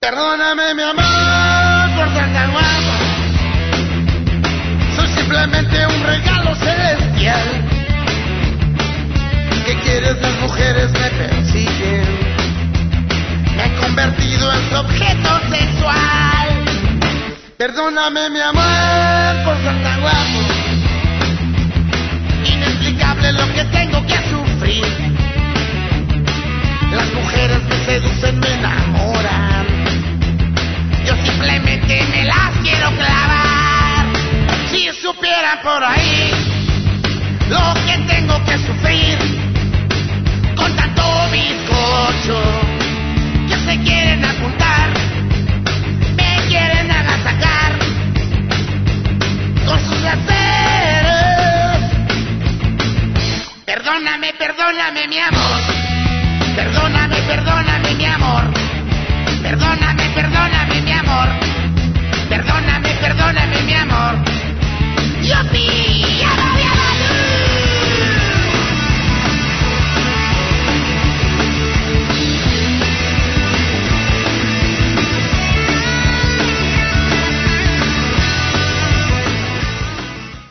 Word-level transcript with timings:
Perdóname, 0.00 0.74
mi 0.74 0.82
amor, 0.82 1.96
por 1.96 2.14
ser 2.14 2.32
tan. 2.32 2.52
Soy 4.94 5.08
simplemente 5.08 5.86
un 5.88 6.02
regalo 6.04 6.54
celestial. 6.54 7.48
¿Qué 9.66 9.74
quieres? 9.82 10.22
Las 10.22 10.40
mujeres 10.40 10.92
me 10.92 11.10
persiguen. 11.10 12.04
Me 13.56 13.66
he 13.66 13.76
convertido 13.80 14.52
en 14.52 14.70
su 14.70 14.76
objeto 14.76 15.40
sexual. 15.50 16.48
Perdóname, 17.56 18.30
mi 18.30 18.40
amor, 18.40 19.44
por 19.44 19.56
ser 19.64 19.82
tan. 19.82 19.98
Inexplicable 22.46 23.32
lo 23.32 23.52
que 23.52 23.64
tengo 23.64 24.06
que 24.06 24.16
sufrir. 24.30 24.86
Las 26.92 27.12
mujeres 27.14 27.62
me 27.64 27.84
seducen, 27.84 28.38
me 28.38 28.54
enamoran. 28.54 29.07
Simplemente 31.38 32.04
me 32.10 32.24
las 32.24 32.50
quiero 32.64 32.90
clavar. 32.96 34.06
Si 34.72 34.90
supieran 35.00 35.60
por 35.62 35.84
ahí 35.84 36.32
lo 37.48 37.74
que 37.86 37.96
tengo 38.12 38.44
que 38.44 38.58
sufrir 38.58 39.18
con 40.56 40.74
tanto 40.74 41.02
bizcocho 41.30 42.42
que 43.48 43.56
se 43.56 43.78
quieren 43.84 44.24
apuntar, 44.24 44.90
me 46.16 46.48
quieren 46.48 46.90
agasacar 46.90 47.78
con 49.64 49.78
sus 49.78 49.96
placeres. 49.98 51.14
Perdóname, 53.64 54.32
perdóname, 54.32 55.06
mi 55.06 55.18
amor. 55.20 55.60
Perdóname, 56.56 57.16
perdóname, 57.28 57.94
mi 57.94 58.06
amor. 58.06 58.37
Perdóname, 63.18 63.56
perdóname, 63.56 63.62
mi 63.62 63.74
amor. 63.74 64.14
¡Yupi! 65.22 66.20
¡Yaba, 66.20 66.58
yaba, 66.60 66.88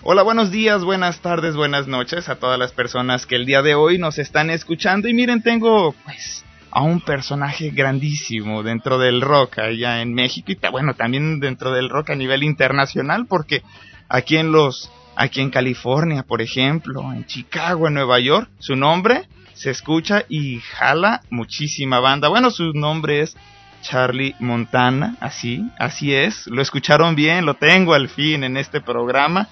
Hola, 0.04 0.24
buenos 0.24 0.52
días, 0.52 0.84
buenas 0.84 1.20
tardes, 1.22 1.56
buenas 1.56 1.88
noches 1.88 2.30
a 2.30 2.36
todas 2.36 2.60
las 2.60 2.72
personas 2.74 3.26
que 3.26 3.36
el 3.36 3.46
día 3.46 3.62
de 3.62 3.76
hoy 3.76 3.98
nos 3.98 4.20
están 4.20 4.50
escuchando. 4.50 5.08
Y 5.08 5.14
miren, 5.14 5.42
tengo 5.42 5.94
pues 6.04 6.44
a 6.72 6.82
un 6.82 7.02
personaje 7.02 7.72
grandísimo 7.72 8.64
dentro 8.64 8.98
del 8.98 9.22
rock 9.22 9.60
allá 9.60 10.02
en 10.02 10.14
México 10.14 10.52
y 10.52 10.60
bueno, 10.72 10.94
también 10.94 11.40
dentro 11.40 11.72
del 11.72 11.90
rock 11.90 12.12
a 12.12 12.16
nivel 12.16 12.44
internacional 12.44 13.26
porque 13.26 13.64
aquí 14.10 14.38
en 14.38 14.52
los 14.52 14.92
aquí 15.16 15.42
en 15.42 15.50
California, 15.50 16.24
por 16.24 16.42
ejemplo, 16.42 17.12
en 17.12 17.26
Chicago, 17.26 17.88
en 17.88 17.96
Nueva 17.96 18.20
York, 18.20 18.50
su 18.60 18.76
nombre 18.76 19.28
se 19.54 19.72
escucha 19.72 20.24
y 20.30 20.60
jala 20.60 21.22
muchísima 21.32 22.00
banda. 22.00 22.28
Bueno, 22.28 22.52
su 22.52 22.74
nombre 22.74 23.22
es 23.22 23.36
Charlie 23.82 24.36
Montana, 24.40 25.18
así, 25.20 25.68
así 25.80 26.14
es. 26.14 26.46
Lo 26.48 26.62
escucharon 26.62 27.16
bien, 27.16 27.46
lo 27.46 27.56
tengo 27.56 27.94
al 27.94 28.10
fin 28.10 28.44
en 28.44 28.58
este 28.58 28.82
programa. 28.82 29.48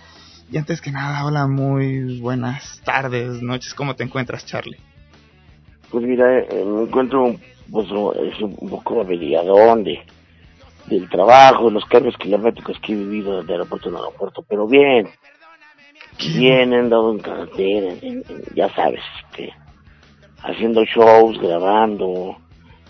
Y 0.52 0.58
antes 0.58 0.80
que 0.80 0.92
nada, 0.92 1.26
hola, 1.26 1.48
muy 1.48 2.20
buenas 2.20 2.82
tardes, 2.86 3.42
noches. 3.42 3.74
¿Cómo 3.74 3.96
te 3.96 4.04
encuentras, 4.04 4.46
Charlie? 4.46 4.78
Pues 5.92 6.04
mira, 6.06 6.40
eh, 6.40 6.64
me 6.66 6.84
encuentro 6.84 7.36
pues, 7.72 7.88
es 7.88 8.42
un 8.42 8.70
poco 8.70 9.02
averiadón 9.02 9.84
de, 9.84 10.00
del 10.88 11.10
trabajo, 11.10 11.70
los 11.70 11.86
cambios 11.86 12.16
climáticos 12.18 12.78
que 12.80 12.94
he 12.94 12.96
vivido 12.96 13.44
de 13.44 13.54
aeropuerto 13.54 13.90
en 13.90 13.96
aeropuerto, 13.96 14.44
pero 14.48 14.68
bien, 14.68 15.10
bien, 16.36 16.74
he 16.74 16.80
andado 16.80 17.12
en 17.12 17.20
carretera, 17.20 17.94
en- 18.02 18.24
en- 18.28 18.44
ya 18.56 18.74
sabes, 18.74 19.02
este, 19.24 19.54
haciendo 20.44 20.84
shows, 20.86 21.40
grabando, 21.40 22.38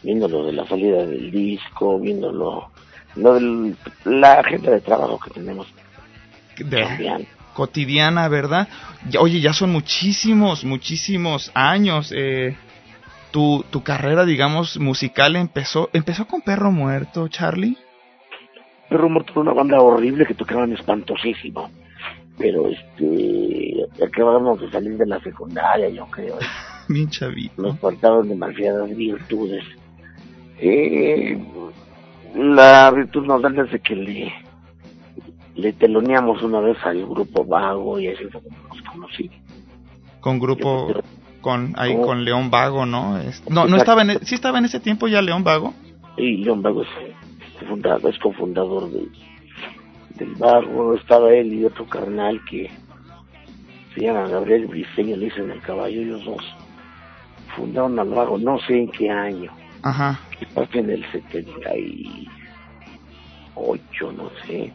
viendo 0.04 0.28
lo 0.28 0.46
de 0.46 0.54
la 0.54 0.68
salida 0.68 1.06
del 1.06 1.32
disco, 1.32 2.00
viendo 2.00 2.32
lo, 2.32 2.70
lo 3.16 3.34
de 3.36 3.76
la 4.06 4.34
agenda 4.40 4.72
de 4.72 4.82
trabajo 4.82 5.20
que 5.20 5.32
tenemos 5.32 5.68
De 6.58 7.26
cotidiana, 7.54 8.28
¿verdad? 8.28 8.68
Oye, 9.20 9.40
ya 9.40 9.54
son 9.54 9.72
muchísimos, 9.72 10.64
muchísimos 10.66 11.52
años. 11.54 12.14
Eh, 12.16 12.56
tu, 13.36 13.66
tu 13.70 13.84
carrera, 13.84 14.24
digamos, 14.24 14.80
musical 14.80 15.36
empezó, 15.36 15.90
empezó 15.92 16.26
con 16.26 16.40
Perro 16.40 16.72
Muerto, 16.72 17.28
Charlie. 17.28 17.78
Perro 18.88 19.10
Muerto 19.10 19.34
era 19.34 19.42
una 19.42 19.54
banda 19.54 19.82
horrible 19.82 20.26
que 20.26 20.36
tocaban 20.36 20.72
espantosísimo. 20.72 21.70
Pero 22.38 22.70
este 22.70 23.88
acabamos 24.02 24.62
de 24.62 24.72
salir 24.72 24.98
de 24.98 25.06
la 25.06 25.20
secundaria, 25.20 25.90
yo 25.90 26.06
creo. 26.06 26.38
Bien 26.88 27.10
chavito. 27.10 27.62
Nos 27.62 27.78
faltaban 27.78 28.30
demasiadas 28.30 28.96
virtudes. 28.96 29.66
Eh, 30.58 31.38
la 32.36 32.90
virtud 32.92 33.26
nos 33.26 33.42
da 33.42 33.50
desde 33.50 33.82
que 33.82 33.98
le, 33.98 34.34
le 35.56 35.74
teloneamos 35.74 36.42
una 36.42 36.62
vez 36.62 36.78
al 36.86 37.06
grupo 37.06 37.44
Vago 37.44 38.00
y 38.00 38.08
así 38.08 38.24
fue 38.32 38.42
como 38.42 38.58
nos 38.70 38.82
conocí. 38.84 39.30
Con 40.22 40.40
grupo, 40.40 40.88
con, 41.46 41.74
ahí 41.78 41.94
Oh. 41.96 42.02
con 42.02 42.26
León 42.26 42.50
Vago, 42.50 42.88
¿no? 42.88 43.20
No, 43.52 43.68
no 43.68 43.78
estaba 43.78 44.02
en, 44.02 44.10
e- 44.10 44.20
sí 44.24 44.34
estaba 44.34 44.58
en 44.58 44.66
ese 44.66 44.80
tiempo 44.80 45.08
ya 45.08 45.22
León 45.22 45.44
Vago. 45.44 45.76
Y 46.18 46.38
León 46.38 46.64
Vago 46.64 46.82
es, 46.82 46.88
fundador, 47.70 48.10
es 48.12 48.18
cofundador 48.18 48.90
de, 48.90 49.06
del 50.16 50.34
Vago. 50.40 50.96
Estaba 50.96 51.32
él 51.36 51.54
y 51.54 51.64
otro 51.64 51.86
carnal 51.86 52.42
que 52.50 52.72
se 53.94 54.02
llama 54.02 54.28
Gabriel 54.28 54.66
Briseño, 54.66 55.18
le 55.18 55.26
dicen 55.26 55.52
el 55.52 55.62
caballo, 55.62 56.02
ellos 56.02 56.26
dos 56.26 56.44
fundaron 57.56 58.00
al 58.00 58.10
Vago, 58.10 58.40
no 58.40 58.58
sé 58.62 58.80
en 58.80 58.90
qué 58.90 59.12
año. 59.12 59.52
Ajá. 59.84 60.20
quizás 60.40 60.68
en 60.74 60.90
el 60.90 61.06
78, 61.12 64.12
no 64.18 64.32
sé. 64.48 64.74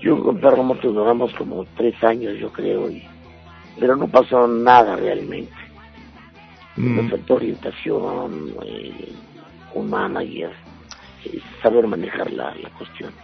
Yo 0.00 0.20
con 0.20 0.38
Perro 0.38 0.64
Muerto 0.64 0.90
duramos 0.92 1.32
como 1.34 1.64
tres 1.76 1.94
años, 2.02 2.36
yo 2.40 2.50
creo, 2.52 2.90
y, 2.90 3.04
pero 3.78 3.94
no 3.94 4.08
pasó 4.08 4.48
nada 4.48 4.96
realmente. 4.96 5.52
Me 6.76 7.02
Mm, 7.02 7.10
faltó 7.10 7.34
orientación, 7.34 8.56
eh, 8.66 9.12
un 9.74 9.90
manager, 9.90 10.52
eh, 11.24 11.42
saber 11.62 11.86
manejar 11.86 12.32
la, 12.32 12.54
la 12.56 12.70
cuestión. 12.70 13.14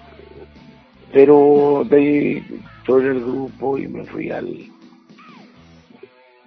Pero 1.12 1.82
de 1.86 1.96
ahí 1.96 2.46
todo 2.86 2.98
el 2.98 3.20
grupo 3.20 3.78
y 3.78 3.88
me 3.88 4.06
fui 4.06 4.30
al... 4.30 4.46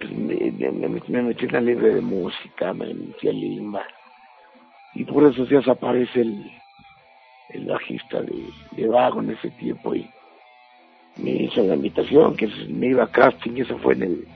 Me, 0.00 0.50
me- 0.52 0.88
me- 0.88 1.00
me 1.08 1.22
metí 1.22 1.44
en 1.46 1.52
la 1.52 1.60
libre 1.60 1.94
de 1.94 2.00
música, 2.00 2.72
me 2.74 2.92
metí 2.94 3.28
al 3.28 3.40
Limba 3.40 3.86
y 4.92 5.04
por 5.04 5.24
esos 5.24 5.48
días 5.48 5.66
aparece 5.68 6.20
el, 6.20 6.52
el 7.50 7.66
bajista 7.66 8.22
de, 8.22 8.50
de 8.72 8.88
Vago 8.88 9.20
en 9.22 9.30
ese 9.30 9.50
tiempo 9.52 9.94
y 9.94 10.10
me 11.16 11.30
hizo 11.44 11.62
la 11.62 11.74
invitación 11.76 12.36
que 12.36 12.48
me 12.68 12.88
iba 12.88 13.04
a 13.04 13.10
casting, 13.10 13.52
eso 13.62 13.78
fue 13.78 13.94
en 13.94 14.02
el 14.04 14.28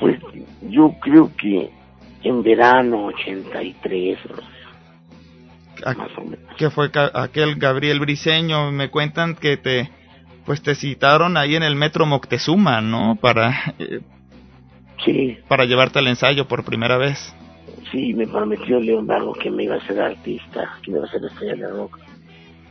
pues 0.00 0.20
yo 0.62 0.94
creo 1.00 1.30
que 1.36 1.70
en 2.22 2.42
verano 2.42 3.06
83 3.06 4.18
a- 5.84 5.94
más 5.94 6.10
o 6.16 6.22
menos. 6.22 6.54
que 6.56 6.70
fue 6.70 6.90
aquel 7.14 7.56
Gabriel 7.56 8.00
Briseño, 8.00 8.72
me 8.72 8.88
cuentan 8.90 9.34
que 9.34 9.56
te, 9.56 9.90
pues 10.44 10.62
te 10.62 10.74
citaron 10.74 11.36
ahí 11.36 11.54
en 11.56 11.62
el 11.62 11.76
metro 11.76 12.06
Moctezuma, 12.06 12.80
¿no? 12.80 13.16
Para, 13.20 13.74
eh, 13.78 14.00
sí, 15.04 15.38
para 15.48 15.64
llevarte 15.64 15.98
al 15.98 16.06
ensayo 16.08 16.48
por 16.48 16.64
primera 16.64 16.96
vez. 16.96 17.34
sí, 17.92 18.14
me 18.14 18.26
prometió 18.26 18.80
León 18.80 19.06
Vago 19.06 19.32
que 19.34 19.50
me 19.50 19.64
iba 19.64 19.76
a 19.76 19.86
ser 19.86 20.00
artista, 20.00 20.78
que 20.82 20.90
me 20.90 20.98
iba 20.98 21.06
a 21.06 21.10
ser 21.10 21.24
estrella 21.24 21.54
de 21.56 21.68
rock. 21.68 21.98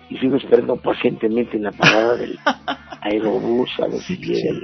Y 0.09 0.17
sigo 0.17 0.35
esperando 0.35 0.75
pacientemente 0.75 1.57
en 1.57 1.63
la 1.63 1.71
parada 1.71 2.15
del 2.15 2.37
aerobús 3.01 3.69
a 3.79 3.87
ver 3.87 3.99
si 4.01 4.17
llega 4.17 4.59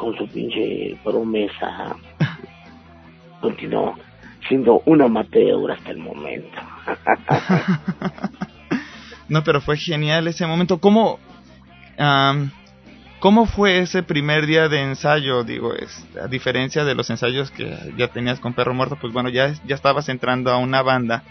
con 0.00 0.16
su 0.16 0.26
pinche 0.28 0.96
promesa. 1.04 1.94
Continuó 3.40 3.94
siendo 4.48 4.82
un 4.86 5.02
amateur 5.02 5.70
hasta 5.70 5.90
el 5.90 5.98
momento. 5.98 6.58
No, 9.28 9.44
pero 9.44 9.60
fue 9.60 9.76
genial 9.76 10.26
ese 10.26 10.44
momento. 10.44 10.80
¿Cómo, 10.80 11.20
am, 11.96 12.50
¿Cómo 13.20 13.46
fue 13.46 13.78
ese 13.78 14.02
primer 14.02 14.44
día 14.44 14.68
de 14.68 14.82
ensayo? 14.82 15.44
Digo, 15.44 15.72
es, 15.72 16.04
a 16.20 16.26
diferencia 16.26 16.84
de 16.84 16.96
los 16.96 17.10
ensayos 17.10 17.52
que 17.52 17.92
ya 17.96 18.08
tenías 18.08 18.40
con 18.40 18.54
Perro 18.54 18.74
Muerto, 18.74 18.98
pues 19.00 19.12
bueno, 19.12 19.28
ya, 19.28 19.54
ya 19.64 19.76
estabas 19.76 20.08
entrando 20.08 20.50
a 20.50 20.56
una 20.56 20.82
banda 20.82 21.22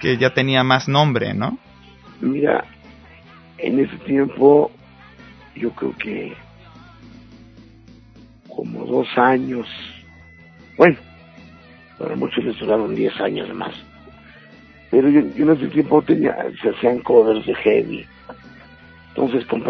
que 0.00 0.18
ya 0.18 0.30
tenía 0.34 0.64
más 0.64 0.88
nombre, 0.88 1.32
¿no? 1.32 1.56
Mira, 2.20 2.64
en 3.58 3.78
ese 3.78 3.98
tiempo 3.98 4.72
yo 5.54 5.70
creo 5.70 5.96
que 5.96 6.34
como 8.54 8.84
dos 8.84 9.08
años, 9.16 9.66
bueno, 10.76 10.96
para 11.98 12.16
muchos 12.16 12.44
les 12.44 12.58
duraron 12.58 12.94
diez 12.94 13.18
años 13.20 13.52
más, 13.54 13.74
Pero 14.90 15.08
yo, 15.08 15.20
en 15.20 15.50
ese 15.50 15.68
tiempo 15.68 16.02
tenía, 16.02 16.36
se 16.62 16.70
hacían 16.70 17.00
covers 17.00 17.44
de 17.46 17.54
heavy. 17.54 18.06
Entonces 19.08 19.46
con 19.46 19.62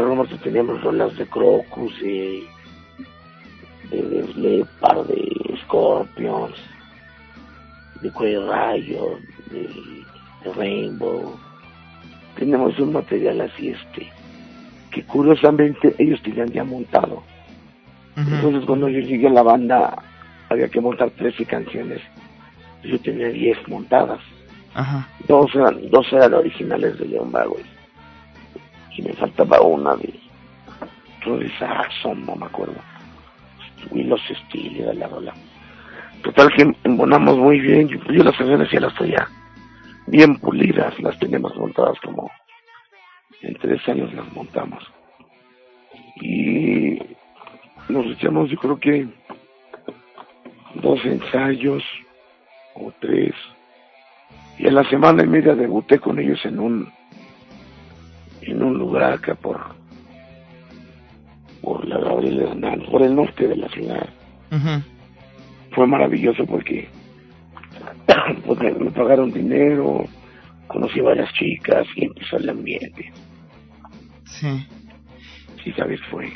teníamos 0.43 0.83
rolas 0.83 1.17
de 1.19 1.27
Crocus 1.27 1.93
y 2.03 2.45
de, 3.91 4.03
de 4.03 4.67
de 5.09 5.59
Scorpions, 5.63 6.55
de 8.01 8.11
Cuello 8.11 8.51
Rayo, 8.51 9.19
de, 9.51 9.69
de 10.45 10.53
Rainbow. 10.57 11.39
Tenemos 12.37 12.79
un 12.79 12.93
material 12.95 13.43
así 13.43 13.69
este, 13.69 14.11
que 14.91 15.05
curiosamente 15.05 15.95
ellos 15.99 16.23
tenían 16.23 16.49
ya 16.49 16.65
montado. 16.65 17.23
Entonces 18.17 18.65
cuando 18.65 18.89
yo 18.89 19.01
llegué 19.01 19.27
a 19.27 19.31
la 19.31 19.43
banda 19.43 20.03
había 20.49 20.69
que 20.69 20.81
montar 20.81 21.11
13 21.11 21.45
canciones. 21.47 22.01
Yo 22.83 22.99
tenía 23.01 23.29
10 23.29 23.69
montadas. 23.69 24.21
Ajá. 24.75 25.09
Dos 25.27 25.55
eran, 25.55 25.91
dos 25.91 26.13
eran 26.13 26.35
originales 26.35 26.99
de 26.99 27.07
Leon 27.07 27.33
Bauer. 27.33 27.65
Y 28.97 29.03
me 29.03 29.13
faltaba 29.15 29.61
una 29.61 29.97
de 29.97 30.15
Roddy 31.25 31.49
Saxon, 31.59 32.25
no 32.27 32.37
me 32.37 32.47
acuerdo. 32.47 32.75
Willow 33.91 34.19
Steel 34.19 34.81
era 34.81 34.95
la 34.95 35.09
rola. 35.09 35.35
Total 36.23 36.53
que 36.55 36.75
embonamos 36.85 37.37
muy 37.37 37.61
bien. 37.61 37.89
Yo, 37.89 37.99
yo 38.13 38.23
las 38.23 38.37
canciones 38.37 38.71
ya 38.71 38.81
las 38.81 38.95
traía 38.95 39.29
bien 40.07 40.37
pulidas. 40.37 40.99
Las 41.01 41.19
teníamos 41.19 41.55
montadas 41.57 41.99
como 42.01 42.31
en 43.43 43.55
tres 43.57 43.87
años 43.89 44.13
las 44.15 44.31
montamos. 44.33 44.83
Y 46.21 46.99
nos 47.89 48.07
echamos 48.07 48.51
yo 48.51 48.57
creo 48.59 48.79
que 48.79 49.09
dos 50.75 51.05
ensayos 51.05 51.83
o 52.75 52.93
tres. 53.01 53.35
Y 54.59 54.69
a 54.69 54.73
la 54.73 54.89
semana 54.89 55.23
y 55.23 55.27
media 55.27 55.55
debuté 55.55 55.99
con 55.99 56.19
ellos 56.19 56.45
en 56.45 56.59
un 56.59 56.93
en 58.43 58.63
un 58.63 58.79
lugar 58.79 59.15
acá 59.15 59.35
por 59.35 59.61
por 61.63 61.87
la 61.87 61.99
Gabriel 61.99 62.41
Hernández, 62.41 62.89
por 62.91 63.03
el 63.03 63.15
norte 63.15 63.49
de 63.49 63.57
la 63.57 63.69
ciudad. 63.69 64.09
Fue 65.73 65.87
maravilloso 65.87 66.47
porque 66.47 66.89
pues, 68.47 68.61
me, 68.61 68.73
me 68.73 68.91
pagaron 68.91 69.33
dinero 69.33 70.07
conocí 70.69 71.01
varias 71.01 71.33
chicas 71.35 71.87
y 71.97 72.07
empezó 72.07 72.37
el 72.37 72.49
ambiente. 72.49 73.13
Sí. 74.25 74.67
sí 75.63 75.73
sabes 75.73 76.01
fue 76.11 76.33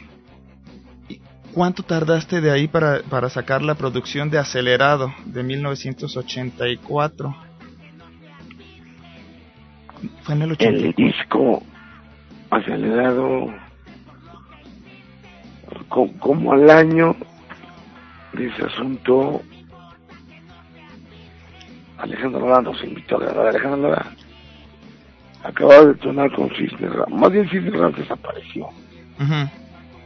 ¿Cuánto 1.59 1.83
tardaste 1.83 2.41
de 2.41 2.53
ahí 2.53 2.69
para, 2.69 3.01
para 3.11 3.29
sacar 3.29 3.63
la 3.63 3.75
producción 3.75 4.31
de 4.31 4.39
Acelerado 4.39 5.13
de 5.25 5.43
1984? 5.43 7.35
Fue 10.23 10.35
en 10.37 10.43
el 10.43 10.51
el 10.51 10.53
84. 10.53 10.93
disco 10.97 11.63
acelerado 12.49 13.53
co- 15.89 16.13
como 16.21 16.53
al 16.53 16.71
año 16.71 17.17
de 18.35 18.47
ese 18.47 18.63
asunto 18.65 19.43
Alejandro 21.99 22.49
Lara 22.49 22.63
nos 22.63 22.85
invitó 22.85 23.17
a 23.17 23.21
grabar 23.21 23.49
Alejandro 23.49 23.91
Lara 23.91 24.13
acababa 25.43 25.87
de 25.87 25.95
tronar 25.95 26.31
con 26.37 26.51
Cisne 26.51 26.89
más 27.11 27.33
bien 27.33 27.49
Cisne 27.51 27.73
desapareció. 27.97 28.69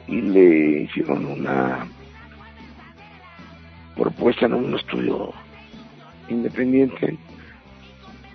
Y 0.09 0.21
le 0.21 0.83
hicieron 0.83 1.25
una 1.27 1.87
propuesta 3.97 4.47
en 4.47 4.55
un 4.55 4.75
estudio 4.77 5.33
independiente 6.29 7.17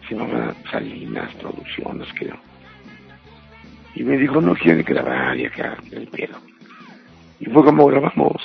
se 0.07 0.15
llamaba 0.15 0.53
Salinas 0.71 1.33
Producciones 1.35 2.07
creo. 2.17 2.37
Y 3.95 4.03
me 4.03 4.17
dijo 4.17 4.39
no 4.39 4.55
quiere 4.55 4.83
grabar 4.83 5.35
y 5.37 5.45
acá 5.45 5.77
el 5.91 6.07
pedo 6.07 6.37
y 7.39 7.45
fue 7.45 7.63
como 7.63 7.85
grabamos. 7.87 8.41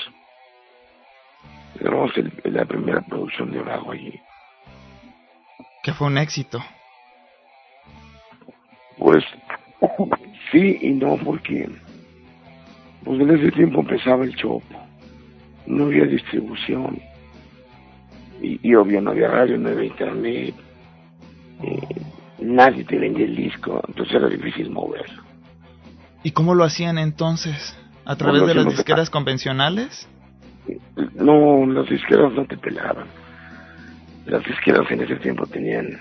Grabamos 1.81 2.17
el- 2.17 2.33
la 2.45 2.65
primera 2.65 3.01
producción 3.01 3.51
de 3.51 3.61
Bravo 3.61 3.93
allí 3.93 4.21
Que 5.83 5.93
fue 5.93 6.07
un 6.09 6.19
éxito. 6.19 6.63
Pues 8.99 9.25
sí 10.53 10.79
y 10.83 10.91
no, 10.93 11.17
porque 11.17 11.69
pues 13.05 13.21
en 13.21 13.31
ese 13.31 13.51
tiempo 13.53 13.81
empezaba 13.81 14.25
el 14.25 14.35
chopo, 14.37 14.65
no 15.67 15.85
había 15.85 16.05
distribución 16.05 17.01
y, 18.41 18.61
y 18.63 18.75
obvio 18.75 19.01
no 19.01 19.11
había 19.11 19.29
radio, 19.29 19.59
no 19.59 19.69
había 19.71 19.85
internet, 19.85 20.55
eh, 21.63 22.03
nadie 22.41 22.85
te 22.85 22.99
vendía 22.99 23.27
el 23.27 23.37
disco, 23.37 23.83
entonces 23.87 24.15
era 24.15 24.29
difícil 24.29 24.71
moverlo. 24.71 25.23
¿Y 26.23 26.33
cómo 26.33 26.55
lo 26.55 26.65
hacían 26.65 26.99
entonces? 26.99 27.77
¿A 28.05 28.17
través 28.17 28.47
de 28.47 28.55
las 28.55 28.67
disqueras 28.67 29.11
convencionales? 29.11 30.09
No, 31.15 31.67
las 31.67 31.89
disqueras 31.89 32.33
no 32.33 32.45
te 32.47 32.57
pelaban. 32.57 33.07
Las 34.27 34.45
disqueras 34.45 34.89
en 34.91 35.03
ese 35.03 35.17
tiempo 35.17 35.47
tenían, 35.47 35.99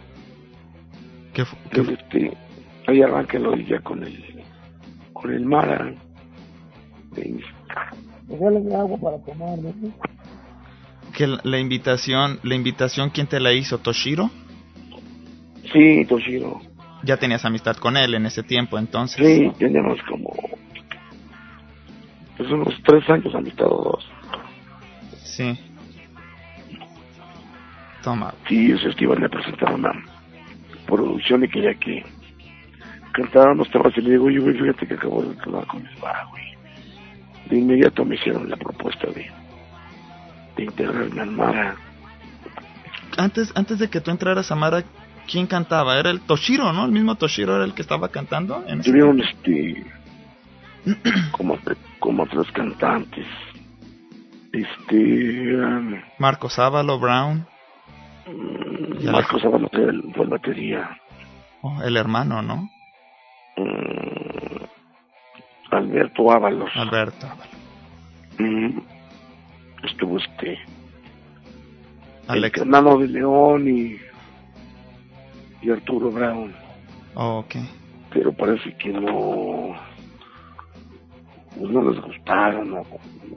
Que 1.33 1.43
Entonces, 1.65 1.98
este, 2.00 2.33
ahí 2.88 3.01
arranca 3.01 3.38
el 3.38 3.65
ya 3.65 3.79
con 3.79 4.03
el, 4.03 4.43
con 5.13 5.31
el 5.31 5.45
Mara. 5.45 5.93
De- 7.12 7.39
Regálame 8.31 8.75
agua 8.75 8.97
para 8.97 9.17
tomar, 9.19 9.57
¿no? 9.59 9.73
que 11.11 11.27
la, 11.27 11.39
la 11.43 11.59
invitación, 11.59 12.39
la 12.43 12.55
invitación, 12.55 13.09
¿quién 13.09 13.27
te 13.27 13.39
la 13.39 13.53
hizo? 13.53 13.79
¿Toshiro? 13.79 14.29
Sí, 15.71 16.05
Toshiro. 16.05 16.61
Ya 17.03 17.17
tenías 17.17 17.43
amistad 17.45 17.75
con 17.77 17.97
él 17.97 18.13
en 18.13 18.25
ese 18.25 18.43
tiempo, 18.43 18.77
entonces. 18.77 19.25
Sí, 19.25 19.51
teníamos 19.57 20.00
como 20.03 20.33
pues 22.38 22.50
unos 22.50 22.73
tres 22.83 23.07
años 23.09 23.33
amistad 23.35 23.67
o 23.67 23.83
dos. 23.83 24.11
Sí. 25.23 25.59
Toma. 28.03 28.33
Sí, 28.47 28.71
ese 28.71 28.85
festival 28.85 29.19
le 29.19 29.29
presentaron 29.29 29.81
una 29.81 29.93
producción 30.88 31.43
y 31.43 31.50
quería 31.50 31.75
que 31.75 32.03
cantábamos 33.13 33.69
temas 33.69 33.95
y 33.95 34.01
le 34.01 34.11
digo, 34.11 34.29
yo 34.29 34.41
fíjate 34.41 34.88
que 34.88 34.93
acabo 34.95 35.21
de 35.21 35.38
quedar 35.38 35.67
con 35.67 35.85
el 35.85 35.95
bajo 36.01 36.38
y 36.38 36.40
de 37.51 37.58
inmediato 37.60 38.03
me 38.05 38.15
hicieron 38.15 38.50
la 38.50 38.58
propuesta 38.58 39.08
de, 39.08 39.29
de 40.58 40.63
integrarme 40.63 41.22
al 41.22 41.31
Mara. 41.31 41.75
Antes, 43.17 43.51
antes 43.55 43.77
de 43.77 43.89
que 43.89 44.01
tú 44.01 44.10
entraras 44.10 44.51
a 44.51 44.55
Mara, 44.55 44.84
¿quién 45.29 45.46
cantaba? 45.46 46.00
Era 46.00 46.10
el 46.10 46.22
Toshiro, 46.22 46.72
¿no? 46.74 46.86
El 46.86 46.91
mismo 46.91 47.15
Toshiro 47.15 47.55
era 47.55 47.65
el 47.65 47.74
que 47.74 47.81
estaba 47.84 48.10
cantando. 48.10 48.63
En 48.67 48.81
Tuvieron 48.81 49.20
este 49.22 49.86
como, 51.31 51.60
como 52.00 52.25
tres 52.27 52.50
cantantes. 52.53 53.27
Este 54.53 55.53
eran 55.53 56.03
Marco 56.20 56.50
Sábalo, 56.50 57.00
Brown, 57.00 57.46
mm, 58.27 59.08
era 59.08 59.20
el- 59.20 60.03
fue 60.13 60.24
el 60.24 60.29
batería. 60.29 60.98
oh, 61.62 61.81
el 61.84 61.96
hermano, 61.96 62.41
¿no? 62.41 62.70
Alberto 65.71 66.31
Ábalos. 66.31 66.69
Alberto 66.75 67.25
Ábalo. 67.27 67.51
Mm, 68.39 68.79
estuvo 69.83 70.17
este 70.17 70.57
Alex. 72.27 72.55
el 72.57 72.61
Hernando 72.63 72.97
de 72.99 73.07
León 73.07 73.67
y, 73.67 73.97
y 75.65 75.69
Arturo 75.71 76.11
Brown 76.11 76.53
Oh, 77.15 77.39
ok. 77.39 77.55
pero 78.13 78.31
parece 78.31 78.73
que 78.77 78.89
no 78.89 79.75
pues 81.57 81.69
no 81.71 81.91
les 81.91 82.01
gustaron 82.01 82.69
no, 82.71 82.85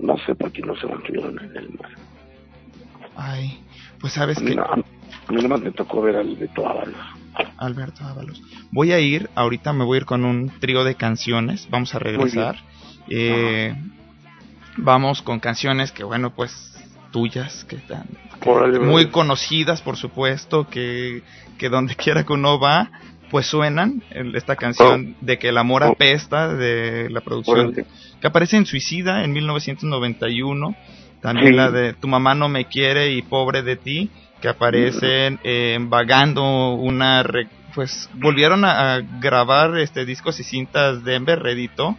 no 0.01 0.17
sé 0.19 0.35
por 0.37 0.53
qué 0.53 0.63
no 0.63 0.77
se 0.77 0.87
mantuvieron 0.87 1.39
en 1.41 1.57
el 1.57 1.71
mar 1.71 1.91
Ay, 3.17 3.59
pues 4.01 4.13
sabes 4.13 4.39
que... 4.39 4.55
no- 4.55 4.63
a 4.65 4.77
mí 4.77 5.37
nada 5.37 5.49
más 5.49 5.61
me 5.63 5.71
tocó 5.73 6.03
ver 6.03 6.17
al 6.17 6.37
Beto 6.37 6.69
Ábalos 6.69 6.95
Alberto 7.59 8.05
Ábalos. 8.05 8.43
Voy 8.71 8.93
a 8.93 9.01
ir, 9.01 9.31
ahorita 9.35 9.73
me 9.73 9.85
voy 9.85 9.97
a 9.97 10.01
ir 10.01 10.07
con 10.07 10.25
un 10.25 10.51
trío 10.61 10.85
de 10.85 10.95
canciones, 10.95 11.69
vamos 11.71 11.95
a 11.95 11.99
regresar. 11.99 12.57
Eh, 13.09 13.75
vamos 14.77 15.23
con 15.23 15.41
canciones 15.41 15.93
que, 15.93 16.05
bueno, 16.05 16.31
pues 16.35 16.71
tuyas, 17.11 17.65
que 17.65 17.77
están 17.77 18.07
muy 18.83 19.07
conocidas, 19.07 19.81
por 19.83 19.97
supuesto, 19.97 20.69
que, 20.69 21.23
que 21.59 21.69
donde 21.69 21.95
quiera 21.97 22.25
que 22.25 22.33
uno 22.33 22.59
va, 22.59 22.91
pues 23.31 23.47
suenan. 23.47 24.03
Esta 24.35 24.57
canción 24.57 25.17
de 25.21 25.39
que 25.39 25.49
el 25.49 25.59
amor 25.59 25.83
Oh. 25.85 25.93
apesta, 25.93 26.53
de 26.55 27.09
la 27.11 27.21
producción 27.21 27.69
Órale. 27.69 27.87
que 28.21 28.27
aparece 28.27 28.57
en 28.57 28.67
Suicida 28.67 29.25
en 29.25 29.33
1991. 29.33 30.77
También 31.21 31.49
Sí. 31.49 31.53
la 31.55 31.71
de 31.71 31.95
Tu 31.95 32.07
mamá 32.07 32.35
no 32.35 32.49
me 32.49 32.67
quiere 32.67 33.13
y 33.13 33.23
pobre 33.23 33.63
de 33.63 33.77
ti, 33.77 34.11
que 34.45 34.51
aparecen 34.51 35.41
eh, 35.43 35.79
vagando 35.81 36.75
una... 36.75 37.23
re- 37.23 37.49
pues 37.75 38.11
volvieron 38.13 38.63
a, 38.67 38.97
a 38.97 39.01
grabar 39.01 39.79
este 39.79 40.05
discos 40.05 40.39
y 40.39 40.45
cintas 40.45 41.03
Denver, 41.03 41.39
reeditó 41.41 41.97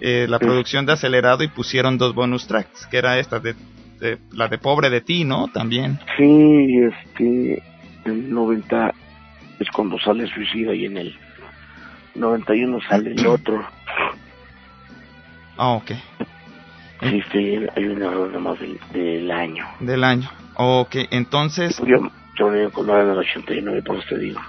eh, 0.00 0.26
la 0.28 0.38
producción 0.38 0.86
de 0.86 0.92
Acelerado 0.92 1.42
y 1.42 1.48
pusieron 1.48 1.98
dos 1.98 2.14
bonus 2.14 2.46
tracks, 2.46 2.86
que 2.86 2.96
era 2.96 3.18
esta 3.18 3.40
de, 3.40 3.56
de- 3.98 4.18
la 4.30 4.46
de 4.46 4.58
Pobre 4.58 4.88
de 4.88 5.00
ti, 5.00 5.24
¿no? 5.24 5.48
También. 5.48 5.98
sí 6.16 6.78
este 6.78 7.60
en 8.04 8.12
el 8.12 8.32
90 8.32 8.94
es 9.58 9.68
cuando 9.72 9.98
sale 9.98 10.28
Suicida 10.32 10.72
y 10.72 10.84
en 10.86 10.96
el 10.96 11.18
91 12.14 12.78
sale 12.88 13.10
el 13.14 13.26
otro 13.26 13.64
Ah, 15.56 15.70
ok. 15.72 15.90
sí, 17.02 17.22
sí, 17.32 17.58
hay 17.76 17.84
un 17.84 18.00
error 18.00 18.28
nada 18.28 18.38
más 18.38 18.60
del, 18.60 18.78
del 18.92 19.28
año 19.32 19.66
Del 19.80 20.04
año. 20.04 20.30
Ok, 20.54 20.96
entonces, 21.10 21.80
yo 21.86 22.10
yo 22.36 22.50
venía 22.50 22.70
con 22.70 22.86
la 22.86 23.04
del 23.04 23.18
89 23.18 23.82
por 23.82 23.96
eso 23.96 24.06
te 24.10 24.18
digo 24.18 24.40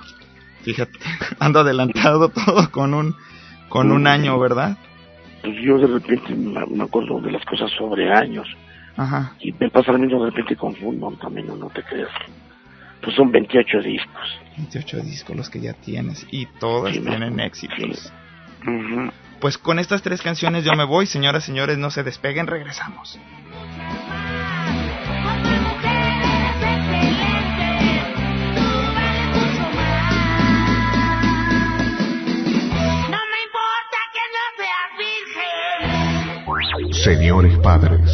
fíjate, 0.64 1.00
ando 1.40 1.60
adelantado 1.60 2.30
todo 2.30 2.70
con 2.72 2.94
un, 2.94 3.16
con 3.70 3.92
un 3.92 4.08
año, 4.08 4.40
¿verdad? 4.40 4.78
pues 5.42 5.56
yo 5.64 5.78
de 5.80 5.88
repente 5.88 6.36
me 6.36 6.66
me 6.68 6.84
acuerdo 6.84 7.20
de 7.20 7.32
las 7.32 7.44
cosas 7.46 7.72
sobre 7.78 8.12
años 8.14 8.48
Ajá. 8.96 9.34
y 9.40 9.52
me 9.54 9.70
pasa 9.70 9.92
lo 9.92 9.98
mismo 9.98 10.24
de 10.24 10.30
repente 10.30 10.56
confundo 10.56 11.12
también 11.22 11.48
no, 11.48 11.56
no 11.56 11.70
te 11.70 11.82
creas 11.84 12.12
pues 13.02 13.16
son 13.16 13.32
28 13.32 13.80
discos 13.82 14.40
28 14.58 14.98
discos 15.02 15.36
los 15.36 15.50
que 15.50 15.60
ya 15.60 15.74
tienes 15.74 16.28
y 16.32 16.46
todas 16.60 16.94
Sí, 16.94 17.00
tienen 17.02 17.40
éxitos. 17.40 18.14
Ujú. 18.62 19.12
Pues 19.40 19.58
con 19.58 19.80
estas 19.80 20.04
tres 20.04 20.22
canciones 20.22 20.64
yo 20.64 20.74
me 20.74 20.84
voy, 20.84 21.08
señoras 21.08 21.46
y 21.46 21.48
señores, 21.48 21.80
no 21.80 21.90
se 21.90 22.04
despeguen, 22.04 22.46
regresamos. 22.46 23.18
Señores 37.04 37.58
padres, 37.58 38.12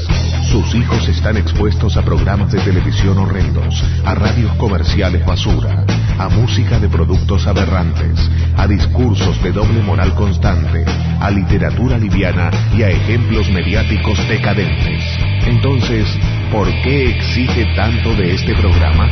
sus 0.50 0.74
hijos 0.74 1.10
están 1.10 1.36
expuestos 1.36 1.98
a 1.98 2.04
programas 2.04 2.54
de 2.54 2.60
televisión 2.62 3.18
horrendos, 3.18 3.84
a 4.06 4.16
radios 4.16 4.54
comerciales 4.54 5.26
basura, 5.26 5.84
a 6.18 6.30
música 6.30 6.80
de 6.80 6.88
productos 6.88 7.48
aberrantes, 7.48 8.18
a 8.56 8.66
discursos 8.66 9.44
de 9.44 9.52
doble 9.52 9.82
moral 9.82 10.16
constante, 10.16 10.86
a 11.20 11.30
literatura 11.30 11.98
liviana 11.98 12.50
y 12.78 12.84
a 12.84 12.90
ejemplos 12.90 13.50
mediáticos 13.52 14.26
decadentes. 14.30 15.04
Entonces, 15.46 16.08
¿por 16.50 16.68
qué 16.84 17.10
exige 17.10 17.66
tanto 17.76 18.16
de 18.16 18.36
este 18.36 18.56
programa? 18.56 19.10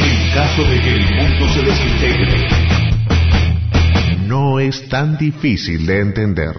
En 0.00 0.34
caso 0.34 0.64
de 0.64 0.80
que 0.82 0.96
el 0.96 1.14
mundo 1.14 1.48
se 1.48 1.62
desintegre, 1.62 2.75
no 4.36 4.60
es 4.60 4.86
tan 4.90 5.16
difícil 5.16 5.86
de 5.86 6.00
entender. 6.00 6.54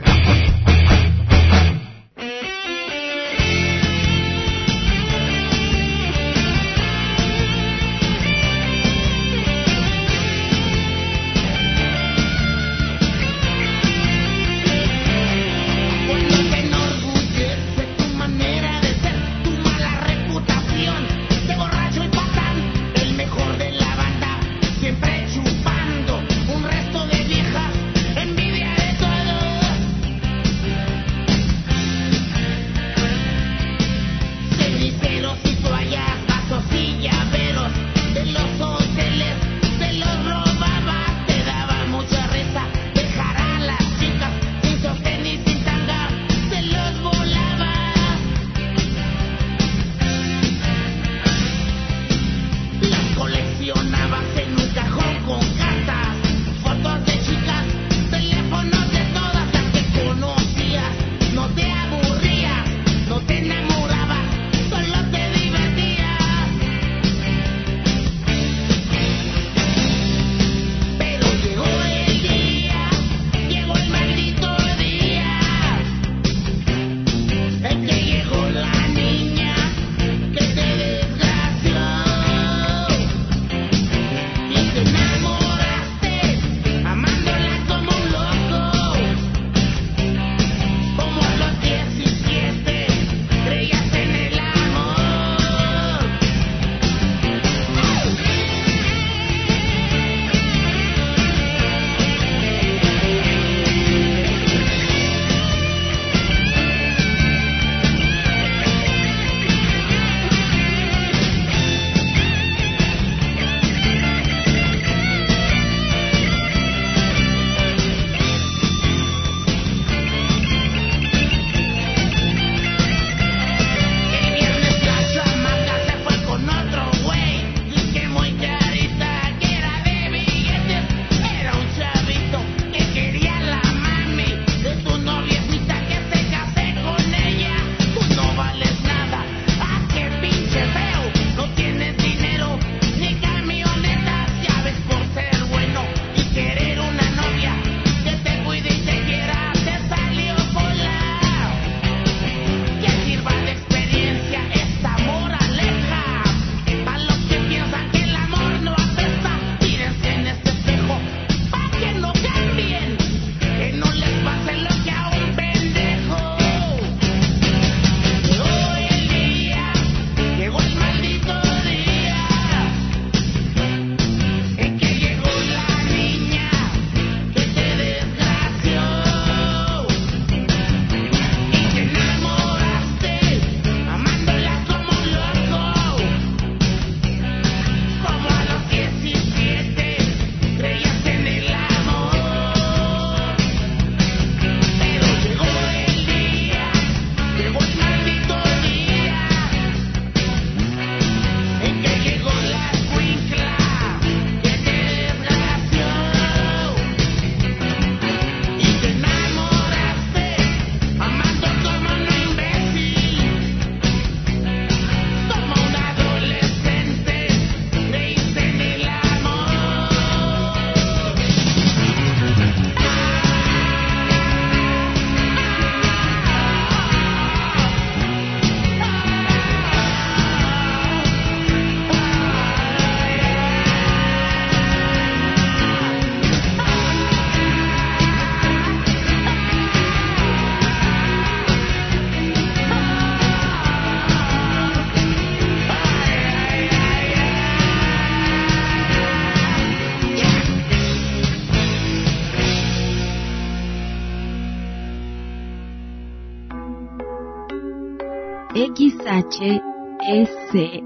XHSA. 259.37 260.81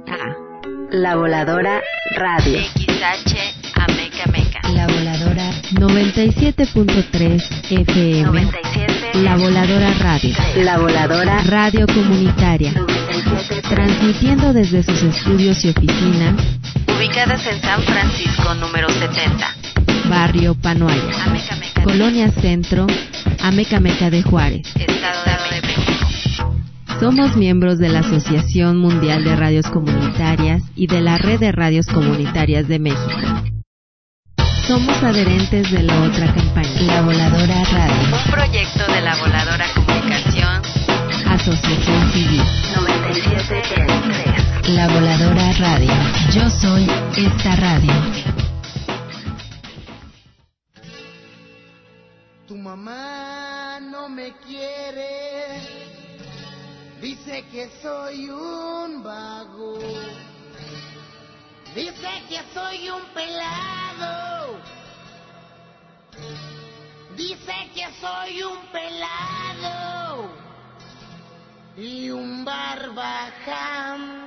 La 0.91 1.15
Voladora 1.15 1.79
Radio. 2.17 2.59
XH 2.59 3.33
Ameca 3.75 4.25
Meca. 4.29 4.59
La 4.73 4.87
Voladora 4.87 5.49
97.3 5.71 7.41
FM. 7.69 8.25
97. 8.25 9.23
La 9.23 9.37
Voladora 9.37 9.93
Radio. 9.99 10.35
La 10.57 10.77
Voladora 10.79 11.41
Radio 11.43 11.87
Comunitaria. 11.87 12.73
Transmitiendo 13.69 14.51
desde 14.51 14.83
sus 14.83 15.01
estudios 15.01 15.63
y 15.63 15.69
oficinas. 15.69 16.35
Ubicadas 16.93 17.47
en 17.47 17.61
San 17.61 17.81
Francisco 17.83 18.53
número 18.55 18.89
70. 18.89 19.55
Barrio 20.09 20.55
Panoaya. 20.55 21.23
Ameca 21.23 21.55
Meca. 21.55 21.83
Colonia 21.83 22.29
Centro. 22.31 22.85
Ameca 23.39 23.79
Meca 23.79 24.09
de 24.09 24.21
Juárez. 24.23 24.67
Somos 27.01 27.35
miembros 27.35 27.79
de 27.79 27.89
la 27.89 28.01
Asociación 28.01 28.77
Mundial 28.77 29.23
de 29.23 29.35
Radios 29.35 29.65
Comunitarias 29.71 30.61
y 30.75 30.85
de 30.85 31.01
la 31.01 31.17
Red 31.17 31.39
de 31.39 31.51
Radios 31.51 31.87
Comunitarias 31.87 32.67
de 32.67 32.77
México. 32.77 33.17
Somos 34.67 35.01
adherentes 35.01 35.71
de 35.71 35.81
la 35.81 35.99
otra 35.99 36.31
campaña, 36.31 36.79
La 36.83 37.01
Voladora 37.01 37.63
Radio. 37.63 38.17
Un 38.23 38.31
proyecto 38.31 38.85
de 38.85 39.01
la 39.01 39.15
Voladora 39.15 39.65
Comunicación. 39.73 40.61
Asociación 41.27 42.11
Civil. 42.11 42.43
97.3. 42.75 44.67
La 44.75 44.87
Voladora 44.87 45.53
Radio. 45.53 45.91
Yo 46.31 46.47
soy 46.51 46.87
esta 47.17 47.55
radio. 47.55 47.93
Tu 52.47 52.55
mamá 52.55 53.79
no 53.91 54.07
me 54.07 54.33
quiere 54.47 55.20
Dice 57.01 57.43
que 57.51 57.67
soy 57.81 58.29
un 58.29 59.01
vago. 59.01 59.79
Dice 61.73 62.11
que 62.29 62.39
soy 62.53 62.89
un 62.91 63.01
pelado. 63.15 64.59
Dice 67.17 67.71
que 67.73 67.87
soy 67.99 68.43
un 68.43 68.67
pelado. 68.67 70.29
Y 71.75 72.11
un 72.11 72.45
barbaján. 72.45 74.21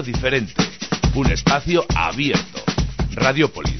Diferente, 0.00 0.54
un 1.14 1.30
espacio 1.30 1.84
abierto. 1.94 2.62
Radiopolis, 3.14 3.71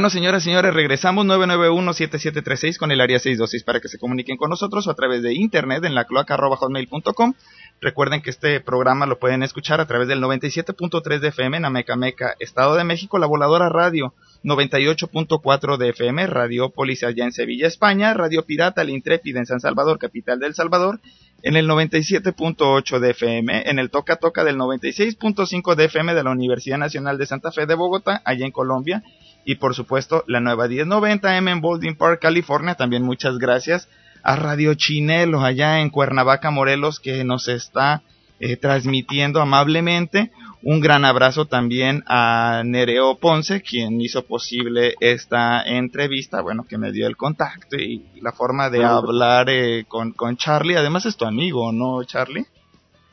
Bueno, 0.00 0.08
señoras 0.08 0.44
y 0.44 0.44
señores, 0.46 0.72
regresamos 0.72 1.26
991-7736 1.26 2.78
con 2.78 2.90
el 2.90 3.02
área 3.02 3.18
626 3.18 3.64
para 3.64 3.80
que 3.80 3.88
se 3.88 3.98
comuniquen 3.98 4.38
con 4.38 4.48
nosotros 4.48 4.86
o 4.86 4.90
a 4.90 4.94
través 4.94 5.22
de 5.22 5.34
internet 5.34 5.84
en 5.84 5.94
la 5.94 6.06
cloaca.hotmail.com. 6.06 7.34
Recuerden 7.82 8.22
que 8.22 8.30
este 8.30 8.60
programa 8.60 9.04
lo 9.04 9.18
pueden 9.18 9.42
escuchar 9.42 9.78
a 9.78 9.86
través 9.86 10.08
del 10.08 10.22
97.3 10.22 11.18
de 11.18 11.28
FM 11.28 11.58
en 11.58 11.66
Amecameca, 11.66 12.34
Estado 12.38 12.76
de 12.76 12.84
México, 12.84 13.18
La 13.18 13.26
Voladora 13.26 13.68
Radio, 13.68 14.14
98.4 14.42 15.76
de 15.76 15.90
FM, 15.90 16.26
Radiopolis 16.28 17.04
allá 17.04 17.24
en 17.24 17.32
Sevilla, 17.32 17.66
España, 17.66 18.14
Radio 18.14 18.46
Pirata, 18.46 18.80
El 18.80 18.88
Intrépida 18.88 19.40
en 19.40 19.44
San 19.44 19.60
Salvador, 19.60 19.98
capital 19.98 20.40
del 20.40 20.54
Salvador, 20.54 21.00
en 21.42 21.56
el 21.56 21.68
97.8 21.68 23.00
de 23.00 23.10
FM, 23.10 23.68
en 23.68 23.78
el 23.78 23.90
Toca 23.90 24.16
Toca 24.16 24.44
del 24.44 24.56
96.5 24.56 25.74
de 25.74 25.84
FM 25.84 26.14
de 26.14 26.22
la 26.22 26.30
Universidad 26.30 26.78
Nacional 26.78 27.18
de 27.18 27.26
Santa 27.26 27.52
Fe 27.52 27.66
de 27.66 27.74
Bogotá, 27.74 28.22
allá 28.24 28.46
en 28.46 28.52
Colombia, 28.52 29.02
y 29.44 29.56
por 29.56 29.74
supuesto 29.74 30.24
la 30.26 30.40
nueva 30.40 30.66
1090M 30.66 31.50
en 31.50 31.60
Baldwin 31.60 31.96
Park, 31.96 32.20
California. 32.20 32.74
También 32.74 33.02
muchas 33.02 33.38
gracias 33.38 33.88
a 34.22 34.36
Radio 34.36 34.74
Chinelo 34.74 35.40
allá 35.40 35.80
en 35.80 35.90
Cuernavaca, 35.90 36.50
Morelos, 36.50 37.00
que 37.00 37.24
nos 37.24 37.48
está 37.48 38.02
eh, 38.38 38.56
transmitiendo 38.56 39.40
amablemente. 39.40 40.30
Un 40.62 40.80
gran 40.80 41.06
abrazo 41.06 41.46
también 41.46 42.04
a 42.06 42.62
Nereo 42.66 43.16
Ponce, 43.16 43.62
quien 43.62 44.00
hizo 44.00 44.26
posible 44.26 44.94
esta 45.00 45.62
entrevista, 45.62 46.42
bueno, 46.42 46.66
que 46.68 46.76
me 46.76 46.92
dio 46.92 47.06
el 47.06 47.16
contacto 47.16 47.76
y 47.76 48.04
la 48.20 48.32
forma 48.32 48.68
de 48.68 48.84
hablar 48.84 49.48
eh, 49.48 49.84
con, 49.88 50.12
con 50.12 50.36
Charlie. 50.36 50.76
Además 50.76 51.06
es 51.06 51.16
tu 51.16 51.24
amigo, 51.24 51.72
¿no, 51.72 52.04
Charlie? 52.04 52.44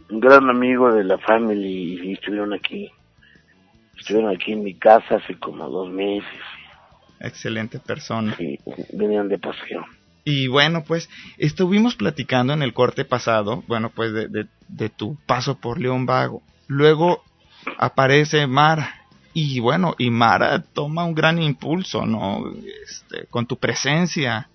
Un 0.10 0.20
gran 0.20 0.50
amigo 0.50 0.94
de 0.94 1.06
la 1.06 1.18
family 1.18 2.00
y 2.04 2.14
estuvieron 2.14 2.54
aquí 2.54 2.90
Estuvieron 4.08 4.34
aquí 4.34 4.54
en 4.54 4.64
mi 4.64 4.74
casa 4.74 5.16
hace 5.16 5.38
como 5.38 5.70
dos 5.70 5.90
meses. 5.92 6.40
Excelente 7.20 7.78
persona. 7.78 8.38
Sí, 8.38 8.58
venían 8.94 9.28
de 9.28 9.38
paseo. 9.38 9.86
Y 10.24 10.48
bueno, 10.48 10.86
pues 10.86 11.10
estuvimos 11.38 11.96
platicando 11.96 12.54
en 12.54 12.62
el 12.62 12.74
corte 12.74 13.04
pasado, 13.04 13.66
bueno, 13.68 13.90
pues 13.90 14.14
de, 14.14 14.30
de, 14.30 14.48
de 14.70 14.90
tu 14.90 15.18
paso 15.26 15.60
por 15.60 15.82
León 15.82 16.06
Vago. 16.06 16.42
Luego 16.68 17.22
aparece 17.78 18.48
Mara. 18.48 18.94
Y 19.34 19.60
bueno, 19.60 19.94
y 19.98 20.10
Mara 20.10 20.62
toma 20.62 21.04
un 21.04 21.14
gran 21.14 21.42
impulso, 21.42 22.06
¿no? 22.06 22.46
Este, 22.86 23.26
con 23.26 23.46
tu 23.46 23.58
presencia. 23.58 24.48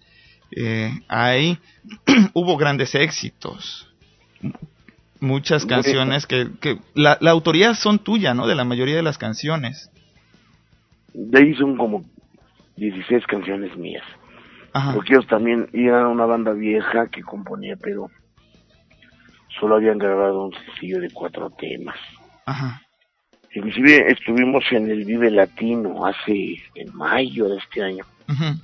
Eh, 0.51 0.91
ahí 1.09 1.59
hubo 2.33 2.57
grandes 2.57 2.95
éxitos 2.95 3.87
muchas 5.23 5.65
canciones 5.65 6.27
que, 6.27 6.51
que 6.61 6.79
la, 6.95 7.17
la, 7.21 7.31
autoría 7.31 7.75
son 7.75 8.01
tuya, 8.01 8.35
¿no? 8.35 8.47
De 8.47 8.55
la 8.55 8.65
mayoría 8.65 8.97
de 8.97 9.03
las 9.03 9.19
canciones. 9.19 9.91
De 11.15 11.39
ahí 11.39 11.55
son 11.55 11.77
como 11.77 12.05
16 12.77 13.25
canciones 13.27 13.77
mías. 13.77 14.05
Ajá. 14.73 14.95
Porque 14.95 15.15
ellos 15.15 15.27
también 15.29 15.69
eran 15.73 16.07
una 16.07 16.27
banda 16.27 16.53
vieja 16.53 17.07
que 17.07 17.23
componía, 17.23 17.77
pero 17.77 18.11
solo 19.61 19.77
habían 19.77 19.99
grabado 19.99 20.47
un 20.47 20.53
sencillo 20.53 21.01
de 21.01 21.11
cuatro 21.11 21.51
temas. 21.51 21.97
Ajá. 22.45 22.83
Inclusive 23.55 24.11
estuvimos 24.11 24.65
en 24.73 24.91
el 24.91 25.05
Vive 25.05 25.31
Latino 25.31 26.05
hace, 26.05 26.57
en 26.75 26.95
mayo 26.97 27.49
de 27.49 27.59
este 27.59 27.83
año. 27.83 28.05
Ajá. 28.27 28.57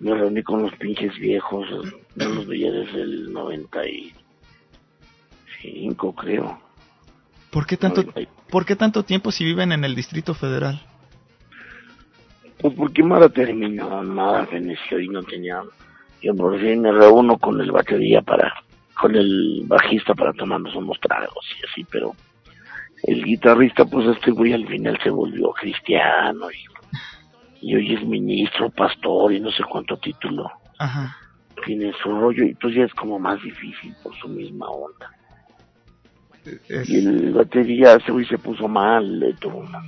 Me 0.00 0.14
reuní 0.14 0.42
con 0.42 0.62
los 0.62 0.72
pinches 0.76 1.18
viejos, 1.18 1.66
no 2.14 2.28
los 2.28 2.46
veía 2.46 2.70
desde 2.70 3.02
el 3.02 3.32
90 3.32 3.86
y 3.88 4.14
cinco, 5.60 6.14
creo. 6.14 6.60
¿Por 7.50 7.66
qué 7.66 7.76
tanto, 7.76 8.04
¿por 8.50 8.66
qué 8.66 8.76
tanto 8.76 9.04
tiempo 9.04 9.32
si 9.32 9.44
viven 9.44 9.72
en 9.72 9.84
el 9.84 9.94
Distrito 9.94 10.34
Federal? 10.34 10.82
Pues 12.60 12.74
porque 12.74 13.02
Mara 13.02 13.28
terminó, 13.28 14.02
Mara 14.02 14.46
feneció 14.46 15.00
y 15.00 15.08
no 15.08 15.22
tenía... 15.22 15.62
Yo 16.20 16.34
por 16.34 16.58
fin 16.60 16.82
me 16.82 16.92
reúno 16.92 17.38
con 17.38 17.60
el 17.60 17.70
batería 17.70 18.20
para... 18.22 18.52
con 19.00 19.14
el 19.14 19.62
bajista 19.66 20.14
para 20.14 20.32
tomarnos 20.32 20.74
unos 20.74 20.98
tragos 21.00 21.46
y 21.60 21.66
así, 21.66 21.86
pero... 21.90 22.14
El 23.04 23.24
guitarrista, 23.24 23.84
pues 23.84 24.08
este 24.08 24.32
güey 24.32 24.52
al 24.52 24.66
final 24.66 24.98
se 25.00 25.10
volvió 25.10 25.52
cristiano 25.52 26.50
y, 26.50 27.66
y 27.68 27.76
hoy 27.76 27.94
es 27.94 28.04
ministro, 28.04 28.70
pastor 28.70 29.32
y 29.32 29.38
no 29.38 29.52
sé 29.52 29.62
cuánto 29.62 29.96
título. 29.98 30.50
Ajá. 30.80 31.16
Tiene 31.64 31.92
su 32.02 32.10
rollo 32.10 32.42
y 32.42 32.54
pues 32.56 32.74
ya 32.74 32.82
es 32.82 32.94
como 32.94 33.20
más 33.20 33.40
difícil 33.40 33.94
por 34.02 34.16
su 34.16 34.28
misma 34.28 34.66
onda. 34.68 35.12
Es... 36.68 36.88
Y 36.88 37.06
el 37.06 37.32
batería, 37.32 37.94
ese 37.94 38.12
güey 38.12 38.26
se 38.26 38.38
puso 38.38 38.68
mal, 38.68 39.18
le 39.18 39.34
tuvo 39.34 39.58
una, 39.58 39.82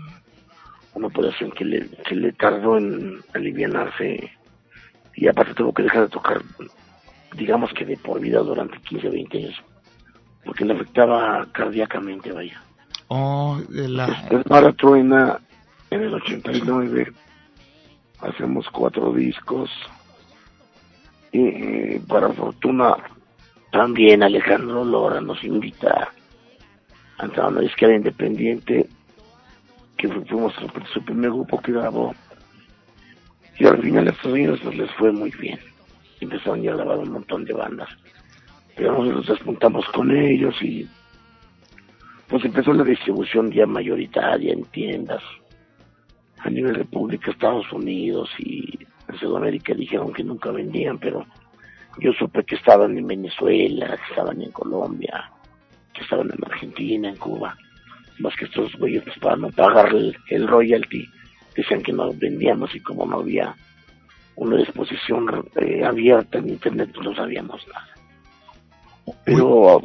una 0.94 1.06
operación 1.06 1.50
que 1.52 1.64
le, 1.64 1.88
que 2.06 2.14
le 2.14 2.32
tardó 2.32 2.76
en 2.76 3.20
alivianarse 3.34 4.30
y 5.14 5.28
aparte 5.28 5.54
tuvo 5.54 5.72
que 5.72 5.82
dejar 5.82 6.02
de 6.02 6.08
tocar, 6.08 6.42
digamos 7.36 7.72
que 7.72 7.84
de 7.84 7.96
por 7.96 8.20
vida 8.20 8.40
durante 8.40 8.78
15, 8.78 9.08
20 9.08 9.38
años, 9.38 9.62
porque 10.44 10.64
le 10.64 10.74
afectaba 10.74 11.46
cardíacamente, 11.52 12.32
vaya. 12.32 12.62
Oh, 13.08 13.60
de 13.68 13.88
la... 13.88 14.06
Después 14.06 14.46
Mara 14.48 14.72
Truena, 14.72 15.40
en 15.90 16.02
el 16.02 16.14
89, 16.14 17.12
hacemos 18.20 18.68
cuatro 18.70 19.12
discos 19.12 19.70
y 21.32 21.40
eh, 21.40 22.02
para 22.08 22.28
fortuna 22.30 22.96
también 23.70 24.22
Alejandro 24.22 24.84
Lora 24.84 25.20
nos 25.20 25.42
invita 25.44 26.12
a 27.20 27.48
una 27.48 27.60
disquera 27.60 27.94
independiente 27.94 28.86
que 29.96 30.08
fuimos 30.08 30.54
su 30.92 31.04
primer 31.04 31.30
grupo 31.30 31.60
que 31.60 31.72
grabó. 31.72 32.14
Y 33.58 33.66
al 33.66 33.80
final 33.82 34.08
a 34.08 34.10
estos 34.10 34.32
niños 34.32 34.58
pues, 34.62 34.76
les 34.76 34.90
fue 34.92 35.12
muy 35.12 35.30
bien. 35.32 35.58
Empezaron 36.20 36.62
ya 36.62 36.72
a 36.72 36.76
grabar 36.76 36.98
un 36.98 37.12
montón 37.12 37.44
de 37.44 37.52
bandas. 37.52 37.88
Pero 38.74 38.92
nosotros 38.92 39.28
nos 39.28 39.42
juntamos 39.42 39.86
con 39.88 40.10
ellos 40.10 40.54
y 40.62 40.88
pues 42.28 42.44
empezó 42.44 42.72
la 42.72 42.84
distribución 42.84 43.50
ya 43.50 43.66
mayoritaria 43.66 44.52
en 44.52 44.64
tiendas. 44.66 45.22
A 46.38 46.48
nivel 46.48 46.74
República, 46.74 47.32
Estados 47.32 47.70
Unidos 47.72 48.30
y 48.38 48.78
en 49.08 49.18
Sudamérica 49.18 49.74
dijeron 49.74 50.12
que 50.12 50.24
nunca 50.24 50.50
vendían, 50.50 50.98
pero 50.98 51.26
yo 51.98 52.12
supe 52.12 52.44
que 52.44 52.54
estaban 52.54 52.96
en 52.96 53.06
Venezuela, 53.06 53.88
que 53.88 54.10
estaban 54.10 54.40
en 54.40 54.52
Colombia, 54.52 55.30
que 56.00 56.04
estaban 56.04 56.30
en 56.30 56.44
Argentina, 56.44 57.08
en 57.10 57.16
Cuba. 57.16 57.56
Más 58.18 58.34
que 58.36 58.46
estos 58.46 58.74
güeyes 58.76 59.02
pues, 59.04 59.18
para 59.18 59.36
no 59.36 59.50
pagar 59.50 59.94
el, 59.94 60.16
el, 60.28 60.48
royalty, 60.48 61.06
decían 61.54 61.82
que 61.82 61.92
no 61.92 62.12
vendíamos 62.14 62.74
y 62.74 62.80
como 62.80 63.06
no 63.06 63.20
había 63.20 63.54
una 64.36 64.60
exposición 64.60 65.46
eh, 65.56 65.84
abierta 65.84 66.38
en 66.38 66.48
internet, 66.48 66.90
pues 66.94 67.06
no 67.06 67.14
sabíamos 67.14 67.66
nada. 67.68 67.88
Pero 69.24 69.82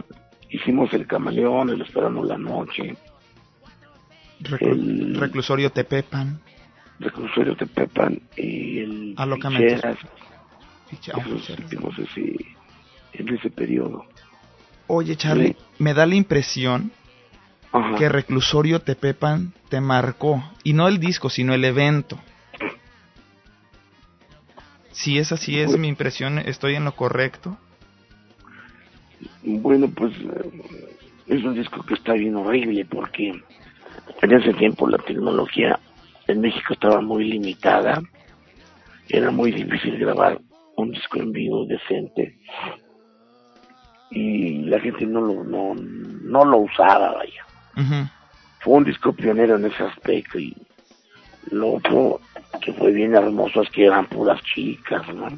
hicimos 0.50 0.94
el 0.94 1.06
camaleón, 1.08 1.70
el 1.70 1.82
esperando 1.82 2.24
la 2.24 2.38
noche. 2.38 2.96
Reclu 4.40 4.70
el 4.70 5.16
reclusorio 5.20 5.70
Tepepan. 5.72 6.40
Reclusorio 7.00 7.56
Tepepan 7.56 8.22
y 8.38 8.80
el 8.80 9.16
Alocamentos. 9.18 9.98
Ficheras. 10.90 11.26
Esos 11.28 11.60
hicimos 11.60 11.98
ese, 12.00 12.36
en 13.14 13.30
ese 13.30 13.50
periodo. 13.50 14.06
Oye, 14.88 15.16
Charlie, 15.16 15.54
sí. 15.54 15.58
me 15.80 15.94
da 15.94 16.06
la 16.06 16.16
impresión 16.16 16.92
Ajá. 17.72 17.96
que 17.96 18.10
Reclusorio 18.10 18.82
Tepepan 18.82 19.54
te 19.70 19.82
marcó. 19.82 20.44
Y 20.64 20.74
no 20.74 20.88
el 20.88 21.00
disco, 21.00 21.30
sino 21.30 21.54
el 21.54 21.66
evento. 21.66 22.20
Si 24.92 25.18
es 25.18 25.32
así, 25.32 25.60
es 25.60 25.78
mi 25.78 25.88
impresión, 25.88 26.40
¿estoy 26.40 26.76
en 26.76 26.86
lo 26.86 26.96
correcto? 26.96 27.58
Bueno, 29.44 29.90
pues 29.90 30.14
es 31.28 31.44
un 31.44 31.54
disco 31.54 31.84
que 31.86 31.96
está 31.96 32.14
bien 32.14 32.36
horrible 32.36 32.86
porque 32.86 33.34
en 34.22 34.32
ese 34.32 34.54
tiempo 34.54 34.88
la 34.88 34.98
tecnología 35.00 35.80
en 36.28 36.42
México 36.42 36.74
estaba 36.74 37.02
muy 37.02 37.26
limitada. 37.26 38.02
Era 39.10 39.32
muy 39.32 39.52
difícil 39.52 39.98
grabar 39.98 40.40
un 40.78 40.92
disco 40.92 41.20
en 41.20 41.32
vivo 41.32 41.66
decente 41.66 42.40
y 44.10 44.64
la 44.64 44.80
gente 44.80 45.06
no 45.06 45.22
lo 45.22 45.44
no, 45.44 45.74
no 45.76 46.46
lo 46.46 46.58
usaba 46.60 47.14
vaya 47.14 47.46
uh 47.76 47.80
-huh. 47.80 48.12
fue 48.60 48.74
un 48.76 48.84
disco 48.84 49.14
pionero 49.14 49.56
en 49.56 49.66
ese 49.66 49.84
aspecto 49.84 50.40
y 50.40 50.56
lo 51.52 51.74
otro 51.76 52.20
que 52.62 52.74
fue 52.74 52.92
bien 52.92 53.16
hermoso 53.16 53.62
es 53.62 53.70
que 53.70 53.86
eran 53.86 54.08
puras 54.08 54.42
chicas 54.44 55.08
no 55.14 55.26
uh 55.26 55.30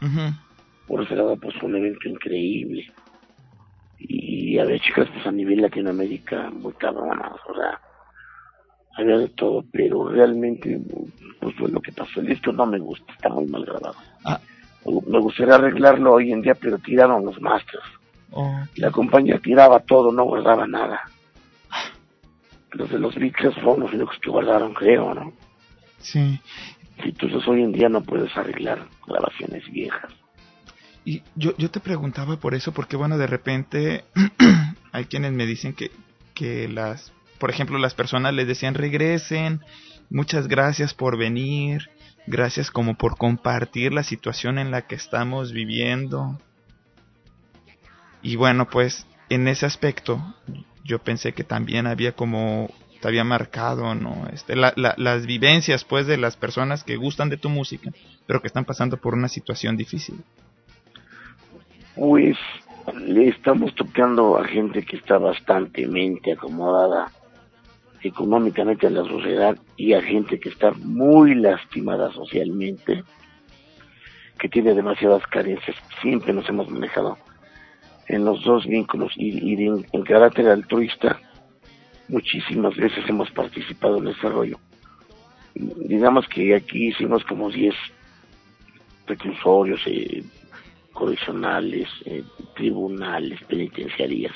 -huh. 0.00 0.38
por 0.86 1.02
ese 1.02 1.16
lado 1.16 1.36
pues 1.36 1.54
fue 1.56 1.68
un 1.68 1.76
evento 1.76 2.08
increíble 2.08 2.90
y 3.98 4.58
había 4.58 4.78
chicas 4.78 5.08
pues 5.12 5.26
a 5.26 5.32
nivel 5.32 5.62
Latinoamérica 5.62 6.50
muy 6.50 6.72
cabronas 6.74 7.32
o 7.48 7.54
sea 7.54 7.80
había 8.96 9.18
de 9.18 9.28
todo 9.28 9.64
pero 9.72 10.08
realmente 10.08 10.80
pues 11.40 11.54
fue 11.56 11.70
lo 11.70 11.80
que 11.80 11.92
pasó 11.92 12.20
el 12.20 12.26
disco 12.26 12.52
no 12.52 12.66
me 12.66 12.78
gusta 12.78 13.12
está 13.12 13.28
muy 13.28 13.46
mal 13.46 13.64
grabado 13.64 13.96
ah. 14.24 14.40
me 14.84 15.18
gustaría 15.18 15.56
arreglarlo 15.56 16.14
hoy 16.14 16.32
en 16.32 16.42
día 16.42 16.54
pero 16.54 16.78
tiraron 16.78 17.24
los 17.24 17.40
masters 17.40 17.84
Oh. 18.30 18.64
La 18.76 18.90
compañía 18.90 19.38
tiraba 19.38 19.80
todo, 19.80 20.12
no 20.12 20.24
guardaba 20.24 20.66
nada. 20.66 21.00
Los 22.72 22.90
de 22.90 22.98
los 22.98 23.14
Beatles 23.14 23.54
fueron 23.54 23.80
los 23.80 23.92
únicos 23.92 24.16
que 24.20 24.30
guardaron, 24.30 24.74
creo, 24.74 25.14
¿no? 25.14 25.32
Sí. 25.98 26.40
Entonces 26.98 27.46
hoy 27.46 27.62
en 27.62 27.72
día 27.72 27.88
no 27.88 28.02
puedes 28.02 28.36
arreglar 28.36 28.86
grabaciones 29.06 29.70
viejas. 29.70 30.12
Y 31.04 31.22
yo, 31.34 31.56
yo 31.56 31.70
te 31.70 31.80
preguntaba 31.80 32.36
por 32.38 32.54
eso, 32.54 32.72
porque 32.72 32.96
bueno, 32.96 33.18
de 33.18 33.26
repente 33.26 34.04
hay 34.92 35.04
quienes 35.04 35.32
me 35.32 35.46
dicen 35.46 35.74
que, 35.74 35.90
que 36.34 36.68
las, 36.68 37.12
por 37.38 37.50
ejemplo, 37.50 37.78
las 37.78 37.94
personas 37.94 38.32
les 38.34 38.46
decían 38.46 38.74
regresen, 38.74 39.60
muchas 40.08 40.48
gracias 40.48 40.94
por 40.94 41.18
venir, 41.18 41.90
gracias 42.26 42.70
como 42.70 42.96
por 42.96 43.16
compartir 43.16 43.92
la 43.92 44.02
situación 44.02 44.58
en 44.58 44.70
la 44.70 44.86
que 44.86 44.94
estamos 44.94 45.52
viviendo. 45.52 46.38
Y 48.24 48.36
bueno, 48.36 48.66
pues 48.68 49.06
en 49.28 49.46
ese 49.46 49.66
aspecto 49.66 50.18
yo 50.82 50.98
pensé 50.98 51.34
que 51.34 51.44
también 51.44 51.86
había 51.86 52.12
como 52.12 52.70
te 53.00 53.08
había 53.08 53.22
marcado, 53.22 53.94
¿no? 53.94 54.26
Este, 54.32 54.56
las 54.56 55.26
vivencias, 55.26 55.84
pues, 55.84 56.06
de 56.06 56.16
las 56.16 56.38
personas 56.38 56.84
que 56.84 56.96
gustan 56.96 57.28
de 57.28 57.36
tu 57.36 57.50
música, 57.50 57.90
pero 58.26 58.40
que 58.40 58.46
están 58.46 58.64
pasando 58.64 58.96
por 58.96 59.12
una 59.12 59.28
situación 59.28 59.76
difícil. 59.76 60.24
Pues 61.94 62.38
le 62.96 63.28
estamos 63.28 63.74
tocando 63.74 64.38
a 64.38 64.44
gente 64.48 64.86
que 64.86 64.96
está 64.96 65.18
bastante 65.18 65.86
acomodada 66.32 67.12
económicamente 68.02 68.86
en 68.86 68.94
la 68.94 69.04
sociedad 69.04 69.58
y 69.76 69.92
a 69.92 70.00
gente 70.00 70.40
que 70.40 70.48
está 70.48 70.70
muy 70.72 71.34
lastimada 71.34 72.10
socialmente, 72.10 73.04
que 74.38 74.48
tiene 74.48 74.72
demasiadas 74.72 75.26
carencias. 75.26 75.76
Siempre 76.00 76.32
nos 76.32 76.48
hemos 76.48 76.70
manejado 76.70 77.18
en 78.08 78.24
los 78.24 78.42
dos 78.44 78.66
vínculos 78.66 79.12
y, 79.16 79.64
en, 79.64 79.82
carácter 80.04 80.48
altruista. 80.48 81.20
Muchísimas 82.08 82.76
veces 82.76 83.04
hemos 83.08 83.30
participado 83.30 83.98
en 83.98 84.08
ese 84.08 84.28
rollo. 84.28 84.58
Digamos 85.54 86.28
que 86.28 86.54
aquí 86.54 86.88
hicimos 86.88 87.24
como 87.24 87.50
10 87.50 87.74
reclusorios, 89.06 89.80
eh, 89.86 90.22
correccionales, 90.92 91.88
eh, 92.04 92.22
tribunales, 92.54 93.42
penitenciarías. 93.44 94.34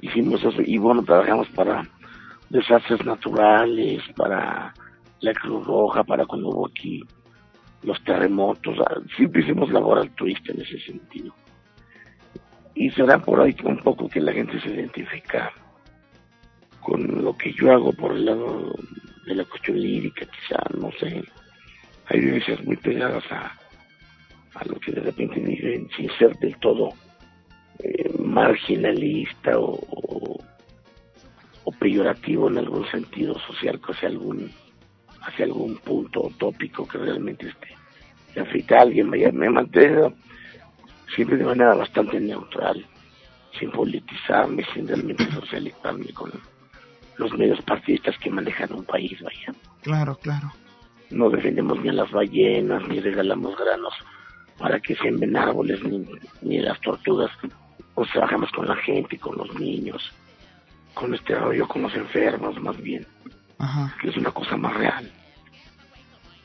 Hicimos 0.00 0.44
eso 0.44 0.60
y 0.64 0.78
bueno, 0.78 1.02
trabajamos 1.02 1.48
para 1.48 1.88
desastres 2.50 3.04
naturales, 3.04 4.02
para 4.16 4.74
la 5.20 5.32
Cruz 5.34 5.66
Roja, 5.66 6.04
para 6.04 6.26
cuando 6.26 6.48
hubo 6.48 6.66
aquí 6.68 7.02
los 7.82 8.02
terremotos. 8.04 8.76
Ah, 8.80 9.00
siempre 9.16 9.42
hicimos 9.42 9.70
labor 9.70 9.98
altruista 9.98 10.52
en 10.52 10.60
ese 10.60 10.78
sentido. 10.80 11.34
Y 12.74 12.90
será 12.90 13.18
por 13.18 13.40
ahí 13.40 13.54
un 13.64 13.78
poco 13.78 14.08
que 14.08 14.20
la 14.20 14.32
gente 14.32 14.60
se 14.60 14.68
identifica 14.68 15.52
con 16.80 17.22
lo 17.22 17.36
que 17.36 17.52
yo 17.52 17.72
hago 17.72 17.92
por 17.92 18.12
el 18.12 18.26
lado 18.26 18.74
de 19.26 19.34
la 19.34 19.44
cuestión 19.44 19.80
lírica, 19.80 20.26
quizá, 20.26 20.60
no 20.78 20.90
sé. 20.92 21.22
Hay 22.06 22.20
vivencias 22.20 22.62
muy 22.64 22.76
pegadas 22.76 23.24
a, 23.30 23.56
a 24.54 24.64
lo 24.66 24.78
que 24.80 24.92
de 24.92 25.00
repente 25.00 25.40
dicen 25.40 25.88
sin 25.96 26.10
ser 26.18 26.36
del 26.38 26.56
todo 26.58 26.90
eh, 27.78 28.10
marginalista 28.18 29.58
o, 29.58 29.78
o, 31.64 31.72
peyorativo 31.72 32.48
en 32.48 32.58
algún 32.58 32.86
sentido 32.90 33.38
social, 33.40 33.80
hacia 33.88 34.08
algún, 34.08 34.50
hacia 35.22 35.46
algún 35.46 35.76
punto 35.78 36.30
tópico 36.38 36.86
que 36.86 36.98
realmente 36.98 37.48
esté 37.48 38.40
afecta 38.40 38.78
a 38.78 38.82
alguien. 38.82 39.10
Me, 39.10 39.30
me 39.32 39.50
mantengo 39.50 40.12
siempre 41.14 41.36
de 41.36 41.44
manera 41.44 41.74
bastante 41.74 42.20
neutral, 42.20 42.84
sin 43.58 43.70
politizarme, 43.70 44.64
sin 44.72 44.86
realmente 44.86 45.30
socializarme 45.30 46.12
con 46.12 46.32
los 47.16 47.32
medios 47.34 47.60
partidistas 47.62 48.18
que 48.18 48.30
manejan 48.30 48.72
un 48.72 48.84
país, 48.84 49.20
vaya. 49.22 49.54
Claro, 49.82 50.16
claro. 50.16 50.52
No 51.10 51.30
defendemos 51.30 51.80
ni 51.80 51.90
a 51.90 51.92
las 51.92 52.10
ballenas, 52.10 52.86
ni 52.88 53.00
regalamos 53.00 53.56
granos 53.56 53.94
para 54.58 54.80
que 54.80 54.96
sean 54.96 55.36
árboles, 55.36 55.82
ni, 55.84 56.04
ni 56.42 56.58
las 56.60 56.80
tortugas. 56.80 57.30
Pues 57.94 58.10
trabajamos 58.10 58.50
con 58.50 58.66
la 58.66 58.76
gente, 58.76 59.18
con 59.18 59.36
los 59.36 59.54
niños, 59.54 60.12
con 60.94 61.14
este 61.14 61.36
rollo, 61.36 61.68
con 61.68 61.82
los 61.82 61.94
enfermos, 61.94 62.60
más 62.60 62.76
bien. 62.82 63.06
Ajá. 63.58 63.94
Que 64.00 64.08
es 64.08 64.16
una 64.16 64.32
cosa 64.32 64.56
más 64.56 64.74
real. 64.74 65.08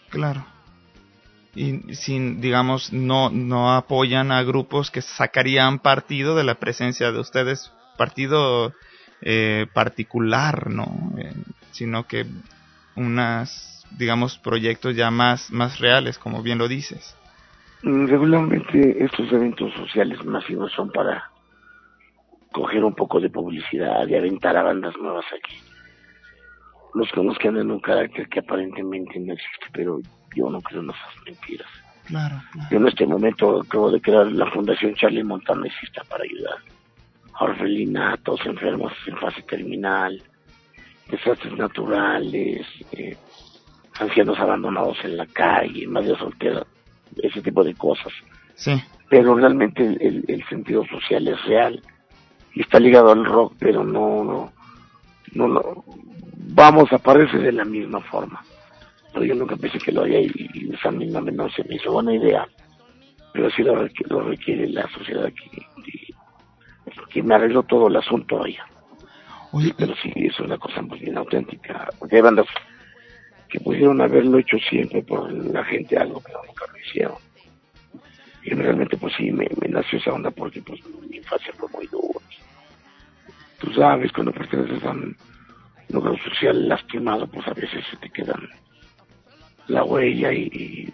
Claro 0.10 0.59
y 1.60 1.94
sin 1.94 2.40
digamos 2.40 2.94
no 2.94 3.30
no 3.30 3.76
apoyan 3.76 4.32
a 4.32 4.44
grupos 4.44 4.92
que 4.92 5.02
sacarían 5.02 5.80
partido 5.80 6.34
de 6.38 6.46
la 6.46 6.56
presencia 6.56 7.12
de 7.12 7.20
ustedes 7.20 7.74
partido 7.98 8.72
eh, 9.22 9.68
particular 9.74 10.70
no 10.70 10.86
eh, 11.18 11.34
sino 11.72 12.08
que 12.08 12.26
unas 12.96 13.86
digamos 13.98 14.38
proyectos 14.38 14.96
ya 14.96 15.12
más 15.12 15.52
más 15.52 15.80
reales 15.80 16.18
como 16.18 16.42
bien 16.42 16.60
lo 16.60 16.70
dices. 16.70 17.18
Mm, 17.84 18.08
regularmente 18.08 19.04
estos 19.04 19.30
eventos 19.34 19.74
sociales 19.74 20.24
masivos 20.24 20.72
son 20.72 20.90
para 20.92 21.30
coger 22.54 22.86
un 22.86 22.96
poco 22.96 23.20
de 23.20 23.30
publicidad 23.30 24.08
y 24.08 24.16
aventar 24.16 24.56
a 24.56 24.64
bandas 24.64 24.96
nuevas 24.98 25.26
aquí 25.38 25.58
los 26.94 27.12
conozcan 27.12 27.58
en 27.58 27.72
un 27.72 27.80
carácter 27.80 28.28
que 28.30 28.40
aparentemente 28.40 29.20
no 29.20 29.34
existe 29.34 29.68
pero 29.72 30.00
yo 30.36 30.50
no 30.50 30.62
creo 30.62 30.82
en 30.82 30.90
esas 30.90 31.26
mentiras. 31.26 31.68
Claro, 32.06 32.42
Yo 32.72 32.78
en 32.78 32.88
este 32.88 33.06
momento 33.06 33.62
acabo 33.62 33.92
de 33.92 34.02
crear 34.02 34.26
la 34.32 34.50
Fundación 34.50 34.96
Charlie 34.96 35.24
Montana 35.24 35.68
exista 35.68 36.04
para 36.06 36.24
ayudar 36.24 36.58
a 37.34 37.44
orfelinatos, 37.46 38.44
enfermos 38.46 38.94
en 39.06 39.16
fase 39.18 39.44
terminal, 39.44 40.20
desastres 41.08 41.56
naturales, 41.56 42.66
eh, 42.94 43.16
ancianos 44.00 44.40
abandonados 44.40 44.98
en 45.04 45.18
la 45.18 45.28
calle, 45.28 45.86
madre 45.88 46.16
soltera, 46.18 46.66
ese 47.22 47.42
tipo 47.42 47.64
de 47.64 47.76
cosas. 47.76 48.14
Sí. 48.56 48.72
Pero 49.08 49.36
realmente 49.36 49.84
el, 49.84 50.26
el, 50.28 50.44
sentido 50.48 50.86
social 50.88 51.28
es 51.28 51.44
real 51.46 51.82
y 52.54 52.62
está 52.62 52.80
ligado 52.80 53.12
al 53.12 53.24
rock, 53.26 53.54
pero 53.60 53.84
no, 53.84 54.24
no, 54.24 54.52
no, 55.34 55.48
no 55.48 55.84
vamos, 56.52 56.92
aparece 56.92 57.38
de 57.38 57.52
la 57.52 57.66
misma 57.66 58.02
forma 58.02 58.42
pero 59.14 59.26
yo 59.26 59.36
nunca 59.36 59.56
pensé 59.56 59.80
que 59.80 59.92
lo 59.92 60.02
haría 60.02 60.22
y, 60.22 60.70
esa 60.74 60.92
misma 60.92 61.22
no 61.22 61.50
se 61.50 61.64
me 61.66 61.76
hizo 61.76 61.92
buena 61.92 62.14
idea, 62.14 62.48
pero 63.34 63.50
sí 63.52 63.64
lo, 63.64 63.88
lo 64.08 64.22
requiere 64.22 64.68
la 64.70 64.88
sociedad 64.90 65.32
que, 65.34 65.66
que, 67.10 67.24
me 67.24 67.36
arregló 67.36 67.64
todo 67.64 67.88
el 67.88 67.96
asunto 67.96 68.44
allá. 68.44 68.66
pero 69.78 69.96
sí, 70.02 70.12
es 70.16 70.40
una 70.40 70.58
cosa 70.58 70.82
muy 70.82 71.00
bien 71.00 71.18
auténtica, 71.18 71.90
porque 71.98 72.18
hay 72.18 72.22
bandas 72.22 72.46
que 73.50 73.60
pudieron 73.60 74.00
haberlo 74.00 74.38
hecho 74.38 74.58
siempre 74.70 75.02
por 75.02 75.32
la 75.32 75.64
gente 75.66 75.98
algo, 75.98 76.22
pero 76.24 76.42
nunca 76.46 76.66
lo 76.72 76.80
hicieron. 76.80 77.18
Y 78.44 78.52
realmente 78.52 78.96
pues 78.96 79.14
sí, 79.18 79.32
me, 79.32 79.48
nació 79.68 79.98
esa 79.98 80.14
onda 80.14 80.30
porque 80.32 80.62
pues 80.62 80.80
mi 81.10 81.18
infancia 81.18 81.52
fue 81.58 81.68
muy 81.70 81.88
dura. 81.88 82.20
Tú 83.60 83.74
sabes, 83.74 84.12
cuando 84.12 84.32
perteneces 84.32 84.84
a 84.84 84.92
un 84.92 85.16
lugar 85.90 86.18
social 86.24 86.68
lastimado, 86.68 87.28
pues 87.28 87.48
a 87.48 87.54
veces 87.54 87.84
se 87.90 87.98
te 87.98 88.10
quedan 88.10 88.48
la 89.68 89.84
huella 89.84 90.32
y, 90.34 90.92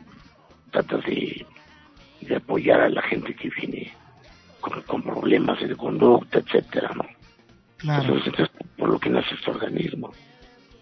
trata 0.72 0.98
de, 0.98 1.46
apoyar 2.36 2.82
a 2.82 2.90
la 2.90 3.02
gente 3.04 3.36
que 3.36 3.50
viene 3.50 3.94
con, 4.60 5.04
problemas 5.04 5.60
de 5.62 5.76
conducta, 5.76 6.40
etcétera, 6.40 6.92
¿no? 6.96 7.06
Claro. 7.78 8.16
Entonces, 8.16 8.50
por 8.78 8.90
lo 8.90 9.00
que 9.00 9.10
nace 9.10 9.36
este 9.36 9.52
organismo. 9.52 10.12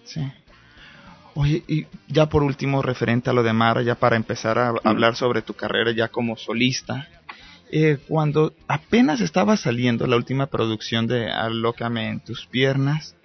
Sí. 0.06 0.22
Oye, 1.36 1.64
y 1.68 1.88
ya 2.08 2.30
por 2.30 2.44
último, 2.44 2.82
referente 2.82 3.30
a 3.30 3.34
lo 3.34 3.44
de 3.44 3.54
Mara, 3.54 3.82
ya 3.82 3.96
para 3.96 4.16
empezar 4.16 4.60
a 4.60 4.74
hablar 4.84 5.16
sobre 5.16 5.42
tu 5.42 5.54
carrera 5.54 5.92
ya 5.92 6.08
como 6.10 6.38
solista, 6.38 7.08
eh, 7.76 7.98
cuando 8.08 8.54
apenas 8.68 9.20
estaba 9.20 9.58
saliendo 9.58 10.06
la 10.06 10.16
última 10.16 10.46
producción 10.46 11.08
de 11.08 11.32
Alócame 11.32 12.08
en 12.08 12.20
tus 12.20 12.46
piernas, 12.46 13.16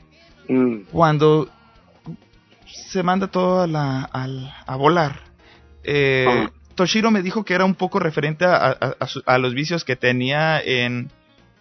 mm. 0.49 0.85
cuando 0.91 1.51
se 2.65 3.03
manda 3.03 3.27
todo 3.27 3.61
a, 3.61 3.67
la, 3.67 4.05
a, 4.05 4.77
volar. 4.77 5.21
Eh, 5.85 6.25
ah. 6.27 6.51
Toshiro 6.75 7.11
me 7.11 7.21
dijo 7.21 7.45
que 7.45 7.53
era 7.53 7.67
un 7.67 7.75
poco 7.75 7.99
referente 7.99 8.47
a, 8.47 8.97
a, 9.27 9.39
los 9.39 9.53
vicios 9.53 9.85
que 9.85 9.97
tenía 9.97 10.59
en, 10.63 11.11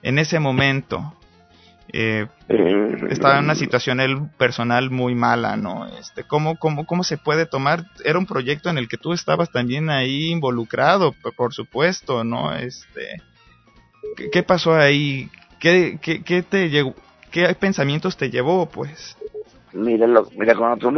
en 0.02 0.18
ese 0.18 0.40
momento. 0.40 1.14
Eh, 1.94 2.28
estaba 3.10 3.38
en 3.38 3.46
una 3.46 3.56
situación 3.56 4.00
el 4.00 4.30
personal 4.38 4.90
muy 4.90 5.16
mala, 5.16 5.56
¿no? 5.56 5.88
Este, 6.00 6.24
¿cómo, 6.24 6.58
cómo, 6.58 6.86
¿Cómo 6.86 7.04
se 7.04 7.18
puede 7.18 7.46
tomar? 7.46 7.86
Era 8.04 8.20
un 8.20 8.26
proyecto 8.26 8.70
en 8.70 8.78
el 8.78 8.88
que 8.88 8.98
tú 8.98 9.14
estabas 9.14 9.52
también 9.52 9.90
ahí 9.90 10.32
involucrado, 10.32 11.14
por 11.36 11.54
supuesto, 11.54 12.24
¿no? 12.24 12.54
Este, 12.54 13.22
¿qué, 14.32 14.44
pasó 14.44 14.76
ahí? 14.76 15.30
¿Qué, 15.60 15.98
qué, 16.02 16.24
qué 16.24 16.44
te 16.44 16.70
llegó? 16.70 16.94
¿Qué 17.32 17.54
pensamientos 17.56 18.18
te 18.18 18.30
llevó, 18.30 18.68
pues? 18.68 19.18
Mira, 19.74 20.08
lo, 20.08 20.28
mira 20.38 20.56
cuando 20.56 20.92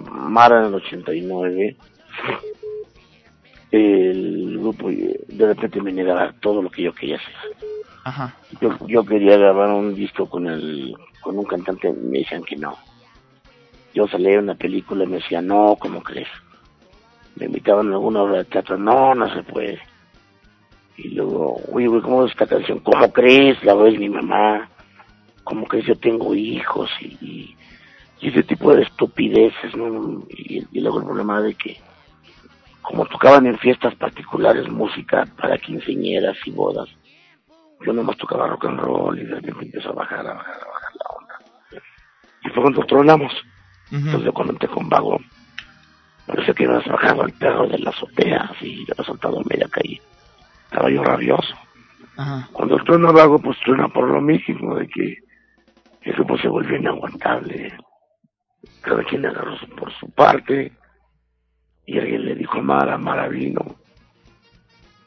Mara 0.00 0.60
en 0.60 0.66
el 0.66 0.74
89, 0.74 1.76
el 3.70 4.58
grupo 4.58 4.90
de 4.90 5.46
repente 5.46 5.80
me 5.82 5.92
negaba 5.92 6.32
todo 6.40 6.62
lo 6.62 6.70
que 6.70 6.82
yo 6.82 6.94
quería 6.94 7.16
hacer. 7.16 7.34
Ajá. 8.08 8.34
Yo, 8.60 8.70
yo 8.86 9.04
quería 9.04 9.36
grabar 9.36 9.70
un 9.70 9.94
disco 9.94 10.28
con 10.28 10.46
el 10.46 10.96
con 11.20 11.38
un 11.38 11.44
cantante, 11.44 11.92
me 11.92 12.20
decían 12.20 12.42
que 12.42 12.56
no. 12.56 12.76
Yo 13.92 14.06
salí 14.08 14.28
en 14.28 14.40
una 14.40 14.54
película 14.54 15.04
y 15.04 15.08
me 15.08 15.16
decían, 15.16 15.46
no, 15.46 15.76
¿cómo 15.78 16.02
crees? 16.02 16.28
me 17.38 17.46
invitaban 17.46 17.88
a 17.88 17.92
alguna 17.92 18.22
obra 18.22 18.38
de 18.38 18.44
teatro, 18.44 18.76
no, 18.76 19.14
no 19.14 19.32
se 19.32 19.42
puede. 19.42 19.78
Y 20.96 21.10
luego, 21.10 21.60
oye, 21.72 21.86
güey, 21.86 22.02
¿cómo 22.02 22.24
es 22.24 22.32
esta 22.32 22.46
canción? 22.46 22.80
¿Cómo 22.80 23.12
crees? 23.12 23.62
La 23.62 23.74
voz 23.74 23.96
mi 23.96 24.08
mamá. 24.08 24.68
¿Cómo 25.44 25.66
crees? 25.66 25.86
Yo 25.86 25.96
tengo 25.96 26.34
hijos 26.34 26.90
y, 27.00 27.54
ese 28.20 28.42
tipo 28.42 28.74
de 28.74 28.82
estupideces, 28.82 29.76
¿no? 29.76 30.24
Y, 30.28 30.66
y 30.72 30.80
luego 30.80 30.98
el 30.98 31.04
problema 31.04 31.40
de 31.40 31.54
que, 31.54 31.76
como 32.82 33.06
tocaban 33.06 33.46
en 33.46 33.56
fiestas 33.58 33.94
particulares 33.94 34.68
música 34.68 35.24
para 35.40 35.56
quinceñeras 35.56 36.36
y 36.44 36.50
bodas, 36.50 36.88
yo 37.84 37.92
nomás 37.92 38.16
tocaba 38.16 38.48
rock 38.48 38.66
and 38.66 38.80
roll 38.80 39.18
y 39.18 39.24
de 39.24 39.34
repente 39.36 39.66
empezó 39.66 39.90
a 39.90 39.94
bajar, 39.94 40.26
a 40.26 40.34
bajar, 40.34 40.54
a 40.54 40.68
bajar 40.68 40.92
la 40.94 41.16
onda. 41.16 41.80
Y 42.42 42.48
fue 42.50 42.62
cuando 42.62 42.84
tronamos. 42.84 43.32
Ujú. 43.90 44.06
Entonces 44.06 44.32
cuando 44.32 44.54
te 44.54 44.68
con 44.68 44.88
vago, 44.88 45.18
parece 46.26 46.54
que 46.54 46.64
ibas 46.64 46.86
bajando 46.86 47.22
al 47.22 47.32
perro 47.32 47.68
de 47.68 47.78
la 47.78 47.90
azotea, 47.90 48.50
así, 48.52 48.84
le 48.84 48.92
había 48.92 49.04
soltado 49.04 49.38
en 49.38 49.46
media 49.48 49.68
calle. 49.68 50.00
Estaba 50.64 50.90
yo 50.90 51.02
rabioso. 51.02 51.54
Cuando 52.52 52.76
el 52.76 52.84
trueno 52.84 53.12
vago, 53.12 53.38
pues 53.38 53.56
truena 53.60 53.88
por 53.88 54.08
lo 54.08 54.20
mismo, 54.20 54.74
de 54.74 54.88
que 54.88 55.18
eso 56.02 56.24
pues 56.26 56.40
se 56.42 56.48
volvió 56.48 56.76
inaguantable. 56.76 57.72
Cada 58.80 59.04
quien 59.04 59.24
agarró 59.24 59.56
por 59.76 59.92
su 59.94 60.10
parte, 60.10 60.72
y 61.86 61.98
alguien 61.98 62.24
le 62.24 62.34
dijo 62.34 62.58
a 62.58 62.62
Mara, 62.62 62.98
Mara 62.98 63.28
vino. 63.28 63.60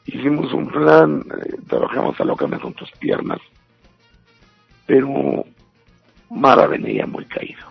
Hicimos 0.04 0.52
un 0.52 0.68
plan, 0.68 1.24
eh, 1.44 1.56
trabajamos 1.68 2.20
a 2.20 2.24
locamente 2.24 2.62
con 2.62 2.74
tus 2.74 2.90
piernas, 2.92 3.40
pero 4.86 5.44
Mara 6.30 6.66
venía 6.66 7.06
muy 7.06 7.24
caído. 7.26 7.66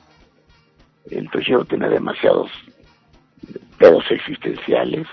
El 1.09 1.29
trujillo 1.29 1.65
tenía 1.65 1.89
demasiados 1.89 2.49
pedos 3.77 4.03
existenciales 4.11 5.07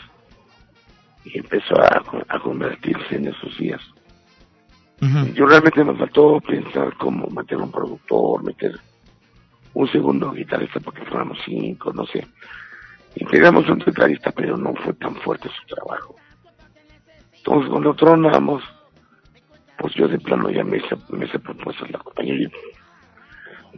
y 1.24 1.38
empezó 1.38 1.74
a, 1.80 2.02
a 2.28 2.38
convertirse 2.40 3.16
en 3.16 3.28
esos 3.28 3.56
días. 3.58 3.80
Yo 5.34 5.46
realmente 5.46 5.84
me 5.84 5.94
faltó 5.94 6.40
pensar 6.40 6.92
cómo 6.96 7.28
meter 7.28 7.58
un 7.58 7.70
productor, 7.70 8.42
meter 8.42 8.72
un 9.74 9.88
segundo 9.92 10.32
guitarrista 10.32 10.80
porque 10.80 11.04
fuéramos 11.04 11.38
cinco, 11.44 11.92
no 11.92 12.04
sé. 12.06 12.26
Integramos 13.14 13.68
un 13.68 13.78
tecladista, 13.78 14.32
pero 14.32 14.56
no 14.56 14.74
fue 14.74 14.92
tan 14.94 15.14
fuerte 15.16 15.48
su 15.48 15.74
trabajo. 15.74 16.16
Entonces, 17.38 17.70
cuando 17.70 17.94
tronamos, 17.94 18.62
pues 19.78 19.94
yo 19.94 20.08
de 20.08 20.18
plano 20.18 20.50
ya 20.50 20.64
me 20.64 20.78
hice, 20.78 20.96
me 21.10 21.26
hice 21.26 21.38
propuestas 21.38 21.90
la 21.90 21.98
compañía. 21.98 22.34
y, 22.34 22.48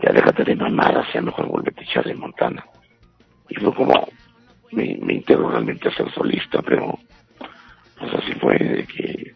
Ya 0.02 0.12
déjate 0.12 0.44
de 0.44 0.56
mamadas, 0.56 1.06
ya 1.14 1.20
mejor 1.20 1.46
vuelvete 1.46 1.80
a 1.80 1.84
echar 1.84 2.04
de 2.04 2.14
Montana. 2.14 2.64
Y 3.48 3.54
fue 3.56 3.74
como, 3.74 4.08
me, 4.72 4.96
me 5.02 5.14
integro 5.14 5.50
realmente 5.50 5.88
a 5.88 5.92
ser 5.94 6.12
solista, 6.14 6.62
pero 6.62 6.98
pues 7.98 8.14
así 8.14 8.32
fue 8.34 8.56
de 8.58 8.86
que 8.86 9.34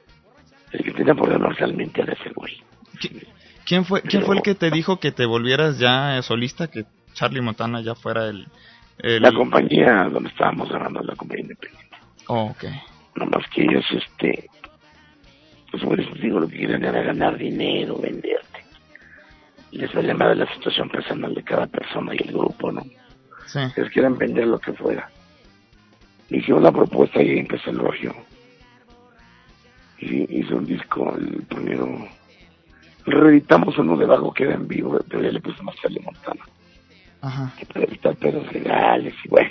el 0.72 0.85
que 0.85 0.93
tenía 0.93 1.14
problemas 1.14 1.57
realmente 1.59 2.01
era 2.01 2.12
ese 2.14 2.31
güey. 2.35 2.62
¿Qui- 3.01 3.27
¿Quién 3.66 3.85
fue, 3.85 4.03
¿Quién 4.03 4.22
fue 4.22 4.37
el 4.37 4.43
que 4.43 4.55
te 4.55 4.70
dijo 4.70 4.99
que 5.01 5.11
te 5.12 5.27
volvieras 5.27 5.79
ya 5.79 6.18
eh, 6.18 6.22
solista? 6.22 6.68
Que 6.70 6.85
Charlie 7.12 7.41
Montana 7.41 7.81
ya 7.81 7.95
fuera 7.95 8.27
el... 8.29 8.47
el... 8.99 9.22
La 9.22 9.33
compañía 9.33 10.05
donde 10.11 10.29
estábamos 10.31 10.68
grabando 10.68 11.01
la 11.03 11.14
compañía 11.16 11.43
independiente. 11.43 11.97
Oh, 12.29 12.45
ok. 12.51 12.64
No 13.16 13.26
más 13.26 13.48
que 13.50 13.62
ellos, 13.62 13.84
este, 13.92 14.48
pues 15.70 15.82
por 15.82 16.00
eso 16.00 16.10
digo, 16.14 16.40
lo 16.40 16.48
que 16.48 16.58
quieren 16.58 16.84
era 16.84 17.02
ganar 17.02 17.36
dinero, 17.36 17.98
venderte. 17.98 18.64
Les 19.72 19.92
vale 19.92 20.14
más 20.14 20.30
de 20.30 20.44
la 20.44 20.54
situación 20.54 20.88
personal 20.88 21.34
de 21.34 21.42
cada 21.42 21.66
persona 21.66 22.14
y 22.14 22.18
el 22.18 22.32
grupo, 22.32 22.70
¿no? 22.70 22.82
Sí. 23.46 23.58
Ellos 23.76 23.90
quieren 23.92 24.16
vender 24.16 24.46
lo 24.46 24.58
que 24.58 24.72
fuera. 24.72 25.10
Hicimos 26.30 26.62
la 26.62 26.72
propuesta 26.72 27.22
y 27.22 27.38
empezó 27.38 27.70
el 27.70 27.78
rollo. 27.78 28.14
Y 29.98 30.40
hizo 30.40 30.56
un 30.56 30.66
disco, 30.66 31.14
el 31.16 31.42
primero. 31.42 32.08
Reeditamos 33.06 33.76
uno 33.78 33.96
de 33.96 34.06
Vago 34.06 34.32
que 34.32 34.44
era 34.44 34.54
en 34.54 34.66
vivo, 34.66 34.98
pero 35.08 35.22
ya 35.22 35.30
le 35.30 35.40
pusimos 35.40 35.74
Charlie 35.76 36.00
Montana. 36.00 36.44
Ajá. 37.24 37.52
que 37.58 37.64
para 37.64 37.86
evitar 37.86 38.14
pedos 38.16 38.52
legales 38.52 39.14
y 39.24 39.28
bueno, 39.28 39.50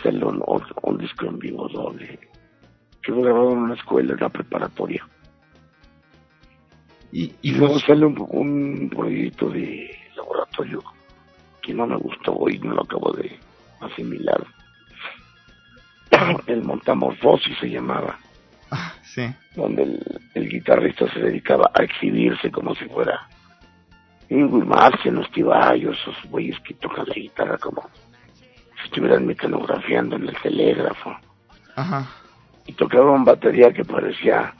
hacerle 0.00 0.24
un, 0.24 0.42
un, 0.82 0.98
disco 0.98 1.26
en 1.26 1.38
vivo 1.38 1.68
doble, 1.68 2.18
que 3.02 3.12
fue 3.12 3.22
grabado 3.22 3.52
en 3.52 3.58
una 3.58 3.74
escuela, 3.74 4.12
en 4.12 4.18
una 4.18 4.28
preparatoria. 4.28 5.06
Y, 7.12 7.34
Y 7.42 7.52
luego 7.52 7.74
los- 7.74 7.82
sale 7.82 8.06
un, 8.06 8.16
un 8.30 8.90
proyecto 8.90 9.48
de 9.50 9.90
laboratorio 10.16 10.82
que 11.62 11.74
no 11.74 11.86
me 11.86 11.96
gustó 11.96 12.36
y 12.48 12.58
no 12.58 12.74
lo 12.74 12.82
acabo 12.82 13.12
de 13.12 13.38
asimilar. 13.80 14.44
El 16.46 16.64
Montamorfosis 16.64 17.56
se 17.58 17.70
llamaba, 17.70 18.18
ah, 18.70 18.92
sí. 19.02 19.22
donde 19.54 19.82
el, 19.84 20.20
el 20.34 20.48
guitarrista 20.48 21.10
se 21.12 21.20
dedicaba 21.20 21.70
a 21.74 21.82
exhibirse 21.82 22.50
como 22.50 22.74
si 22.74 22.84
fuera 22.86 23.28
Ingrid 24.28 24.64
Marsen, 24.64 25.24
Steve 25.26 25.50
Ayo, 25.54 25.92
esos 25.92 26.14
güeyes 26.28 26.58
que 26.60 26.74
tocan 26.74 27.06
la 27.06 27.14
guitarra 27.14 27.58
como 27.58 27.88
estuvieran 28.84 29.26
mecanografiando 29.26 30.16
en 30.16 30.28
el 30.28 30.36
telégrafo. 30.40 31.16
Ajá. 31.76 32.06
Y 32.66 32.72
tocaban 32.74 33.24
batería 33.24 33.72
que 33.72 33.84
parecía 33.84 34.54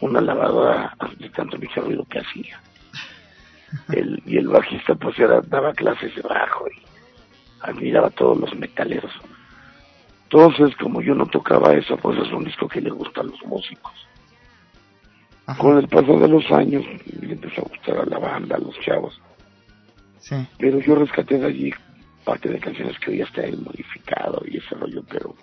una 0.00 0.20
lavadora 0.20 0.96
de 1.18 1.28
tanto 1.30 1.58
mucho 1.58 1.82
ruido 1.82 2.04
que 2.06 2.20
hacía. 2.20 2.60
El, 3.92 4.20
y 4.26 4.36
el 4.36 4.48
bajista 4.48 4.96
pues 4.96 5.16
era, 5.18 5.40
daba 5.42 5.72
clases 5.72 6.12
de 6.16 6.22
bajo 6.22 6.66
y 6.68 6.82
admiraba 7.60 8.08
a 8.08 8.10
todos 8.10 8.40
los 8.40 8.52
metaleros. 8.56 9.12
Entonces, 10.24 10.74
como 10.76 11.00
yo 11.02 11.14
no 11.14 11.26
tocaba 11.26 11.72
eso, 11.74 11.96
pues 11.96 12.18
es 12.18 12.32
un 12.32 12.44
disco 12.44 12.66
que 12.66 12.80
le 12.80 12.90
gusta 12.90 13.20
a 13.20 13.24
los 13.24 13.40
músicos. 13.44 13.92
Ajá. 15.46 15.60
Con 15.60 15.78
el 15.78 15.86
paso 15.86 16.18
de 16.18 16.28
los 16.28 16.50
años 16.50 16.84
le 17.20 17.32
empezó 17.32 17.60
a 17.60 17.68
gustar 17.68 17.98
a 17.98 18.06
la 18.06 18.18
banda, 18.18 18.56
a 18.56 18.60
los 18.60 18.78
chavos. 18.80 19.20
Sí. 20.18 20.34
Pero 20.58 20.80
yo 20.80 20.96
rescaté 20.96 21.38
de 21.38 21.46
allí 21.46 21.72
parte 22.24 22.48
de 22.48 22.58
canciones 22.60 22.98
que 22.98 23.10
hoy 23.12 23.20
está 23.22 23.42
él 23.42 23.58
modificado 23.62 24.42
y 24.46 24.58
ese 24.58 24.74
rollo, 24.74 25.02
pero 25.08 25.34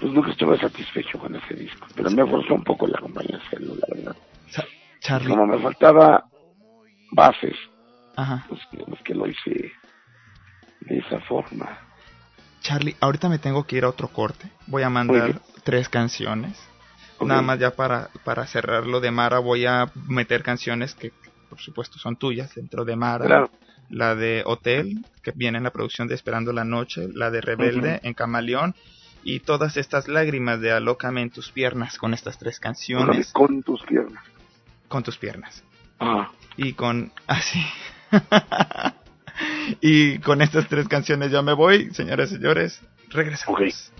pues 0.00 0.12
nunca 0.12 0.30
estuve 0.30 0.58
satisfecho 0.58 1.18
con 1.18 1.36
ese 1.36 1.54
disco. 1.54 1.86
Pero 1.94 2.10
me 2.10 2.26
forzó 2.26 2.54
un 2.54 2.64
poco 2.64 2.86
la 2.86 2.98
compañía 3.00 3.36
a 3.36 3.46
hacerlo, 3.46 3.74
la 3.76 3.94
verdad. 3.94 4.16
Cha- 4.50 4.64
Charlie. 5.00 5.28
Como 5.30 5.46
me 5.46 5.58
faltaba 5.58 6.24
bases, 7.12 7.56
Ajá. 8.16 8.44
pues 8.48 8.60
digamos 8.72 8.98
que 9.02 9.14
lo 9.14 9.26
hice 9.28 9.72
de 10.80 10.98
esa 10.98 11.20
forma. 11.20 11.78
Charlie, 12.62 12.96
ahorita 13.00 13.28
me 13.28 13.38
tengo 13.38 13.64
que 13.66 13.76
ir 13.76 13.84
a 13.84 13.88
otro 13.88 14.08
corte. 14.08 14.50
Voy 14.66 14.82
a 14.82 14.90
mandar 14.90 15.40
tres 15.64 15.88
canciones. 15.88 16.58
Nada 17.20 17.42
más 17.42 17.58
ya 17.58 17.72
para, 17.72 18.08
para 18.24 18.46
cerrar 18.46 18.86
lo 18.86 19.00
de 19.00 19.10
Mara 19.10 19.38
voy 19.40 19.66
a 19.66 19.90
meter 20.08 20.42
canciones 20.42 20.94
que 20.94 21.12
por 21.50 21.60
supuesto 21.60 21.98
son 21.98 22.16
tuyas 22.16 22.54
dentro 22.54 22.84
de 22.86 22.96
Mara. 22.96 23.26
Claro. 23.26 23.50
La 23.90 24.14
de 24.14 24.42
Hotel, 24.46 25.04
que 25.22 25.32
viene 25.32 25.58
en 25.58 25.64
la 25.64 25.72
producción 25.72 26.08
de 26.08 26.14
Esperando 26.14 26.52
la 26.52 26.64
Noche. 26.64 27.08
La 27.12 27.30
de 27.30 27.40
Rebelde 27.40 28.00
en 28.02 28.14
Camaleón. 28.14 28.74
Y 29.22 29.40
todas 29.40 29.76
estas 29.76 30.08
lágrimas 30.08 30.60
de 30.60 30.72
Alócame 30.72 31.20
en 31.20 31.30
tus 31.30 31.50
piernas 31.50 31.98
con 31.98 32.14
estas 32.14 32.38
tres 32.38 32.58
canciones. 32.58 33.32
Con 33.32 33.62
tus 33.62 33.82
piernas. 33.82 34.24
Con 34.88 35.02
tus 35.02 35.18
piernas. 35.18 35.62
Ah, 35.98 36.30
Y 36.56 36.72
con... 36.72 37.12
Así. 37.26 37.62
y 39.80 40.18
con 40.20 40.40
estas 40.40 40.68
tres 40.68 40.88
canciones 40.88 41.30
ya 41.30 41.42
me 41.42 41.52
voy, 41.52 41.92
señoras 41.92 42.30
y 42.30 42.36
señores. 42.36 42.80
Regresamos. 43.10 43.92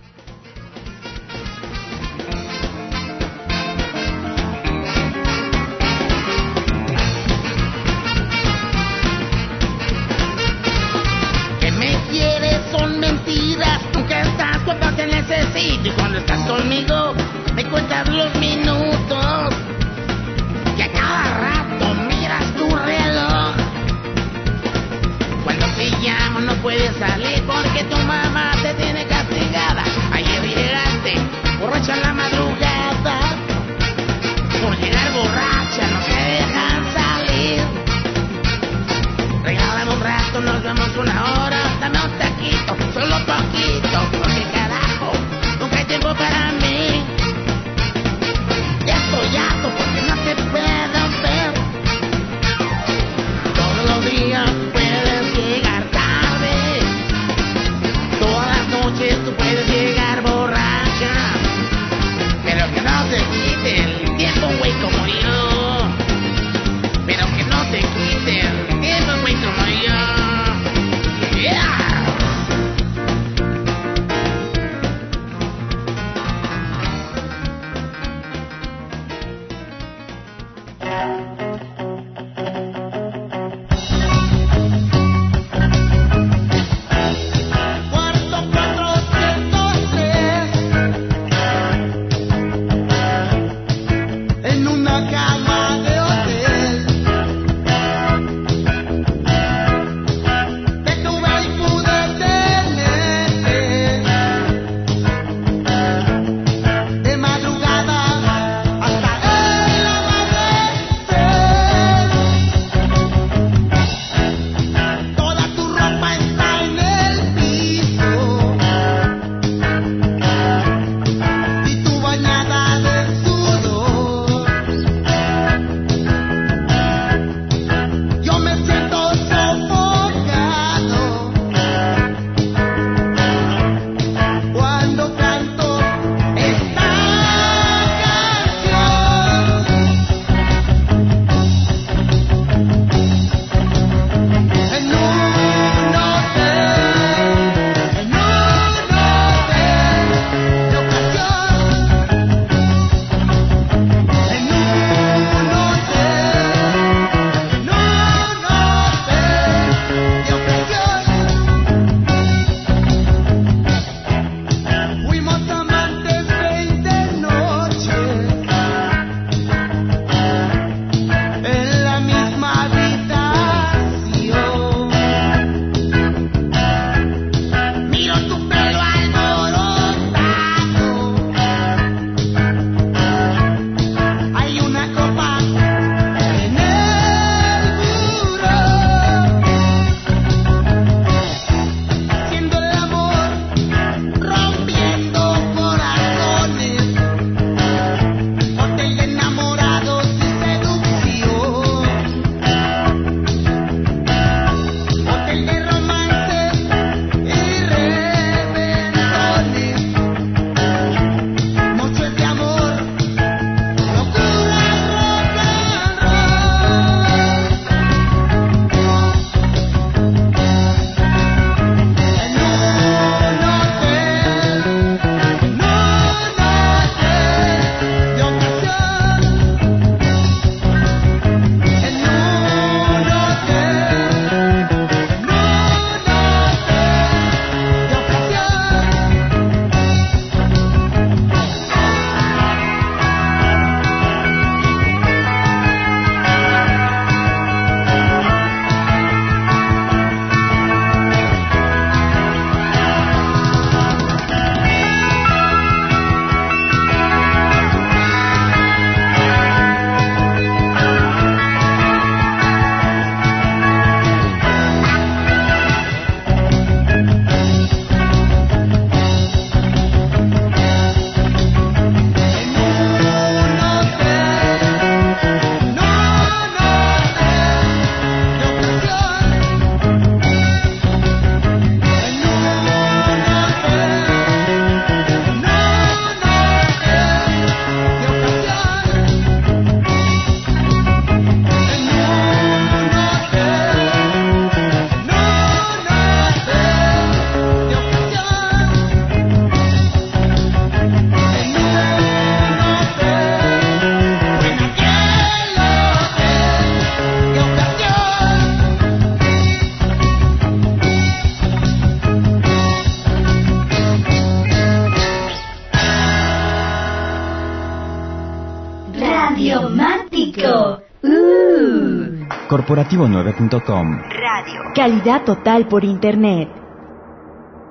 Corporativo9.com. 322.70 323.98
Radio. 323.98 324.60
Calidad 324.76 325.24
total 325.24 325.66
por 325.66 325.84
Internet. 325.84 326.48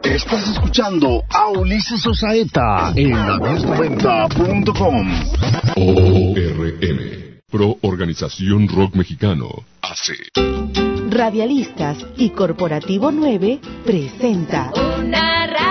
Estás 0.03 0.49
escuchando 0.49 1.23
a 1.29 1.47
Ulises 1.47 2.05
Osaeta 2.05 2.91
en 2.93 3.11
la290.com. 3.11 5.07
ORM. 5.77 7.39
Pro 7.49 7.77
Organización 7.81 8.67
Rock 8.67 8.95
Mexicano. 8.95 9.47
AC. 9.81 10.17
Radialistas 11.09 12.05
y 12.17 12.31
Corporativo 12.31 13.09
9 13.11 13.61
presenta. 13.85 14.73
Una 14.75 15.47
radio 15.47 15.68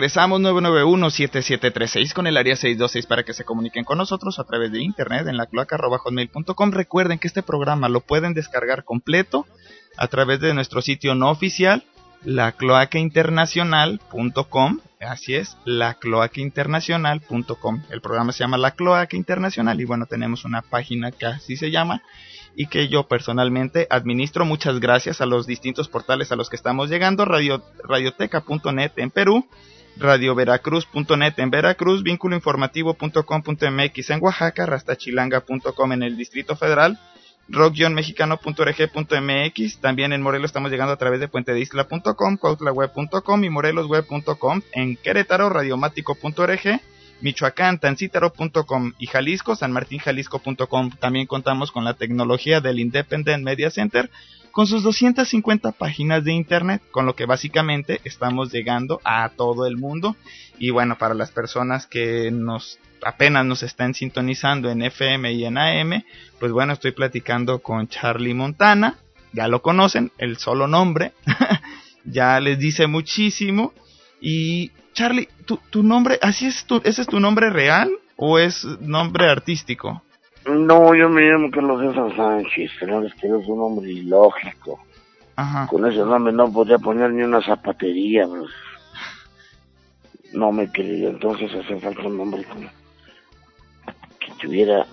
regresamos 0.00 0.40
991-7736 0.40 2.14
con 2.14 2.26
el 2.26 2.38
área 2.38 2.56
626 2.56 3.04
para 3.04 3.22
que 3.22 3.34
se 3.34 3.44
comuniquen 3.44 3.84
con 3.84 3.98
nosotros 3.98 4.38
a 4.38 4.44
través 4.44 4.72
de 4.72 4.80
internet 4.80 5.26
en 5.26 5.36
la 5.36 5.44
cloaca.hotmail.com. 5.44 6.70
Recuerden 6.70 7.18
que 7.18 7.28
este 7.28 7.42
programa 7.42 7.90
lo 7.90 8.00
pueden 8.00 8.32
descargar 8.32 8.84
completo 8.84 9.46
a 9.98 10.08
través 10.08 10.40
de 10.40 10.54
nuestro 10.54 10.80
sitio 10.80 11.14
no 11.14 11.28
oficial, 11.28 11.84
lacloacainternacional.com. 12.24 14.80
Así 15.00 15.34
es, 15.34 15.58
lacloacainternacional.com. 15.66 17.82
El 17.90 18.00
programa 18.00 18.32
se 18.32 18.38
llama 18.38 18.56
La 18.56 18.70
Cloaca 18.70 19.18
Internacional 19.18 19.82
y 19.82 19.84
bueno, 19.84 20.06
tenemos 20.06 20.46
una 20.46 20.62
página 20.62 21.12
que 21.12 21.26
así 21.26 21.58
se 21.58 21.70
llama 21.70 22.02
y 22.56 22.68
que 22.68 22.88
yo 22.88 23.06
personalmente 23.06 23.86
administro. 23.90 24.46
Muchas 24.46 24.80
gracias 24.80 25.20
a 25.20 25.26
los 25.26 25.46
distintos 25.46 25.88
portales 25.88 26.32
a 26.32 26.36
los 26.36 26.48
que 26.48 26.56
estamos 26.56 26.88
llegando. 26.88 27.26
Radio, 27.26 27.62
radioteca.net 27.84 28.92
en 28.96 29.10
Perú, 29.10 29.46
radioveracruz.net 29.96 31.38
en 31.38 31.50
Veracruz, 31.50 32.02
vínculoinformativo.com.mx 32.02 34.10
en 34.10 34.22
Oaxaca, 34.22 34.66
rastachilanga.com 34.66 35.92
en 35.92 36.02
el 36.02 36.16
Distrito 36.16 36.56
Federal, 36.56 36.98
rock-mexicano.org.mx, 37.48 39.80
también 39.80 40.12
en 40.12 40.22
Morelos 40.22 40.50
estamos 40.50 40.70
llegando 40.70 40.92
a 40.92 40.96
través 40.96 41.20
de 41.20 41.28
puentedisla.com, 41.28 42.36
cuautlaweb.com 42.36 43.44
y 43.44 43.50
morelosweb.com, 43.50 44.62
en 44.72 44.96
Querétaro, 44.96 45.50
radiomático.org, 45.50 46.80
Michoacán, 47.20 47.78
tancítaro.com 47.78 48.92
y 48.98 49.06
Jalisco, 49.06 49.54
sanmartinjalisco.com. 49.54 50.90
También 50.98 51.26
contamos 51.26 51.70
con 51.70 51.84
la 51.84 51.94
tecnología 51.94 52.60
del 52.60 52.78
Independent 52.78 53.44
Media 53.44 53.70
Center 53.70 54.10
con 54.50 54.66
sus 54.66 54.82
250 54.82 55.72
páginas 55.72 56.24
de 56.24 56.32
internet, 56.32 56.82
con 56.90 57.06
lo 57.06 57.14
que 57.14 57.26
básicamente 57.26 58.00
estamos 58.04 58.52
llegando 58.52 59.00
a 59.04 59.28
todo 59.30 59.66
el 59.66 59.76
mundo. 59.76 60.16
Y 60.58 60.70
bueno, 60.70 60.98
para 60.98 61.14
las 61.14 61.30
personas 61.30 61.86
que 61.86 62.30
nos 62.30 62.78
apenas 63.02 63.46
nos 63.46 63.62
están 63.62 63.94
sintonizando 63.94 64.70
en 64.70 64.82
FM 64.82 65.32
y 65.32 65.44
en 65.44 65.58
AM, 65.58 66.04
pues 66.38 66.52
bueno, 66.52 66.72
estoy 66.72 66.92
platicando 66.92 67.60
con 67.60 67.88
Charlie 67.88 68.34
Montana, 68.34 68.98
ya 69.32 69.48
lo 69.48 69.62
conocen, 69.62 70.12
el 70.18 70.36
solo 70.36 70.66
nombre, 70.66 71.12
ya 72.04 72.40
les 72.40 72.58
dice 72.58 72.86
muchísimo. 72.86 73.72
Y 74.20 74.70
Charlie, 74.92 75.28
¿tu, 75.46 75.58
tu 75.70 75.82
nombre, 75.82 76.18
así 76.20 76.46
es 76.46 76.64
tu, 76.64 76.80
ese 76.84 77.02
es 77.02 77.08
tu 77.08 77.20
nombre 77.20 77.50
real 77.50 77.90
o 78.16 78.38
es 78.38 78.64
nombre 78.80 79.28
artístico? 79.28 80.02
No, 80.46 80.94
yo 80.94 81.08
me 81.08 81.22
llamo 81.22 81.50
Carlos 81.50 81.80
César 81.80 82.16
Sánchez, 82.16 82.70
pero 82.80 83.04
es 83.04 83.14
que 83.14 83.26
es 83.26 83.46
un 83.46 83.58
nombre 83.58 83.90
ilógico. 83.90 84.80
Ajá. 85.36 85.66
Con 85.66 85.86
ese 85.86 85.98
nombre 85.98 86.32
no 86.32 86.50
podía 86.52 86.78
poner 86.78 87.12
ni 87.12 87.22
una 87.22 87.42
zapatería, 87.42 88.26
bro. 88.26 88.46
No 90.32 90.52
me 90.52 90.70
quería, 90.70 91.08
entonces 91.10 91.52
hace 91.54 91.78
falta 91.80 92.02
un 92.02 92.16
nombre 92.16 92.44
como 92.44 92.68
que 94.18 94.32
tuviera 94.40 94.86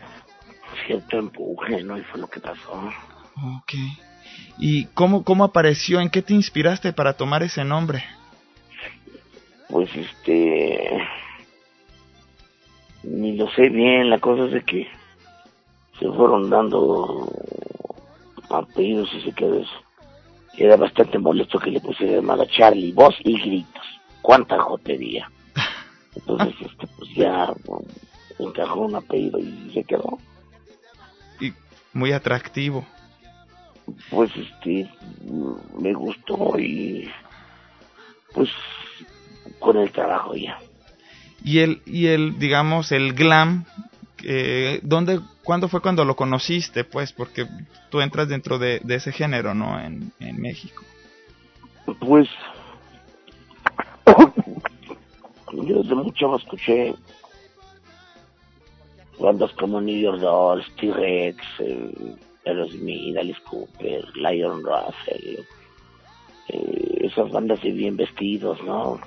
cierto 0.85 1.17
empuje, 1.17 1.83
¿no? 1.83 1.97
Y 1.97 2.01
fue 2.03 2.19
lo 2.19 2.27
que 2.27 2.39
pasó. 2.39 2.91
Ok. 3.35 3.73
¿Y 4.57 4.85
cómo, 4.87 5.23
cómo 5.23 5.43
apareció? 5.43 5.99
¿En 5.99 6.09
qué 6.09 6.21
te 6.21 6.33
inspiraste 6.33 6.93
para 6.93 7.13
tomar 7.13 7.43
ese 7.43 7.63
nombre? 7.63 8.03
Pues 9.69 9.89
este... 9.95 10.97
Ni 13.03 13.37
lo 13.37 13.49
sé 13.51 13.69
bien, 13.69 14.09
la 14.09 14.19
cosa 14.19 14.45
es 14.45 14.51
de 14.51 14.61
que 14.63 14.87
se 15.99 16.07
fueron 16.11 16.49
dando 16.49 17.31
apellidos 18.49 19.09
y 19.13 19.21
se 19.21 19.31
quedó 19.31 19.55
eso. 19.55 19.71
Era 20.57 20.75
bastante 20.75 21.19
molesto 21.19 21.59
que 21.59 21.71
le 21.71 21.79
pusiera 21.79 22.15
llamada 22.15 22.47
Charlie, 22.47 22.91
voz 22.91 23.15
y 23.23 23.39
gritos. 23.39 23.85
Cuánta 24.21 24.59
jotería. 24.59 25.29
Entonces, 26.15 26.55
este, 26.61 26.87
pues 26.97 27.09
ya 27.15 27.53
encajó 28.39 28.81
un 28.81 28.95
apellido 28.95 29.39
y 29.39 29.71
se 29.73 29.83
quedó. 29.83 30.17
Y 31.39 31.53
muy 31.93 32.11
atractivo. 32.11 32.85
Pues 34.09 34.31
este, 34.35 34.89
me 35.79 35.93
gustó 35.93 36.59
y 36.59 37.09
pues 38.33 38.49
con 39.59 39.77
el 39.77 39.91
trabajo 39.91 40.35
ya. 40.35 40.59
Y 41.43 41.59
el, 41.59 41.81
y 41.85 42.07
el 42.07 42.37
digamos, 42.39 42.91
el 42.91 43.13
glam, 43.13 43.65
eh, 44.23 44.79
¿dónde, 44.83 45.19
¿cuándo 45.43 45.67
fue 45.67 45.81
cuando 45.81 46.05
lo 46.05 46.15
conociste? 46.15 46.83
Pues 46.83 47.11
porque 47.13 47.47
tú 47.89 48.01
entras 48.01 48.27
dentro 48.27 48.59
de, 48.59 48.79
de 48.83 48.95
ese 48.95 49.11
género, 49.11 49.53
¿no? 49.53 49.79
En, 49.79 50.11
en 50.19 50.41
México. 50.41 50.83
Pues 51.99 52.27
yo 55.65 55.81
desde 55.81 55.95
mucho 55.95 56.35
escuché 56.35 56.93
bandas 59.19 59.51
como 59.53 59.81
New 59.81 59.99
York 59.99 60.19
Dolls, 60.19 60.65
T-Rex, 60.75 61.43
eh, 61.59 62.15
Aerosmith, 62.45 63.17
Alice 63.17 63.41
Cooper, 63.49 64.05
Lion 64.15 64.63
Russell, 64.63 65.39
eh, 66.49 66.97
esas 67.01 67.31
bandas 67.31 67.61
de 67.61 67.71
bien 67.71 67.97
vestidos, 67.97 68.61
¿no? 68.63 68.99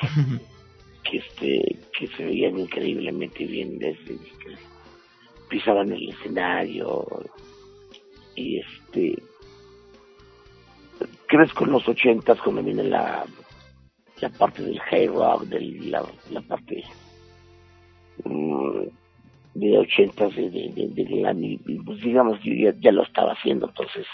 que 1.02 1.18
este 1.18 1.78
que 1.96 2.06
se 2.08 2.24
veían 2.24 2.58
increíblemente 2.58 3.44
bien 3.44 3.78
desde 3.78 4.16
que 4.16 4.56
pisaban 5.48 5.92
el 5.92 6.08
escenario. 6.08 7.06
Y 8.36 8.58
este 8.58 9.22
crezco 11.26 11.64
en 11.64 11.72
los 11.72 11.88
ochentas 11.88 12.40
cuando 12.40 12.62
viene 12.62 12.84
la 12.84 13.24
la 14.20 14.28
parte 14.28 14.62
del 14.62 14.78
high 14.80 15.06
rock 15.06 15.44
de 15.44 15.60
la, 15.60 16.02
la 16.30 16.42
parte 16.42 16.84
mm, 18.24 18.82
de 19.54 19.78
ochentas 19.78 20.34
de, 20.36 20.50
de, 20.50 20.88
de, 20.88 21.58
y, 21.66 21.78
pues 21.80 22.00
digamos 22.00 22.38
yo 22.42 22.52
ya, 22.52 22.74
ya 22.80 22.92
lo 22.92 23.02
estaba 23.02 23.32
haciendo 23.32 23.68
entonces 23.68 24.06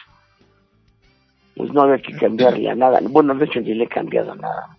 pues 1.57 1.73
no 1.73 1.83
había 1.83 2.03
que 2.03 2.13
cambiarle 2.13 2.69
a 2.69 2.75
nada. 2.75 3.01
Bueno 3.03 3.35
de 3.35 3.47
hecho 3.47 3.61
ni 3.61 3.75
le 3.75 3.85
he 3.85 3.89
cambiado 3.89 4.35
nada 4.35 4.76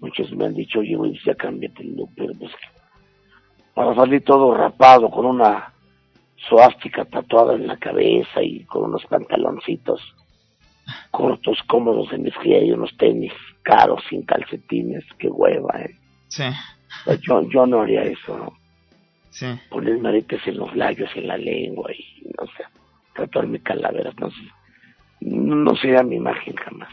muchos 0.00 0.32
me 0.32 0.46
han 0.46 0.54
dicho, 0.54 0.80
oye, 0.80 0.96
güey, 0.96 1.18
ya 1.24 1.34
cámbiate 1.34 1.82
el 1.82 1.96
look, 1.96 2.10
pero 2.16 2.32
pues 2.38 2.52
para 3.74 3.94
salir 3.94 4.24
todo 4.24 4.54
rapado, 4.54 5.10
con 5.10 5.24
una 5.24 5.72
suástica 6.48 7.04
tatuada 7.04 7.54
en 7.54 7.66
la 7.66 7.78
cabeza 7.78 8.42
y 8.42 8.64
con 8.64 8.84
unos 8.84 9.04
pantaloncitos 9.06 10.00
cortos, 11.10 11.58
cómodos 11.68 12.10
de 12.10 12.18
mezclilla 12.18 12.58
y 12.58 12.72
unos 12.72 12.94
tenis 12.96 13.32
caros, 13.62 14.02
sin 14.10 14.22
calcetines, 14.22 15.04
qué 15.18 15.28
hueva, 15.28 15.80
eh. 15.80 15.96
Sí. 16.28 16.44
Yo, 17.20 17.48
yo 17.48 17.66
no 17.66 17.82
haría 17.82 18.02
eso, 18.02 18.36
¿no? 18.36 18.52
Sí. 19.30 19.46
Ponerme 19.70 20.10
aretes 20.10 20.46
en 20.46 20.58
los 20.58 20.74
labios, 20.76 21.10
en 21.14 21.28
la 21.28 21.38
lengua 21.38 21.90
y, 21.92 22.22
no 22.38 22.46
sé, 22.48 22.64
tatuarme 23.14 23.62
calaveras, 23.62 24.14
no 24.18 24.30
sé. 24.30 24.42
No, 25.20 25.54
no 25.54 25.76
sería 25.76 26.02
mi 26.02 26.16
imagen 26.16 26.56
jamás 26.56 26.90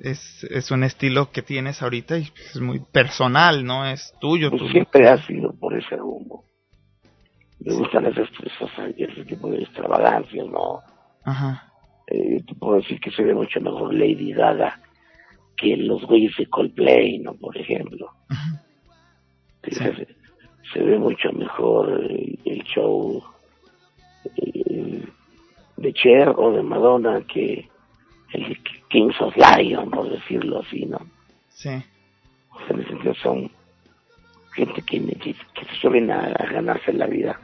es, 0.00 0.44
es 0.50 0.70
un 0.70 0.84
estilo 0.84 1.30
que 1.30 1.42
tienes 1.42 1.82
ahorita 1.82 2.18
y 2.18 2.28
es 2.50 2.60
muy 2.60 2.80
personal, 2.80 3.64
¿no? 3.64 3.86
Es 3.86 4.14
tuyo. 4.20 4.50
Pues 4.50 4.62
tu... 4.62 4.68
siempre 4.68 5.08
ha 5.08 5.18
sido 5.26 5.52
por 5.58 5.76
ese 5.76 5.96
rumbo. 5.96 6.44
Me 7.60 7.74
gustan 7.74 8.06
esas, 8.06 8.28
esas, 8.44 8.70
ese 8.96 9.24
tipo 9.24 9.50
de 9.50 9.62
extravagancias, 9.62 10.46
¿no? 10.46 10.80
Ajá. 11.24 11.72
Eh, 12.06 12.42
te 12.46 12.54
puedo 12.54 12.76
decir 12.76 13.00
que 13.00 13.10
se 13.10 13.24
ve 13.24 13.34
mucho 13.34 13.60
mejor 13.60 13.92
Lady 13.92 14.32
Gaga 14.32 14.80
que 15.56 15.76
los 15.76 16.04
güeyes 16.04 16.36
de 16.36 16.46
Coldplay, 16.46 17.18
¿no? 17.18 17.34
Por 17.34 17.56
ejemplo. 17.56 18.10
Ajá. 18.28 18.62
Sí. 19.64 19.74
Se, 19.74 20.06
se, 20.72 20.82
ve 20.82 20.98
mucho 20.98 21.32
mejor 21.32 21.88
el, 22.08 22.38
el 22.44 22.62
show 22.64 23.22
el, 24.36 25.08
de 25.76 25.92
Cher 25.92 26.34
o 26.36 26.52
de 26.52 26.62
Madonna 26.62 27.22
que 27.26 27.68
el 28.36 28.58
Kings 28.88 29.20
of 29.20 29.34
Lion, 29.36 29.90
por 29.90 30.10
decirlo 30.10 30.60
así, 30.60 30.86
¿no? 30.86 30.98
Sí. 31.48 31.70
O 32.50 32.58
sea, 32.58 32.68
en 32.70 32.80
ese 32.80 32.88
sentido 32.90 33.14
son 33.14 33.50
gente 34.54 34.82
que, 34.82 35.04
que, 35.18 35.34
que 35.34 35.64
se 35.64 35.74
suelen 35.80 36.10
a, 36.10 36.20
a, 36.20 36.46
ganarse 36.46 36.92
la 36.92 37.06
vida 37.06 37.38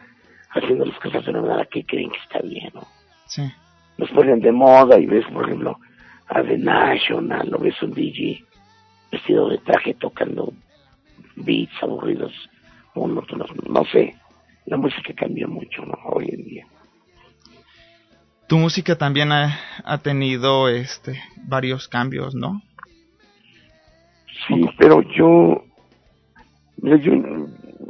haciendo 0.51 0.85
las 0.85 0.99
cosas 0.99 1.25
de 1.25 1.31
una 1.31 1.43
manera 1.43 1.67
que 1.67 1.85
creen 1.85 2.11
que 2.11 2.19
está 2.19 2.41
bien, 2.41 2.71
¿no? 2.75 2.87
Sí. 3.27 3.43
Los 3.97 4.11
ponen 4.11 4.41
de 4.41 4.53
moda 4.53 4.99
y 4.99 5.07
ves, 5.07 5.27
por 5.33 5.45
ejemplo, 5.47 5.79
a 6.29 6.43
The 6.43 6.59
National, 6.59 7.49
lo 7.51 7.59
ves 7.59 7.81
un 7.83 7.93
DJ 7.93 8.45
vestido 9.11 9.49
de 9.49 9.59
traje 9.59 9.95
tocando 9.95 10.53
beats 11.37 11.83
aburridos, 11.83 12.33
monótonos, 12.95 13.51
no 13.69 13.85
sé. 13.87 14.15
La 14.67 14.77
música 14.77 15.13
cambió 15.15 15.49
mucho, 15.49 15.85
¿no? 15.85 15.99
Hoy 16.05 16.29
en 16.31 16.45
día 16.45 16.67
tu 18.53 18.59
música 18.59 18.99
también 18.99 19.33
ha, 19.33 19.59
ha, 19.83 20.03
tenido 20.03 20.69
este 20.69 21.23
varios 21.49 21.89
cambios, 21.89 22.35
¿no? 22.35 22.61
Sí, 24.47 24.69
pero 24.77 25.01
yo, 25.17 25.65
yo, 26.77 27.13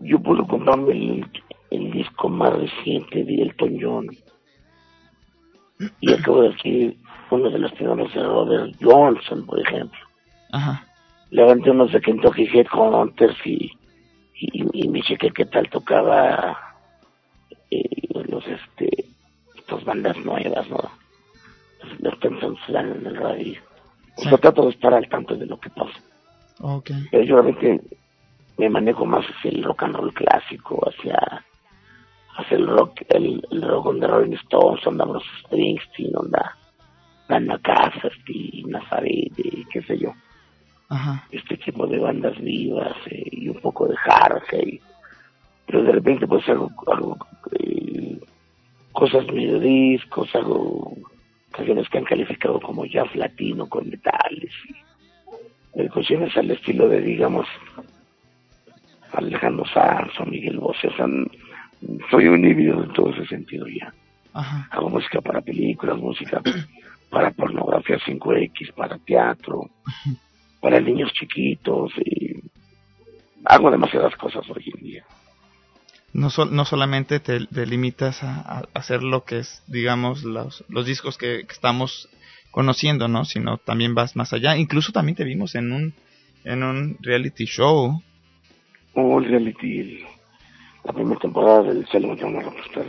yo 0.03 0.21
puedo 0.21 0.47
comprarme 0.47 0.93
el, 0.93 1.27
el, 1.73 1.91
disco 1.91 2.29
más 2.29 2.53
reciente 2.53 3.25
de 3.25 3.43
Elton 3.43 3.77
John 3.81 4.07
y 6.01 6.13
acabo 6.15 6.43
de 6.43 6.51
decir 6.51 6.97
uno 7.33 7.51
de 7.51 7.59
los 7.59 7.75
tenores 7.75 8.15
de 8.15 8.23
Robert 8.23 8.77
Johnson, 8.81 9.45
por 9.45 9.59
ejemplo. 9.59 9.99
Ajá. 10.53 10.87
levanté 11.31 11.73
unos 11.73 11.91
de 11.91 12.01
Kentucky 12.01 12.45
Headhunters 12.45 13.37
y, 13.45 13.69
y, 14.35 14.85
y 14.85 14.89
me 14.89 15.03
chequé 15.03 15.33
qué 15.33 15.45
tal 15.45 15.69
tocaba 15.71 16.57
eh, 17.69 17.83
los 18.29 18.47
este 18.47 19.02
estas 19.73 19.85
bandas 19.85 20.17
nuevas, 20.25 20.69
¿no? 20.69 20.79
Los 21.99 22.19
Tempsons 22.21 22.59
en 22.69 23.07
el 23.07 23.17
radio. 23.17 23.61
O 24.17 24.23
sea, 24.23 24.39
trato 24.39 24.65
de 24.65 24.71
estar 24.71 24.93
al 24.95 25.09
tanto 25.09 25.35
de 25.35 25.47
lo 25.47 25.59
que 25.59 25.71
pasa. 25.71 26.01
Okay. 26.61 27.09
Pero 27.11 27.25
yo 27.25 27.41
realmente 27.41 27.81
me 28.59 28.69
manejo 28.69 29.05
más 29.07 29.25
hacia 29.25 29.51
el 29.51 29.65
rock 29.65 29.85
and 29.85 29.97
roll 29.97 30.13
clásico, 30.13 30.81
hacia, 30.87 31.45
hacia 32.37 32.57
el 32.57 32.67
rock, 32.67 33.01
el, 33.09 33.45
el 33.51 33.63
rock 33.63 33.87
on 33.87 34.01
the 34.01 34.07
Rolling 34.07 34.37
Stones, 34.45 34.87
onda 34.87 35.05
Bruce 35.05 35.27
Springsteen, 35.41 36.15
onda 36.15 36.57
Dana 37.29 37.59
y 38.29 38.65
Nazaret, 38.65 39.33
y 39.39 39.65
qué 39.73 39.83
sé 39.83 39.99
yo. 39.99 40.13
Ajá. 40.89 41.27
Este 41.33 41.57
tipo 41.57 41.87
de 41.87 41.99
bandas 41.99 42.39
vivas 42.39 42.97
eh, 43.07 43.25
y 43.33 43.49
un 43.49 43.61
poco 43.61 43.89
de 43.89 43.97
hard 44.05 44.43
pero 45.67 45.85
de 45.85 45.93
repente 45.93 46.27
pues 46.27 46.47
hago, 46.51 46.71
hago 46.87 47.17
eh, 47.59 48.21
cosas 48.93 49.27
medio 49.33 49.59
discos, 49.59 50.35
hago 50.35 50.97
canciones 51.51 51.89
que 51.89 51.99
han 51.99 52.05
calificado 52.05 52.61
como 52.61 52.87
jazz 52.87 53.15
latino 53.15 53.69
con 53.69 53.89
metales 53.89 54.53
y 55.75 55.89
cuestiones 55.89 56.37
al 56.37 56.51
estilo 56.51 56.89
de 56.89 57.01
digamos 57.01 57.47
Alejandro 59.13 59.65
Sanz 59.67 60.19
o 60.21 60.25
Miguel 60.25 60.59
Bosé, 60.59 60.89
o 60.89 60.97
sea, 60.97 61.07
soy 62.11 62.29
un 62.29 62.45
híbrido 62.45 62.83
en 62.83 62.93
todo 62.93 63.11
ese 63.11 63.27
sentido 63.27 63.67
ya. 63.69 63.93
Ajá. 64.33 64.69
Hago 64.71 64.89
música 64.89 65.21
para 65.21 65.43
películas, 65.43 65.99
música 65.99 66.41
para 67.11 67.31
pornografía 67.31 67.99
5X, 67.99 68.73
para 68.73 68.99
teatro, 68.99 69.69
para 70.61 70.81
niños 70.81 71.13
chiquitos, 71.13 71.93
y 71.99 72.41
hago 73.45 73.71
demasiadas 73.71 74.17
cosas 74.17 74.49
hoy 74.49 74.73
en 74.75 74.83
día. 74.83 75.05
No, 76.15 76.29
sol, 76.29 76.55
no 76.55 76.65
solamente 76.65 77.21
te, 77.21 77.47
te 77.47 77.67
limitas 77.67 78.23
a, 78.23 78.41
a, 78.41 78.65
hacer 78.75 79.03
lo 79.03 79.25
que 79.25 79.39
es, 79.39 79.63
digamos, 79.67 80.25
los, 80.25 80.65
los 80.69 80.85
discos 80.85 81.17
que, 81.17 81.45
que, 81.47 81.53
estamos 81.53 82.09
conociendo, 82.51 83.09
¿no? 83.09 83.25
Sino 83.25 83.57
también 83.59 83.95
vas 83.95 84.15
más 84.15 84.33
allá. 84.33 84.57
Incluso 84.57 84.93
también 84.93 85.17
te 85.17 85.25
vimos 85.25 85.55
en 85.55 85.73
un, 85.73 85.95
en 86.45 86.63
un 86.63 86.99
reality 87.01 87.47
show. 87.47 88.03
Oh, 88.95 89.19
el 89.19 89.25
reality, 89.25 90.05
la 90.85 90.93
primera 90.93 91.19
temporada 91.19 91.63
del 91.63 91.87
Salmo 91.89 92.15
de 92.15 92.25
una 92.25 92.41
Rockstar, 92.41 92.87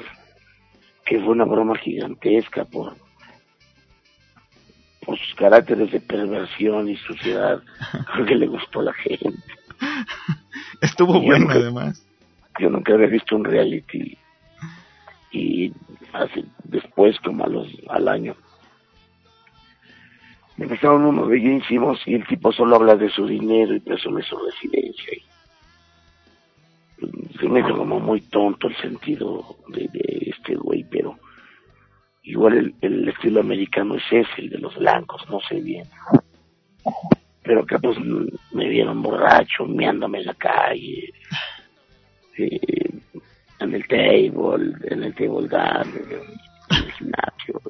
que 1.06 1.20
fue 1.20 1.30
una 1.30 1.46
broma 1.46 1.78
gigantesca 1.78 2.66
por, 2.66 2.98
por 5.06 5.18
sus 5.18 5.34
caracteres 5.36 5.92
de 5.92 6.02
perversión 6.02 6.90
y 6.90 6.98
suciedad. 6.98 7.62
Creo 8.14 8.26
que 8.26 8.36
le 8.36 8.48
gustó 8.48 8.82
a 8.82 8.84
la 8.84 8.94
gente. 8.94 9.40
Estuvo 10.82 11.22
bueno, 11.22 11.48
además. 11.50 12.06
Yo 12.60 12.70
nunca 12.70 12.94
había 12.94 13.08
visto 13.08 13.36
un 13.36 13.46
reality 13.46 14.18
y 15.34 15.74
así, 16.14 16.46
después, 16.64 17.20
como 17.22 17.44
a 17.44 17.48
los, 17.48 17.68
al 17.90 18.08
año, 18.08 18.36
me 20.58 20.66
empezaron 20.66 21.06
unos 21.06 21.28
bellísimos 21.28 22.00
y 22.06 22.14
el 22.14 22.28
tipo 22.28 22.52
solo 22.54 22.76
habla 22.76 22.96
de 22.96 23.10
su 23.10 23.26
dinero 23.26 23.74
y 23.74 23.80
presume 23.80 24.22
su 24.22 24.38
residencia. 24.38 25.14
Y 27.00 27.38
se 27.40 27.50
me 27.50 27.62
hizo 27.62 27.76
como 27.76 28.00
muy 28.00 28.22
tonto 28.22 28.68
el 28.68 28.76
sentido 28.78 29.58
de, 29.70 29.90
este 30.28 30.56
güey, 30.56 30.86
pero 30.90 31.18
igual 32.22 32.58
el, 32.58 32.76
el, 32.82 33.10
estilo 33.10 33.42
americano 33.42 33.96
es 33.96 34.04
ese, 34.12 34.42
el 34.42 34.50
de 34.52 34.60
los 34.60 34.78
blancos, 34.78 35.28
no 35.30 35.40
sé 35.42 35.60
bien. 35.60 35.88
Pero 37.42 37.62
acá 37.62 37.80
pues 37.80 37.98
me 38.52 38.70
vieron 38.70 39.02
borracho, 39.02 39.66
meándome 39.66 40.20
en 40.20 40.28
la 40.28 40.36
calle, 40.36 41.12
eh, 42.38 42.90
en 43.60 43.74
el 43.74 43.88
table, 43.88 44.76
en 44.84 45.04
el 45.04 45.16
table 45.16 45.48
garden, 45.48 46.06
en 46.70 46.78
el 46.78 46.92
gimnasio, 46.94 47.62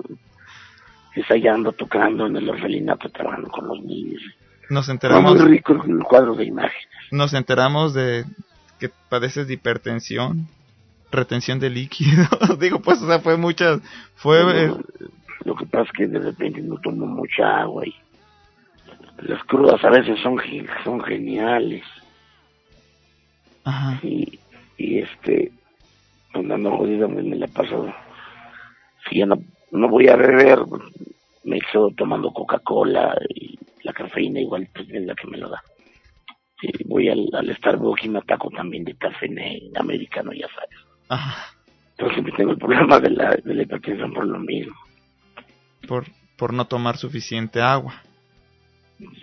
ensayando, 1.15 1.71
tocando 1.71 2.27
en 2.27 2.37
el 2.37 2.49
orfelinato, 2.49 3.09
trabajando 3.09 3.49
con 3.49 3.67
los 3.67 3.81
niños. 3.83 4.21
Nos 4.69 4.89
enteramos. 4.89 5.39
Muy 5.39 5.49
rico 5.49 5.73
el 5.73 6.03
cuadro 6.03 6.35
de 6.35 6.45
imágenes. 6.45 6.87
Nos 7.11 7.33
enteramos 7.33 7.93
de 7.93 8.25
que 8.79 8.89
padeces 9.09 9.47
de 9.47 9.53
hipertensión, 9.53 10.47
retención 11.11 11.59
de 11.59 11.69
líquido. 11.69 12.25
Digo, 12.59 12.79
pues, 12.79 13.01
o 13.01 13.07
sea, 13.07 13.19
fue 13.19 13.37
muchas. 13.37 13.81
Fue. 14.15 14.67
No, 14.67 14.81
lo 15.45 15.55
que 15.55 15.65
pasa 15.65 15.83
es 15.83 15.91
que 15.91 16.07
de 16.07 16.19
repente 16.19 16.61
no 16.61 16.77
tomo 16.77 17.05
mucha 17.05 17.61
agua 17.61 17.85
y 17.85 17.93
las 19.19 19.43
crudas 19.43 19.83
a 19.83 19.89
veces 19.89 20.19
son, 20.21 20.39
son 20.83 21.01
geniales. 21.01 21.83
Ajá. 23.63 23.99
Y, 24.01 24.39
y 24.77 24.99
este, 24.99 25.51
andando 26.33 26.77
jodido 26.77 27.07
me, 27.09 27.23
me 27.23 27.35
la 27.35 27.47
paso. 27.47 27.93
Si 29.09 29.19
ya 29.19 29.25
no, 29.25 29.37
no 29.71 29.89
voy 29.89 30.07
a 30.07 30.15
beber, 30.15 30.59
me 31.43 31.59
quedo 31.59 31.91
tomando 31.91 32.31
Coca-Cola 32.31 33.17
y 33.29 33.57
la 33.83 33.93
cafeína 33.93 34.39
igual 34.39 34.67
pues 34.73 34.89
es 34.89 35.05
la 35.05 35.15
que 35.15 35.27
me 35.27 35.37
lo 35.37 35.49
da. 35.49 35.61
Si 36.59 36.71
voy 36.85 37.09
al, 37.09 37.29
al 37.33 37.55
Starbucks 37.55 38.05
y 38.05 38.09
me 38.09 38.19
ataco 38.19 38.49
también 38.49 38.85
de 38.85 38.95
café 38.95 39.27
americano, 39.75 40.31
ya 40.31 40.47
sabes. 40.47 40.79
Ajá. 41.09 41.53
Entonces 41.91 42.13
siempre 42.15 42.33
tengo 42.37 42.51
el 42.51 42.57
problema 42.57 42.99
de 42.99 43.09
la, 43.09 43.35
de 43.35 43.53
la 43.53 43.63
hipertensión 43.63 44.13
por 44.13 44.25
lo 44.25 44.39
mismo. 44.39 44.73
Por, 45.87 46.05
por 46.37 46.53
no 46.53 46.65
tomar 46.65 46.97
suficiente 46.97 47.61
agua. 47.61 48.01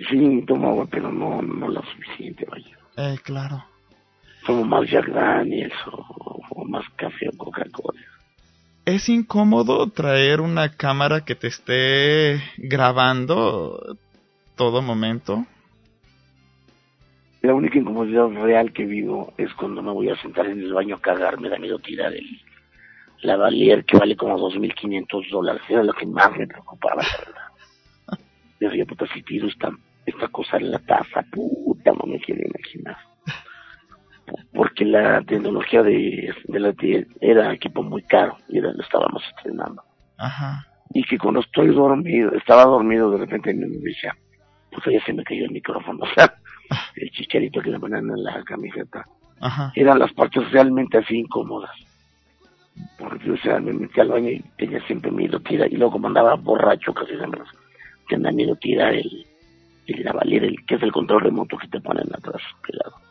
Sí, 0.08 0.44
tomo 0.46 0.68
agua, 0.68 0.86
pero 0.90 1.10
no, 1.10 1.40
no 1.40 1.68
lo 1.68 1.82
suficiente, 1.82 2.44
vaya. 2.44 2.78
Eh, 2.96 3.16
claro. 3.22 3.64
Tomo 4.46 4.64
más 4.64 4.90
Jack 4.90 5.08
Daniels 5.08 5.74
o, 5.86 6.40
o 6.50 6.64
más 6.64 6.84
café 6.96 7.28
o 7.28 7.36
Coca-Cola. 7.36 8.00
¿Es 8.84 9.08
incómodo 9.08 9.88
traer 9.90 10.40
una 10.40 10.76
cámara 10.76 11.24
que 11.24 11.34
te 11.34 11.48
esté 11.48 12.42
grabando 12.56 13.96
todo 14.56 14.82
momento? 14.82 15.46
La 17.42 17.54
única 17.54 17.78
incomodidad 17.78 18.28
real 18.28 18.72
que 18.72 18.84
vivo 18.84 19.32
es 19.38 19.52
cuando 19.54 19.82
me 19.82 19.92
voy 19.92 20.10
a 20.10 20.20
sentar 20.20 20.46
en 20.46 20.60
el 20.60 20.72
baño 20.72 20.96
a 20.96 21.00
cagar, 21.00 21.40
me 21.40 21.48
da 21.48 21.58
miedo 21.58 21.78
tirar 21.78 22.12
el 22.12 22.26
lavalier 23.22 23.84
que 23.84 23.96
vale 23.96 24.16
como 24.16 24.36
2.500 24.38 25.30
dólares. 25.30 25.62
Era 25.68 25.82
lo 25.82 25.92
que 25.92 26.06
más 26.06 26.36
me 26.36 26.46
preocupaba, 26.46 27.02
la 27.02 27.18
verdad. 27.18 28.18
Decía, 28.60 28.84
puta, 28.84 29.06
si 29.14 29.22
tiro 29.22 29.46
esta, 29.46 29.70
esta 30.04 30.28
cosa 30.28 30.56
en 30.56 30.70
la 30.70 30.78
taza, 30.80 31.22
puta, 31.30 31.92
no 31.92 32.06
me 32.06 32.18
quiero 32.18 32.42
imaginar. 32.46 32.96
Porque 34.52 34.84
la 34.84 35.22
tecnología 35.22 35.82
de, 35.82 36.34
de 36.44 36.60
la 36.60 36.72
tía 36.72 37.04
era 37.20 37.52
equipo 37.52 37.82
muy 37.82 38.02
caro 38.02 38.36
y 38.48 38.58
era, 38.58 38.72
lo 38.72 38.82
estábamos 38.82 39.22
estrenando. 39.28 39.82
Ajá. 40.18 40.66
Y 40.92 41.02
que 41.04 41.18
cuando 41.18 41.40
estoy 41.40 41.68
dormido, 41.68 42.32
estaba 42.32 42.64
dormido, 42.64 43.10
de 43.12 43.18
repente 43.18 43.54
me 43.54 43.66
decía, 43.68 44.16
pues 44.72 44.84
ya 44.92 45.04
se 45.04 45.12
me 45.12 45.24
cayó 45.24 45.44
el 45.44 45.52
micrófono, 45.52 46.00
o 46.04 46.14
sea, 46.14 46.34
el 46.96 47.10
chicharito 47.10 47.60
que 47.60 47.70
le 47.70 47.78
ponían 47.78 48.08
en 48.10 48.22
la 48.22 48.42
camiseta. 48.44 49.04
Ajá. 49.40 49.72
Eran 49.74 49.98
las 49.98 50.12
partes 50.12 50.50
realmente 50.50 50.98
así 50.98 51.18
incómodas. 51.18 51.70
Porque, 52.98 53.30
o 53.30 53.36
sea, 53.38 53.58
me 53.60 53.72
metí 53.72 54.00
al 54.00 54.08
baño 54.08 54.30
y 54.30 54.40
tenía 54.56 54.80
siempre 54.86 55.10
miedo 55.10 55.40
tirar, 55.40 55.70
y 55.70 55.76
luego 55.76 55.92
como 55.92 56.08
andaba 56.08 56.34
borracho 56.34 56.94
casi 56.94 57.16
siempre, 57.16 57.42
tenía 58.08 58.32
miedo 58.32 58.56
tirar 58.56 58.94
el, 58.94 59.26
el 59.86 60.06
el, 60.32 60.66
que 60.66 60.74
es 60.74 60.82
el 60.82 60.92
control 60.92 61.22
remoto 61.22 61.56
que 61.58 61.68
te 61.68 61.80
ponen 61.80 62.06
atrás 62.14 62.42
pegado. 62.66 63.09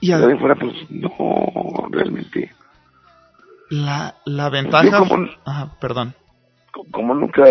Y 0.00 0.12
a... 0.12 0.18
de 0.18 0.36
fuera, 0.36 0.54
pues, 0.56 0.74
no, 0.90 1.88
realmente. 1.90 2.50
La, 3.70 4.14
la 4.26 4.50
ventaja... 4.50 4.98
Como, 4.98 5.26
Ajá, 5.44 5.74
perdón. 5.80 6.14
Como 6.90 7.14
nunca 7.14 7.44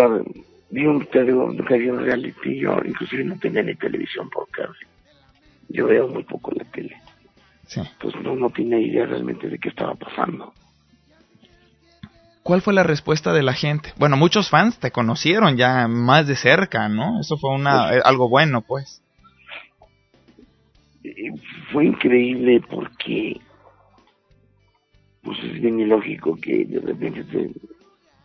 vi 0.70 0.86
un, 0.86 1.06
digo, 1.12 1.50
nunca 1.52 1.74
vi 1.76 1.88
un 1.88 2.00
reality, 2.00 2.60
yo 2.60 2.76
inclusive 2.84 3.24
no 3.24 3.38
tenía 3.38 3.62
ni 3.62 3.74
televisión 3.74 4.28
por 4.30 4.48
cable. 4.50 4.78
Yo 5.68 5.86
veo 5.86 6.08
muy 6.08 6.24
poco 6.24 6.50
la 6.52 6.64
tele. 6.64 6.96
Sí. 7.66 7.80
Pues 8.00 8.14
no, 8.22 8.36
no 8.36 8.50
tenía 8.50 8.78
idea 8.78 9.06
realmente 9.06 9.48
de 9.48 9.58
qué 9.58 9.70
estaba 9.70 9.94
pasando. 9.94 10.52
¿Cuál 12.42 12.60
fue 12.60 12.74
la 12.74 12.82
respuesta 12.82 13.32
de 13.32 13.42
la 13.42 13.54
gente? 13.54 13.94
Bueno, 13.96 14.18
muchos 14.18 14.50
fans 14.50 14.78
te 14.78 14.90
conocieron 14.90 15.56
ya 15.56 15.88
más 15.88 16.26
de 16.26 16.36
cerca, 16.36 16.88
¿no? 16.90 17.18
Eso 17.20 17.38
fue 17.38 17.54
una 17.54 17.88
Pues- 17.88 18.02
algo 18.04 18.28
bueno, 18.28 18.60
pues. 18.60 19.00
Eh, 21.04 21.30
fue 21.70 21.84
increíble 21.86 22.60
porque 22.70 23.38
pues 25.22 25.38
es 25.42 25.60
bien 25.60 25.80
ilógico 25.80 26.36
que 26.36 26.64
de 26.64 26.80
repente 26.80 27.24
te, 27.24 27.50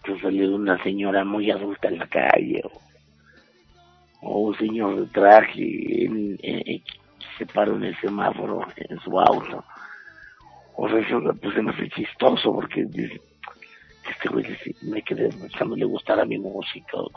te 0.03 0.19
salió 0.22 0.56
una 0.56 0.81
señora 0.84 1.23
muy 1.23 1.49
adulta 1.51 1.88
en 1.89 1.97
la 1.99 2.07
calle 2.07 2.61
o, 2.64 4.27
o 4.27 4.39
un 4.47 4.57
señor 4.57 4.99
de 5.01 5.07
traje 5.07 6.06
en, 6.06 6.38
en- 6.41 6.64
que 6.64 6.84
se 7.38 7.45
paró 7.45 7.76
en 7.76 7.84
el 7.85 7.97
semáforo 7.99 8.65
en 8.77 8.99
su 8.99 9.19
auto. 9.19 9.64
O 10.76 10.88
sea 10.89 10.99
eso 10.99 11.22
pues 11.41 11.53
se 11.53 11.61
me 11.61 11.72
hace 11.72 11.89
chistoso 11.89 12.53
porque 12.53 12.85
dice, 12.85 13.22
este 14.10 14.30
güey 14.30 14.45
dice, 14.45 14.76
me 14.84 15.01
quedé 15.01 15.30
pensando 15.30 15.76
le 15.76 15.85
gustara 15.85 16.26
mi 16.26 16.38
música 16.38 16.97
o, 16.97 17.11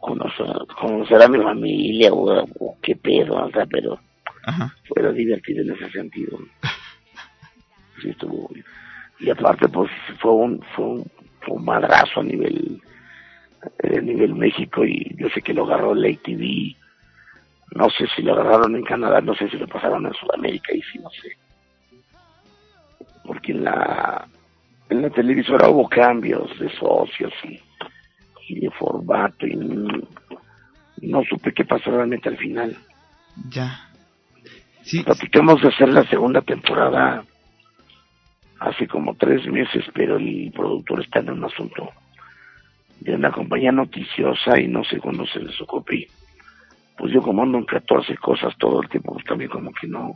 conocer, 0.00 1.22
a 1.22 1.28
mi 1.28 1.38
familia 1.42 2.10
o, 2.12 2.76
qué 2.82 2.96
pedo, 2.96 3.36
o 3.36 3.50
sea, 3.50 3.64
pero 3.66 3.98
fue 4.88 5.12
divertido 5.12 5.62
en 5.62 5.70
ese 5.72 5.90
sentido. 5.90 6.38
Sí, 8.00 8.10
estuvo 8.10 8.50
y 9.20 9.30
aparte 9.30 9.68
pues 9.68 9.90
fue 10.20 10.32
un, 10.32 10.60
fue 10.74 10.84
un, 10.84 11.64
madrazo 11.64 12.20
a 12.20 12.24
nivel 12.24 12.80
a 13.62 14.00
nivel 14.00 14.34
México 14.34 14.84
y 14.84 15.14
yo 15.16 15.28
sé 15.30 15.40
que 15.40 15.54
lo 15.54 15.64
agarró 15.64 15.94
Lake 15.94 16.20
TV 16.24 16.76
no 17.74 17.88
sé 17.90 18.06
si 18.14 18.22
lo 18.22 18.32
agarraron 18.32 18.76
en 18.76 18.84
Canadá 18.84 19.20
no 19.20 19.34
sé 19.34 19.48
si 19.48 19.56
lo 19.56 19.66
pasaron 19.66 20.06
en 20.06 20.12
Sudamérica 20.14 20.74
y 20.74 20.82
sí 20.82 20.98
no 20.98 21.10
sé. 21.10 21.36
Porque 23.24 23.52
en 23.52 23.64
la 23.64 24.28
en 24.90 25.02
la 25.02 25.10
televisora 25.10 25.68
hubo 25.68 25.88
cambios 25.88 26.58
de 26.58 26.68
socios 26.76 27.32
y, 27.44 27.60
y 28.48 28.60
de 28.60 28.70
formato 28.70 29.46
y 29.46 29.56
no, 29.56 31.22
supe 31.24 31.52
qué 31.52 31.64
pasó 31.64 31.90
realmente 31.90 32.28
al 32.28 32.36
final. 32.36 32.76
Ya 33.48 33.93
sí 34.84 35.02
platicamos 35.02 35.60
de 35.62 35.68
hacer 35.68 35.88
la 35.88 36.04
segunda 36.04 36.40
temporada 36.42 37.24
hace 38.60 38.86
como 38.86 39.14
tres 39.14 39.46
meses, 39.46 39.84
pero 39.92 40.16
el 40.16 40.52
productor 40.54 41.02
está 41.02 41.20
en 41.20 41.30
un 41.30 41.44
asunto 41.44 41.90
de 43.00 43.14
una 43.14 43.30
compañía 43.32 43.72
noticiosa 43.72 44.58
y 44.58 44.68
no 44.68 44.84
sé 44.84 44.98
cuándo 44.98 45.26
se 45.26 45.40
les 45.40 45.60
ocupe. 45.60 46.06
Pues 46.96 47.12
yo 47.12 47.20
como 47.20 47.42
ando 47.42 47.58
en 47.58 47.64
14 47.64 48.16
cosas 48.16 48.54
todo 48.56 48.80
el 48.80 48.88
tiempo, 48.88 49.12
pues 49.14 49.24
también 49.26 49.50
como 49.50 49.72
que 49.72 49.86
no 49.86 50.14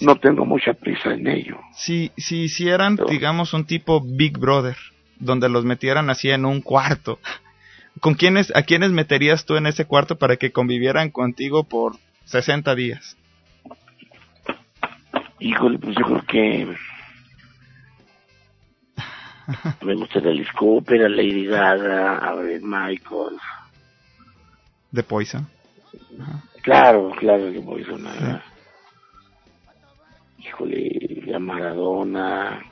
no 0.00 0.16
tengo 0.16 0.44
mucha 0.44 0.74
prisa 0.74 1.14
en 1.14 1.26
ello. 1.28 1.58
Si, 1.72 2.10
si 2.16 2.42
hicieran, 2.42 2.98
digamos, 3.08 3.54
un 3.54 3.64
tipo 3.64 4.00
Big 4.00 4.38
Brother, 4.38 4.76
donde 5.18 5.48
los 5.48 5.64
metieran 5.64 6.10
así 6.10 6.30
en 6.30 6.44
un 6.44 6.60
cuarto, 6.60 7.18
¿con 8.00 8.14
quiénes, 8.14 8.54
a 8.56 8.62
quiénes 8.62 8.90
meterías 8.90 9.46
tú 9.46 9.56
en 9.56 9.66
ese 9.66 9.84
cuarto 9.84 10.16
para 10.16 10.36
que 10.36 10.52
convivieran 10.52 11.10
contigo 11.10 11.64
por 11.64 11.96
60 12.26 12.74
días? 12.74 13.16
Híjole, 15.38 15.78
pues 15.78 15.96
yo 15.96 16.04
creo 16.04 16.22
que 16.26 16.76
me 19.84 19.94
gusta 19.94 20.18
el 20.20 20.50
Cooper, 20.52 21.04
a 21.04 21.08
Lady 21.08 21.46
Gaga, 21.46 22.16
a 22.18 22.34
ver 22.34 22.62
Michael. 22.62 23.38
¿De 24.90 25.02
Poison? 25.02 25.46
Claro, 26.62 27.10
claro, 27.18 27.50
de 27.50 27.60
Poison. 27.60 28.06
Híjole, 30.38 31.34
a 31.34 31.38
Maradona, 31.38 32.62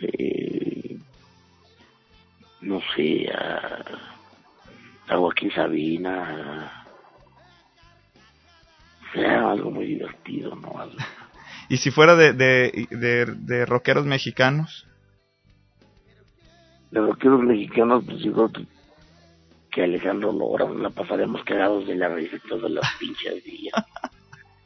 eh, 0.00 0.98
no 2.60 2.80
sé, 2.94 3.28
a, 3.30 3.84
a 5.08 5.16
Joaquín 5.16 5.50
Sabina, 5.50 6.85
sea 9.16 9.50
algo 9.50 9.70
muy 9.70 9.86
divertido, 9.86 10.54
¿no? 10.54 10.72
¿Y 11.68 11.78
si 11.78 11.90
fuera 11.90 12.14
de, 12.14 12.32
de, 12.32 12.86
de, 12.90 13.26
de 13.26 13.66
rockeros 13.66 14.06
mexicanos? 14.06 14.86
De 16.90 17.00
rockeros 17.00 17.42
mexicanos, 17.42 18.04
pues 18.06 18.22
digo 18.22 18.50
que 19.70 19.82
Alejandro 19.82 20.32
Lora 20.32 20.68
la 20.70 20.90
pasaremos 20.90 21.42
cagados 21.44 21.86
de 21.86 21.96
la 21.96 22.08
risa 22.08 22.38
todas 22.48 22.70
las 22.70 22.86
pinches 23.00 23.42
días. 23.44 23.74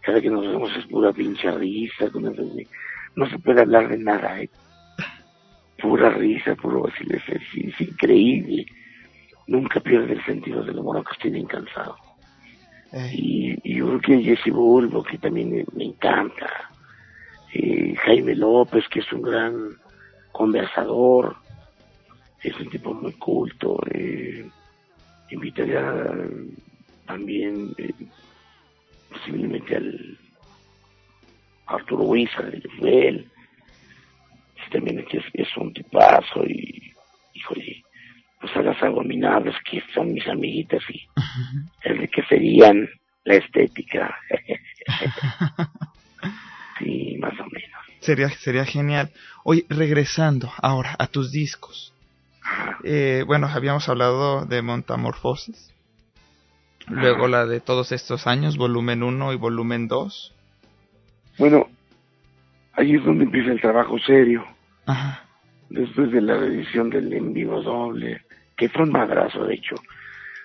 Cada 0.02 0.20
que 0.20 0.30
nos 0.30 0.46
vemos 0.46 0.70
es 0.76 0.86
pura 0.86 1.12
pinche 1.12 1.50
risa, 1.50 2.10
con 2.10 2.22
no 3.16 3.28
se 3.28 3.38
puede 3.38 3.62
hablar 3.62 3.88
de 3.88 3.98
nada, 3.98 4.40
¿eh? 4.40 4.48
Pura 5.80 6.10
risa, 6.10 6.54
puro 6.54 6.82
vacile, 6.82 7.20
es, 7.26 7.80
increíble. 7.80 8.66
Nunca 9.46 9.80
pierde 9.80 10.12
el 10.12 10.24
sentido 10.24 10.62
del 10.62 10.78
humor, 10.78 10.96
aunque 10.96 11.12
esté 11.12 11.30
bien 11.30 11.46
cansado. 11.46 11.96
Eh. 12.92 13.10
Y, 13.12 13.74
yo 13.76 13.86
creo 13.86 14.00
que 14.00 14.22
Jesse 14.22 14.52
Bulbo, 14.52 15.02
que 15.02 15.18
también 15.18 15.64
me, 15.74 15.84
encanta. 15.84 16.70
Eh, 17.52 17.94
Jaime 18.04 18.34
López, 18.34 18.84
que 18.88 19.00
es 19.00 19.12
un 19.12 19.22
gran 19.22 19.76
conversador. 20.32 21.36
Es 22.42 22.58
un 22.58 22.70
tipo 22.70 22.94
muy 22.94 23.12
culto. 23.12 23.78
Eh, 23.90 24.48
invitaría 25.30 26.14
también 27.06 27.72
eh, 27.78 27.92
posiblemente 29.10 29.76
al 29.76 30.18
Arturo 31.66 32.04
Huiza 32.04 32.42
de 32.42 32.62
Joel. 32.78 33.30
También 34.70 35.04
es, 35.10 35.24
es 35.32 35.56
un 35.56 35.72
tipazo 35.72 36.44
y, 36.46 36.94
híjole, 37.34 37.82
pues 38.40 38.56
a 38.56 38.62
las 38.62 38.82
abominables 38.82 39.54
que 39.70 39.82
son 39.94 40.12
mis 40.12 40.26
amiguitas 40.26 40.82
y 40.88 41.06
el 41.82 42.00
de 42.00 42.08
que 42.08 42.22
serían 42.24 42.88
la 43.24 43.34
estética. 43.34 44.16
sí, 46.78 47.16
más 47.20 47.34
o 47.34 47.44
menos. 47.44 47.80
Sería, 48.00 48.30
sería 48.30 48.64
genial. 48.64 49.10
Oye, 49.44 49.66
regresando 49.68 50.50
ahora 50.62 50.96
a 50.98 51.06
tus 51.06 51.30
discos. 51.30 51.92
Eh, 52.82 53.24
bueno, 53.26 53.46
habíamos 53.46 53.88
hablado 53.88 54.46
de 54.46 54.62
Montamorfosis. 54.62 55.74
Luego 56.88 57.28
la 57.28 57.46
de 57.46 57.60
todos 57.60 57.92
estos 57.92 58.26
años, 58.26 58.56
volumen 58.56 59.02
1 59.02 59.32
y 59.34 59.36
volumen 59.36 59.86
2. 59.86 60.34
Bueno, 61.38 61.68
ahí 62.72 62.96
es 62.96 63.04
donde 63.04 63.24
empieza 63.24 63.52
el 63.52 63.60
trabajo 63.60 63.98
serio. 63.98 64.44
Después 65.68 66.10
de 66.10 66.20
la 66.20 66.36
edición 66.36 66.90
del 66.90 67.12
en 67.12 67.32
vivo 67.32 67.62
doble, 67.62 68.22
que 68.60 68.68
fue 68.68 68.82
un 68.82 68.92
madrazo, 68.92 69.42
de 69.46 69.54
hecho. 69.54 69.74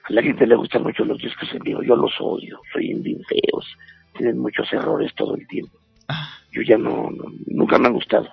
A 0.05 0.13
la 0.13 0.21
gente 0.21 0.47
le 0.47 0.55
gustan 0.55 0.83
mucho 0.83 1.03
los 1.03 1.17
discos 1.17 1.53
en 1.53 1.59
vivo, 1.59 1.83
yo 1.83 1.97
los 1.97 2.13
odio, 2.21 2.61
soy 2.71 2.93
bien 2.93 3.21
feos, 3.25 3.77
tienen 4.13 4.39
muchos 4.39 4.71
errores 4.71 5.13
todo 5.15 5.35
el 5.35 5.45
tiempo. 5.47 5.77
Ah. 6.07 6.29
Yo 6.53 6.61
ya 6.61 6.77
no, 6.77 7.09
nunca 7.47 7.77
me 7.77 7.87
han 7.87 7.93
gustado. 7.93 8.29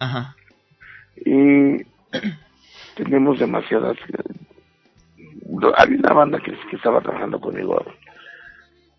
Ajá. 0.00 0.36
Y 1.16 1.78
tenemos 2.94 3.38
demasiadas... 3.38 3.96
Había 5.78 5.98
una 5.98 6.12
banda 6.12 6.38
que, 6.38 6.52
que 6.52 6.76
estaba 6.76 7.00
trabajando 7.00 7.40
conmigo, 7.40 7.82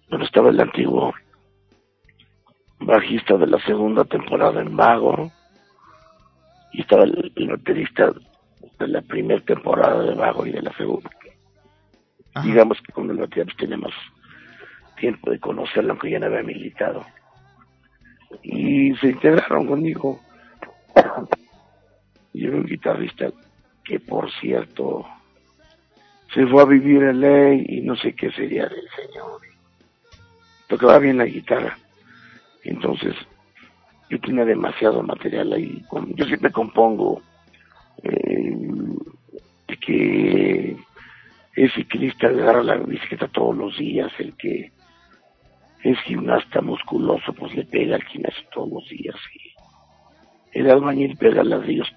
pero 0.10 0.23
estaba 0.23 0.49
el 0.49 0.60
antiguo 0.60 1.14
bajista 2.80 3.38
de 3.38 3.47
la 3.47 3.60
segunda 3.65 4.03
temporada 4.05 4.61
en 4.61 4.76
Vago, 4.76 5.31
y 6.72 6.81
estaba 6.81 7.03
el, 7.03 7.31
el 7.35 7.47
baterista 7.49 8.14
de 8.80 8.88
la 8.88 9.02
primera 9.02 9.41
temporada 9.41 10.03
de 10.03 10.15
Vago 10.15 10.45
y 10.45 10.52
de 10.52 10.61
la 10.61 10.73
segunda. 10.73 11.10
Digamos 12.44 12.81
que 12.81 12.91
con 12.91 13.10
el 13.10 13.18
pues 13.18 13.57
tenemos 13.57 13.94
tiempo 14.98 15.30
de 15.30 15.40
conocerlo, 15.40 15.91
aunque 15.91 16.10
ya 16.10 16.19
no 16.19 16.26
había 16.27 16.44
militado. 16.44 17.06
Y 18.41 18.95
se 18.95 19.10
integraron 19.10 19.68
conmigo. 19.68 20.19
y 22.34 22.48
un 22.48 22.65
guitarrista 22.65 23.31
que, 23.84 23.99
por 23.99 24.31
cierto, 24.31 25.06
se 26.34 26.48
fue 26.48 26.61
a 26.61 26.65
vivir 26.65 27.03
en 27.03 27.19
ley 27.19 27.65
y 27.68 27.81
no 27.81 27.95
sé 27.95 28.15
qué 28.15 28.31
sería 28.31 28.64
del 28.68 28.88
señor. 28.95 29.41
Tocaba 30.68 30.98
bien 30.98 31.19
la 31.19 31.26
guitarra. 31.26 31.77
Entonces, 32.64 33.15
yo 34.10 34.19
tenía 34.19 34.45
demasiado 34.45 35.03
material 35.03 35.53
ahí. 35.53 35.84
Yo 36.15 36.26
siempre 36.26 36.52
compongo 36.52 37.22
eh, 38.03 38.57
que 39.85 40.77
es 41.55 41.73
ciclista, 41.73 42.27
agarra 42.27 42.63
la 42.63 42.77
bicicleta 42.77 43.27
todos 43.27 43.55
los 43.55 43.77
días, 43.77 44.11
el 44.19 44.35
que 44.38 44.71
es 45.84 45.99
gimnasta 46.01 46.61
musculoso, 46.61 47.34
pues 47.34 47.53
le 47.55 47.65
pega 47.65 47.95
al 47.95 48.03
gimnasio 48.03 48.43
todos 48.53 48.69
los 48.71 48.89
días. 48.89 49.15
Y 49.34 50.59
el 50.59 50.69
albañil 50.69 51.17
pega 51.17 51.43
ladrillos 51.43 51.91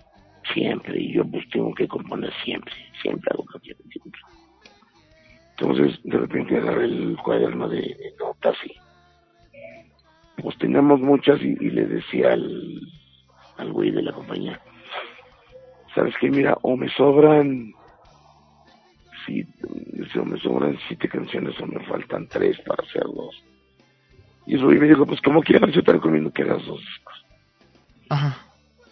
siempre, 0.53 1.01
y 1.01 1.13
yo 1.13 1.25
pues 1.25 1.49
tengo 1.51 1.73
que 1.75 1.89
componer 1.89 2.33
siempre, 2.45 2.75
siempre 3.03 3.31
hago 3.33 3.45
siempre. 3.63 3.87
Entonces, 5.59 5.99
de 6.05 6.19
repente 6.19 6.59
agarré 6.59 6.85
el 6.85 7.17
cuaderno 7.25 7.69
de, 7.69 7.97
notas 8.21 8.57
y 8.67 8.75
pues 10.43 10.57
teníamos 10.59 11.01
muchas 11.01 11.41
y, 11.41 11.55
le 11.55 11.87
decía 11.87 12.35
al, 12.35 12.81
al 13.57 13.73
güey 13.73 13.91
de 13.91 14.03
la 14.03 14.13
compañía, 14.13 14.61
¿sabes 15.97 16.15
qué? 16.21 16.31
Mira, 16.31 16.57
o 16.63 16.77
me 16.77 16.89
sobran 16.91 17.73
si, 19.25 19.43
si 20.13 20.19
me 20.21 20.39
sobran 20.39 20.79
siete 20.87 21.09
canciones 21.09 21.59
o 21.59 21.67
me 21.67 21.85
faltan 21.87 22.29
tres 22.29 22.61
para 22.61 22.85
hacer 22.85 23.03
dos. 23.03 23.43
Y 24.47 24.57
eso 24.57 24.71
y 24.71 24.79
me 24.79 24.87
dijo, 24.87 25.07
pues 25.07 25.21
como 25.23 25.43
quieras, 25.43 25.73
yo 25.73 25.83
te 25.83 25.93
recomiendo 25.93 26.31
que 26.31 26.43
hagas 26.43 26.65
dos 26.67 26.81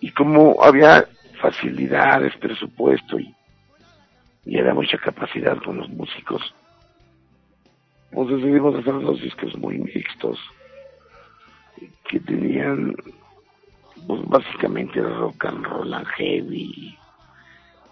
Y 0.01 0.11
como 0.11 0.65
había 0.65 1.07
facilidades, 1.41 2.35
presupuesto 2.39 3.21
y, 3.21 3.33
y 4.47 4.59
había 4.59 4.75
mucha 4.75 4.99
capacidad 4.99 5.59
con 5.59 5.77
los 5.77 5.89
músicos, 5.91 6.43
pues 8.11 8.29
decidimos 8.31 8.75
hacer 8.77 8.95
dos 8.95 9.21
discos 9.21 9.57
muy 9.59 9.79
mixtos 9.79 10.39
que 12.09 12.19
tenían 12.21 12.97
pues 14.07 14.23
básicamente 14.29 15.01
rock 15.01 15.45
and 15.47 15.65
roll 15.65 15.95
and 15.95 16.07
heavy 16.17 16.99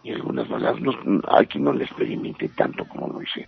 y 0.03 0.13
algunas 0.13 0.49
balas. 0.49 0.81
No, 0.81 1.21
aquí 1.37 1.59
no 1.59 1.73
le 1.73 1.85
experimenté 1.85 2.49
tanto 2.51 2.85
como 2.87 3.09
lo 3.09 3.23
hice 3.23 3.47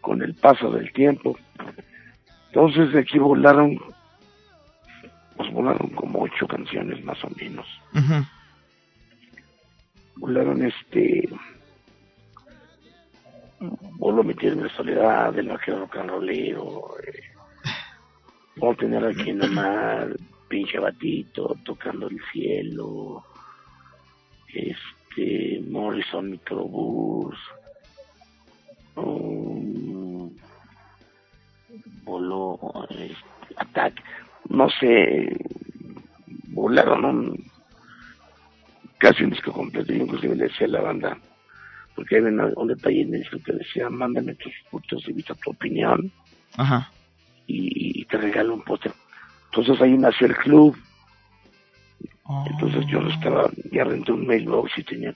con 0.00 0.22
el 0.22 0.34
paso 0.34 0.70
del 0.70 0.92
tiempo. 0.92 1.36
Entonces 2.48 2.92
de 2.92 3.00
aquí 3.00 3.18
volaron, 3.18 3.78
pues 5.36 5.52
volaron 5.52 5.88
como 5.90 6.22
ocho 6.22 6.46
canciones 6.46 7.04
más 7.04 7.22
o 7.24 7.28
menos. 7.36 7.66
Volaron 10.16 10.64
este, 10.64 11.28
voló 13.60 14.22
a 14.22 14.24
meterme 14.24 14.62
en 14.62 14.70
soledad, 14.70 15.32
del 15.32 15.48
vaquero 15.48 15.80
rock 15.80 15.96
and 15.96 16.10
rollero, 16.10 16.94
eh, 17.06 18.64
a 18.64 18.74
tener 18.74 19.04
aquí 19.04 19.32
la 19.32 19.48
mar, 19.48 20.16
pinche 20.48 20.78
batito, 20.78 21.56
tocando 21.64 22.08
el 22.08 22.20
cielo, 22.32 23.24
este, 24.52 25.62
Morrison 25.68 26.30
Microbus, 26.30 27.36
um, 28.96 30.30
voló, 32.04 32.58
este, 32.90 33.16
Attack, 33.56 34.02
no 34.48 34.68
sé, 34.70 35.36
volaron 36.48 37.04
un, 37.04 37.50
casi 38.98 39.24
un 39.24 39.30
disco 39.30 39.52
completo, 39.52 39.92
yo 39.92 40.04
inclusive 40.04 40.36
le 40.36 40.44
decía 40.44 40.66
a 40.66 40.70
la 40.70 40.80
banda, 40.80 41.18
porque 41.94 42.16
hay 42.16 42.22
un, 42.22 42.68
detalle 42.68 43.02
en 43.02 43.14
eso 43.14 43.38
que 43.44 43.52
decía, 43.52 43.88
mándame 43.88 44.34
tus 44.34 44.52
puntos 44.70 45.04
de 45.04 45.12
vista, 45.12 45.34
tu 45.34 45.50
opinión, 45.50 46.12
Ajá. 46.56 46.90
y, 47.46 48.04
te 48.04 48.18
regalo 48.18 48.54
un 48.54 48.62
póster. 48.62 48.92
Entonces 49.56 49.82
ahí 49.82 49.96
nació 49.96 50.26
el 50.26 50.36
club. 50.36 50.76
Entonces 52.50 52.84
yo 52.88 52.98
Oh. 52.98 53.08
estaba, 53.08 53.50
ya 53.72 53.84
renté 53.84 54.12
un 54.12 54.26
mailbox 54.26 54.76
y 54.76 54.82
tenía 54.82 55.14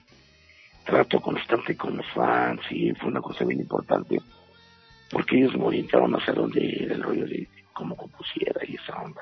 trato 0.83 1.21
constante 1.21 1.77
con 1.77 1.97
los 1.97 2.07
fans 2.07 2.59
y 2.71 2.91
fue 2.93 3.09
una 3.09 3.21
cosa 3.21 3.45
bien 3.45 3.59
importante 3.59 4.19
porque 5.11 5.37
ellos 5.37 5.55
me 5.55 5.65
orientaron 5.65 6.15
hacia 6.15 6.33
dónde 6.33 6.75
era 6.83 6.95
el 6.95 7.03
rollo 7.03 7.27
de 7.27 7.47
cómo 7.73 7.95
compusiera 7.95 8.59
y 8.67 8.75
esa 8.75 8.95
onda. 8.99 9.21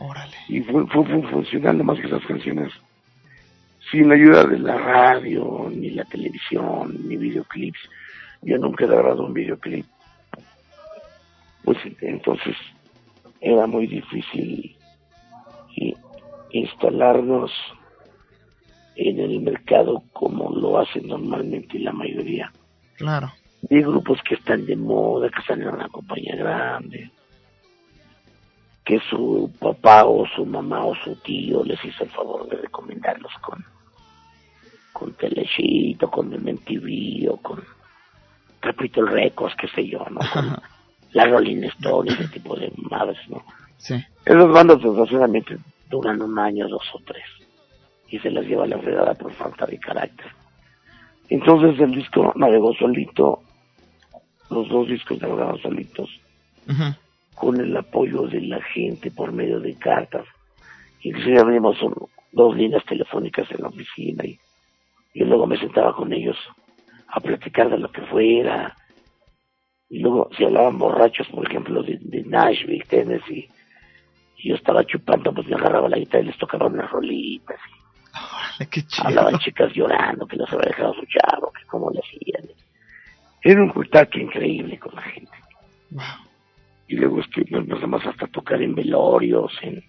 Órale. 0.00 0.34
Y 0.48 0.60
fue, 0.62 0.84
fue, 0.88 1.04
fue 1.04 1.30
funcionando 1.30 1.84
más 1.84 2.00
que 2.00 2.08
esas 2.08 2.26
canciones 2.26 2.72
sin 3.92 4.10
ayuda 4.10 4.44
de 4.44 4.58
la 4.58 4.76
radio, 4.76 5.70
ni 5.70 5.90
la 5.90 6.04
televisión, 6.06 6.96
ni 7.06 7.16
videoclips. 7.16 7.78
Yo 8.42 8.58
nunca 8.58 8.86
he 8.86 8.88
grabado 8.88 9.24
un 9.24 9.34
videoclip. 9.34 9.86
Pues 11.62 11.78
entonces 12.00 12.56
era 13.40 13.66
muy 13.66 13.86
difícil 13.86 14.76
i- 15.76 15.94
instalarnos 16.50 17.50
en 18.96 19.20
el 19.20 19.40
mercado 19.40 20.02
como 20.12 20.50
lo 20.50 20.78
hacen 20.78 21.06
normalmente 21.08 21.78
la 21.78 21.92
mayoría. 21.92 22.50
Claro. 22.96 23.30
Hay 23.70 23.82
grupos 23.82 24.20
que 24.22 24.34
están 24.36 24.64
de 24.64 24.76
moda, 24.76 25.28
que 25.28 25.40
están 25.40 25.60
en 25.62 25.68
una 25.68 25.88
compañía 25.88 26.36
grande, 26.36 27.10
que 28.84 29.00
su 29.10 29.50
papá 29.58 30.04
o 30.04 30.24
su 30.34 30.46
mamá 30.46 30.84
o 30.84 30.94
su 30.94 31.16
tío 31.16 31.64
les 31.64 31.84
hizo 31.84 32.04
el 32.04 32.10
favor 32.10 32.48
de 32.48 32.56
recomendarlos 32.56 33.32
con 33.42 33.64
con 34.92 35.12
Telechito, 35.12 36.10
con 36.10 36.32
MTV 36.32 37.30
o 37.30 37.36
con 37.42 37.62
Capitol 38.60 39.08
Records, 39.08 39.54
qué 39.60 39.68
sé 39.68 39.86
yo, 39.86 39.98
¿no? 40.08 40.20
Con 40.32 40.56
la 41.16 41.24
Rolling 41.26 41.62
Stone, 41.78 42.10
ese 42.12 42.28
tipo 42.28 42.54
de 42.56 42.70
madres, 42.90 43.18
¿no? 43.28 43.42
Sí. 43.78 43.94
Esas 44.24 44.48
bandas 44.48 44.82
desgraciadamente 44.82 45.56
duran 45.88 46.20
un 46.20 46.38
año, 46.38 46.68
dos 46.68 46.82
o 46.94 47.00
tres. 47.06 47.24
Y 48.08 48.18
se 48.18 48.30
las 48.30 48.44
lleva 48.46 48.66
la 48.66 48.78
fregada 48.78 49.14
por 49.14 49.32
falta 49.32 49.66
de 49.66 49.78
carácter. 49.78 50.26
Entonces 51.28 51.78
el 51.80 51.92
disco 51.92 52.32
navegó 52.36 52.72
solito, 52.74 53.40
los 54.50 54.68
dos 54.68 54.88
discos 54.88 55.20
navegaron 55.20 55.58
solitos, 55.60 56.08
con 57.34 57.60
el 57.60 57.76
apoyo 57.76 58.22
de 58.28 58.40
la 58.42 58.60
gente 58.62 59.10
por 59.10 59.32
medio 59.32 59.58
de 59.60 59.74
cartas. 59.76 60.24
Inclusive 61.02 61.38
abrimos 61.40 61.80
un- 61.82 61.94
dos 62.32 62.56
líneas 62.56 62.84
telefónicas 62.84 63.50
en 63.50 63.62
la 63.62 63.68
oficina 63.68 64.24
y 64.24 64.38
y 65.18 65.24
luego 65.24 65.46
me 65.46 65.56
sentaba 65.58 65.96
con 65.96 66.12
ellos 66.12 66.36
a 67.08 67.20
platicar 67.20 67.70
de 67.70 67.78
lo 67.78 67.90
que 67.90 68.02
fuera. 68.02 68.76
Y 69.88 70.00
luego 70.00 70.28
si 70.36 70.44
hablaban 70.44 70.78
borrachos, 70.78 71.28
por 71.28 71.46
ejemplo, 71.48 71.82
de, 71.82 71.98
de 72.00 72.22
Nashville, 72.24 72.84
Tennessee, 72.88 73.48
y 74.38 74.48
yo 74.48 74.56
estaba 74.56 74.84
chupando, 74.84 75.32
pues 75.32 75.46
me 75.46 75.54
agarraba 75.56 75.88
la 75.88 75.98
guitarra 75.98 76.24
y 76.24 76.26
les 76.26 76.38
tocaba 76.38 76.66
unas 76.66 76.90
rolitas. 76.90 77.58
Órale, 78.12 78.70
qué 78.70 78.82
chido. 78.82 79.08
Hablaban 79.08 79.38
chicas 79.38 79.72
llorando 79.74 80.26
que 80.26 80.36
no 80.36 80.46
se 80.46 80.54
había 80.56 80.68
dejado 80.68 80.94
su 80.94 81.06
chavo, 81.06 81.52
que 81.52 81.64
cómo 81.66 81.90
le 81.90 82.00
hacían. 82.00 82.50
Era 83.42 83.62
un 83.62 83.70
contacto 83.70 84.18
increíble 84.18 84.78
con 84.78 84.94
la 84.94 85.02
gente. 85.02 85.32
Y 86.88 86.96
luego 86.96 87.20
es 87.20 87.26
que 87.28 87.42
nos 87.50 87.62
empezamos 87.62 88.04
hasta 88.06 88.26
tocar 88.26 88.60
en 88.60 88.74
velorios, 88.74 89.52
en, 89.62 89.82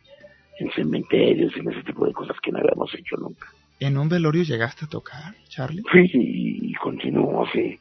en 0.60 0.72
cementerios, 0.72 1.56
en 1.58 1.72
ese 1.72 1.84
tipo 1.84 2.06
de 2.06 2.14
cosas 2.14 2.38
que 2.42 2.52
no 2.52 2.60
habíamos 2.60 2.94
hecho 2.94 3.16
nunca. 3.18 3.48
¿En 3.80 3.98
un 3.98 4.10
velorio 4.10 4.44
llegaste 4.44 4.86
a 4.86 4.90
tocar, 4.90 5.36
Charlie? 5.48 5.84
Sí, 5.92 6.10
y, 6.14 6.72
y 6.72 6.74
continuó 6.76 7.46
hace 7.46 7.80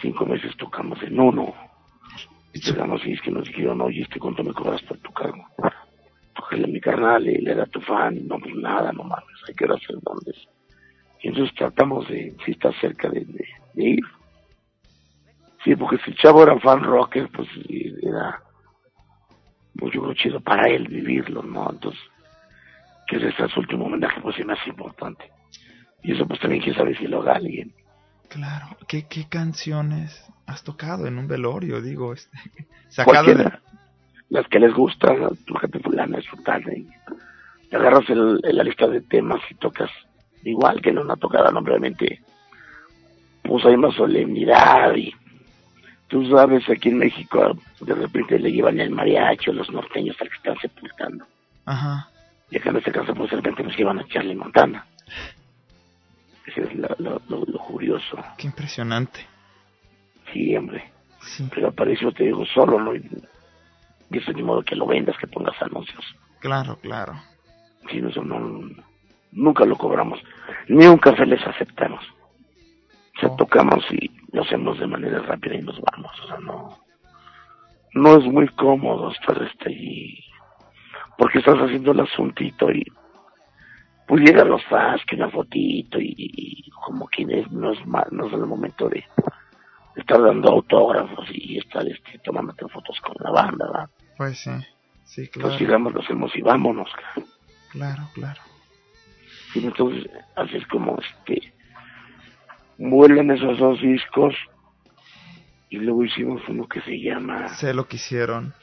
cinco 0.00 0.26
meses 0.26 0.56
tocamos 0.56 1.02
en 1.02 1.18
uno. 1.18 1.54
Y 2.52 2.60
llegamos 2.60 3.04
y 3.06 3.12
es 3.12 3.20
que 3.20 3.30
nos 3.30 3.46
dijeron, 3.46 3.80
oye, 3.80 4.02
este 4.02 4.18
cuánto 4.18 4.42
me 4.42 4.52
cobras 4.52 4.82
por 4.82 4.98
tu 4.98 5.12
cargo. 5.12 5.46
Tócale 6.34 6.64
a 6.64 6.66
mi 6.68 6.80
carnal, 6.80 7.26
él 7.26 7.46
era 7.46 7.66
tu 7.66 7.80
fan, 7.80 8.26
no, 8.26 8.38
pues 8.38 8.54
nada, 8.56 8.92
no 8.92 9.04
mames, 9.04 9.26
hay 9.46 9.54
que 9.54 9.64
hacer 9.64 9.96
dónde. 10.02 10.34
Y 11.22 11.28
entonces 11.28 11.54
tratamos 11.54 12.08
de, 12.08 12.34
si 12.44 12.52
está 12.52 12.72
cerca 12.80 13.08
de, 13.08 13.24
de, 13.24 13.44
de 13.74 13.88
ir. 13.88 14.04
Sí, 15.62 15.76
porque 15.76 15.98
si 15.98 16.10
el 16.10 16.16
chavo 16.16 16.42
era 16.42 16.58
fan 16.58 16.82
rocker, 16.82 17.28
pues 17.28 17.48
era 18.02 18.40
mucho 19.74 20.14
chido 20.14 20.40
para 20.40 20.68
él 20.70 20.88
vivirlo, 20.88 21.42
¿no? 21.42 21.70
Entonces, 21.70 22.00
que 23.06 23.16
ese 23.16 23.32
sea 23.32 23.48
su 23.48 23.60
último 23.60 23.86
homenaje, 23.86 24.20
pues 24.20 24.36
sí 24.36 24.42
hace 24.48 24.70
importante. 24.70 25.30
Y 26.02 26.12
eso 26.12 26.26
pues 26.26 26.40
también 26.40 26.62
quién 26.62 26.74
sabe 26.74 26.96
si 26.96 27.06
lo 27.06 27.20
haga 27.20 27.34
alguien. 27.34 27.72
Claro. 28.30 28.76
¿Qué, 28.88 29.06
qué 29.06 29.26
canciones 29.28 30.24
has 30.46 30.62
tocado 30.64 31.06
en 31.06 31.18
un 31.18 31.28
velorio? 31.28 31.82
Digo, 31.82 32.14
este, 32.14 32.38
sacado 32.88 33.24
de... 33.34 33.52
Las 34.30 34.46
que 34.48 34.60
les 34.60 34.72
gustan, 34.72 35.16
tu 35.44 35.54
gente 35.56 35.80
fulana 35.80 36.18
es 36.18 36.24
su 36.24 36.36
tarde. 36.42 36.78
Y 36.78 36.88
te 37.68 37.76
agarras 37.76 38.08
el, 38.08 38.40
el- 38.42 38.56
la 38.56 38.62
lista 38.64 38.86
de 38.86 39.00
temas 39.02 39.40
y 39.50 39.54
tocas 39.56 39.90
igual 40.44 40.80
que 40.80 40.90
en 40.90 40.98
una 40.98 41.16
tocada, 41.16 41.50
no 41.50 41.58
obviamente 41.60 42.22
pues 43.42 43.64
hay 43.66 43.76
más 43.76 43.94
solemnidad 43.94 44.94
y 44.94 45.12
tú 46.08 46.24
sabes, 46.30 46.62
aquí 46.70 46.88
en 46.90 46.98
México 46.98 47.58
de 47.80 47.94
repente 47.94 48.38
le 48.38 48.52
llevan 48.52 48.78
el 48.80 48.90
mariachi 48.90 49.50
o 49.50 49.52
los 49.52 49.70
norteños 49.70 50.16
al 50.20 50.28
que 50.28 50.36
están 50.36 50.56
sepultando. 50.58 51.26
Ajá. 51.66 52.08
Y 52.50 52.56
acá 52.58 52.70
en 52.70 52.76
este 52.76 52.92
caso 52.92 53.14
pues 53.14 53.30
de 53.30 53.36
repente 53.36 53.62
nos 53.64 53.76
llevan 53.76 53.98
a 53.98 54.06
Charlie 54.06 54.34
Montana. 54.36 54.86
Ese 56.50 56.62
es 56.62 56.74
lo, 56.74 56.88
lo, 56.98 57.22
lo- 57.28 57.44
lo 57.46 57.58
curioso. 57.58 58.16
Qué 58.38 58.46
impresionante. 58.46 59.20
Sí, 60.32 60.56
hombre. 60.56 60.90
Sí. 61.22 61.48
Pero 61.52 61.72
eso 61.90 62.12
te 62.12 62.24
digo 62.24 62.44
solo, 62.46 62.80
¿no? 62.80 62.94
Y 62.94 63.02
y 64.12 64.18
eso 64.18 64.32
ni 64.32 64.42
modo 64.42 64.62
que 64.62 64.74
lo 64.74 64.86
vendas, 64.86 65.16
que 65.18 65.28
pongas 65.28 65.60
anuncios. 65.62 66.04
Claro, 66.40 66.76
claro. 66.80 67.12
No, 67.92 68.08
eso 68.08 68.24
no, 68.24 68.68
nunca 69.32 69.64
lo 69.64 69.76
cobramos. 69.76 70.18
Ni 70.68 70.84
un 70.86 70.98
café 70.98 71.24
les 71.26 71.46
aceptamos. 71.46 72.04
O 73.16 73.20
sea, 73.20 73.36
tocamos 73.36 73.84
y 73.92 74.10
lo 74.32 74.42
hacemos 74.42 74.78
de 74.80 74.86
manera 74.88 75.20
rápida 75.20 75.54
y 75.54 75.62
nos 75.62 75.80
vamos. 75.80 76.10
O 76.24 76.26
sea, 76.26 76.38
no, 76.38 76.78
no 77.94 78.16
es 78.18 78.24
muy 78.24 78.48
cómodo 78.48 79.12
estar 79.12 79.40
este 79.42 79.68
allí. 79.68 80.24
Porque 81.16 81.38
estás 81.38 81.58
haciendo 81.58 81.92
el 81.92 82.00
asuntito 82.00 82.70
y 82.72 82.84
pues 84.10 84.22
llegan 84.24 84.48
los 84.48 84.64
fans, 84.64 85.00
que 85.06 85.14
una 85.16 85.30
fotito 85.30 86.00
y, 86.00 86.14
y 86.18 86.70
como 86.70 87.06
que 87.08 87.24
no 87.24 87.70
es, 87.72 87.86
ma- 87.86 88.06
no 88.10 88.26
es 88.26 88.32
el 88.32 88.44
momento 88.46 88.88
de 88.88 89.04
estar 89.94 90.20
dando 90.20 90.50
autógrafos 90.50 91.28
y 91.32 91.58
estar 91.58 91.86
este, 91.86 92.18
tomándote 92.24 92.66
fotos 92.68 93.00
con 93.00 93.14
la 93.20 93.30
banda, 93.30 93.66
¿verdad? 93.66 93.90
Pues 94.16 94.38
sí. 94.40 94.50
Sí, 95.04 95.28
claro. 95.28 95.48
Pues 95.50 95.60
llegamos, 95.60 95.92
lo 95.94 96.00
hacemos 96.00 96.34
y 96.34 96.42
vámonos. 96.42 96.90
Claro, 97.70 98.08
claro. 98.14 98.40
Y 99.54 99.64
entonces, 99.64 100.10
así 100.36 100.56
es 100.56 100.66
como 100.66 100.98
este 101.00 101.52
vuelan 102.78 103.30
esos 103.30 103.58
dos 103.58 103.80
discos 103.80 104.34
y 105.68 105.76
luego 105.76 106.04
hicimos 106.04 106.42
uno 106.48 106.66
que 106.66 106.80
se 106.80 106.98
llama 107.00 107.46
Sé 107.48 107.74
lo 107.74 107.86
que 107.86 107.96
hicieron. 107.96 108.54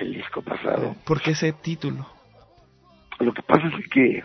el 0.00 0.14
disco 0.14 0.42
pasado. 0.42 0.96
¿Por 1.04 1.20
qué 1.20 1.32
ese 1.32 1.52
título? 1.52 2.06
Lo 3.22 3.32
que 3.32 3.42
pasa 3.42 3.70
es 3.78 3.88
que 3.88 4.24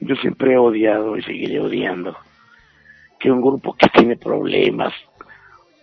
yo 0.00 0.14
siempre 0.16 0.52
he 0.52 0.56
odiado 0.56 1.16
y 1.16 1.22
seguiré 1.22 1.58
odiando 1.58 2.16
que 3.18 3.32
un 3.32 3.42
grupo 3.42 3.74
que 3.74 3.88
tiene 3.88 4.16
problemas 4.16 4.94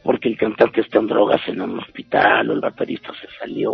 porque 0.01 0.29
el 0.29 0.37
cantante 0.37 0.79
está 0.79 0.99
en 0.99 1.07
drogas 1.07 1.41
en 1.47 1.59
un 1.59 1.79
hospital 1.79 2.49
o 2.49 2.53
el 2.53 2.61
baterista 2.61 3.11
se 3.19 3.27
salió 3.37 3.73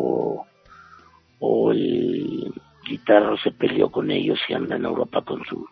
o 1.39 1.71
el 1.71 2.51
guitarro 2.83 3.37
se 3.37 3.51
peleó 3.51 3.91
con 3.91 4.09
ellos 4.09 4.39
y 4.49 4.53
anda 4.53 4.77
en 4.77 4.85
Europa 4.85 5.21
con 5.21 5.45
su 5.45 5.67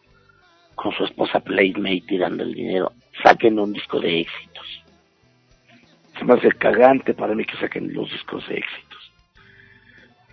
con 0.76 0.94
su 0.94 1.06
esposa 1.06 1.40
Playmate 1.40 2.04
tirando 2.08 2.44
el 2.44 2.54
dinero, 2.54 2.94
saquen 3.24 3.60
un 3.60 3.74
disco 3.74 4.00
de 4.00 4.22
éxitos. 4.22 4.84
Se 6.18 6.24
me 6.24 6.36
hace 6.36 6.52
cagante 6.52 7.14
para 7.14 7.34
mí 7.34 7.44
que 7.46 7.58
saquen 7.58 7.94
los 7.94 8.10
discos 8.12 8.48
de 8.48 8.60
éxitos. 8.60 8.89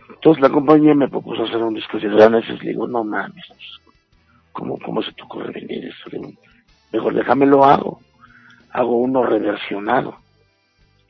Entonces 0.08 0.42
la 0.42 0.50
compañía 0.50 0.94
me 0.94 1.08
propuso 1.08 1.44
hacer 1.44 1.62
un 1.62 1.74
disco 1.74 1.98
de 1.98 2.06
y 2.06 2.10
le 2.10 2.70
digo, 2.70 2.86
no 2.86 3.04
mames, 3.04 3.44
¿cómo, 4.52 4.78
cómo 4.78 5.02
se 5.02 5.12
te 5.12 5.22
ocurre 5.22 5.52
vender 5.52 5.84
eso? 5.84 6.10
mejor 6.92 7.14
déjame 7.14 7.46
lo 7.46 7.64
hago. 7.64 8.00
Hago 8.70 8.96
uno 8.98 9.24
reversionado. 9.24 10.16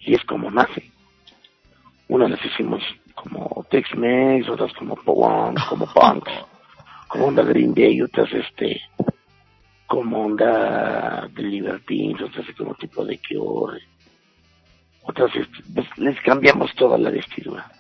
Y 0.01 0.15
es 0.15 0.25
como 0.25 0.51
nace. 0.51 0.91
Una 2.09 2.29
las 2.29 2.45
hicimos 2.45 2.83
como 3.15 3.65
Tex-Mex, 3.71 4.49
otras 4.49 4.73
como 4.75 4.95
Punk, 4.95 5.59
como 5.69 5.87
Punk, 5.87 6.29
como 7.09 7.27
onda 7.27 7.43
Green 7.43 7.75
Day, 7.75 8.01
otras 8.03 8.33
este, 8.33 8.81
como 9.87 10.27
onda 10.27 11.27
de 11.29 11.43
Libertines, 11.43 12.23
otras 12.23 12.47
como 12.57 12.75
tipo 12.75 13.05
de 13.05 13.19
Cure. 13.19 13.81
Otras, 15.03 15.31
este, 15.35 16.03
les 16.03 16.21
cambiamos 16.21 16.75
toda 16.75 16.99
la 16.99 17.11
vestidura. 17.11 17.71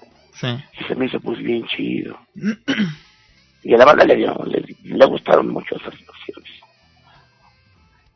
Sí. 0.40 0.48
Y 0.80 0.84
se 0.84 0.94
me 0.94 1.06
hizo 1.06 1.20
pues 1.20 1.38
bien 1.38 1.66
chido. 1.66 2.18
y 3.62 3.74
a 3.74 3.76
la 3.78 3.84
banda 3.84 4.04
le, 4.04 4.16
le, 4.16 4.76
le 4.82 5.06
gustaron 5.06 5.48
mucho 5.48 5.76
esas 5.76 5.94
versiones. 5.94 6.52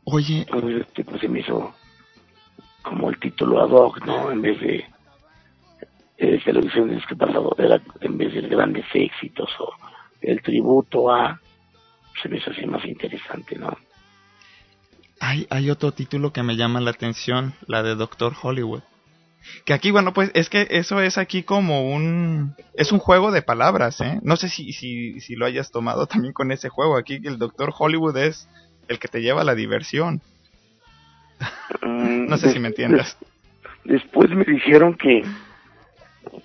Oye. 0.05 0.41
Entonces, 0.41 0.87
este, 0.87 1.05
pues 1.05 1.21
se 1.21 1.29
me 1.29 1.41
hizo 1.41 1.75
como 2.83 3.11
el 3.11 3.19
título 3.19 3.61
ad 3.61 3.71
hoc, 3.71 4.05
¿no? 4.05 4.31
En 4.31 4.43
vez 4.43 4.61
de 4.61 4.85
eh, 6.19 6.41
televisiones 6.45 7.05
que 7.07 7.17
pasado 7.17 7.55
era 7.59 7.81
en 8.01 8.19
vez 8.19 8.35
de 8.35 8.43
grandes 8.43 8.85
éxitos 8.93 9.49
o 9.59 9.73
el 10.21 10.43
tributo 10.43 11.11
a 11.11 11.41
se 12.21 12.29
me 12.29 12.39
hizo 12.39 12.51
así 12.51 12.67
más 12.67 12.85
interesante, 12.85 13.57
¿no? 13.57 13.77
Hay, 15.21 15.47
hay 15.51 15.71
otro 15.71 15.93
título 15.93 16.33
que 16.33 16.43
me 16.43 16.57
llama 16.57 16.81
la 16.81 16.91
atención, 16.91 17.55
la 17.67 17.83
de 17.83 17.95
Doctor 17.95 18.35
Hollywood. 18.43 18.83
Que 19.65 19.73
aquí, 19.73 19.91
bueno, 19.91 20.13
pues 20.13 20.31
es 20.35 20.49
que 20.49 20.67
eso 20.71 21.01
es 21.01 21.19
aquí 21.19 21.43
como 21.43 21.93
un... 21.93 22.55
Es 22.75 22.93
un 22.93 22.99
juego 22.99 23.31
de 23.31 23.43
palabras, 23.43 24.01
¿eh? 24.01 24.21
No 24.23 24.37
sé 24.37 24.49
si, 24.49 24.73
si, 24.73 25.21
si 25.21 25.37
lo 25.37 25.47
hayas 25.47 25.71
tomado 25.71 26.07
también 26.07 26.33
con 26.33 26.53
ese 26.53 26.69
juego. 26.69 26.97
Aquí 26.97 27.21
el 27.25 27.39
Doctor 27.39 27.73
Hollywood 27.77 28.17
es 28.17 28.49
el 28.89 28.99
que 28.99 29.09
te 29.09 29.23
lleva 29.23 29.43
a 29.43 29.45
la 29.45 29.55
diversión. 29.55 30.21
no 31.83 32.37
sé 32.37 32.53
si 32.53 32.59
me 32.59 32.69
entiendes. 32.69 33.17
Después 33.85 34.31
me 34.31 34.45
dijeron 34.45 34.95
que, 34.95 35.23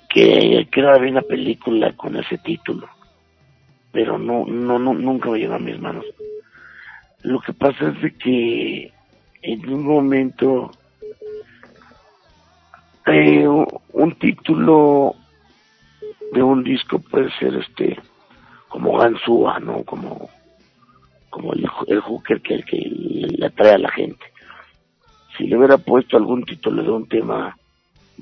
que, 0.09 0.67
que 0.71 0.79
era 0.79 0.97
una 0.97 1.21
película 1.21 1.93
con 1.93 2.15
ese 2.15 2.37
título, 2.37 2.87
pero 3.91 4.17
no, 4.17 4.45
no, 4.45 4.79
no, 4.79 4.93
nunca 4.93 5.29
me 5.29 5.39
llegó 5.39 5.55
a 5.55 5.59
mis 5.59 5.79
manos. 5.79 6.05
Lo 7.23 7.41
que 7.41 7.53
pasa 7.53 7.89
es 7.89 8.01
de 8.01 8.13
que 8.15 8.93
en 9.41 9.69
un 9.69 9.85
momento 9.85 10.71
eh, 13.07 13.47
un 13.47 14.15
título 14.19 15.15
de 16.31 16.43
un 16.43 16.63
disco 16.63 16.99
puede 16.99 17.31
ser 17.37 17.55
este 17.55 17.99
como 18.67 18.97
Gansúa, 18.97 19.59
¿no? 19.59 19.83
Como 19.83 20.29
como 21.29 21.53
el, 21.53 21.67
el 21.87 21.99
hooker 21.99 22.41
que, 22.41 22.55
el 22.55 22.65
que 22.65 22.77
le 22.77 23.45
atrae 23.45 23.73
a 23.73 23.77
la 23.77 23.91
gente. 23.91 24.25
Si 25.37 25.45
le 25.47 25.57
hubiera 25.57 25.77
puesto 25.77 26.15
algún 26.15 26.45
título 26.45 26.81
de 26.81 26.89
un 26.89 27.07
tema, 27.09 27.57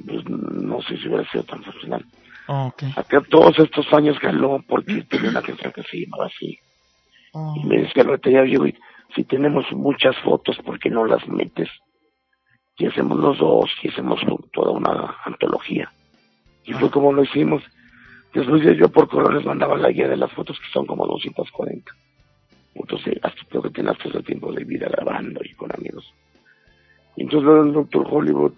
pues 0.05 0.27
no 0.27 0.81
sé 0.81 0.97
si 0.97 1.07
hubiera 1.07 1.29
sido 1.29 1.43
tan 1.43 1.63
funcional. 1.63 2.03
okay. 2.47 2.91
Acá 2.95 3.21
todos 3.29 3.59
estos 3.59 3.91
años 3.93 4.19
ganó 4.19 4.63
porque 4.67 5.03
tenía 5.03 5.29
una 5.29 5.43
canción 5.43 5.71
que 5.71 5.83
se 5.83 5.97
llamaba 6.01 6.25
así. 6.25 6.57
Oh. 7.33 7.53
Y 7.55 7.65
me 7.65 7.83
decía 7.83 8.03
lo 8.03 8.17
tenía 8.17 8.45
yo, 8.45 8.63
si 9.15 9.23
tenemos 9.23 9.71
muchas 9.71 10.17
fotos, 10.23 10.57
¿por 10.65 10.79
qué 10.79 10.89
no 10.89 11.05
las 11.05 11.27
metes? 11.27 11.69
Y 12.77 12.87
hacemos 12.87 13.19
los 13.19 13.37
dos, 13.37 13.69
y 13.83 13.89
hacemos 13.89 14.19
toda 14.51 14.71
una 14.71 15.17
antología. 15.25 15.91
Y 16.65 16.73
fue 16.73 16.89
como 16.89 17.13
lo 17.13 17.23
hicimos. 17.23 17.63
Después 18.33 18.63
yo 18.77 18.89
por 18.89 19.07
correo 19.07 19.31
les 19.31 19.45
mandaba 19.45 19.77
la 19.77 19.89
guía 19.89 20.07
de 20.07 20.17
las 20.17 20.31
fotos, 20.31 20.59
que 20.59 20.71
son 20.71 20.85
como 20.85 21.05
240. 21.05 21.91
Entonces, 22.75 23.19
hasta 23.21 23.41
creo 23.47 23.61
que 23.61 23.69
tenía 23.69 23.93
todo 23.93 24.17
el 24.17 24.25
tiempo 24.25 24.51
de 24.51 24.63
vida 24.63 24.87
grabando 24.89 25.41
y 25.43 25.53
con 25.53 25.71
amigos. 25.71 26.11
Y 27.15 27.23
entonces 27.23 27.67
el 27.67 27.73
doctor 27.73 28.07
Hollywood 28.09 28.53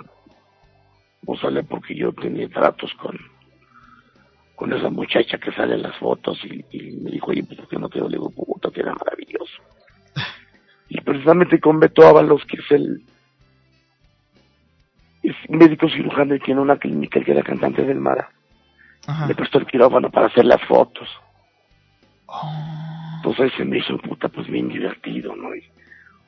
no 1.28 1.36
sale 1.36 1.64
porque 1.64 1.96
yo 1.96 2.14
tenía 2.14 2.48
tratos 2.48 2.94
con 2.94 3.18
con 4.56 4.72
esa 4.72 4.90
muchacha 4.90 5.38
que 5.38 5.52
sale 5.52 5.76
en 5.76 5.82
las 5.82 5.98
fotos 5.98 6.40
y, 6.46 6.92
me 7.02 7.12
dijo, 7.12 7.32
oye, 7.32 7.44
pues 7.44 7.60
¿por 7.60 7.68
qué 7.68 7.78
no 7.78 7.90
te 7.90 8.00
lo 8.00 8.08
digo, 8.08 8.30
puta, 8.30 8.72
que 8.72 8.82
era 8.82 8.94
maravilloso? 8.94 9.62
Y 10.88 11.02
precisamente 11.02 11.60
con 11.60 11.80
Beto 11.80 12.08
Ábalos, 12.08 12.44
que 12.46 12.58
es 12.58 12.72
el 12.72 13.02
es 15.30 15.50
médico 15.50 15.90
cirujano 15.90 16.36
y 16.36 16.40
tiene 16.40 16.62
una 16.62 16.78
clínica, 16.78 17.22
que 17.22 17.32
era 17.32 17.44
cantante 17.44 17.84
del 17.84 18.00
Mara, 18.00 18.30
Ajá. 19.08 19.28
le 19.28 19.36
prestó 19.36 19.60
el 19.60 19.66
quirófano 19.66 20.10
para 20.10 20.28
hacer 20.28 20.46
las 20.46 20.62
fotos. 20.64 21.08
Oh. 22.28 22.52
Entonces 23.18 23.52
se 23.58 23.66
me 23.66 23.80
hizo 23.80 23.98
puta 23.98 24.30
pues 24.30 24.48
bien 24.48 24.70
divertido, 24.70 25.36
¿no? 25.36 25.56
Y 25.56 25.64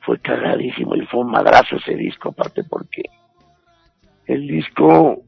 fue 0.00 0.18
cagadísimo 0.20 0.96
y 0.96 1.06
fue 1.06 1.20
un 1.20 1.30
madrazo 1.30 1.76
ese 1.76 1.94
disco, 1.94 2.30
aparte 2.30 2.64
porque 2.64 3.02
el 4.26 4.46
disco 4.46 5.22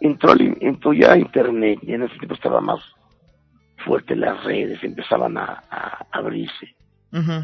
entró, 0.00 0.34
entró 0.60 0.92
ya 0.92 1.12
a 1.12 1.18
internet 1.18 1.80
y 1.82 1.94
en 1.94 2.02
ese 2.04 2.16
tiempo 2.18 2.34
estaba 2.34 2.60
más 2.60 2.80
fuerte 3.84 4.16
las 4.16 4.42
redes, 4.44 4.82
empezaban 4.82 5.36
a, 5.38 5.62
a 5.70 6.06
abrirse. 6.12 6.74
Mm, 7.12 7.42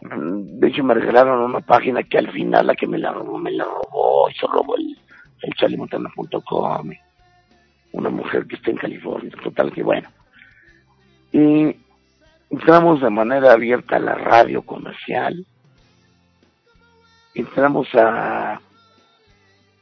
De 0.00 0.68
hecho 0.68 0.84
me 0.84 0.94
regalaron 0.94 1.40
una 1.40 1.60
página 1.60 2.02
que 2.02 2.18
al 2.18 2.30
final 2.30 2.66
la 2.66 2.74
que 2.74 2.86
me 2.86 2.98
la 2.98 3.12
robó, 3.12 3.38
me 3.38 3.50
la 3.50 3.64
robó 3.64 4.28
y 4.30 4.34
se 4.34 4.46
robó 4.46 4.76
el, 4.76 4.98
el 5.42 5.54
una 7.92 8.10
mujer 8.10 8.46
que 8.46 8.56
está 8.56 8.70
en 8.70 8.76
California, 8.76 9.30
total 9.42 9.72
que 9.72 9.82
bueno. 9.82 10.08
Y 11.32 11.76
entramos 12.50 13.00
de 13.00 13.10
manera 13.10 13.52
abierta 13.52 13.96
a 13.96 14.00
la 14.00 14.14
radio 14.14 14.62
comercial, 14.62 15.46
entramos 17.34 17.88
a 17.94 18.60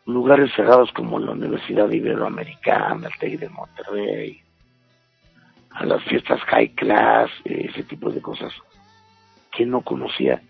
lugares 0.07 0.53
cerrados 0.55 0.93
como 0.93 1.19
la 1.19 1.33
Universidad 1.33 1.91
Iberoamericana, 1.91 3.09
el 3.09 3.19
TEC 3.19 3.41
de 3.41 3.49
Monterrey, 3.49 4.43
a 5.71 5.87
las 5.87 6.03
fiestas 6.05 6.41
high 6.43 6.75
class, 6.75 7.31
ese 7.45 7.83
tipo 7.85 8.11
de 8.11 8.21
cosas 8.21 8.53
que 9.53 9.67
no 9.67 9.83
conocía. 9.83 10.43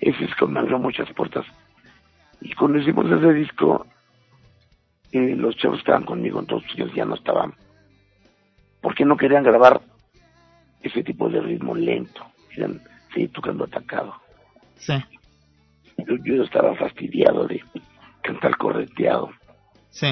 Ese 0.00 0.18
disco 0.26 0.46
me 0.46 0.60
abrió 0.60 0.78
muchas 0.78 1.10
puertas. 1.12 1.46
Y 2.40 2.52
cuando 2.54 2.78
hicimos 2.78 3.06
ese 3.10 3.32
disco, 3.32 3.86
eh, 5.12 5.34
los 5.36 5.56
chavos 5.56 5.78
estaban 5.78 6.04
conmigo, 6.04 6.38
entonces 6.40 6.70
ellos 6.74 6.92
ya 6.94 7.04
no 7.04 7.14
estaban, 7.14 7.54
porque 8.80 9.04
no 9.04 9.16
querían 9.16 9.42
grabar 9.42 9.80
ese 10.82 11.02
tipo 11.02 11.28
de 11.28 11.40
ritmo 11.40 11.74
lento, 11.74 12.24
querían 12.50 12.80
seguir 13.12 13.32
tocando 13.32 13.64
atacado. 13.64 14.14
Sí, 14.76 14.92
Yo, 15.96 16.14
yo 16.22 16.42
estaba 16.44 16.76
fastidiado 16.76 17.46
de 17.48 17.62
cantar 18.22 18.56
correteado. 18.56 19.30
sí. 19.90 20.08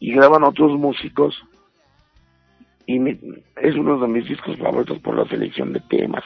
Y 0.00 0.12
graban 0.14 0.42
otros 0.42 0.72
músicos, 0.72 1.40
y 2.86 2.98
me- 2.98 3.20
es 3.62 3.76
uno 3.76 4.00
de 4.00 4.08
mis 4.08 4.26
discos 4.26 4.56
favoritos 4.58 4.98
por 4.98 5.14
la 5.16 5.24
selección 5.28 5.72
de 5.72 5.78
temas, 5.80 6.24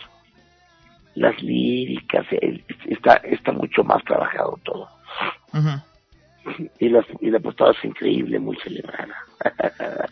las 1.16 1.43
líricas, 1.43 2.24
el- 2.30 2.64
está, 2.86 3.14
está 3.16 3.51
mucho 3.52 3.82
más 3.84 4.02
trabajado 4.05 4.59
todo. 4.64 4.88
Ujú. 5.52 6.62
y 6.78 6.88
la, 6.90 7.05
y 7.20 7.30
la 7.30 7.40
portada 7.40 7.72
es 7.72 7.84
increíble, 7.84 8.38
muy 8.38 8.56
celebrada. 8.59 9.16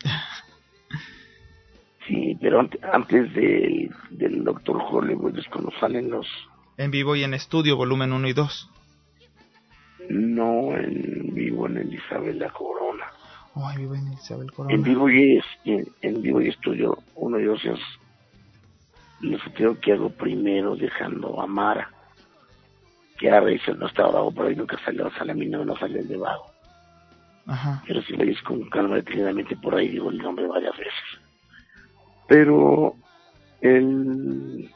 sí, 2.07 2.37
pero 2.41 2.59
ante- 2.59 2.79
antes 2.91 3.33
de, 3.33 3.89
del 4.09 4.43
Doctor 4.43 4.81
Hollywood 4.89 5.37
es 5.37 5.45
cuando 5.47 5.71
salen 5.79 6.09
los, 6.09 6.27
En 6.77 6.91
vivo 6.91 7.15
y 7.15 7.23
en 7.23 7.33
estudio, 7.33 7.75
volumen 7.77 8.11
1 8.13 8.27
y 8.27 8.33
2. 8.33 8.69
no 10.09 10.75
en 10.75 11.33
vivo 11.33 11.67
en 11.67 11.77
el 11.77 11.93
Isabel 11.93 12.39
La 12.39 12.49
Corona. 12.51 13.05
Oh, 13.55 13.69
en 13.71 13.77
vivo 13.77 13.95
en 13.95 14.11
Isabel 14.13 14.47
En 14.49 14.55
Corona. 14.55 14.83
vivo 14.83 15.09
y 15.09 15.37
es, 15.37 15.45
en, 15.63 15.87
en 16.01 16.21
vivo 16.21 16.41
y 16.41 16.49
estudio, 16.49 16.97
uno 17.15 17.37
de 17.37 17.43
ellos 17.43 17.63
es 17.65 17.79
lo 19.31 19.37
que 19.39 19.51
creo 19.53 19.79
que 19.79 19.93
hago 19.93 20.09
primero 20.09 20.75
dejando 20.75 21.41
a 21.41 21.47
Mara. 21.47 21.89
Que 23.17 23.29
a 23.31 23.39
veces 23.39 23.77
no 23.77 23.87
estaba 23.87 24.11
vago, 24.11 24.31
por 24.33 24.45
ahí 24.47 24.55
nunca 24.55 24.77
salió, 24.83 25.09
sale 25.17 25.31
a 25.31 25.35
mí 25.35 25.45
no, 25.47 25.63
no 25.65 25.77
sale 25.77 26.03
de 26.03 26.17
vago. 26.17 26.51
Ajá. 27.47 27.83
pero 27.85 28.01
si 28.01 28.13
lo 28.13 28.23
oyes 28.23 28.41
con 28.41 28.67
calma 28.71 28.95
detenidamente 28.95 29.55
por 29.55 29.75
ahí 29.75 29.89
digo 29.89 30.09
el 30.09 30.17
nombre 30.17 30.47
varias 30.47 30.75
veces. 30.75 30.93
Pero 32.27 32.95
él 33.61 34.71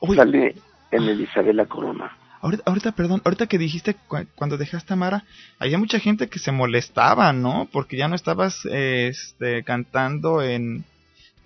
Uy, 0.00 0.16
sale 0.16 0.54
en 0.92 1.02
el 1.02 1.20
Isabel 1.20 1.56
La 1.56 1.66
Corona. 1.66 2.16
ahorita, 2.42 2.62
ahorita, 2.66 2.92
perdón, 2.92 3.22
ahorita 3.24 3.46
que 3.48 3.58
dijiste 3.58 3.94
cu- 4.06 4.26
cuando 4.36 4.56
dejaste 4.56 4.92
a 4.92 4.96
Mara, 4.96 5.24
había 5.58 5.76
mucha 5.78 5.98
gente 5.98 6.28
que 6.28 6.38
se 6.38 6.52
molestaba, 6.52 7.32
¿no? 7.32 7.68
Porque 7.72 7.96
ya 7.96 8.06
no 8.06 8.14
estabas 8.14 8.64
este, 8.66 9.64
cantando 9.64 10.42
en, 10.42 10.84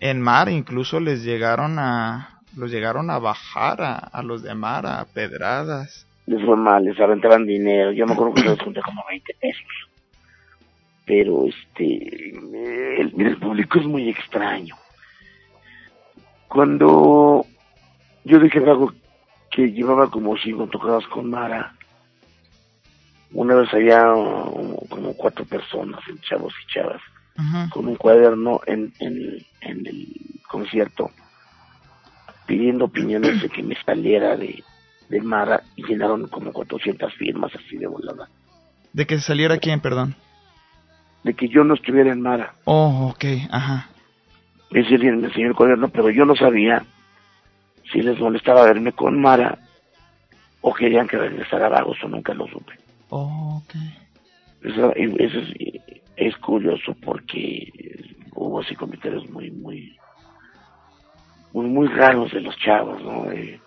en 0.00 0.20
mar 0.20 0.48
incluso 0.48 1.00
les 1.00 1.24
llegaron 1.24 1.78
a 1.78 2.40
los 2.56 2.70
llegaron 2.70 3.10
a 3.10 3.18
bajar 3.18 3.82
a, 3.82 3.94
a 3.94 4.22
los 4.22 4.42
de 4.42 4.54
mar 4.54 4.86
a 4.86 5.04
pedradas. 5.04 6.06
Les 6.26 6.44
fue 6.44 6.56
mal, 6.56 6.84
les 6.84 6.98
aventaban 6.98 7.46
dinero. 7.46 7.92
Yo 7.92 8.06
me 8.06 8.12
acuerdo 8.12 8.34
que 8.34 8.42
les 8.42 8.60
junté 8.60 8.80
como 8.82 9.04
20 9.08 9.34
pesos. 9.40 9.66
Pero 11.06 11.46
este, 11.46 12.30
el, 13.00 13.12
el 13.16 13.36
público 13.38 13.78
es 13.78 13.86
muy 13.86 14.08
extraño. 14.08 14.76
Cuando 16.48 17.46
yo 18.24 18.38
dije 18.40 18.58
algo 18.58 18.92
que 19.50 19.70
llevaba 19.70 20.10
como 20.10 20.36
cinco 20.36 20.66
tocadas 20.66 21.06
con 21.06 21.30
Mara, 21.30 21.74
una 23.32 23.54
vez 23.54 23.72
había 23.72 24.12
um, 24.12 24.76
como 24.88 25.14
cuatro 25.14 25.44
personas, 25.44 26.00
chavos 26.22 26.54
y 26.64 26.72
chavas, 26.72 27.00
Con 27.70 27.86
un 27.86 27.94
cuaderno 27.94 28.60
en, 28.66 28.92
en, 28.98 29.46
en 29.60 29.86
el 29.86 30.08
concierto 30.48 31.12
pidiendo 32.46 32.86
opiniones 32.86 33.40
de 33.42 33.48
que 33.48 33.62
me 33.62 33.76
saliera 33.84 34.36
de, 34.36 34.64
de 35.08 35.20
Mara 35.20 35.62
y 35.76 35.84
llenaron 35.84 36.26
como 36.28 36.52
400 36.52 37.14
firmas 37.14 37.52
así 37.54 37.76
de 37.76 37.86
volada. 37.86 38.28
De 38.92 39.06
que 39.06 39.18
saliera 39.20 39.58
quién, 39.58 39.80
perdón. 39.80 40.16
De 41.22 41.34
que 41.34 41.48
yo 41.48 41.62
no 41.62 41.74
estuviera 41.74 42.10
en 42.10 42.22
Mara. 42.22 42.54
Oh, 42.64 43.12
ok, 43.12 43.24
ajá. 43.50 43.88
Ese 44.70 44.98
día 44.98 45.12
me 45.12 45.26
enseñó 45.26 45.48
el 45.48 45.54
cuaderno, 45.54 45.90
pero 45.90 46.10
yo 46.10 46.24
no 46.24 46.34
sabía 46.34 46.84
si 47.92 48.00
les 48.00 48.18
molestaba 48.18 48.64
verme 48.64 48.92
con 48.92 49.20
Mara 49.20 49.58
o 50.60 50.74
querían 50.74 51.06
que 51.06 51.18
regresara 51.18 51.68
vagos 51.68 51.98
o 52.02 52.08
nunca 52.08 52.34
lo 52.34 52.46
supe. 52.48 52.72
Oh, 53.10 53.62
ok. 53.62 53.74
Eso, 54.62 54.92
eso 54.96 55.38
es, 55.38 56.02
es 56.18 56.36
curioso 56.38 56.96
porque 57.00 57.70
hubo 58.34 58.60
así 58.60 58.74
comentarios 58.74 59.28
muy, 59.30 59.50
muy, 59.52 59.96
muy, 61.52 61.66
muy 61.66 61.86
raros 61.88 62.32
de 62.32 62.40
los 62.40 62.56
chavos, 62.58 63.02
¿no? 63.02 63.30
Eh, 63.30 63.60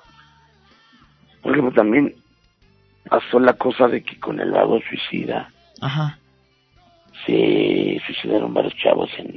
por 1.41 1.53
ejemplo, 1.53 1.73
también 1.73 2.14
pasó 3.10 3.40
la 3.40 3.53
cosa 3.53 3.88
de 3.88 4.03
que 4.03 4.19
con 4.19 4.40
el 4.40 4.52
vago 4.52 4.80
suicida 4.82 5.49
Ajá. 5.80 6.19
se 7.26 8.02
suicidaron 8.06 8.53
varios 8.53 8.76
chavos 8.76 9.10
en, 9.18 9.28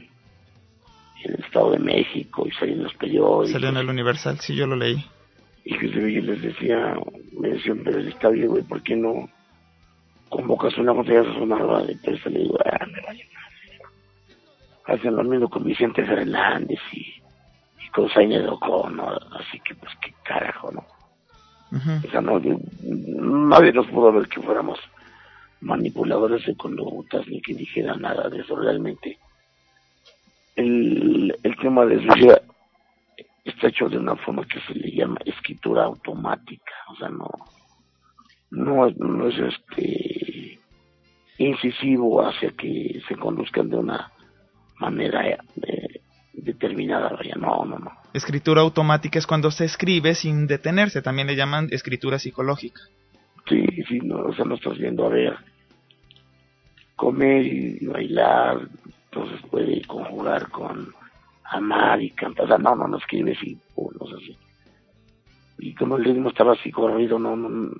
en 1.24 1.34
el 1.34 1.40
Estado 1.44 1.70
de 1.70 1.78
México 1.78 2.46
y 2.46 2.50
salieron 2.52 2.80
en 2.80 2.84
los 2.84 2.94
periódicos. 2.94 3.52
Salió 3.52 3.68
en 3.68 3.76
el 3.76 3.88
Universal, 3.88 4.40
sí, 4.40 4.56
yo 4.56 4.66
lo 4.66 4.74
leí. 4.76 5.04
Y 5.64 5.78
que 5.78 5.88
yo 5.88 6.00
les 6.00 6.42
decía, 6.42 6.94
me 7.38 7.48
decía 7.48 7.72
un 7.72 7.84
periodista, 7.84 8.28
oye, 8.28 8.46
güey, 8.46 8.64
¿por 8.64 8.82
qué 8.82 8.96
no 8.96 9.30
convocas 10.34 10.76
una 10.78 10.92
una 10.92 11.56
rueda 11.58 11.84
de 11.84 11.96
prensa? 11.96 12.28
Le 12.30 12.40
digo, 12.40 12.58
ah, 12.64 12.86
me 12.86 13.00
vale. 13.02 13.28
Hacen 14.86 15.16
lo 15.16 15.24
mismo 15.24 15.48
con 15.48 15.64
Vicente 15.64 16.04
Fernández 16.04 16.78
y, 16.92 17.00
y 17.84 17.88
con 17.94 18.08
Zaine 18.10 18.46
O'Connor, 18.48 19.18
así 19.40 19.58
que 19.60 19.74
pues 19.74 19.92
qué 20.02 20.12
carajo, 20.24 20.70
¿no? 20.72 20.84
O 22.06 22.10
sea, 22.10 22.20
no, 22.20 22.38
yo- 22.40 22.58
nadie 22.82 23.72
nos 23.72 23.86
pudo 23.88 24.12
ver 24.12 24.28
que 24.28 24.40
fuéramos 24.42 24.78
manipuladores 25.60 26.44
de 26.46 26.54
conductas 26.56 27.26
ni 27.26 27.40
que 27.40 27.54
dijera 27.54 27.96
nada 27.96 28.28
de 28.28 28.40
eso 28.40 28.54
realmente. 28.56 29.18
El, 30.56 31.34
el 31.42 31.56
tema 31.56 31.84
de 31.86 32.00
suicida 32.02 32.40
está 33.44 33.68
hecho 33.68 33.88
de 33.88 33.98
una 33.98 34.14
forma 34.16 34.46
que 34.46 34.60
se 34.60 34.74
le 34.74 34.90
llama 34.92 35.16
escritura 35.24 35.84
automática, 35.84 36.72
o 36.92 36.96
sea, 36.96 37.08
no, 37.08 37.28
no, 38.50 38.88
no 38.90 39.28
es 39.28 39.38
este 39.38 40.23
incisivo 41.38 42.26
hacia 42.26 42.50
que 42.50 43.00
se 43.08 43.16
conduzcan 43.16 43.68
de 43.68 43.76
una 43.76 44.10
manera 44.78 45.26
eh, 45.26 46.00
determinada, 46.32 47.10
vaya, 47.10 47.34
no, 47.36 47.64
no, 47.64 47.78
no. 47.78 47.92
Escritura 48.12 48.62
automática 48.62 49.18
es 49.18 49.26
cuando 49.26 49.50
se 49.50 49.64
escribe 49.64 50.14
sin 50.14 50.46
detenerse, 50.46 51.02
también 51.02 51.26
le 51.26 51.36
llaman 51.36 51.68
escritura 51.70 52.18
psicológica. 52.18 52.80
Sí, 53.48 53.66
sí, 53.88 53.98
no, 54.00 54.18
o 54.26 54.34
sea, 54.34 54.44
no 54.44 54.54
estás 54.54 54.78
viendo 54.78 55.06
a 55.06 55.08
ver 55.08 55.36
comer 56.96 57.46
y 57.46 57.86
bailar, 57.86 58.68
entonces 59.10 59.40
puede 59.50 59.82
conjugar 59.82 60.48
con 60.50 60.88
amar 61.44 62.00
y 62.00 62.10
cantar, 62.10 62.44
o 62.44 62.48
sea, 62.48 62.58
no, 62.58 62.74
no, 62.74 62.88
no 62.88 62.98
escribes 62.98 63.36
y 63.42 63.58
no 63.76 64.06
sé 64.06 64.14
así. 64.16 64.38
Y 65.58 65.74
como 65.74 65.96
el 65.96 66.04
ritmo 66.04 66.30
estaba 66.30 66.52
así 66.52 66.70
corrido, 66.70 67.18
no, 67.18 67.36
no, 67.36 67.70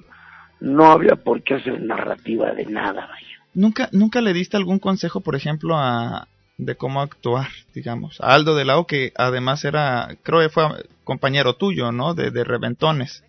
no 0.61 0.85
había 0.85 1.17
por 1.17 1.43
qué 1.43 1.55
hacer 1.55 1.81
narrativa 1.81 2.53
de 2.53 2.67
nada, 2.67 3.07
vaya. 3.07 3.34
¿Nunca, 3.55 3.89
¿Nunca 3.93 4.21
le 4.21 4.33
diste 4.33 4.57
algún 4.57 4.79
consejo, 4.79 5.21
por 5.21 5.37
ejemplo, 5.37 5.77
a 5.77 6.29
de 6.59 6.77
cómo 6.77 7.01
actuar, 7.01 7.49
digamos? 7.75 8.21
A 8.21 8.35
Aldo 8.35 8.55
de 8.55 8.65
Lao, 8.65 8.87
que 8.87 9.13
además 9.17 9.65
era, 9.65 10.09
creo 10.23 10.41
que 10.41 10.49
fue 10.49 10.65
compañero 11.05 11.55
tuyo, 11.55 11.93
¿no? 11.93 12.15
De, 12.15 12.31
de 12.31 12.45
Reventones. 12.45 13.25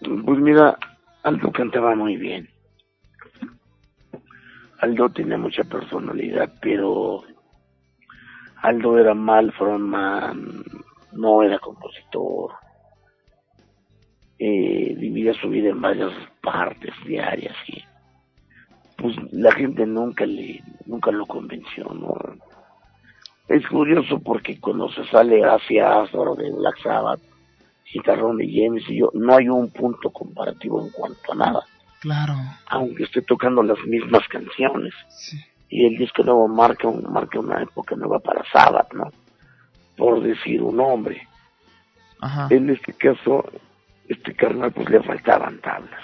Pues 0.00 0.38
mira, 0.38 0.78
Aldo 1.22 1.52
cantaba 1.52 1.94
muy 1.94 2.16
bien. 2.16 2.48
Aldo 4.80 5.08
tenía 5.08 5.38
mucha 5.38 5.64
personalidad, 5.64 6.52
pero 6.60 7.22
Aldo 8.62 8.98
era 8.98 9.14
mal 9.14 9.52
frontman, 9.52 10.64
no 11.12 11.42
era 11.42 11.58
compositor. 11.58 12.52
Eh, 14.38 14.94
dividía 14.98 15.32
su 15.34 15.48
vida 15.48 15.70
en 15.70 15.80
varias 15.80 16.12
partes 16.42 16.92
diarias 17.06 17.56
y 17.68 17.82
pues 18.96 19.16
la 19.32 19.52
gente 19.52 19.86
nunca 19.86 20.24
le 20.26 20.62
nunca 20.86 21.10
lo 21.10 21.26
convenció, 21.26 21.84
¿no? 21.84 22.14
Es 23.48 23.66
curioso 23.66 24.20
porque 24.20 24.58
cuando 24.58 24.90
se 24.90 25.04
sale 25.06 25.42
hacia 25.44 26.00
Azor 26.02 26.36
de 26.36 26.50
Black 26.52 26.78
Sabbath, 26.82 27.20
Citarrón 27.92 28.38
de 28.38 28.48
James 28.50 28.82
y 28.88 28.98
yo, 29.00 29.10
no 29.14 29.36
hay 29.36 29.48
un 29.48 29.70
punto 29.70 30.10
comparativo 30.10 30.80
en 30.82 30.90
cuanto 30.90 31.32
a 31.32 31.34
nada, 31.34 31.60
Claro. 32.00 32.34
aunque 32.68 33.04
esté 33.04 33.20
tocando 33.22 33.62
las 33.62 33.78
mismas 33.86 34.26
canciones. 34.28 34.94
Y 35.68 35.86
el 35.86 35.96
disco 35.98 36.22
nuevo 36.22 36.46
marca, 36.48 36.88
un- 36.88 37.10
marca 37.12 37.38
una 37.38 37.62
época 37.62 37.96
nueva 37.96 38.18
para 38.20 38.44
Sabbath, 38.50 38.92
¿no? 38.94 39.10
Por 39.96 40.22
decir 40.22 40.62
un 40.62 40.76
nombre. 40.76 41.26
Ajá. 42.20 42.46
En 42.50 42.70
este 42.70 42.92
caso, 42.94 43.44
este 44.08 44.34
carnal 44.34 44.72
pues 44.72 44.88
le 44.88 45.02
faltaban 45.02 45.58
tablas. 45.60 46.02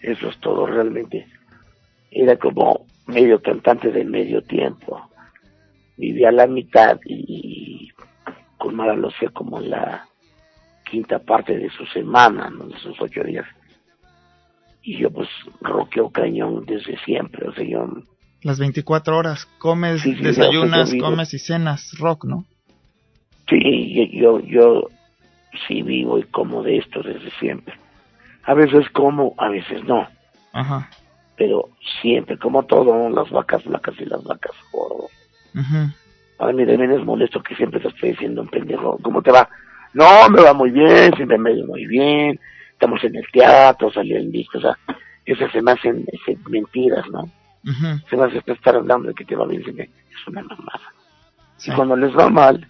Eso 0.00 0.28
es 0.28 0.38
todo 0.38 0.66
realmente. 0.66 1.26
Era 2.10 2.36
como 2.36 2.86
medio 3.06 3.40
cantante 3.42 3.90
de 3.90 4.04
medio 4.04 4.42
tiempo. 4.42 5.00
Vivía 5.96 6.28
a 6.28 6.32
la 6.32 6.46
mitad 6.46 6.98
y 7.04 7.90
con 8.56 8.74
Mara 8.74 8.94
lo 8.94 9.08
hacía 9.08 9.30
como 9.30 9.60
en 9.60 9.70
la 9.70 10.06
quinta 10.88 11.18
parte 11.18 11.56
de 11.56 11.70
su 11.70 11.84
semana, 11.86 12.50
¿no? 12.50 12.66
de 12.66 12.78
sus 12.78 13.00
ocho 13.00 13.22
días. 13.22 13.46
Y 14.82 14.98
yo 14.98 15.10
pues 15.10 15.28
roqueo 15.60 16.10
cañón 16.10 16.64
desde 16.64 16.98
siempre, 17.04 17.48
o 17.48 17.52
sea, 17.52 17.64
yo 17.64 17.86
Las 18.42 18.58
24 18.58 19.16
horas, 19.16 19.46
comes, 19.58 20.00
Sí, 20.02 20.14
sí, 20.14 20.22
desayunas, 20.22 20.92
yo 20.92 21.00
comes 21.00 21.34
y 21.34 21.38
cenas 21.38 21.92
rock, 21.98 22.24
¿no? 22.24 22.44
Sí, 23.48 24.10
yo, 24.12 24.40
yo, 24.40 24.46
yo 24.46 24.88
sí 25.66 25.82
vivo 25.82 26.18
y 26.18 26.24
como 26.24 26.62
de 26.62 26.78
esto 26.78 27.02
desde 27.02 27.30
siempre. 27.38 27.74
A 28.44 28.54
veces 28.54 28.88
como, 28.92 29.34
a 29.36 29.48
veces 29.48 29.84
no, 29.84 30.06
Ajá. 30.52 30.90
Pero 31.38 31.70
siempre, 32.02 32.36
como 32.36 32.64
todo, 32.64 33.08
las 33.08 33.30
vacas 33.30 33.62
flacas 33.62 33.94
y 34.00 34.04
las 34.04 34.22
vacas 34.24 34.52
gordas. 34.72 35.10
Ujú. 35.54 35.92
A 36.40 36.52
mí 36.52 36.66
también 36.66 36.92
es 36.92 37.04
molesto 37.04 37.42
que 37.42 37.54
siempre 37.54 37.80
te 37.80 37.88
estoy 37.88 38.10
diciendo 38.10 38.42
un 38.42 38.48
pendejo, 38.48 38.98
¿cómo 39.02 39.22
te 39.22 39.30
va? 39.30 39.48
No, 39.94 40.28
me 40.28 40.42
va 40.42 40.52
muy 40.52 40.70
bien, 40.70 41.14
siempre 41.14 41.38
me 41.38 41.58
va 41.58 41.66
muy 41.66 41.86
bien, 41.86 42.38
estamos 42.72 43.02
en 43.04 43.16
el 43.16 43.26
teatro, 43.32 43.90
salió 43.92 44.16
el 44.18 44.30
disco, 44.30 44.58
o 44.58 44.60
sea, 44.60 44.76
esas 45.24 45.50
se 45.52 45.62
me 45.62 45.72
hacen 45.72 46.04
mentiras, 46.48 47.08
¿no? 47.10 47.20
Ujú. 47.64 48.06
Se 48.10 48.16
me 48.16 48.24
hace 48.24 48.42
estar 48.44 48.74
hablando 48.74 49.08
de 49.08 49.14
que 49.14 49.24
te 49.24 49.36
va 49.36 49.46
bien, 49.46 49.62
siempre 49.62 49.90
es 50.10 50.26
una 50.26 50.42
mamada. 50.42 50.92
Sí. 51.56 51.70
Y 51.70 51.74
cuando 51.74 51.96
les 51.96 52.16
va 52.16 52.28
mal, 52.28 52.66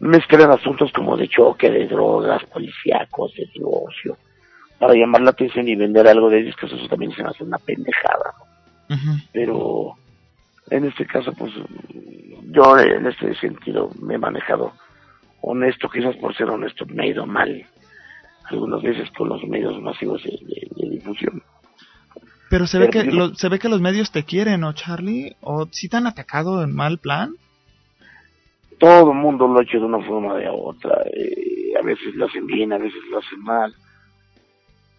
mezclan 0.00 0.50
asuntos 0.50 0.92
como 0.92 1.16
de 1.16 1.28
choque, 1.28 1.70
de 1.70 1.86
drogas, 1.86 2.44
policíacos, 2.44 3.34
de 3.34 3.46
divorcio, 3.54 4.16
para 4.78 4.94
llamar 4.94 5.22
la 5.22 5.30
atención 5.30 5.68
y 5.68 5.76
vender 5.76 6.06
algo 6.08 6.28
de 6.30 6.42
discos, 6.42 6.72
eso 6.72 6.88
también 6.88 7.12
se 7.12 7.22
me 7.22 7.28
hace 7.30 7.44
una 7.44 7.58
pendejada. 7.58 8.34
Pero 9.32 9.92
en 10.70 10.84
este 10.84 11.06
caso, 11.06 11.32
pues 11.32 11.52
yo 12.50 12.78
en 12.78 13.06
este 13.06 13.34
sentido 13.36 13.90
me 14.00 14.14
he 14.14 14.18
manejado 14.18 14.72
honesto, 15.42 15.88
quizás 15.88 16.16
por 16.16 16.34
ser 16.36 16.48
honesto 16.50 16.84
me 16.86 17.04
ha 17.04 17.06
ido 17.06 17.26
mal 17.26 17.64
algunas 18.44 18.82
veces 18.82 19.10
con 19.16 19.28
los 19.28 19.42
medios 19.44 19.80
masivos 19.82 20.22
de, 20.22 20.30
de- 20.30 20.68
de 20.76 20.90
difusión. 20.90 21.42
Pero 22.48 22.66
se 22.68 22.78
ve 22.78 22.90
que 22.90 23.02
lo- 23.04 23.34
se 23.34 23.48
ve 23.48 23.58
que 23.58 23.68
los 23.68 23.80
medios 23.80 24.12
te 24.12 24.24
quieren, 24.24 24.60
¿no, 24.60 24.72
Charlie? 24.72 25.34
¿O 25.40 25.66
si 25.72 25.88
te 25.88 25.96
han 25.96 26.06
atacado 26.06 26.62
en 26.62 26.74
mal 26.74 26.98
plan? 26.98 27.34
todo 28.78 29.10
el 29.12 29.16
mundo 29.18 29.48
lo 29.48 29.58
ha 29.58 29.62
hecho 29.62 29.78
de 29.78 29.86
una 29.86 30.00
forma 30.04 30.34
o 30.34 30.36
de 30.36 30.48
otra. 30.50 31.02
eh, 31.06 31.72
a 31.80 31.82
veces 31.82 32.14
lo 32.14 32.26
hacen 32.26 32.46
bien, 32.46 32.72
a 32.74 32.78
veces 32.78 33.00
lo 33.10 33.18
hacen 33.18 33.40
mal. 33.42 33.74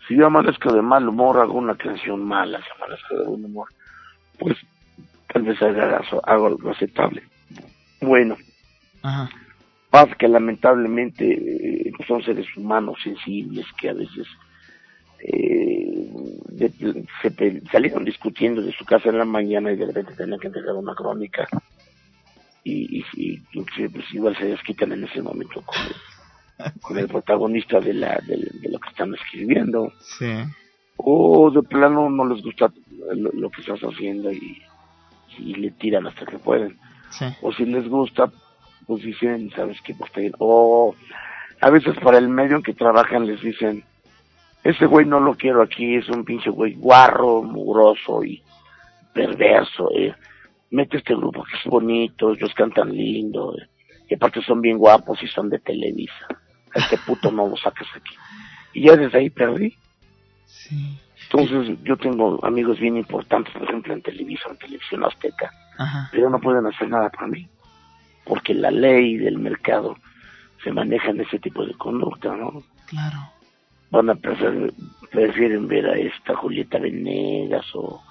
Si 0.08 0.16
yo 0.16 0.28
amanezco 0.28 0.72
de 0.74 0.82
mal 0.82 1.08
humor, 1.08 1.40
hago 1.40 1.54
una 1.54 1.76
canción 1.76 2.24
mala. 2.24 2.60
Si 2.60 2.70
amanezco 2.76 3.18
de 3.18 3.26
buen 3.26 3.46
humor, 3.46 3.68
pues 4.40 4.58
tal 5.32 5.44
vez 5.44 5.62
haga, 5.62 5.98
haga 5.98 6.48
algo 6.48 6.70
aceptable. 6.70 7.24
Bueno, 8.02 8.38
Ajá. 9.02 9.30
pasa 9.90 10.16
que 10.16 10.28
lamentablemente 10.28 11.88
eh, 11.88 11.92
son 12.08 12.24
seres 12.24 12.46
humanos 12.56 12.98
sensibles 13.04 13.66
que 13.80 13.90
a 13.90 13.94
veces 13.94 14.28
eh, 15.20 16.10
se 17.22 17.62
salieron 17.72 18.06
discutiendo 18.06 18.62
de 18.62 18.72
su 18.72 18.86
casa 18.86 19.10
en 19.10 19.18
la 19.18 19.26
mañana 19.26 19.72
y 19.72 19.76
de 19.76 19.88
repente 19.88 20.14
tenían 20.14 20.40
que 20.40 20.48
entregar 20.48 20.76
una 20.76 20.94
crónica 20.94 21.48
y, 22.64 23.04
y, 23.14 23.40
pues 23.90 24.14
igual 24.14 24.38
se 24.38 24.46
desquitan 24.46 24.92
en 24.92 25.06
ese 25.06 25.22
momento 25.22 25.62
con 25.62 25.76
el, 26.96 27.08
protagonista 27.08 27.80
de, 27.80 27.94
la, 27.94 28.20
de, 28.26 28.70
lo 28.70 28.80
que 28.80 28.90
están 28.90 29.14
escribiendo. 29.14 29.94
O 30.98 31.52
de 31.52 31.62
plano 31.64 32.10
no 32.10 32.26
les 32.26 32.44
gusta 32.44 32.72
lo, 33.16 33.50
que 33.50 33.62
estás 33.62 33.80
haciendo 33.82 34.32
y, 34.32 34.62
y, 35.38 35.56
le 35.56 35.72
tiran 35.72 36.08
hasta 36.08 36.26
que 36.26 36.40
pueden. 36.40 36.78
O 37.42 37.54
si 37.54 37.66
les 37.66 37.88
gusta, 37.88 38.32
pues 38.86 39.04
dicen, 39.04 39.52
¿sabes 39.56 39.78
qué? 39.82 39.94
Pues 39.94 40.12
O 40.40 40.96
a 41.62 41.70
veces 41.70 41.96
para 42.04 42.18
el 42.18 42.30
medio 42.30 42.58
en 42.58 42.64
que 42.64 42.74
trabajan 42.74 43.26
les 43.26 43.42
dicen, 43.42 43.84
ese 44.64 44.86
güey 44.86 45.06
no 45.06 45.20
lo 45.20 45.36
quiero 45.36 45.62
aquí, 45.62 45.96
es 45.96 46.10
un 46.10 46.26
pinche 46.26 46.50
güey 46.50 46.74
guarro, 46.74 47.42
mugroso 47.42 48.24
y 48.24 48.42
perverso. 49.14 49.90
Eh. 49.96 50.14
Mete 50.72 50.98
este 50.98 51.16
grupo 51.16 51.44
que 51.44 51.58
es 51.58 51.64
bonito, 51.72 52.34
ellos 52.34 52.54
cantan 52.54 52.92
lindo, 52.92 53.56
eh. 53.58 53.68
y 54.10 54.16
aparte 54.16 54.42
son 54.42 54.62
bien 54.62 54.78
guapos 54.78 55.22
y 55.24 55.28
son 55.28 55.50
de 55.50 55.60
Televisa. 55.60 56.28
A 56.76 56.80
este 56.80 56.98
puto 56.98 57.32
no 57.32 57.48
lo 57.48 57.58
sacas 57.58 57.88
aquí. 57.96 58.16
Y 58.74 58.88
ya 58.88 58.96
desde 58.96 59.18
ahí 59.18 59.30
perdí. 59.30 59.76
Entonces 61.24 61.78
yo 61.84 61.98
tengo 61.98 62.44
amigos 62.46 62.80
bien 62.80 62.98
importantes, 62.98 63.54
por 63.54 63.64
ejemplo 63.64 63.94
en 63.94 64.02
Televisa, 64.02 64.50
en 64.50 64.58
Televisión 64.58 65.04
Azteca, 65.04 65.52
pero 66.12 66.30
no 66.30 66.40
pueden 66.40 66.66
hacer 66.66 66.90
nada 66.90 67.10
para 67.10 67.28
mí, 67.28 67.48
porque 68.26 68.54
la 68.54 68.72
ley 68.72 69.18
del 69.18 69.38
mercado 69.38 69.98
se 70.64 70.72
maneja 70.72 71.10
en 71.10 71.22
ese 71.22 71.40
tipo 71.40 71.66
de 71.66 71.74
conducta, 71.74 72.36
¿no? 72.36 72.64
Claro 72.86 73.38
van 73.90 74.10
a 74.10 74.16
preferir, 74.16 74.74
prefieren 75.12 75.68
ver 75.68 75.88
a 75.88 75.98
esta 75.98 76.36
Julieta 76.36 76.78
Venegas 76.80 77.66
o, 77.74 78.02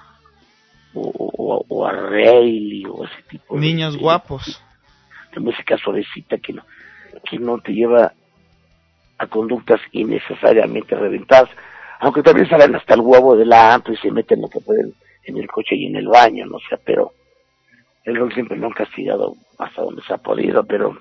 o, 0.94 1.86
a 1.86 1.92
Rayleigh 1.92 2.86
o 2.86 3.04
ese 3.04 3.22
tipo 3.28 3.58
niños 3.58 3.96
guapos 3.96 4.62
de 5.34 5.40
música 5.40 5.76
suavecita 5.76 6.38
que 6.38 6.54
no 6.54 6.62
que 7.28 7.38
no 7.38 7.58
te 7.58 7.72
lleva 7.72 8.14
a 9.18 9.26
conductas 9.26 9.80
innecesariamente 9.92 10.94
reventadas 10.94 11.50
aunque 11.98 12.22
también 12.22 12.48
salen 12.48 12.74
hasta 12.74 12.94
el 12.94 13.00
huevo 13.00 13.36
de 13.36 13.46
la 13.46 13.74
antro 13.74 13.94
y 13.94 13.96
se 13.96 14.10
meten 14.10 14.42
lo 14.42 14.48
que 14.48 14.60
pueden 14.60 14.94
en 15.24 15.36
el 15.38 15.48
coche 15.48 15.74
y 15.76 15.86
en 15.86 15.96
el 15.96 16.08
baño 16.08 16.46
no 16.46 16.58
sé 16.58 16.76
pero 16.84 17.12
el 18.04 18.16
rock 18.16 18.34
siempre 18.34 18.56
lo 18.56 18.66
han 18.66 18.72
castigado 18.72 19.34
hasta 19.58 19.82
donde 19.82 20.02
se 20.02 20.12
ha 20.12 20.18
podido 20.18 20.64
pero 20.64 20.96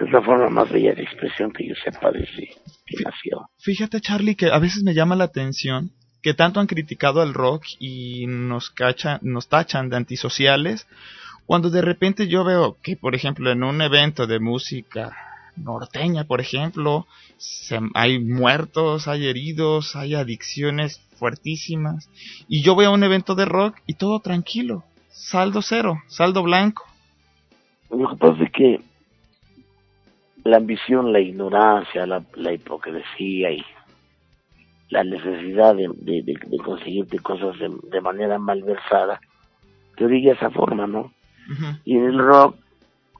es 0.00 0.10
la 0.10 0.22
forma 0.22 0.48
más 0.48 0.70
bella 0.70 0.94
de 0.94 1.02
expresión 1.02 1.52
que 1.52 1.68
yo 1.68 1.74
sepa 1.74 2.10
desde 2.10 2.48
que 2.86 3.04
nació. 3.04 3.50
Fíjate, 3.58 4.00
Charlie, 4.00 4.34
que 4.34 4.46
a 4.46 4.58
veces 4.58 4.82
me 4.82 4.94
llama 4.94 5.14
la 5.14 5.24
atención 5.24 5.92
que 6.22 6.34
tanto 6.34 6.60
han 6.60 6.66
criticado 6.66 7.22
al 7.22 7.34
rock 7.34 7.64
y 7.78 8.26
nos, 8.26 8.70
cachan, 8.70 9.20
nos 9.22 9.48
tachan 9.48 9.88
de 9.88 9.96
antisociales, 9.96 10.86
cuando 11.46 11.70
de 11.70 11.82
repente 11.82 12.28
yo 12.28 12.44
veo 12.44 12.76
que, 12.82 12.96
por 12.96 13.14
ejemplo, 13.14 13.50
en 13.50 13.62
un 13.62 13.80
evento 13.80 14.26
de 14.26 14.38
música 14.38 15.16
norteña, 15.56 16.24
por 16.24 16.40
ejemplo, 16.40 17.06
hay 17.94 18.18
muertos, 18.18 19.08
hay 19.08 19.26
heridos, 19.26 19.96
hay 19.96 20.14
adicciones 20.14 21.00
fuertísimas, 21.16 22.08
y 22.48 22.62
yo 22.62 22.76
veo 22.76 22.92
un 22.92 23.04
evento 23.04 23.34
de 23.34 23.44
rock 23.44 23.76
y 23.86 23.94
todo 23.94 24.20
tranquilo, 24.20 24.84
saldo 25.08 25.62
cero, 25.62 26.02
saldo 26.08 26.42
blanco. 26.42 26.84
Lo 27.90 28.10
que 28.10 28.16
pasa 28.16 28.44
es 28.44 28.52
que 28.52 28.80
la 30.44 30.56
ambición, 30.56 31.12
la 31.12 31.20
ignorancia, 31.20 32.06
la, 32.06 32.52
hipocresía 32.52 33.50
y 33.50 33.64
la 34.88 35.04
necesidad 35.04 35.74
de, 35.74 35.88
de, 36.22 36.58
conseguirte 36.58 37.18
cosas 37.18 37.56
de, 37.58 38.00
manera 38.00 38.38
malversada, 38.38 39.20
te 39.96 40.04
orilla 40.04 40.32
esa 40.32 40.50
forma, 40.50 40.86
¿no? 40.86 41.12
Y 41.84 41.96
en 41.96 42.04
el 42.04 42.18
rock, 42.18 42.56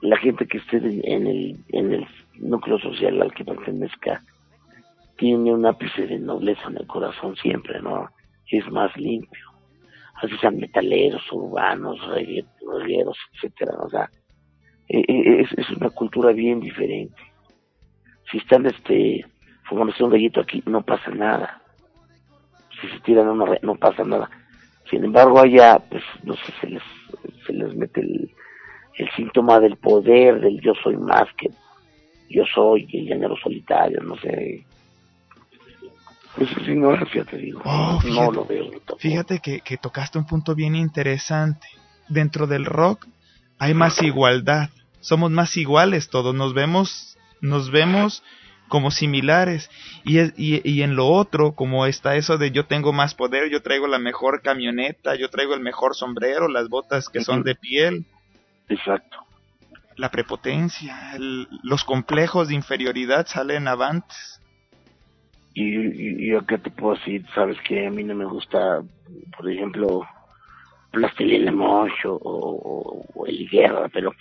la 0.00 0.16
gente 0.16 0.46
que 0.46 0.58
esté 0.58 0.78
en 0.78 1.26
el, 1.26 1.56
en 1.68 1.92
el 1.92 2.06
núcleo 2.38 2.78
social 2.78 3.20
al 3.20 3.32
que 3.34 3.44
pertenezca, 3.44 4.22
tiene 5.16 5.52
un 5.52 5.66
ápice 5.66 6.06
de 6.06 6.18
nobleza 6.18 6.68
en 6.68 6.78
el 6.78 6.86
corazón 6.86 7.36
siempre, 7.36 7.80
¿no? 7.82 8.08
es 8.50 8.70
más 8.70 8.96
limpio. 8.96 9.46
Así 10.14 10.36
sean 10.38 10.56
metaleros, 10.56 11.22
urbanos, 11.32 11.98
regueros, 12.08 13.16
etcétera, 13.34 13.72
o 13.80 13.88
sea, 13.88 14.10
eh, 14.88 15.04
eh, 15.06 15.40
es, 15.40 15.52
es, 15.56 15.70
una 15.70 15.90
cultura 15.90 16.32
bien 16.32 16.60
diferente. 16.60 17.22
Si 18.30 18.38
están 18.38 18.66
este 18.66 19.24
fumándose 19.64 20.02
un 20.02 20.10
gallito 20.10 20.40
aquí, 20.40 20.62
no 20.66 20.82
pasa 20.82 21.10
nada. 21.10 21.62
Si 22.80 22.88
se 22.88 23.00
tiran 23.00 23.28
una 23.28 23.56
no 23.62 23.76
pasa 23.76 24.04
nada. 24.04 24.28
Sin 24.90 25.04
embargo, 25.04 25.38
allá, 25.38 25.78
pues, 25.88 26.02
no 26.24 26.34
sé, 26.34 26.52
se 26.60 26.66
les, 26.68 26.82
se 27.46 27.52
les 27.52 27.74
mete 27.76 28.00
el, 28.00 28.30
el 29.00 29.10
síntoma 29.16 29.60
del 29.60 29.76
poder, 29.76 30.40
del 30.40 30.60
yo 30.60 30.72
soy 30.82 30.96
más 30.96 31.28
que 31.36 31.50
yo 32.28 32.44
soy, 32.54 32.86
el 32.92 33.06
llanero 33.06 33.36
solitario, 33.36 34.00
no 34.02 34.16
sé. 34.16 34.64
Eso 36.38 36.60
es 36.60 36.68
ignorancia, 36.68 37.24
te 37.24 37.36
digo. 37.38 37.60
Oh, 37.64 38.00
no 38.04 38.30
lo 38.30 38.44
veo. 38.44 38.70
Fíjate 38.98 39.40
que, 39.40 39.60
que 39.62 39.76
tocaste 39.76 40.16
un 40.16 40.26
punto 40.26 40.54
bien 40.54 40.76
interesante. 40.76 41.66
Dentro 42.08 42.46
del 42.46 42.66
rock 42.66 43.06
hay 43.58 43.74
más 43.74 44.00
igualdad 44.02 44.70
somos 45.00 45.30
más 45.30 45.56
iguales 45.56 46.08
todos, 46.08 46.34
nos 46.34 46.54
vemos, 46.54 47.16
nos 47.40 47.70
vemos 47.70 48.22
como 48.68 48.90
similares 48.90 49.68
y, 50.04 50.20
y, 50.20 50.60
y, 50.62 50.82
en 50.82 50.94
lo 50.94 51.08
otro 51.08 51.54
como 51.56 51.86
está 51.86 52.14
eso 52.16 52.38
de 52.38 52.52
yo 52.52 52.66
tengo 52.66 52.92
más 52.92 53.14
poder, 53.14 53.50
yo 53.50 53.62
traigo 53.62 53.88
la 53.88 53.98
mejor 53.98 54.42
camioneta, 54.42 55.16
yo 55.16 55.28
traigo 55.28 55.54
el 55.54 55.60
mejor 55.60 55.96
sombrero, 55.96 56.46
las 56.48 56.68
botas 56.68 57.08
que 57.08 57.22
son 57.22 57.42
de 57.42 57.56
piel. 57.56 58.04
Exacto. 58.70 59.18
La 59.96 60.10
prepotencia, 60.10 60.96
los 61.62 61.84
complejos 61.84 62.48
de 62.48 62.54
inferioridad 62.54 63.26
salen 63.26 63.68
avantes. 63.68 64.40
Y, 65.52 66.30
yo 66.30 66.46
qué 66.46 66.56
te 66.56 66.70
puedo 66.70 66.94
decir, 66.94 67.26
sabes 67.34 67.58
que 67.66 67.86
a 67.86 67.90
mí 67.90 68.04
no 68.04 68.14
me 68.14 68.24
gusta, 68.24 68.80
por 69.36 69.50
ejemplo, 69.50 70.06
Plastilina 70.92 71.52
Mocho 71.52 72.14
o, 72.14 73.04
o 73.12 73.26
el 73.26 73.48
Guerra, 73.50 73.88
pero 73.92 74.14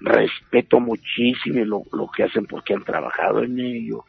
respeto 0.00 0.80
muchísimo 0.80 1.64
lo, 1.64 1.82
lo 1.92 2.08
que 2.08 2.24
hacen 2.24 2.46
porque 2.46 2.74
han 2.74 2.84
trabajado 2.84 3.44
en 3.44 3.58
ello, 3.58 4.04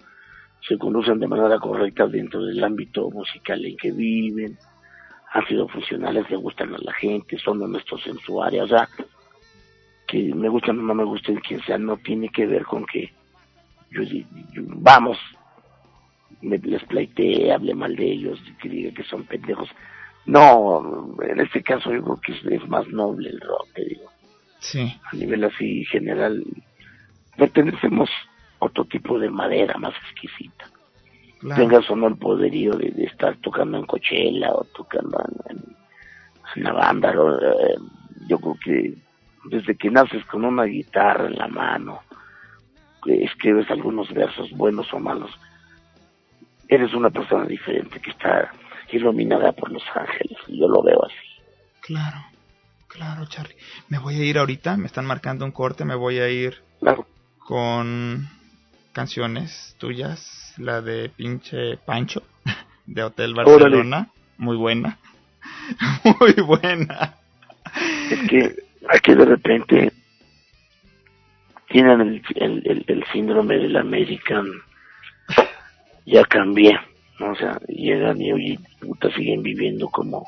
se 0.68 0.78
conducen 0.78 1.20
de 1.20 1.28
manera 1.28 1.60
correcta 1.60 2.07
dentro 2.07 2.44
del 2.44 2.64
ámbito 2.64 3.10
musical 3.11 3.64
en 3.64 3.78
que 3.78 3.91
viven, 3.91 4.57
han 5.32 5.48
sido 5.48 5.68
funcionales, 5.68 6.30
le 6.30 6.38
gustan 6.38 6.74
a 6.74 6.78
la 6.80 6.94
gente, 6.94 7.38
son 7.38 7.61
honestos 7.61 8.02
en 8.07 8.18
su 8.20 8.41
área, 8.41 8.64
o 8.64 8.68
sea, 8.68 8.90
que 10.14 10.35
me 10.35 10.48
gustan 10.48 10.77
o 10.77 10.84
no 10.84 10.94
me 10.94 11.03
gusten 11.03 11.38
quien 11.38 11.60
sea, 11.64 11.80
no 11.80 11.98
tiene 11.98 12.30
que 12.30 12.45
ver 12.45 12.65
con 12.65 12.85
que 12.85 13.11
yo, 13.90 14.02
vamos, 14.56 15.18
me 16.41 16.60
les 16.60 16.84
pleitee, 16.84 17.52
hable 17.52 17.73
mal 17.73 17.95
de 17.95 18.11
ellos, 18.11 18.40
que 18.61 18.69
diga 18.69 18.94
que 18.94 19.03
son 19.03 19.23
pendejos. 19.23 19.69
No, 20.26 21.15
en 21.22 21.40
este 21.40 21.64
caso 21.64 21.91
yo 21.91 22.03
creo 22.03 22.22
que 22.22 22.31
es, 22.34 22.45
es 22.61 22.69
más 22.69 22.88
noble 22.90 23.30
el 23.30 23.41
rock, 23.41 23.68
te 23.73 23.85
digo 23.85 24.10
a 25.11 25.15
nivel 25.15 25.44
así 25.44 25.84
general, 25.85 26.41
pertenecemos 27.35 28.10
a 28.60 28.65
otro 28.65 28.85
tipo 28.85 29.19
de 29.19 29.30
madera 29.30 29.77
más 29.77 29.94
exquisita. 30.07 30.69
Tengas 31.56 31.90
o 31.90 31.95
no 31.98 32.07
el 32.07 32.15
poderío 32.15 32.72
de, 32.77 32.94
estar 33.03 33.35
tocando 33.38 33.77
en 33.77 33.85
Coachella 33.85 34.53
o 34.53 34.64
tocando 34.76 35.22
en, 35.49 35.60
en, 36.56 36.64
la 36.64 36.72
banda. 36.72 37.11
Eh, 37.11 37.76
yo 38.30 38.40
creo 38.40 38.57
que 38.64 39.02
desde 39.45 39.76
que 39.76 39.90
naces 39.90 40.26
con 40.26 40.45
una 40.45 40.64
guitarra 40.64 41.28
en 41.28 41.36
la 41.36 41.48
mano, 41.48 42.02
escribes 43.06 43.70
algunos 43.70 44.11
versos 44.14 44.52
buenos 44.52 44.91
o 44.94 44.99
malos, 44.99 45.32
eres 46.68 46.94
una 46.94 47.10
persona 47.10 47.45
diferente 47.45 47.99
que 47.99 48.11
está 48.11 48.52
iluminada 48.91 49.52
por 49.52 49.72
los 49.72 49.84
ángeles. 49.94 50.38
Yo 50.48 50.68
lo 50.68 50.82
veo 50.82 51.03
así. 51.06 51.41
Claro. 51.82 52.18
Claro, 52.94 53.26
Charlie. 53.26 53.56
Me 53.90 53.98
voy 53.98 54.15
a 54.15 54.24
ir 54.24 54.38
ahorita, 54.38 54.78
me 54.78 54.86
están 54.86 55.07
marcando 55.07 55.45
un 55.45 55.52
corte, 55.52 55.84
me 55.84 55.95
voy 55.95 56.20
a 56.20 56.30
ir 56.30 56.61
con 57.40 58.30
canciones 58.91 59.76
tuyas, 59.80 60.53
la 60.57 60.82
de 60.82 61.10
pinche 61.10 61.78
Pancho, 61.78 62.22
de 62.86 63.03
Hotel 63.03 63.34
Barcelona, 63.34 64.10
muy 64.38 64.56
buena, 64.57 64.99
muy 66.20 66.34
buena. 66.45 67.15
Es 68.11 68.30
que 68.30 68.56
aquí 68.89 69.14
de 69.14 69.26
repente 69.26 69.91
tienen 71.69 72.01
el, 72.01 72.22
el, 72.35 72.85
el, 72.88 73.05
síndrome 73.11 73.57
del 73.57 73.76
American, 73.77 74.45
ya 76.05 76.23
cambié, 76.26 76.77
o 77.19 77.35
sea, 77.35 77.60
llegan 77.68 78.22
y 78.22 78.31
hoy 78.31 78.60
puta 78.80 79.10
siguen 79.15 79.41
viviendo 79.41 79.89
como 79.89 80.27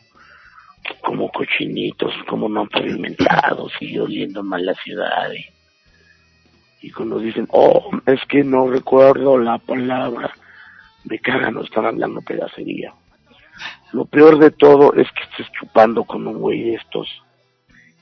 como 1.01 1.31
cochinitos, 1.31 2.13
como 2.27 2.47
no 2.47 2.67
pavimentados 2.67 3.71
y 3.79 3.97
oliendo 3.97 4.43
mal 4.43 4.65
la 4.65 4.75
ciudad. 4.75 5.31
Y 6.81 6.91
cuando 6.91 7.17
dicen, 7.19 7.47
oh, 7.51 7.89
es 8.05 8.19
que 8.27 8.43
no 8.43 8.67
recuerdo 8.67 9.37
la 9.37 9.57
palabra, 9.57 10.31
me 11.05 11.19
cagan, 11.19 11.55
no 11.55 11.63
están 11.63 11.85
hablando 11.85 12.21
pedacería. 12.21 12.93
Lo 13.93 14.05
peor 14.05 14.37
de 14.37 14.51
todo 14.51 14.93
es 14.93 15.07
que 15.11 15.23
estés 15.23 15.51
chupando 15.53 16.03
con 16.03 16.27
un 16.27 16.39
güey 16.39 16.63
de 16.63 16.75
estos 16.75 17.07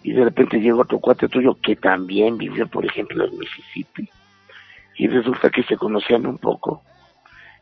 y 0.03 0.11
de 0.11 0.25
repente 0.25 0.59
llega 0.59 0.75
otro 0.75 0.99
cuate 0.99 1.30
tuyo 1.30 1.57
que 1.61 1.75
también 1.75 2.38
vivió, 2.38 2.67
por 2.67 2.85
ejemplo, 2.85 3.25
en 3.25 3.38
Mississippi 3.38 4.09
y 4.95 5.07
resulta 5.07 5.49
que 5.49 5.63
se 5.63 5.77
conocían 5.77 6.25
un 6.25 6.38
poco 6.38 6.84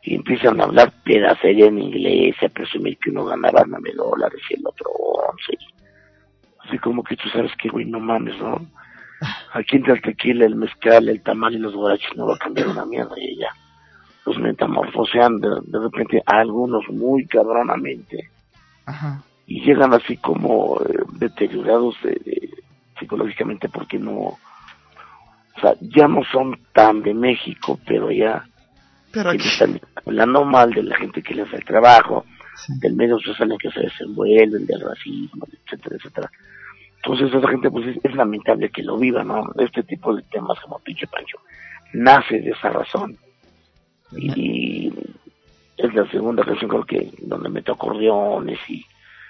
y 0.02 0.16
empiezan 0.16 0.60
a 0.60 0.64
hablar 0.64 0.92
pedacería 1.04 1.66
en 1.66 1.78
inglés, 1.78 2.34
a 2.42 2.48
presumir 2.48 2.98
que 2.98 3.10
uno 3.10 3.24
ganaba 3.24 3.64
nueve 3.66 3.92
dólares 3.94 4.40
y 4.50 4.54
el 4.54 4.66
otro 4.66 4.90
once. 4.90 5.56
Así 6.58 6.78
como 6.78 7.04
que 7.04 7.16
tú 7.16 7.28
sabes 7.28 7.52
que, 7.56 7.68
güey, 7.68 7.84
no 7.84 8.00
mames, 8.00 8.36
¿no? 8.38 8.66
Aquí 9.52 9.76
entre 9.76 9.94
el 9.94 10.02
tequila, 10.02 10.44
el 10.44 10.56
mezcal, 10.56 11.08
el 11.08 11.22
tamal 11.22 11.54
y 11.54 11.58
los 11.58 11.74
guaraches 11.74 12.16
no 12.16 12.26
va 12.26 12.34
a 12.34 12.38
cambiar 12.38 12.68
una 12.68 12.84
mierda 12.84 13.14
y 13.16 13.36
ya. 13.36 13.50
Los 14.26 14.38
metamorfosean 14.38 15.38
de, 15.38 15.48
de 15.66 15.78
repente 15.78 16.22
a 16.26 16.40
algunos 16.40 16.88
muy 16.88 17.26
cabronamente. 17.26 18.30
Y 19.52 19.60
llegan 19.60 19.92
así 19.92 20.16
como 20.16 20.80
eh, 20.80 21.04
deteriorados 21.18 21.94
de, 22.02 22.48
psicológicamente 22.98 23.68
porque 23.68 23.98
no, 23.98 24.14
o 24.14 24.38
sea, 25.60 25.74
ya 25.78 26.08
no 26.08 26.22
son 26.32 26.58
tan 26.72 27.02
de 27.02 27.12
México, 27.12 27.78
pero 27.86 28.10
ya 28.10 28.46
pero 29.12 29.28
aquí... 29.28 29.46
están 29.46 29.78
hablando 30.06 30.46
mal 30.46 30.70
de 30.72 30.82
la 30.82 30.96
gente 30.96 31.22
que 31.22 31.34
les 31.34 31.48
hace 31.48 31.56
el 31.56 31.64
trabajo, 31.66 32.24
del 32.80 32.94
medio 32.94 33.18
social 33.18 33.52
en 33.52 33.58
que 33.58 33.70
se 33.70 33.80
desenvuelven, 33.80 34.64
del 34.64 34.80
racismo, 34.80 35.46
etcétera, 35.66 35.96
etcétera. 35.96 36.30
Entonces 36.96 37.34
esa 37.34 37.48
gente 37.48 37.70
pues 37.70 37.94
es, 38.02 38.14
lamentable 38.14 38.70
que 38.70 38.82
lo 38.82 38.96
viva, 38.96 39.22
¿no? 39.22 39.52
Este 39.58 39.82
tipo 39.82 40.16
de 40.16 40.22
temas 40.22 40.58
como 40.60 40.78
pinche 40.78 41.06
Pancho 41.08 41.36
nace 41.92 42.40
de 42.40 42.52
esa 42.52 42.70
razón. 42.70 43.18
Y, 44.16 44.90
es 45.76 45.92
la 45.94 46.08
segunda 46.10 46.42
canción 46.42 46.70
creo 46.70 46.84
que 46.84 47.12
donde 47.18 47.50
meto 47.50 47.72
acordeones 47.72 48.58
y 48.70 48.86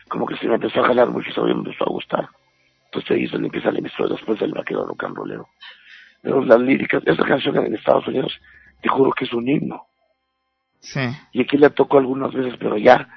como 0.09 0.27
que 0.27 0.37
se 0.37 0.47
me 0.47 0.55
empezó 0.55 0.81
a 0.83 0.89
jalar 0.89 1.09
mucho 1.09 1.31
y 1.37 1.45
me 1.45 1.61
empezó 1.61 1.85
a 1.85 1.91
gustar. 1.91 2.29
Entonces 2.87 3.11
ahí 3.11 3.25
es 3.25 3.31
donde 3.33 3.49
empieza 3.49 3.71
la 3.71 3.81
historia 3.81 4.17
después 4.17 4.39
del 4.39 4.53
vaquero 4.53 4.85
rock 4.87 5.05
and 5.05 5.17
rollero. 5.17 5.49
Pero 6.23 6.45
las 6.45 6.61
líricas, 6.61 7.03
esa 7.07 7.25
canción 7.25 7.57
en 7.57 7.75
Estados 7.75 8.07
Unidos, 8.07 8.33
te 8.81 8.89
juro 8.89 9.13
que 9.13 9.25
es 9.25 9.33
un 9.33 9.49
himno. 9.49 9.87
Sí. 10.81 11.01
Y 11.33 11.43
aquí 11.43 11.57
la 11.57 11.71
toco 11.71 11.99
algunas 11.99 12.33
veces, 12.33 12.55
pero 12.59 12.77
ya 12.77 13.09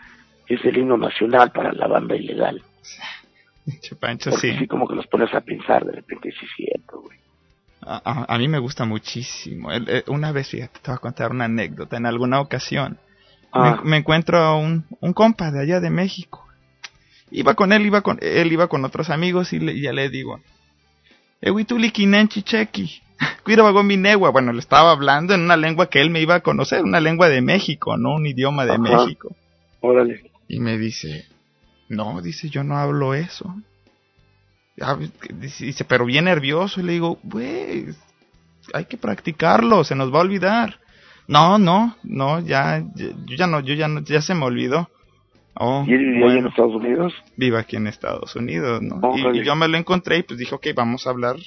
es 0.47 0.63
el 0.63 0.77
himno 0.77 0.97
nacional 0.97 1.51
para 1.51 1.71
la 1.73 1.87
banda 1.87 2.15
ilegal. 2.15 2.61
Pancho, 3.99 4.29
Porque 4.29 4.51
sí. 4.53 4.57
sí, 4.59 4.67
como 4.67 4.87
que 4.87 4.95
los 4.95 5.07
pones 5.07 5.33
a 5.33 5.41
pensar, 5.41 5.83
de 5.85 5.93
repente 5.93 6.31
sí 6.31 6.45
es 6.45 6.51
cierto, 6.55 7.01
güey. 7.01 7.17
A, 7.81 8.01
a, 8.03 8.35
a, 8.35 8.37
mí 8.37 8.47
me 8.47 8.59
gusta 8.59 8.85
muchísimo. 8.85 9.71
El, 9.71 9.89
eh, 9.89 10.03
una 10.07 10.31
vez, 10.31 10.49
fíjate, 10.49 10.79
te 10.79 10.91
voy 10.91 10.95
a 10.95 10.99
contar 10.99 11.31
una 11.31 11.45
anécdota. 11.45 11.97
En 11.97 12.05
alguna 12.05 12.39
ocasión 12.39 12.99
Ah. 13.55 13.79
me, 13.83 13.91
me, 13.91 13.97
encuentro 13.97 14.37
a 14.37 14.57
un, 14.57 14.85
un 14.99 15.13
compa 15.13 15.49
de 15.49 15.61
allá 15.61 15.79
de 15.79 15.89
México. 15.89 16.44
Iba 17.31 17.55
con 17.55 17.73
él, 17.73 17.85
iba 17.85 18.01
con 18.01 18.19
él, 18.21 18.51
iba 18.51 18.67
con 18.67 18.85
otros 18.85 19.09
amigos 19.09 19.51
y, 19.53 19.59
le, 19.59 19.79
ya 19.79 19.91
le 19.91 20.09
digo, 20.09 20.39
Ewituli 21.41 21.91
kinenchi 21.91 22.43
cheki. 22.43 23.01
mi 23.83 23.97
negua. 23.97 24.29
Bueno, 24.29 24.51
le 24.53 24.59
estaba 24.59 24.91
hablando 24.91 25.33
en 25.33 25.41
una 25.41 25.57
lengua 25.57 25.89
que 25.89 26.01
él 26.01 26.09
me 26.09 26.21
iba 26.21 26.35
a 26.35 26.39
conocer, 26.41 26.83
una 26.83 26.99
lengua 26.99 27.29
de 27.29 27.41
México, 27.41 27.97
no 27.97 28.15
un 28.15 28.25
idioma 28.25 28.65
de 28.65 28.73
Ajá. 28.73 28.81
México. 28.81 29.35
Órale. 29.81 30.31
Y 30.47 30.59
me 30.59 30.77
dice, 30.77 31.25
no, 31.89 32.21
dice, 32.21 32.49
yo 32.49 32.63
no 32.63 32.77
hablo 32.77 33.13
eso. 33.13 33.55
Ya, 34.77 34.97
dice, 35.39 35.85
pero 35.85 36.05
bien 36.05 36.25
nervioso. 36.25 36.79
Y 36.79 36.83
le 36.83 36.93
digo, 36.93 37.19
güey, 37.23 37.87
hay 38.73 38.85
que 38.85 38.97
practicarlo, 38.97 39.83
se 39.83 39.95
nos 39.95 40.13
va 40.13 40.19
a 40.19 40.23
olvidar. 40.23 40.79
No, 41.27 41.57
no, 41.57 41.95
no, 42.03 42.39
ya, 42.39 42.83
ya 42.95 43.07
yo 43.25 43.35
ya 43.35 43.47
no, 43.47 43.59
yo 43.59 43.73
ya 43.73 43.87
no, 43.87 44.01
ya 44.01 44.21
se 44.21 44.35
me 44.35 44.45
olvidó. 44.45 44.89
Oh, 45.57 45.85
¿Y 45.87 45.93
él 45.93 45.99
vivía 45.99 46.25
bueno, 46.25 46.39
en 46.39 46.47
Estados 46.47 46.75
Unidos? 46.75 47.13
Vive 47.37 47.57
aquí 47.57 47.77
en 47.77 47.87
Estados 47.87 48.35
Unidos, 48.35 48.81
¿no? 48.81 48.99
Oh, 49.01 49.15
y, 49.17 49.39
y, 49.39 49.43
yo 49.43 49.55
me 49.55 49.67
lo 49.67 49.77
encontré 49.77 50.17
y 50.17 50.23
pues 50.23 50.37
dije, 50.37 50.53
ok, 50.53 50.67
vamos 50.75 51.07
a 51.07 51.11
hablar 51.11 51.37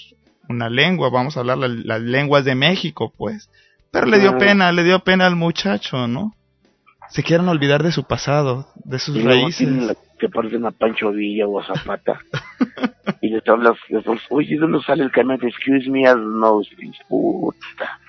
una 0.48 0.70
lengua, 0.70 1.10
vamos 1.10 1.36
a 1.36 1.40
hablar 1.40 1.58
la, 1.58 1.68
las 1.68 2.00
lenguas 2.00 2.44
de 2.44 2.54
México, 2.54 3.12
pues. 3.16 3.50
Pero 3.90 4.06
le 4.06 4.18
dio 4.18 4.36
pena, 4.38 4.72
le 4.72 4.82
dio 4.82 5.00
pena 5.00 5.26
al 5.26 5.36
muchacho, 5.36 6.08
¿no? 6.08 6.34
Se 7.10 7.22
quieren 7.22 7.48
olvidar 7.48 7.82
de 7.82 7.92
su 7.92 8.04
pasado, 8.04 8.68
de 8.84 8.98
sus 8.98 9.16
y 9.16 9.22
raíces. 9.22 9.68
La, 9.68 9.94
que 10.18 10.28
parecen 10.28 10.66
a 10.66 10.72
Pancho 10.72 11.10
Villa 11.10 11.46
o 11.46 11.60
a 11.60 11.64
Zapata. 11.64 12.20
y 13.22 13.30
les 13.30 13.46
hablas, 13.48 13.76
les 13.88 14.06
hablas, 14.06 14.22
oye, 14.30 14.56
¿dónde 14.56 14.80
sale 14.82 15.04
el 15.04 15.10
de 15.10 15.48
Excuse 15.48 15.90
Me, 15.90 16.04
don't 16.04 16.36
know, 16.36 16.62
puta. 17.08 18.00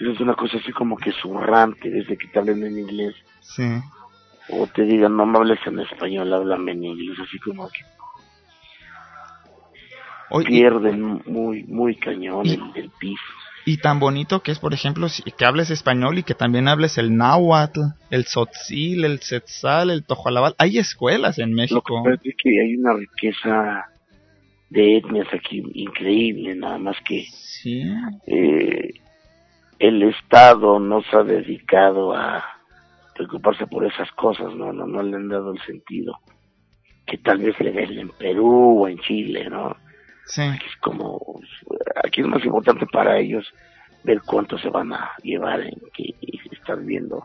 Eso 0.00 0.12
es 0.12 0.20
una 0.20 0.34
cosa 0.34 0.58
así 0.58 0.72
como 0.72 0.96
que 0.96 1.12
zurrante 1.12 1.90
desde 1.90 2.16
que 2.16 2.28
te 2.28 2.38
hablen 2.38 2.64
en 2.64 2.78
inglés. 2.78 3.14
Sí. 3.40 3.80
O 4.50 4.66
te 4.66 4.82
digan, 4.82 5.16
no 5.16 5.26
me 5.26 5.38
hables 5.38 5.58
en 5.66 5.80
español, 5.80 6.32
háblame 6.32 6.72
en 6.72 6.84
inglés, 6.84 7.18
así 7.20 7.38
como 7.38 7.68
que 7.68 7.80
pierden 10.46 11.22
muy, 11.26 11.64
muy 11.64 11.96
cañón 11.96 12.46
y, 12.46 12.54
el, 12.54 12.62
el 12.74 12.90
piso. 12.98 13.22
Y 13.64 13.78
tan 13.78 14.00
bonito 14.00 14.40
que 14.40 14.50
es, 14.50 14.58
por 14.58 14.72
ejemplo, 14.72 15.08
que 15.36 15.44
hables 15.44 15.70
español 15.70 16.18
y 16.18 16.22
que 16.22 16.34
también 16.34 16.68
hables 16.68 16.96
el 16.96 17.16
náhuatl, 17.16 17.80
el 18.10 18.24
tzotzil, 18.24 19.04
el 19.04 19.20
tzetzal, 19.20 19.90
el 19.90 20.04
tojolabal. 20.04 20.54
Hay 20.58 20.78
escuelas 20.78 21.38
en 21.38 21.52
México. 21.52 21.82
Lo 21.98 22.04
que 22.04 22.16
pasa 22.16 22.22
es 22.24 22.34
que 22.42 22.60
hay 22.60 22.76
una 22.76 22.94
riqueza 22.94 23.84
de 24.70 24.96
etnias 24.96 25.28
aquí 25.32 25.62
increíble, 25.74 26.54
nada 26.54 26.78
más 26.78 26.96
que 27.06 27.24
sí. 27.30 27.82
eh, 28.26 28.90
el 29.78 30.02
Estado 30.02 30.78
no 30.80 31.02
se 31.02 31.16
ha 31.16 31.22
dedicado 31.22 32.14
a 32.14 32.57
preocuparse 33.18 33.66
por 33.66 33.84
esas 33.84 34.10
cosas, 34.12 34.54
no, 34.54 34.72
no, 34.72 34.86
no 34.86 35.02
le 35.02 35.16
han 35.16 35.28
dado 35.28 35.52
el 35.52 35.60
sentido 35.62 36.18
que 37.04 37.18
tal 37.18 37.38
vez 37.38 37.58
le 37.60 37.72
den 37.72 37.98
en 37.98 38.08
Perú 38.10 38.82
o 38.82 38.88
en 38.88 38.98
Chile, 38.98 39.48
¿no? 39.48 39.76
Sí. 40.26 40.42
Aquí 40.42 40.66
es 40.66 40.76
como, 40.80 41.40
aquí 42.04 42.20
es 42.20 42.26
más 42.26 42.44
importante 42.44 42.86
para 42.86 43.18
ellos 43.18 43.50
ver 44.04 44.20
cuánto 44.24 44.58
se 44.58 44.68
van 44.68 44.92
a 44.92 45.12
llevar 45.22 45.62
en 45.62 45.80
que 45.94 46.14
estar 46.52 46.78
viendo, 46.80 47.24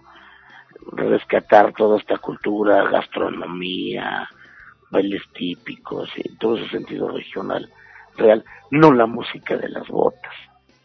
rescatar 0.93 1.73
toda 1.73 1.99
esta 1.99 2.17
cultura, 2.17 2.89
gastronomía, 2.89 4.27
bailes 4.89 5.21
típicos, 5.33 6.09
en 6.15 6.37
todo 6.37 6.57
ese 6.57 6.69
sentido 6.69 7.09
regional, 7.09 7.69
real, 8.15 8.43
no 8.71 8.93
la 8.93 9.05
música 9.05 9.57
de 9.57 9.67
las 9.67 9.87
botas. 9.89 10.33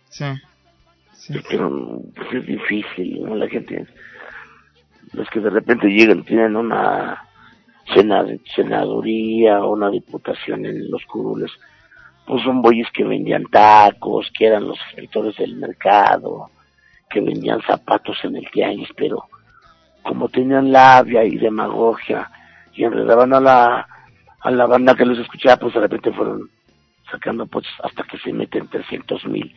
Sí. 0.08 0.24
sí. 1.12 1.34
Pero 1.48 2.02
pues 2.16 2.32
es 2.32 2.46
difícil, 2.46 3.22
¿no? 3.22 3.36
La 3.36 3.48
gente, 3.48 3.86
los 5.12 5.28
que 5.30 5.40
de 5.40 5.50
repente 5.50 5.88
llegan 5.88 6.24
tienen 6.24 6.56
una 6.56 7.24
senaduría 8.54 9.60
o 9.64 9.72
una 9.72 9.90
diputación 9.90 10.66
en 10.66 10.90
los 10.90 11.04
curules, 11.06 11.50
pues 12.26 12.42
son 12.42 12.60
boyes 12.60 12.88
que 12.92 13.04
vendían 13.04 13.44
tacos, 13.44 14.30
que 14.36 14.46
eran 14.46 14.68
los 14.68 14.78
escritores 14.90 15.36
del 15.36 15.56
mercado, 15.56 16.50
que 17.08 17.20
vendían 17.20 17.62
zapatos 17.62 18.18
en 18.24 18.36
el 18.36 18.50
tianguis, 18.50 18.90
pero 18.96 19.24
como 20.02 20.28
tenían 20.28 20.70
labia 20.70 21.24
y 21.24 21.36
demagogia 21.36 22.30
y 22.74 22.84
enredaban 22.84 23.32
a 23.32 23.40
la 23.40 23.88
a 24.40 24.50
la 24.50 24.66
banda 24.66 24.94
que 24.94 25.04
los 25.04 25.18
escuchaba, 25.18 25.56
pues 25.56 25.74
de 25.74 25.80
repente 25.80 26.12
fueron 26.12 26.48
sacando 27.10 27.46
poches 27.46 27.72
hasta 27.82 28.04
que 28.04 28.18
se 28.18 28.32
meten 28.32 28.68
300 28.68 29.24
mil 29.26 29.52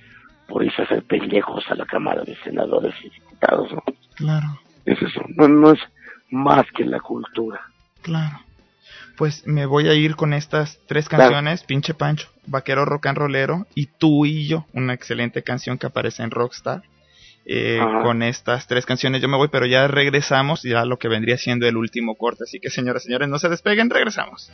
por 0.48 0.64
irse 0.64 0.82
a 0.82 0.86
hacer 0.86 1.04
pendejos 1.04 1.64
a 1.70 1.76
la 1.76 1.86
Cámara 1.86 2.24
de 2.24 2.36
Senadores 2.38 2.94
y 3.04 3.10
Diputados, 3.10 3.72
¿no? 3.74 3.84
Claro. 4.16 4.48
Es 4.86 5.02
eso, 5.02 5.22
no, 5.36 5.48
no 5.48 5.72
es 5.72 5.80
más 6.30 6.66
que 6.76 6.86
la 6.86 7.00
cultura. 7.00 7.62
Claro 8.02 8.40
pues 9.22 9.46
me 9.46 9.68
voy 9.68 9.88
a 9.88 9.94
ir 9.94 10.16
con 10.16 10.34
estas 10.34 10.80
tres 10.88 11.08
canciones, 11.08 11.60
claro. 11.60 11.68
Pinche 11.68 11.94
Pancho, 11.94 12.28
Vaquero 12.48 12.86
Rock 12.86 13.06
and 13.06 13.20
Rollero 13.20 13.68
y 13.76 13.86
Tú 13.86 14.26
y 14.26 14.48
Yo, 14.48 14.66
una 14.74 14.96
excelente 14.96 15.44
canción 15.44 15.78
que 15.78 15.86
aparece 15.86 16.24
en 16.24 16.32
Rockstar. 16.32 16.82
Eh, 17.46 17.80
con 18.02 18.24
estas 18.24 18.66
tres 18.66 18.86
canciones 18.88 19.22
yo 19.22 19.28
me 19.28 19.38
voy, 19.38 19.50
pero 19.50 19.68
ya 19.68 19.88
regresamos 19.88 20.64
ya 20.64 20.86
lo 20.86 20.98
que 20.98 21.08
vendría 21.08 21.38
siendo 21.38 21.68
el 21.68 21.78
último 21.78 22.16
corte. 22.16 22.46
Así 22.46 22.60
que 22.60 22.72
señoras 22.72 23.04
y 23.04 23.06
señores, 23.06 23.30
no 23.30 23.38
se 23.38 23.50
despeguen, 23.50 23.92
regresamos. 23.92 24.52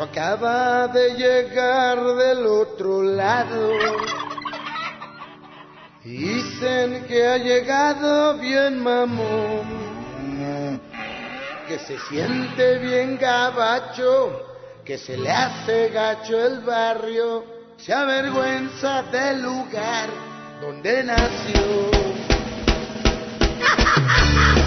Acaba 0.00 0.88
de 0.88 1.14
llegar 1.14 1.98
del 1.98 2.46
otro 2.46 3.02
lado. 3.02 3.76
Dicen 6.02 7.04
que 7.06 7.26
ha 7.26 7.36
llegado 7.36 8.38
bien 8.38 8.82
mamón, 8.82 10.80
que 11.68 11.78
se 11.80 11.98
siente 12.08 12.78
bien 12.78 13.18
gabacho, 13.18 14.40
que 14.86 14.96
se 14.96 15.18
le 15.18 15.30
hace 15.30 15.90
gacho 15.90 16.46
el 16.46 16.60
barrio, 16.60 17.44
se 17.76 17.92
avergüenza 17.92 19.02
del 19.02 19.42
lugar 19.42 20.08
donde 20.62 21.04
nació. 21.04 21.90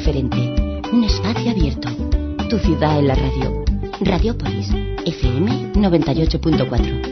diferente, 0.00 0.80
un 0.92 1.04
espacio 1.04 1.50
abierto. 1.50 1.88
Tu 2.48 2.58
ciudad 2.58 2.98
en 2.98 3.08
la 3.08 3.14
radio. 3.14 3.64
Radiopolis, 4.00 4.70
FM 5.04 5.74
98.4. 5.74 7.09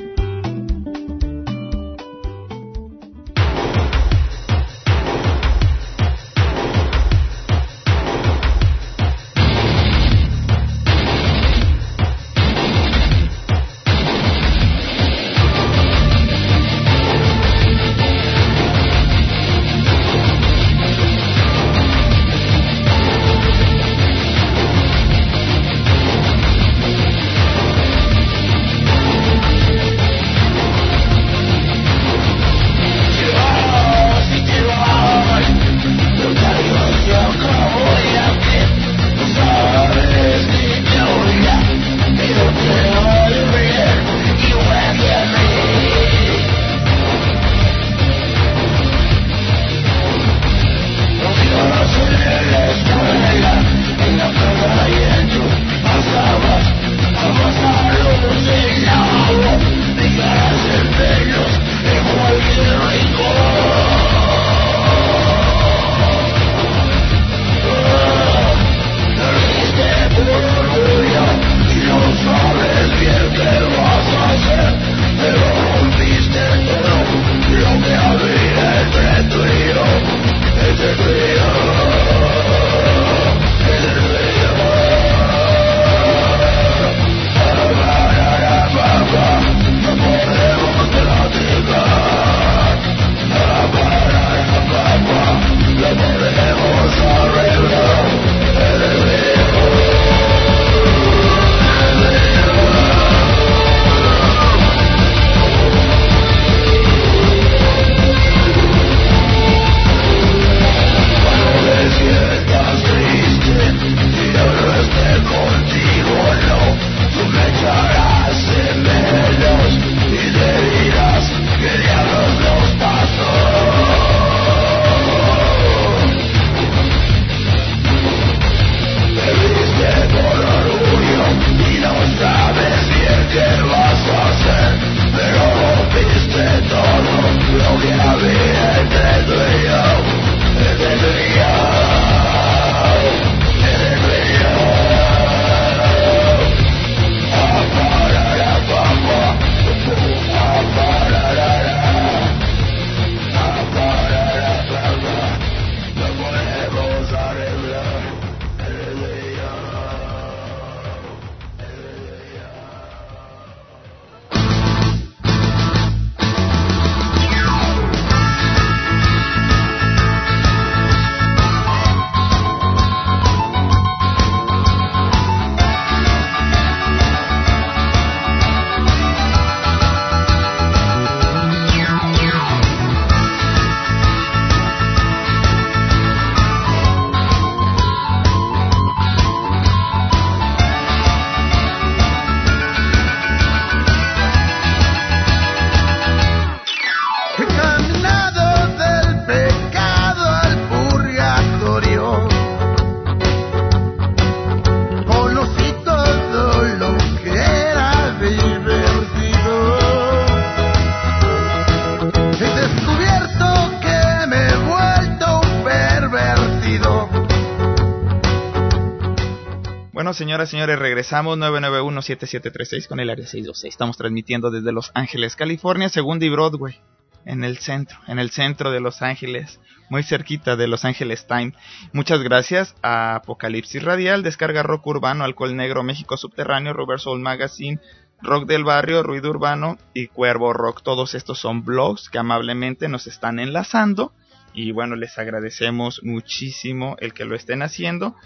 señoras 220.18 220.48
y 220.48 220.50
señores, 220.52 220.80
regresamos 220.80 221.38
991-7736 221.38 222.88
con 222.88 222.98
el 222.98 223.08
área 223.08 223.24
626. 223.24 223.72
Estamos 223.72 223.96
transmitiendo 223.96 224.50
desde 224.50 224.72
Los 224.72 224.90
Ángeles, 224.94 225.36
California, 225.36 225.88
Segunda 225.88 226.26
y 226.26 226.28
Broadway, 226.28 226.80
en 227.24 227.44
el 227.44 227.58
centro, 227.58 227.96
en 228.08 228.18
el 228.18 228.30
centro 228.30 228.72
de 228.72 228.80
Los 228.80 229.00
Ángeles, 229.00 229.60
muy 229.88 230.02
cerquita 230.02 230.56
de 230.56 230.66
Los 230.66 230.84
Ángeles 230.84 231.28
Time. 231.28 231.52
Muchas 231.92 232.20
gracias 232.24 232.74
a 232.82 233.14
Apocalipsis 233.14 233.82
Radial, 233.82 234.24
Descarga 234.24 234.64
Rock 234.64 234.88
Urbano, 234.88 235.22
Alcohol 235.22 235.56
Negro, 235.56 235.84
México 235.84 236.16
Subterráneo, 236.16 236.72
Robert 236.72 237.00
Soul 237.00 237.20
Magazine, 237.20 237.78
Rock 238.20 238.46
del 238.46 238.64
Barrio, 238.64 239.04
Ruido 239.04 239.30
Urbano 239.30 239.78
y 239.94 240.08
Cuervo 240.08 240.52
Rock. 240.52 240.82
Todos 240.82 241.14
estos 241.14 241.38
son 241.38 241.64
blogs 241.64 242.10
que 242.10 242.18
amablemente 242.18 242.88
nos 242.88 243.06
están 243.06 243.38
enlazando 243.38 244.12
y 244.52 244.72
bueno, 244.72 244.96
les 244.96 245.16
agradecemos 245.18 246.02
muchísimo 246.02 246.96
el 246.98 247.14
que 247.14 247.24
lo 247.24 247.36
estén 247.36 247.62
haciendo. 247.62 248.16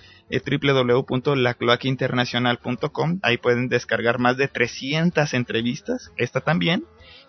Www.lacloaquinternacional.com. 0.41 3.21
Ahí 3.23 3.39
pueden 3.39 3.69
descargar 3.69 4.19
más 4.19 4.37
de 4.37 4.49
300 4.49 5.33
entrevistas, 5.35 6.11
esta 6.17 6.41
también, 6.41 6.85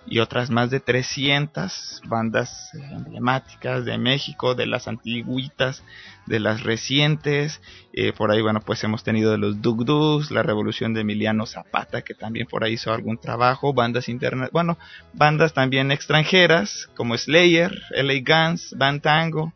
y 0.05 0.19
otras 0.19 0.49
más 0.49 0.69
de 0.69 0.79
300 0.79 2.01
bandas 2.05 2.71
emblemáticas 2.73 3.85
de 3.85 3.97
México, 3.97 4.55
de 4.55 4.67
las 4.67 4.87
antiguitas, 4.87 5.83
de 6.25 6.39
las 6.39 6.63
recientes. 6.63 7.61
Eh, 7.93 8.13
por 8.13 8.31
ahí, 8.31 8.41
bueno, 8.41 8.61
pues 8.61 8.83
hemos 8.83 9.03
tenido 9.03 9.31
de 9.31 9.37
los 9.37 9.61
Dug 9.61 9.83
la 10.31 10.43
Revolución 10.43 10.93
de 10.93 11.01
Emiliano 11.01 11.45
Zapata, 11.45 12.01
que 12.01 12.13
también 12.13 12.47
por 12.47 12.63
ahí 12.63 12.73
hizo 12.73 12.93
algún 12.93 13.17
trabajo, 13.17 13.73
bandas 13.73 14.09
internas, 14.09 14.49
bueno, 14.51 14.77
bandas 15.13 15.53
también 15.53 15.91
extranjeras, 15.91 16.89
como 16.95 17.17
Slayer, 17.17 17.81
LA 17.91 18.13
Guns, 18.25 18.75
Band 18.77 19.01
Tango, 19.01 19.53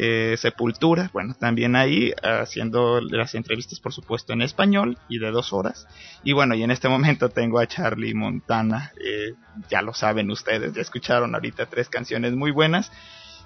eh, 0.00 0.36
Sepultura, 0.36 1.10
bueno, 1.12 1.34
también 1.34 1.74
ahí 1.74 2.12
haciendo 2.22 3.00
las 3.00 3.34
entrevistas, 3.34 3.80
por 3.80 3.92
supuesto, 3.92 4.32
en 4.32 4.42
español 4.42 4.96
y 5.08 5.18
de 5.18 5.32
dos 5.32 5.52
horas. 5.52 5.88
Y 6.22 6.34
bueno, 6.34 6.54
y 6.54 6.62
en 6.62 6.70
este 6.70 6.88
momento 6.88 7.30
tengo 7.30 7.58
a 7.58 7.66
Charlie 7.66 8.14
Montana, 8.14 8.92
eh, 9.04 9.34
ya 9.68 9.82
lo 9.82 9.92
saben 9.92 10.30
ustedes, 10.30 10.72
ya 10.72 10.82
escucharon 10.82 11.34
ahorita 11.34 11.66
tres 11.66 11.88
canciones 11.88 12.34
muy 12.34 12.52
buenas. 12.52 12.92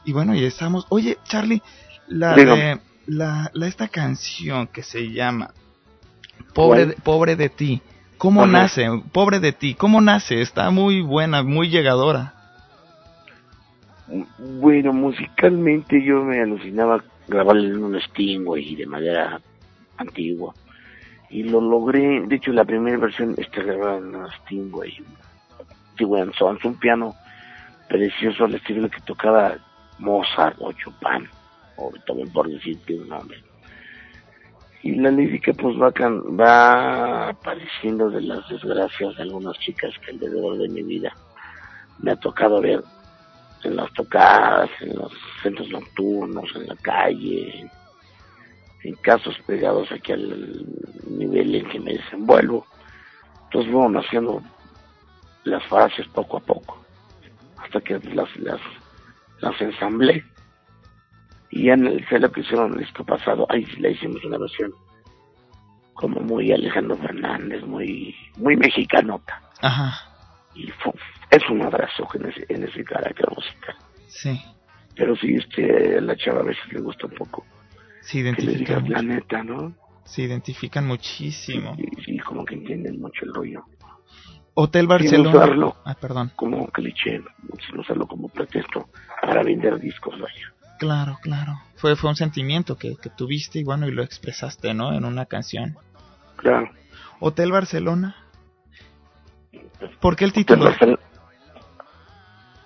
Y 0.04 0.12
bueno, 0.12 0.34
y 0.34 0.44
estamos, 0.44 0.84
oye, 0.90 1.16
Charlie, 1.24 1.62
la 2.06 2.34
de 2.34 2.78
la, 3.06 3.50
la, 3.54 3.66
esta 3.66 3.88
canción 3.88 4.66
que 4.66 4.82
se 4.82 5.10
llama 5.10 5.54
Pobre, 6.52 6.84
de, 6.84 6.92
Pobre 6.96 7.34
de 7.34 7.48
ti, 7.48 7.80
¿cómo 8.18 8.42
Ajá. 8.42 8.52
nace? 8.52 8.88
Pobre 9.10 9.40
de 9.40 9.52
ti, 9.52 9.74
¿cómo 9.74 10.02
nace? 10.02 10.42
Está 10.42 10.68
muy 10.68 11.00
buena, 11.00 11.42
muy 11.42 11.70
llegadora. 11.70 12.41
Bueno, 14.38 14.92
musicalmente 14.92 16.02
yo 16.02 16.22
me 16.22 16.40
alucinaba 16.42 17.02
grabarle 17.28 17.68
en 17.68 17.82
un 17.82 18.00
Stingway 18.00 18.74
de 18.76 18.86
madera 18.86 19.40
antigua. 19.96 20.54
Y 21.30 21.44
lo 21.44 21.60
logré, 21.62 22.20
de 22.26 22.36
hecho 22.36 22.52
la 22.52 22.64
primera 22.64 22.98
versión 22.98 23.34
está 23.38 23.62
grabada 23.62 23.98
en 23.98 24.14
un 24.14 24.30
Stingway. 24.30 24.92
Stingway 25.94 26.30
Sons, 26.38 26.62
un 26.64 26.78
piano 26.78 27.14
precioso 27.88 28.44
al 28.44 28.54
estilo 28.54 28.90
que 28.90 29.00
tocaba 29.00 29.56
Mozart 29.98 30.56
o 30.60 30.72
Chopin, 30.72 31.26
o 31.76 31.90
también 32.06 32.30
por 32.32 32.48
decirte 32.50 32.98
un 32.98 33.08
nombre. 33.08 33.38
Y 34.82 34.96
la 34.96 35.10
lírica 35.10 35.52
pues 35.54 35.80
va, 35.80 35.90
can- 35.92 36.38
va 36.38 37.28
apareciendo 37.28 38.10
de 38.10 38.20
las 38.22 38.46
desgracias 38.48 39.16
de 39.16 39.22
algunas 39.22 39.56
chicas 39.58 39.94
que 40.04 40.10
alrededor 40.10 40.58
de 40.58 40.68
mi 40.68 40.82
vida 40.82 41.16
me 42.00 42.10
ha 42.10 42.16
tocado 42.16 42.60
ver 42.60 42.82
en 43.64 43.76
las 43.76 43.92
tocadas, 43.92 44.70
en 44.80 44.94
los 44.96 45.12
centros 45.42 45.68
nocturnos, 45.70 46.44
en 46.56 46.66
la 46.66 46.76
calle, 46.76 47.68
en, 48.84 48.94
casos 48.96 49.36
pegados 49.46 49.90
aquí 49.92 50.12
al 50.12 50.66
nivel 51.08 51.54
en 51.54 51.68
que 51.68 51.78
me 51.80 51.92
desenvuelvo. 51.94 52.66
Entonces 53.44 53.72
vamos 53.72 54.04
haciendo 54.04 54.42
las 55.44 55.62
frases 55.66 56.06
poco 56.08 56.38
a 56.38 56.40
poco, 56.40 56.84
hasta 57.58 57.80
que 57.80 57.98
las, 58.14 58.34
las, 58.36 58.60
las 59.40 59.60
ensamblé. 59.60 60.24
Y 61.50 61.64
ya 61.66 61.74
en 61.74 61.86
el 61.86 62.04
fue 62.06 62.18
lo 62.18 62.32
que 62.32 62.40
hicieron 62.40 62.72
el 62.72 62.80
disco 62.80 63.04
pasado, 63.04 63.46
ahí 63.50 63.64
sí 63.66 63.76
le 63.80 63.90
hicimos 63.92 64.24
una 64.24 64.38
versión 64.38 64.72
como 65.94 66.20
muy 66.20 66.50
Alejandro 66.50 66.96
Fernández, 66.96 67.62
muy, 67.64 68.16
muy 68.36 68.56
mexicanota. 68.56 69.40
Ajá, 69.60 69.94
Y 70.54 70.68
fu- 70.70 70.94
es 71.32 71.42
un 71.50 71.62
abrazo 71.62 72.06
en 72.14 72.26
ese, 72.26 72.46
en 72.48 72.62
ese 72.62 72.84
carácter 72.84 73.26
musical. 73.36 73.74
sí. 74.08 74.40
Pero 74.94 75.16
sí, 75.16 75.34
este, 75.36 75.96
a 75.96 76.00
la 76.02 76.14
chava 76.16 76.40
a 76.40 76.44
veces 76.44 76.62
le 76.70 76.78
gusta 76.80 77.06
un 77.06 77.14
poco 77.14 77.46
Se 78.02 78.18
que 78.18 78.22
le 78.24 78.28
identifican, 78.28 78.88
la 78.90 79.00
mucho- 79.00 79.14
neta, 79.14 79.42
¿no? 79.42 79.72
se 80.04 80.22
identifican 80.22 80.86
muchísimo. 80.86 81.74
Y, 81.78 82.18
como 82.18 82.44
que 82.44 82.56
entienden 82.56 83.00
mucho 83.00 83.24
el 83.24 83.32
rollo. 83.32 83.64
Hotel 84.52 84.82
Sin 84.82 84.88
Barcelona. 84.88 85.30
usarlo 85.30 85.76
Ah, 85.86 85.94
perdón. 85.98 86.30
como 86.36 86.66
cliché, 86.66 87.22
sin 87.66 87.78
usarlo 87.78 88.06
como 88.06 88.28
pretexto 88.28 88.90
para 89.22 89.42
vender 89.42 89.80
discos, 89.80 90.12
vaya. 90.20 90.52
Claro, 90.78 91.18
claro. 91.22 91.54
Fue, 91.76 91.96
fue 91.96 92.10
un 92.10 92.16
sentimiento 92.16 92.76
que, 92.76 92.96
que 92.96 93.08
tuviste 93.08 93.60
y 93.60 93.64
bueno, 93.64 93.88
y 93.88 93.92
lo 93.92 94.02
expresaste, 94.02 94.74
¿no? 94.74 94.92
En 94.92 95.06
una 95.06 95.24
canción. 95.24 95.78
Claro. 96.36 96.68
Hotel 97.18 97.50
Barcelona. 97.50 98.16
¿Por 100.00 100.16
qué 100.16 100.26
el 100.26 100.34
título? 100.34 100.70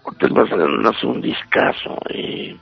Hotel 0.06 0.32
Barcelona 0.32 0.90
es 0.90 1.04
un 1.04 1.20
discazo. 1.20 1.98
Eh. 2.10 2.56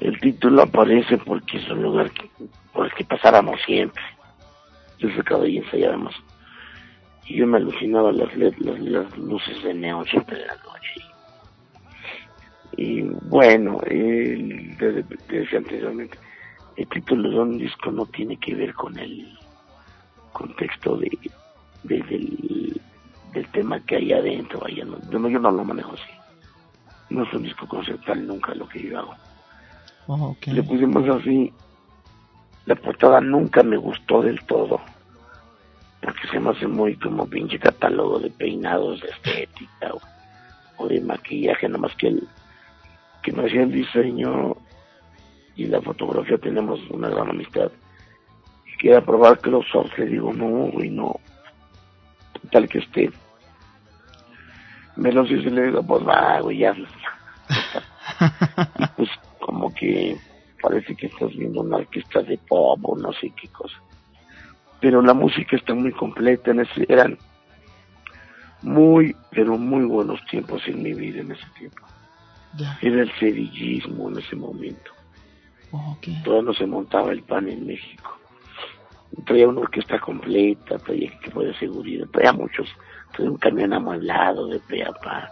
El 0.00 0.18
título 0.20 0.62
aparece 0.62 1.18
porque 1.18 1.58
es 1.58 1.68
un 1.70 1.82
lugar 1.82 2.10
que, 2.10 2.30
por 2.72 2.86
el 2.86 2.92
que 2.94 3.04
pasáramos 3.04 3.60
siempre. 3.66 4.02
Yo 4.98 5.08
sacaba 5.16 5.46
y 5.46 5.58
ensayábamos. 5.58 6.14
Y 7.26 7.36
yo 7.36 7.46
me 7.46 7.58
alucinaba 7.58 8.10
las, 8.12 8.34
las, 8.36 8.58
las 8.60 9.18
luces 9.18 9.62
de 9.62 9.74
neón 9.74 10.04
siempre 10.06 10.40
en 10.40 10.46
la 10.46 10.54
noche. 10.56 11.00
Y 12.76 13.02
bueno, 13.02 13.78
te 13.80 15.04
decía 15.28 15.58
anteriormente, 15.58 16.16
el 16.76 16.88
título 16.88 17.28
de 17.30 17.38
un 17.40 17.58
disco 17.58 17.90
no 17.90 18.06
tiene 18.06 18.36
que 18.38 18.54
ver 18.54 18.72
con 18.74 18.96
el 18.98 19.36
contexto 20.32 20.96
de- 20.96 21.18
del, 21.82 22.80
del 23.38 23.48
tema 23.50 23.80
que 23.80 23.96
hay 23.96 24.12
adentro. 24.12 24.60
Vaya, 24.60 24.84
no, 24.84 24.98
yo, 25.10 25.18
no, 25.18 25.28
yo 25.28 25.38
no 25.38 25.50
lo 25.50 25.64
manejo 25.64 25.92
así. 25.92 26.10
No 27.10 27.22
es 27.24 27.32
un 27.32 27.42
disco 27.42 27.66
conceptual 27.66 28.26
nunca 28.26 28.54
lo 28.54 28.68
que 28.68 28.82
yo 28.82 28.98
hago. 28.98 29.14
Oh. 30.06 30.36
Le 30.46 30.62
pusimos 30.62 31.08
así. 31.08 31.52
La 32.66 32.74
portada 32.74 33.20
nunca 33.20 33.62
me 33.62 33.76
gustó 33.76 34.22
del 34.22 34.44
todo. 34.44 34.80
Porque 36.02 36.28
se 36.30 36.38
me 36.38 36.50
hace 36.50 36.66
muy 36.66 36.96
como 36.96 37.26
pinche 37.26 37.58
catálogo 37.58 38.18
de 38.18 38.30
peinados, 38.30 39.00
de 39.00 39.08
estética 39.08 39.92
o, 39.92 40.00
o 40.84 40.88
de 40.88 41.00
maquillaje, 41.00 41.66
nada 41.68 41.80
más 41.80 41.94
que 41.96 42.08
el 42.08 42.28
que 43.22 43.32
me 43.32 43.46
hacía 43.46 43.62
el 43.62 43.72
diseño 43.72 44.56
y 45.56 45.66
la 45.66 45.82
fotografía 45.82 46.38
tenemos 46.38 46.78
una 46.90 47.08
gran 47.08 47.30
amistad. 47.30 47.70
Y 48.66 48.78
quería 48.78 49.00
probar 49.00 49.40
close-ups, 49.40 49.98
le 49.98 50.06
digo, 50.06 50.32
no, 50.32 50.70
güey, 50.70 50.88
no. 50.88 51.16
Tal 52.52 52.68
que 52.68 52.78
esté. 52.78 53.10
Me 54.98 55.12
los 55.12 55.30
hice 55.30 55.48
y 55.48 55.50
le 55.50 55.66
digo, 55.66 55.82
pues 55.82 56.06
va, 56.06 56.40
güey, 56.40 56.58
ya. 56.58 56.72
y 58.78 58.86
pues 58.96 59.08
como 59.38 59.72
que 59.72 60.16
parece 60.60 60.96
que 60.96 61.06
estás 61.06 61.30
viendo 61.36 61.60
una 61.60 61.76
orquesta 61.76 62.20
de 62.22 62.36
pop 62.36 62.80
o 62.82 62.96
no 62.96 63.12
sé 63.12 63.32
qué 63.40 63.46
cosa. 63.48 63.76
Pero 64.80 65.00
la 65.00 65.14
música 65.14 65.56
está 65.56 65.72
muy 65.72 65.92
completa, 65.92 66.50
en 66.50 66.60
ese, 66.60 66.84
eran 66.88 67.16
muy, 68.62 69.14
pero 69.30 69.56
muy 69.56 69.84
buenos 69.84 70.20
tiempos 70.26 70.62
en 70.66 70.82
mi 70.82 70.94
vida 70.94 71.20
en 71.20 71.30
ese 71.30 71.46
tiempo. 71.56 71.86
Ya. 72.56 72.76
Era 72.82 73.02
el 73.02 73.12
cerillismo 73.20 74.08
en 74.08 74.18
ese 74.18 74.34
momento. 74.34 74.90
Oh, 75.70 75.96
ok. 75.96 76.24
Todavía 76.24 76.48
no 76.48 76.54
se 76.54 76.66
montaba 76.66 77.12
el 77.12 77.22
pan 77.22 77.48
en 77.48 77.66
México. 77.66 78.18
Traía 79.24 79.48
una 79.48 79.60
orquesta 79.60 80.00
completa, 80.00 80.76
traía 80.78 81.08
equipo 81.08 81.42
de 81.42 81.54
seguridad, 81.54 82.06
traía 82.12 82.32
muchos, 82.32 82.68
traía 83.12 83.30
un 83.30 83.38
camión 83.38 83.72
amueblado 83.72 84.46
de 84.48 84.60
pe 84.60 84.84
a 84.84 84.92
pa. 84.92 85.30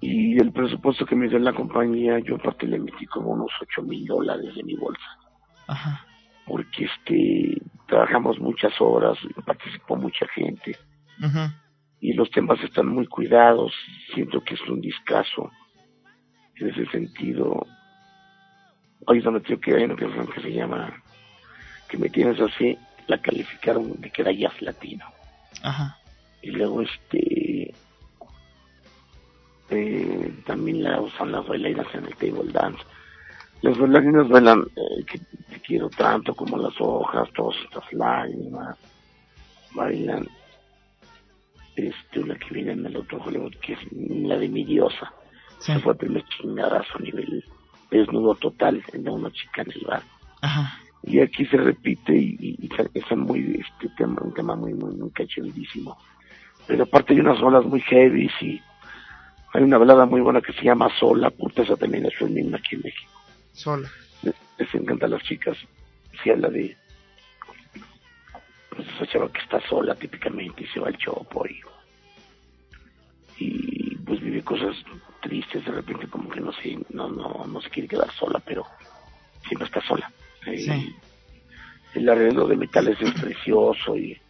Y 0.00 0.38
el 0.38 0.52
presupuesto 0.52 1.06
que 1.06 1.16
me 1.16 1.28
dio 1.28 1.38
la 1.38 1.52
compañía, 1.52 2.18
yo 2.18 2.36
aparte 2.36 2.66
le 2.66 2.78
metí 2.78 3.06
como 3.06 3.30
unos 3.30 3.50
8 3.60 3.82
mil 3.82 4.04
dólares 4.06 4.54
de 4.54 4.62
mi 4.62 4.74
bolsa. 4.74 5.18
Ajá. 5.66 6.04
Porque 6.46 6.84
este, 6.84 7.62
trabajamos 7.86 8.38
muchas 8.38 8.78
horas, 8.80 9.16
participó 9.46 9.96
mucha 9.96 10.26
gente 10.28 10.76
y 12.00 12.12
los 12.12 12.30
temas 12.30 12.62
están 12.62 12.88
muy 12.88 13.06
cuidados. 13.06 13.72
Siento 14.12 14.42
que 14.42 14.54
es 14.54 14.60
un 14.68 14.80
discazo 14.80 15.50
en 16.56 16.68
ese 16.68 16.86
sentido. 16.90 17.66
Hoy 19.06 19.20
donde 19.20 19.40
tengo 19.40 19.60
que 19.60 19.74
hay 19.74 19.84
una 19.84 19.96
canción 19.96 20.26
que 20.26 20.40
se 20.40 20.52
llama 20.52 21.02
Que 21.88 21.96
me 21.96 22.08
tienes 22.10 22.40
así, 22.40 22.76
la 23.06 23.16
calificaron 23.22 24.00
de 24.00 24.10
que 24.10 24.22
era 24.22 24.32
jazz 24.32 24.60
latino. 24.60 25.06
Ajá. 25.62 25.96
Y 26.44 26.50
luego 26.50 26.82
este 26.82 27.72
eh, 29.70 30.34
también 30.44 30.82
la 30.82 31.00
usan 31.00 31.32
las 31.32 31.46
bailarinas 31.46 31.86
en 31.94 32.04
el 32.04 32.14
table 32.16 32.52
dance. 32.52 32.82
Las 33.62 33.78
bailarinas 33.78 34.28
bailan 34.28 34.60
eh, 34.76 35.04
que 35.06 35.18
te 35.20 35.60
quiero 35.66 35.88
tanto 35.88 36.34
como 36.34 36.58
las 36.58 36.74
hojas, 36.78 37.30
todas 37.32 37.56
estas 37.64 37.90
lágrimas. 37.94 38.76
Bailan 39.72 40.28
este, 41.76 42.20
una 42.20 42.34
que 42.34 42.52
viene 42.52 42.72
en 42.72 42.84
el 42.84 42.96
otro 42.98 43.22
Hollywood, 43.24 43.54
que 43.62 43.72
es 43.72 43.78
la 43.90 44.36
de 44.36 44.48
mi 44.50 44.66
diosa. 44.66 45.14
Sí. 45.60 45.72
Se 45.72 45.78
fue 45.78 45.92
el 45.92 45.98
primer 45.98 46.24
chingadazo 46.26 46.98
a 46.98 47.00
nivel 47.00 47.42
desnudo 47.90 48.34
total 48.34 48.84
de 48.92 49.10
una 49.10 49.30
chica 49.32 49.62
en 49.62 49.72
el 49.72 49.80
bar. 49.86 50.02
Ajá. 50.42 50.78
Y 51.04 51.20
aquí 51.20 51.46
se 51.46 51.56
repite 51.56 52.14
y, 52.14 52.36
y, 52.38 52.66
y 52.66 52.70
es 52.92 53.16
muy, 53.16 53.62
este 53.62 53.88
tema, 53.96 54.20
un 54.22 54.34
tema 54.34 54.54
muy, 54.54 54.74
muy, 54.74 54.94
muy. 54.94 55.10
Pero 56.66 56.84
aparte 56.84 57.12
hay 57.12 57.20
unas 57.20 57.40
olas 57.42 57.64
muy 57.64 57.80
heavy 57.82 58.30
y 58.40 58.62
hay 59.52 59.62
una 59.62 59.78
balada 59.78 60.06
muy 60.06 60.20
buena 60.20 60.40
que 60.40 60.52
se 60.52 60.62
llama 60.62 60.88
Sola, 60.98 61.30
puta, 61.30 61.62
esa 61.62 61.76
también 61.76 62.06
es 62.06 62.12
himno 62.20 62.56
aquí 62.56 62.76
en 62.76 62.82
México. 62.82 63.12
Solo. 63.52 63.88
Les, 64.22 64.34
les 64.58 64.74
encanta 64.74 65.06
a 65.06 65.10
las 65.10 65.22
chicas. 65.22 65.56
Sí 66.22 66.30
habla 66.30 66.48
de 66.48 66.76
pues, 68.70 68.88
esa 68.88 69.06
chava 69.06 69.32
que 69.32 69.40
está 69.40 69.60
sola 69.68 69.94
típicamente 69.94 70.64
y 70.64 70.66
se 70.66 70.80
va 70.80 70.88
al 70.88 70.96
chopo 70.96 71.44
y, 71.46 71.60
y 73.38 73.94
pues 73.96 74.20
vive 74.20 74.42
cosas 74.42 74.74
tristes 75.22 75.64
de 75.64 75.72
repente 75.72 76.08
como 76.08 76.28
que 76.28 76.40
no 76.40 76.52
se, 76.52 76.78
no, 76.90 77.08
no, 77.08 77.44
no 77.46 77.60
se 77.60 77.70
quiere 77.70 77.88
quedar 77.88 78.10
sola, 78.12 78.40
pero 78.44 78.64
siempre 79.46 79.66
está 79.66 79.80
sola. 79.82 80.10
Eh, 80.46 80.58
Sí. 80.58 80.96
El 81.94 82.08
arreglo 82.08 82.48
de 82.48 82.56
metales 82.56 83.00
es 83.00 83.12
precioso 83.12 83.96
y 83.96 84.20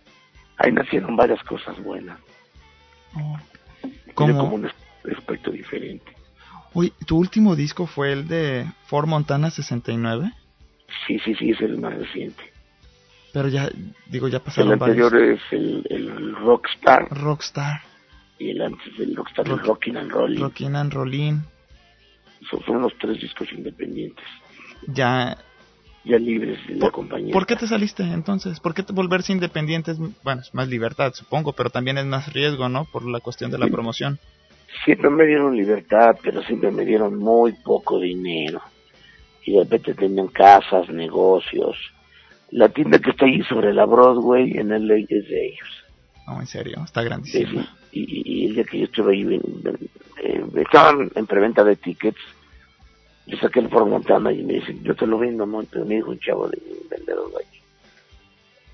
ahí 0.58 0.72
nacieron 0.72 1.16
varias 1.16 1.42
cosas 1.44 1.78
buenas. 1.82 2.18
Como 4.14 4.44
un 4.54 4.66
es- 4.66 4.74
aspecto 5.18 5.50
diferente. 5.50 6.12
Uy, 6.72 6.92
¿tu 7.06 7.16
último 7.18 7.54
disco 7.54 7.86
fue 7.86 8.12
el 8.12 8.26
de 8.26 8.66
Ford 8.86 9.06
Montana 9.06 9.50
69? 9.50 10.32
Sí, 11.06 11.18
sí, 11.24 11.34
sí, 11.34 11.50
es 11.50 11.60
el 11.60 11.78
más 11.78 11.94
reciente. 11.94 12.42
Pero 13.32 13.48
ya, 13.48 13.68
digo, 14.06 14.28
ya 14.28 14.38
El 14.38 14.42
pasaron 14.42 14.78
varios. 14.78 15.12
anterior 15.12 15.30
es 15.36 15.40
el, 15.52 15.86
el 15.90 16.34
Rockstar 16.36 17.08
Rockstar, 17.10 17.80
y 18.38 18.50
el 18.50 18.62
antes 18.62 18.96
del 18.96 19.14
Rockstar, 19.14 19.46
el 19.46 19.58
Rock- 19.58 19.66
Rockin' 19.66 19.96
and 19.96 20.10
Rollin'. 20.10 20.40
Rockin' 20.40 20.76
and 20.76 20.92
Rollin. 20.92 21.42
Son, 22.50 22.64
son 22.64 22.82
los 22.82 22.96
tres 22.98 23.20
discos 23.20 23.52
independientes. 23.52 24.24
Ya 24.88 25.36
ya 26.04 26.18
libres 26.18 26.58
de 26.66 26.76
la 26.76 26.90
compañía. 26.90 27.32
¿Por 27.32 27.46
qué 27.46 27.56
te 27.56 27.66
saliste 27.66 28.02
entonces? 28.02 28.60
¿Por 28.60 28.74
qué 28.74 28.82
te 28.82 28.92
volverse 28.92 29.32
independiente? 29.32 29.92
Es, 29.92 29.98
bueno, 30.22 30.42
es 30.42 30.54
más 30.54 30.68
libertad, 30.68 31.12
supongo, 31.14 31.52
pero 31.52 31.70
también 31.70 31.98
es 31.98 32.04
más 32.04 32.32
riesgo, 32.32 32.68
¿no? 32.68 32.84
Por 32.84 33.06
la 33.06 33.20
cuestión 33.20 33.50
de 33.50 33.58
la 33.58 33.68
promoción. 33.68 34.18
Siempre 34.84 35.08
me 35.08 35.24
dieron 35.24 35.56
libertad, 35.56 36.16
pero 36.22 36.42
siempre 36.42 36.70
me 36.70 36.84
dieron 36.84 37.16
muy 37.18 37.52
poco 37.52 37.98
dinero. 38.00 38.60
Y 39.44 39.52
de 39.52 39.64
repente 39.64 39.94
tenían 39.94 40.28
casas, 40.28 40.88
negocios. 40.88 41.76
La 42.50 42.68
tienda 42.68 42.98
que 42.98 43.10
está 43.10 43.24
ahí 43.24 43.42
sobre 43.42 43.72
la 43.72 43.84
Broadway 43.84 44.58
en 44.58 44.72
el 44.72 44.90
es 44.90 45.08
de 45.08 45.46
ellos. 45.46 45.84
No, 46.26 46.40
en 46.40 46.46
serio, 46.46 46.82
está 46.84 47.02
grandísimo. 47.02 47.64
y, 47.92 48.46
el 48.46 48.54
día 48.54 48.64
que 48.64 48.78
yo 48.78 48.84
estuve 48.84 49.12
ahí, 49.12 49.40
eh, 50.22 50.44
estaban 50.56 51.10
en 51.14 51.26
preventa 51.26 51.62
de 51.64 51.76
tickets 51.76 52.20
yo 53.26 53.38
saqué 53.38 53.60
el 53.60 53.70
Ford 53.70 53.88
Montana 53.88 54.32
y 54.32 54.42
me 54.42 54.54
dice, 54.54 54.76
yo 54.82 54.94
te 54.94 55.06
lo 55.06 55.18
vendo, 55.18 55.46
¿no? 55.46 55.60
Entonces 55.60 55.88
me 55.88 55.96
dijo 55.96 56.10
un 56.10 56.18
chavo 56.18 56.48
de 56.48 56.60
vendedor 56.90 57.30
de 57.30 57.38
ahí. 57.38 57.62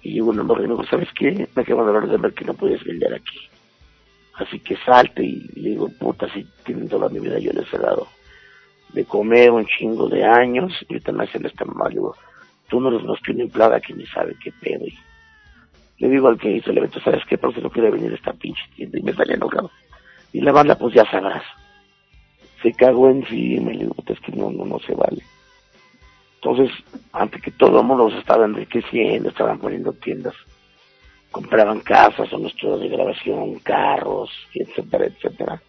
Y 0.02 0.14
llegó 0.14 0.30
una 0.30 0.42
y 0.42 0.46
me 0.46 0.74
dijo, 0.74 0.84
¿sabes 0.84 1.08
qué? 1.16 1.48
Me 1.54 1.62
acabo 1.62 1.84
de 1.84 1.88
hablar 1.88 2.08
de 2.08 2.16
ver 2.16 2.32
que 2.32 2.44
no 2.44 2.54
puedes 2.54 2.82
vender 2.82 3.14
aquí. 3.14 3.38
Así 4.34 4.58
que 4.60 4.76
salte 4.78 5.22
y 5.22 5.40
le 5.54 5.70
digo, 5.70 5.88
puta, 5.98 6.28
si 6.32 6.44
tienen 6.64 6.88
toda 6.88 7.08
mi 7.08 7.20
vida 7.20 7.38
yo 7.38 7.52
les 7.52 7.72
he 7.72 7.78
dado 7.78 8.08
de 8.92 9.04
comer 9.04 9.52
un 9.52 9.66
chingo 9.66 10.08
de 10.08 10.24
años 10.24 10.72
y 10.88 10.94
ahorita 10.94 11.12
me 11.12 11.24
hacen 11.24 11.46
esta 11.46 11.64
mamá. 11.64 11.88
Digo, 11.88 12.16
tú 12.68 12.80
no 12.80 12.88
eres 12.88 13.04
más 13.04 13.20
que 13.20 13.32
una 13.32 13.44
empleada 13.44 13.80
que 13.80 13.94
ni 13.94 14.06
sabe 14.06 14.34
qué 14.42 14.50
pedo. 14.52 14.84
Y 14.86 14.98
le 15.98 16.08
digo 16.08 16.28
al 16.28 16.38
que 16.38 16.50
hizo 16.50 16.70
el 16.70 16.78
evento, 16.78 16.98
¿sabes 17.00 17.22
qué? 17.28 17.38
Por 17.38 17.52
eso 17.52 17.60
no 17.60 17.70
quiere 17.70 17.90
venir 17.90 18.12
esta 18.12 18.32
pinche 18.32 18.62
tienda 18.74 18.98
y 18.98 19.02
me 19.02 19.12
sale 19.12 19.34
enojado. 19.34 19.70
Y 20.32 20.40
la 20.40 20.52
banda, 20.52 20.76
pues 20.76 20.94
ya 20.94 21.08
sabrás 21.10 21.44
se 22.62 22.72
cagó 22.72 23.10
en 23.10 23.26
sí 23.26 23.56
y 23.56 23.60
me 23.60 23.72
dijo, 23.72 23.94
es 24.06 24.20
que 24.20 24.32
no, 24.32 24.50
no, 24.50 24.64
no 24.64 24.78
se 24.80 24.94
vale. 24.94 25.22
Entonces, 26.36 26.70
antes 27.12 27.42
que 27.42 27.50
todo 27.50 27.80
el 27.80 27.86
mundo 27.86 28.10
se 28.10 28.18
estaba 28.18 28.46
enriqueciendo, 28.46 29.28
estaban 29.28 29.58
poniendo 29.58 29.92
tiendas, 29.92 30.34
compraban 31.30 31.80
casas 31.80 32.32
o 32.32 32.38
nuestros 32.38 32.80
de 32.80 32.88
grabación, 32.88 33.58
carros, 33.60 34.30
etcétera, 34.54 35.06
etcétera. 35.06 35.62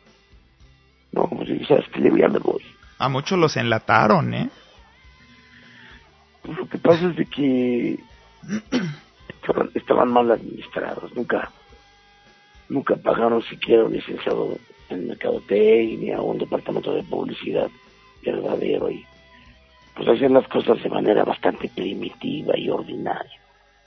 No, 1.11 1.27
como 1.27 1.45
si 1.45 1.63
sabes 1.65 1.87
que 1.89 1.99
le 1.99 2.17
ya 2.17 2.29
me 2.29 2.39
voy. 2.39 2.63
A 2.99 3.09
muchos 3.09 3.37
los 3.37 3.57
enlataron, 3.57 4.33
¿eh? 4.33 4.49
Pues 6.41 6.57
lo 6.57 6.67
que 6.67 6.77
pasa 6.77 7.09
es 7.09 7.15
de 7.17 7.25
que 7.25 7.99
estaban, 9.41 9.71
estaban 9.73 10.09
mal 10.09 10.31
administrados, 10.31 11.13
nunca, 11.15 11.51
nunca 12.69 12.95
pagaron 12.95 13.41
siquiera 13.43 13.83
un 13.83 13.93
licenciado 13.93 14.57
en 14.91 15.07
mercadotecnia 15.07 16.21
o 16.21 16.31
un 16.31 16.37
departamento 16.37 16.93
de 16.93 17.03
publicidad 17.03 17.69
verdadero 18.23 18.89
y 18.89 19.05
pues 19.95 20.07
hacían 20.07 20.33
las 20.33 20.47
cosas 20.47 20.81
de 20.81 20.89
manera 20.89 21.23
bastante 21.23 21.69
primitiva 21.69 22.57
y 22.57 22.69
ordinaria. 22.69 23.41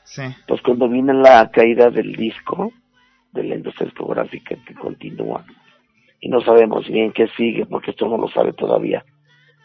Sí. 0.05 0.22
Pues 0.47 0.60
cuando 0.60 0.89
viene 0.89 1.14
la 1.14 1.51
caída 1.51 1.90
del 1.90 2.14
disco, 2.14 2.72
de 3.32 3.44
la 3.44 3.55
industria 3.55 3.86
discográfica 3.86 4.56
que 4.66 4.74
continúa, 4.74 5.44
y 6.20 6.28
no 6.28 6.40
sabemos 6.40 6.86
bien 6.89 7.12
qué 7.12 7.28
sigue, 7.36 7.66
porque 7.66 7.93
esto 7.93 8.06
no 8.06 8.18
lo 8.18 8.28
sabe 8.28 8.52
todavía 8.52 9.05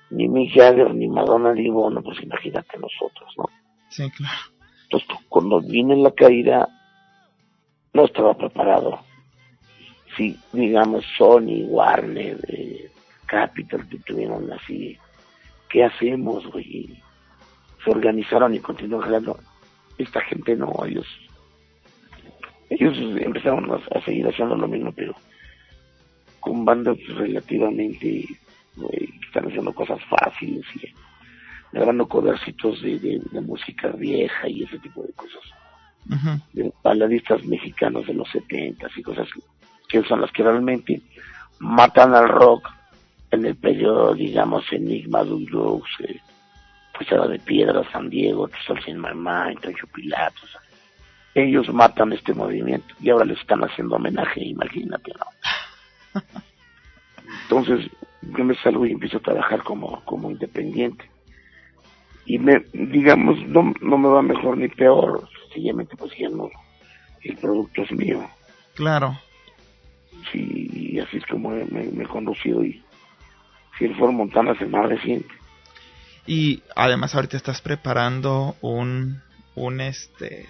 ni 0.10 0.28
Mick 0.28 0.54
Jagger, 0.54 0.94
ni 0.94 1.08
Madonna, 1.08 1.54
ni 1.54 1.70
Bono, 1.70 2.02
pues 2.02 2.22
imagínate 2.22 2.78
nosotros, 2.78 3.34
¿no? 3.38 3.46
Sí, 3.90 4.10
claro. 4.12 4.40
Entonces, 4.84 5.10
cuando 5.30 5.62
viene 5.62 5.96
la 5.98 6.12
caída, 6.12 6.68
no 7.94 8.06
estaba 8.06 8.36
preparado 8.36 9.00
si 10.16 10.38
digamos 10.54 11.06
Sony, 11.18 11.66
Warner, 11.68 12.38
eh, 12.48 12.92
Capital 13.26 13.88
que 13.88 14.00
tuvieron 14.00 14.52
así, 14.52 14.98
¿qué 15.70 15.84
hacemos, 15.84 16.48
güey? 16.48 17.00
Se 17.84 17.92
organizaron 17.92 18.56
y 18.56 18.60
continuaron 18.60 19.06
jalando. 19.06 19.40
Esta 19.98 20.22
gente 20.22 20.56
no, 20.56 20.74
ellos, 20.86 21.06
ellos 22.70 22.98
empezaron 23.20 23.70
a, 23.72 24.02
seguir 24.02 24.28
haciendo 24.28 24.56
lo 24.56 24.68
mismo, 24.68 24.92
pero 24.94 25.14
con 26.40 26.66
bandas 26.66 26.98
relativamente, 27.16 28.00
que 28.00 29.10
están 29.28 29.48
haciendo 29.48 29.74
cosas 29.74 30.00
fáciles 30.06 30.66
y 30.76 30.88
grabando 31.72 32.08
codercitos 32.08 32.82
de, 32.82 32.98
de, 33.00 33.42
música 33.42 33.90
vieja 33.90 34.48
y 34.48 34.64
ese 34.64 34.80
tipo 34.80 35.04
de 35.04 35.14
cosas. 35.14 35.44
De 36.54 36.74
baladistas 36.82 37.44
mexicanos 37.46 38.08
de 38.08 38.14
los 38.16 38.28
70 38.30 38.88
y 38.96 39.02
cosas 39.04 39.28
que 39.90 40.04
son 40.04 40.22
las 40.22 40.32
que 40.32 40.44
realmente 40.44 41.02
matan 41.60 42.14
al 42.14 42.30
rock 42.30 42.70
en 43.32 43.46
el 43.46 43.56
periodo, 43.56 44.14
digamos, 44.14 44.64
Enigma, 44.72 45.24
Dulux, 45.24 45.90
eh, 46.02 46.20
pues 46.96 47.12
era 47.12 47.28
de 47.28 47.40
Piedra, 47.40 47.84
San 47.92 48.10
Diego, 48.10 48.50
Sol 48.66 48.82
Sin 48.84 48.98
Mamá, 48.98 49.52
Entonces 49.52 49.82
Pilatos. 49.94 50.58
Ellos 51.36 51.72
matan 51.74 52.14
este 52.14 52.34
movimiento 52.34 52.94
y 53.00 53.10
ahora 53.10 53.26
le 53.26 53.34
están 53.34 53.64
haciendo 53.64 53.96
homenaje, 53.96 54.44
imagínate, 54.44 55.12
¿no? 55.14 56.22
Entonces, 57.44 57.90
yo 58.22 58.44
me 58.44 58.56
salgo 58.56 58.86
y 58.86 58.92
empiezo 58.92 59.18
a 59.18 59.22
trabajar 59.22 59.64
como, 59.64 60.04
como 60.06 60.32
independiente. 60.32 61.10
Y 62.26 62.38
me, 62.40 62.64
digamos, 62.74 63.40
no, 63.48 63.74
no 63.82 63.98
me 63.98 64.08
va 64.08 64.22
mejor 64.22 64.58
ni 64.58 64.68
peor, 64.68 65.28
sencillamente 65.46 65.96
pues 65.96 66.12
ya 66.18 66.30
no, 66.30 66.50
el 67.22 67.38
producto 67.38 67.84
es 67.84 67.92
mío. 67.92 68.28
Claro 68.76 69.18
y 70.34 71.00
así 71.00 71.18
es 71.18 71.26
como 71.26 71.50
me, 71.50 71.84
he 71.84 72.08
conducido 72.08 72.64
y 72.64 72.82
si 73.78 73.86
el 73.86 73.96
Ford 73.96 74.12
Montana 74.12 74.54
el 74.60 74.70
más 74.70 74.88
reciente. 74.88 75.30
Y 76.28 76.62
además 76.76 77.16
ahorita 77.16 77.38
estás 77.38 77.62
preparando 77.62 78.56
un, 78.62 79.22
un 79.56 79.82
este, 79.82 80.46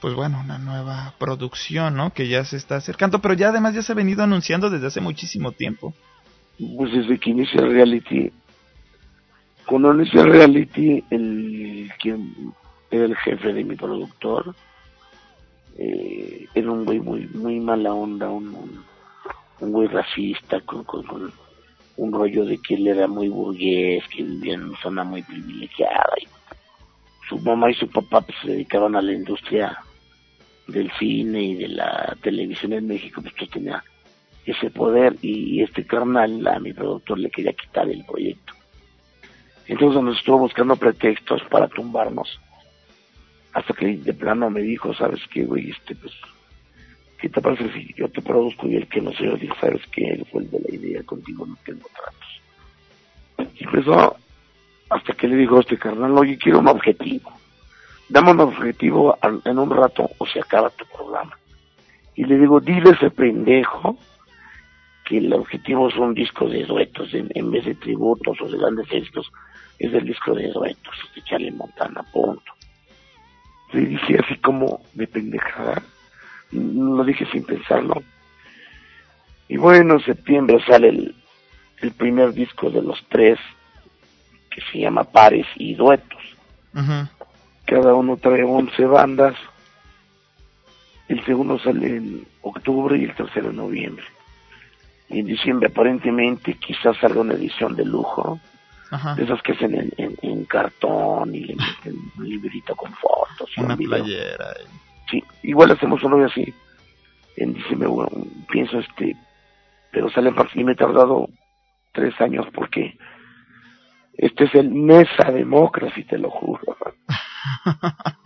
pues 0.00 0.14
bueno, 0.14 0.40
una 0.40 0.58
nueva 0.58 1.14
producción, 1.18 1.96
¿no? 1.96 2.12
Que 2.12 2.28
ya 2.28 2.44
se 2.44 2.56
está 2.56 2.76
acercando, 2.76 3.20
pero 3.20 3.34
ya 3.34 3.48
además 3.48 3.74
ya 3.74 3.82
se 3.82 3.92
ha 3.92 3.96
venido 3.96 4.22
anunciando 4.22 4.70
desde 4.70 4.86
hace 4.86 5.00
muchísimo 5.00 5.52
tiempo. 5.52 5.94
Pues 6.76 6.92
desde 6.92 7.18
que 7.18 7.30
inicia 7.30 7.60
el 7.60 7.72
reality, 7.72 8.32
cuando 9.66 9.94
inicia 9.94 10.20
el 10.20 10.30
reality, 10.30 11.04
el 11.10 11.90
quien 12.00 12.52
era 12.90 13.04
el 13.04 13.16
jefe 13.16 13.52
de 13.52 13.64
mi 13.64 13.76
productor, 13.76 14.54
eh, 15.78 16.46
era 16.54 16.70
un 16.70 16.84
güey 16.84 17.00
muy, 17.00 17.26
muy 17.28 17.60
mala 17.60 17.92
onda, 17.92 18.28
un 18.28 18.52
un 18.52 18.84
güey 19.60 19.88
racista, 19.88 20.60
con, 20.60 20.84
con, 20.84 21.32
un 21.96 22.12
rollo 22.12 22.44
de 22.44 22.58
que 22.58 22.74
él 22.74 22.86
era 22.86 23.08
muy 23.08 23.28
burgués, 23.28 24.04
que 24.08 24.22
vivía 24.22 24.54
en 24.54 24.64
una 24.64 24.80
zona 24.80 25.04
muy 25.04 25.22
privilegiada. 25.22 26.12
Y 26.20 26.28
su 27.28 27.38
mamá 27.38 27.70
y 27.70 27.74
su 27.74 27.88
papá 27.88 28.20
pues, 28.20 28.38
se 28.42 28.52
dedicaban 28.52 28.94
a 28.94 29.02
la 29.02 29.12
industria 29.12 29.78
del 30.68 30.90
cine 30.92 31.42
y 31.42 31.54
de 31.56 31.68
la 31.68 32.16
televisión 32.22 32.72
en 32.72 32.86
México, 32.86 33.20
pues 33.20 33.34
que 33.34 33.46
tenía 33.46 33.82
ese 34.44 34.70
poder 34.70 35.16
y 35.20 35.62
este 35.62 35.84
carnal, 35.84 36.46
a 36.46 36.58
mi 36.58 36.72
productor, 36.72 37.18
le 37.18 37.30
quería 37.30 37.52
quitar 37.52 37.88
el 37.88 38.04
proyecto. 38.04 38.54
Entonces 39.66 40.02
nos 40.02 40.16
estuvo 40.16 40.38
buscando 40.38 40.76
pretextos 40.76 41.42
para 41.50 41.68
tumbarnos. 41.68 42.40
Hasta 43.52 43.74
que 43.74 43.96
de 43.96 44.14
plano 44.14 44.48
me 44.48 44.62
dijo, 44.62 44.94
¿sabes 44.94 45.20
qué, 45.30 45.44
güey? 45.44 45.70
Este, 45.70 45.94
pues 45.94 46.12
¿qué 47.18 47.28
te 47.28 47.40
parece 47.40 47.72
si 47.72 47.92
yo 47.96 48.08
te 48.08 48.22
produzco 48.22 48.68
y 48.68 48.76
el 48.76 48.86
que 48.86 49.00
no 49.00 49.12
sé, 49.12 49.24
yo 49.24 49.36
digo, 49.36 49.54
sabes 49.60 49.84
que 49.88 50.04
él 50.04 50.26
fue 50.30 50.42
el 50.42 50.50
de 50.50 50.60
la 50.60 50.74
idea, 50.74 51.02
contigo 51.02 51.46
no 51.46 51.56
tengo 51.64 51.88
tratos. 51.94 53.54
Y 53.58 53.64
empezó 53.64 54.16
hasta 54.90 55.12
que 55.14 55.28
le 55.28 55.36
dijo 55.36 55.56
a 55.56 55.60
este 55.60 55.78
carnal, 55.78 56.16
oye, 56.16 56.38
quiero 56.38 56.60
un 56.60 56.68
objetivo. 56.68 57.32
Dame 58.08 58.30
un 58.30 58.40
objetivo 58.40 59.18
en 59.44 59.58
un 59.58 59.70
rato 59.70 60.08
o 60.16 60.26
se 60.26 60.40
acaba 60.40 60.70
tu 60.70 60.86
programa. 60.86 61.36
Y 62.14 62.24
le 62.24 62.38
digo, 62.38 62.60
dile 62.60 62.90
a 62.90 62.94
ese 62.94 63.10
pendejo 63.10 63.98
que 65.04 65.18
el 65.18 65.32
objetivo 65.32 65.88
es 65.88 65.96
un 65.96 66.14
disco 66.14 66.48
de 66.48 66.64
duetos, 66.64 67.08
en, 67.14 67.50
vez 67.50 67.64
de 67.64 67.74
tributos 67.74 68.40
o 68.40 68.48
de 68.48 68.58
grandes 68.58 68.88
discos, 68.88 69.30
es 69.78 69.92
el 69.94 70.04
disco 70.04 70.34
de 70.34 70.50
duetos, 70.50 70.94
de 71.14 71.22
Charlie 71.22 71.50
Montana, 71.50 72.02
punto. 72.12 72.52
Le 73.72 73.86
dije 73.86 74.18
así 74.18 74.36
como 74.36 74.82
de 74.94 75.06
pendejada, 75.06 75.82
lo 76.52 77.04
dije 77.04 77.26
sin 77.32 77.44
pensarlo. 77.44 78.02
Y 79.48 79.56
bueno, 79.56 79.94
en 79.94 80.04
septiembre 80.04 80.62
sale 80.66 80.88
el, 80.88 81.14
el 81.80 81.92
primer 81.92 82.32
disco 82.32 82.70
de 82.70 82.82
los 82.82 83.02
tres, 83.08 83.38
que 84.50 84.60
se 84.72 84.78
llama 84.78 85.04
Pares 85.04 85.46
y 85.56 85.74
Duetos. 85.74 86.18
Cada 87.64 87.94
uno 87.94 88.16
trae 88.16 88.44
11 88.44 88.84
bandas. 88.86 89.34
El 91.08 91.24
segundo 91.24 91.58
sale 91.58 91.96
en 91.96 92.26
octubre 92.42 92.98
y 92.98 93.04
el 93.04 93.14
tercero 93.14 93.50
en 93.50 93.56
noviembre. 93.56 94.04
Y 95.08 95.20
en 95.20 95.26
diciembre 95.26 95.68
aparentemente 95.68 96.54
quizás 96.54 96.96
salga 96.98 97.20
una 97.20 97.34
edición 97.34 97.74
de 97.74 97.84
lujo. 97.84 98.40
De 99.16 99.24
esas 99.24 99.42
que 99.42 99.52
hacen 99.52 99.92
en, 99.98 100.44
cartón 100.46 101.34
y 101.34 101.40
le 101.40 101.56
meten 101.56 102.00
un 102.16 102.26
librito 102.26 102.74
con 102.74 102.90
fotos. 102.94 103.50
una 103.58 103.76
playera. 103.76 104.46
Sí, 105.10 105.22
igual 105.42 105.70
hacemos 105.70 106.02
uno 106.02 106.24
así. 106.24 106.52
En 107.36 107.54
diciembre, 107.54 107.88
bueno, 107.88 108.10
pienso 108.50 108.78
este, 108.78 109.16
pero 109.92 110.10
sale 110.10 110.32
y 110.54 110.64
me 110.64 110.72
he 110.72 110.76
tardado 110.76 111.28
tres 111.92 112.20
años 112.20 112.46
porque 112.54 112.98
Este 114.14 114.44
es 114.44 114.54
el 114.56 114.70
Mesa 114.70 115.30
Democracy, 115.30 116.04
te 116.04 116.18
lo 116.18 116.30
juro. 116.30 116.76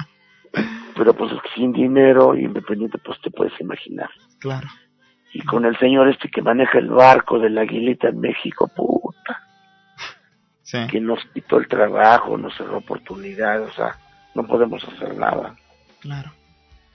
Pero 0.95 1.15
pues 1.15 1.33
sin 1.55 1.73
dinero, 1.73 2.35
independiente, 2.35 2.99
pues 2.99 3.21
te 3.23 3.31
puedes 3.31 3.59
imaginar. 3.61 4.11
Claro. 4.39 4.69
Y 5.33 5.43
con 5.43 5.65
el 5.65 5.77
señor 5.79 6.09
este 6.09 6.31
que 6.31 6.43
maneja 6.43 6.79
el 6.79 6.91
barco 6.91 7.39
de 7.39 7.51
la 7.51 7.63
Aguilita 7.63 8.09
en 8.09 8.21
México, 8.21 8.69
puta. 8.69 9.43
Sí. 10.63 10.87
Que 10.91 11.01
nos 11.01 11.25
quitó 11.33 11.59
el 11.59 11.69
trabajo, 11.69 12.37
nos 12.37 12.55
cerró 12.57 12.79
oportunidades, 12.79 13.71
o 13.71 13.73
sea, 13.73 13.97
no 14.35 14.47
podemos 14.47 14.85
hacer 14.85 15.17
nada. 15.17 15.55
Claro. 16.01 16.33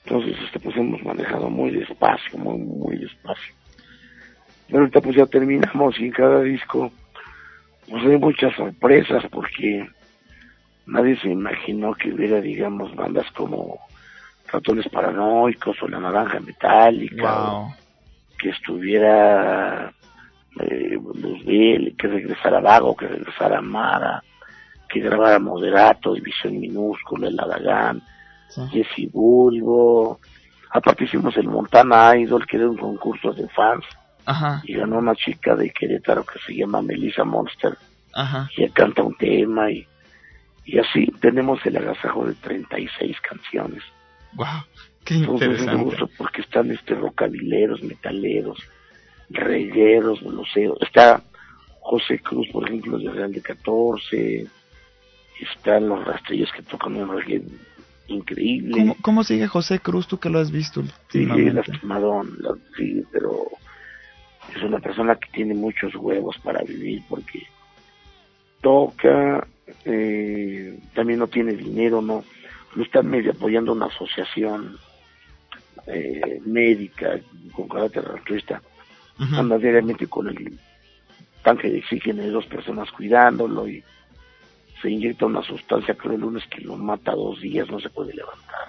Entonces, 0.08 0.38
este, 0.46 0.60
pues 0.62 0.78
hemos 0.78 1.04
manejado 1.04 1.50
muy 1.50 1.70
despacio, 1.72 2.38
muy, 2.40 2.58
muy 2.60 2.98
despacio. 2.98 3.54
Pero 4.68 4.80
ahorita 4.80 5.02
pues 5.02 5.18
ya 5.18 5.26
terminamos 5.26 6.00
y 6.00 6.06
en 6.06 6.12
cada 6.12 6.42
disco 6.42 6.92
pues 7.90 8.04
hay 8.06 8.18
muchas 8.18 8.56
sorpresas 8.56 9.26
porque 9.30 9.86
nadie 10.86 11.18
se 11.20 11.30
imaginó 11.30 11.94
que 11.94 12.14
hubiera, 12.14 12.40
digamos, 12.40 12.96
bandas 12.96 13.30
como 13.32 13.80
Ratones 14.52 14.88
Paranoicos 14.90 15.76
o 15.82 15.88
La 15.90 16.00
Naranja 16.00 16.40
Metálica, 16.40 17.50
Wow. 17.50 17.74
que 18.40 18.50
estuviera 18.50 19.92
eh, 20.60 20.98
Luzbel, 21.16 21.96
que 21.98 22.08
regresara 22.08 22.62
Vago, 22.62 22.96
que 22.96 23.08
regresara 23.08 23.62
Mara, 23.62 24.24
que 24.90 25.02
grabara 25.02 25.40
Moderato, 25.40 26.14
División 26.14 26.60
Minúscula, 26.60 27.28
El 27.28 27.40
Adagán, 27.40 28.02
Sí. 28.50 29.10
Bulbo. 29.12 30.20
Aparte 30.72 31.06
hicimos 31.06 31.36
el 31.38 31.48
Montana 31.48 32.18
Idol, 32.18 32.46
que 32.46 32.58
era 32.58 32.70
un 32.70 32.78
concurso 32.78 33.32
de 33.34 33.48
fans, 33.50 33.86
Ajá. 34.26 34.62
y 34.66 34.74
ganó 34.74 34.98
una 34.98 35.16
chica 35.16 35.56
de 35.56 35.70
Querétaro 35.72 36.26
que 36.26 36.40
se 36.46 36.54
llama 36.56 36.82
Melissa 36.82 37.24
Monster, 37.24 37.78
Ajá. 38.14 38.50
y 38.56 38.64
ella 38.64 38.74
canta 38.74 39.02
un 39.04 39.16
tema, 39.16 39.72
y, 39.72 39.88
y 40.66 40.78
así 40.80 41.08
tenemos 41.22 41.66
el 41.66 41.78
agasajo 41.78 42.26
de 42.26 42.34
36 42.34 43.16
canciones. 43.22 43.82
Wow. 44.34 44.46
Qué 45.06 45.16
Entonces 45.16 45.48
interesante. 45.48 45.84
gusta 45.84 46.06
porque 46.18 46.42
están 46.42 46.70
este 46.72 46.94
rockabileros, 46.96 47.82
metaleros, 47.82 48.60
regueros, 49.30 50.22
bluseros. 50.22 50.78
Está 50.82 51.22
José 51.80 52.20
Cruz, 52.20 52.48
por 52.52 52.68
ejemplo, 52.68 52.98
de 52.98 53.10
Real 53.12 53.32
de 53.32 53.42
14. 53.42 54.48
Están 55.40 55.88
los 55.88 56.04
rastrillos 56.06 56.52
que 56.52 56.62
tocan 56.64 56.96
un 56.98 57.16
reggae 57.18 57.42
increíble. 58.08 58.72
¿Cómo, 58.72 58.96
cómo 59.02 59.24
sigue 59.24 59.48
José 59.48 59.80
Cruz, 59.80 60.08
tú 60.08 60.18
que 60.20 60.30
lo 60.30 60.40
has 60.40 60.52
visto 60.52 60.80
últimamente? 60.82 61.54
lastimadón, 61.54 62.38
la- 62.40 62.56
sí, 62.78 63.04
pero 63.12 63.48
es 64.56 64.64
una 64.64 64.80
persona 64.80 65.16
que 65.16 65.30
tiene 65.32 65.54
muchos 65.54 65.94
huevos 65.96 66.38
para 66.44 66.64
vivir 66.64 67.04
porque 67.10 67.44
toca, 68.62 69.46
eh, 69.86 70.80
también 70.94 71.20
no 71.20 71.28
tiene 71.28 71.54
dinero, 71.54 72.02
no, 72.02 72.24
lo 72.76 72.84
están 72.84 73.08
medio 73.10 73.32
apoyando 73.32 73.72
una 73.74 73.86
asociación 73.88 74.78
eh, 75.88 76.42
médica 76.46 77.20
con 77.54 77.68
carácter 77.68 78.06
altruista, 78.14 78.62
anda 79.20 79.58
diariamente 79.58 80.06
con 80.08 80.28
el 80.28 80.60
tanque 81.44 81.70
de 81.70 81.80
oxígeno 81.80 82.22
de 82.22 82.30
dos 82.30 82.46
personas 82.46 82.92
cuidándolo 82.92 83.68
y 83.68 83.84
se 84.82 84.90
inyecta 84.92 85.26
una 85.26 85.42
sustancia 85.44 85.96
creo 85.96 86.14
el 86.14 86.22
lunes 86.22 86.44
que 86.48 86.62
lo 86.62 86.78
mata 86.78 87.14
dos 87.14 87.42
días, 87.42 87.70
no 87.70 87.80
se 87.80 87.90
puede 87.90 88.14
levantar, 88.14 88.68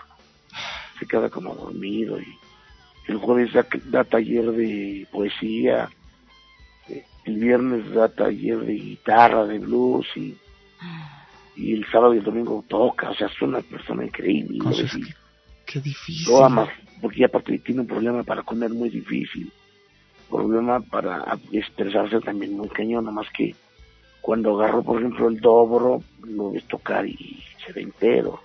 se 0.98 1.06
queda 1.06 1.28
como 1.30 1.54
dormido 1.54 2.18
y 2.20 2.26
el 3.08 3.16
jueves 3.18 3.52
da, 3.52 3.66
da 3.86 4.04
taller 4.04 4.50
de 4.52 5.06
poesía, 5.10 5.88
el 7.24 7.36
viernes 7.38 7.90
da 7.92 8.08
taller 8.08 8.58
de 8.60 8.72
guitarra, 8.74 9.44
de 9.46 9.58
blues 9.58 10.06
y, 10.16 10.34
y 11.56 11.74
el 11.74 11.86
sábado 11.90 12.14
y 12.14 12.18
el 12.18 12.24
domingo 12.24 12.64
toca, 12.68 13.10
o 13.10 13.14
sea, 13.14 13.26
es 13.26 13.42
una 13.42 13.60
persona 13.60 14.04
increíble. 14.04 14.58
Cosas 14.58 14.92
que- 14.92 15.14
Qué 15.66 15.80
difícil. 15.80 16.26
lo 16.32 16.44
amas, 16.44 16.70
porque 17.02 17.26
aparte 17.26 17.58
tiene 17.58 17.82
un 17.82 17.86
problema 17.86 18.22
para 18.24 18.42
comer 18.42 18.70
muy 18.70 18.88
difícil, 18.88 19.52
problema 20.30 20.80
para 20.80 21.36
expresarse 21.52 22.20
también 22.20 22.56
muy 22.56 22.68
cañón, 22.70 23.04
nomás 23.04 23.26
que 23.36 23.54
cuando 24.20 24.60
agarro, 24.60 24.82
por 24.82 24.98
ejemplo, 24.98 25.28
el 25.28 25.40
dobro, 25.40 26.02
lo 26.24 26.52
ves 26.52 26.64
tocar 26.64 27.06
y 27.06 27.42
se 27.64 27.72
ve 27.72 27.82
entero. 27.82 28.40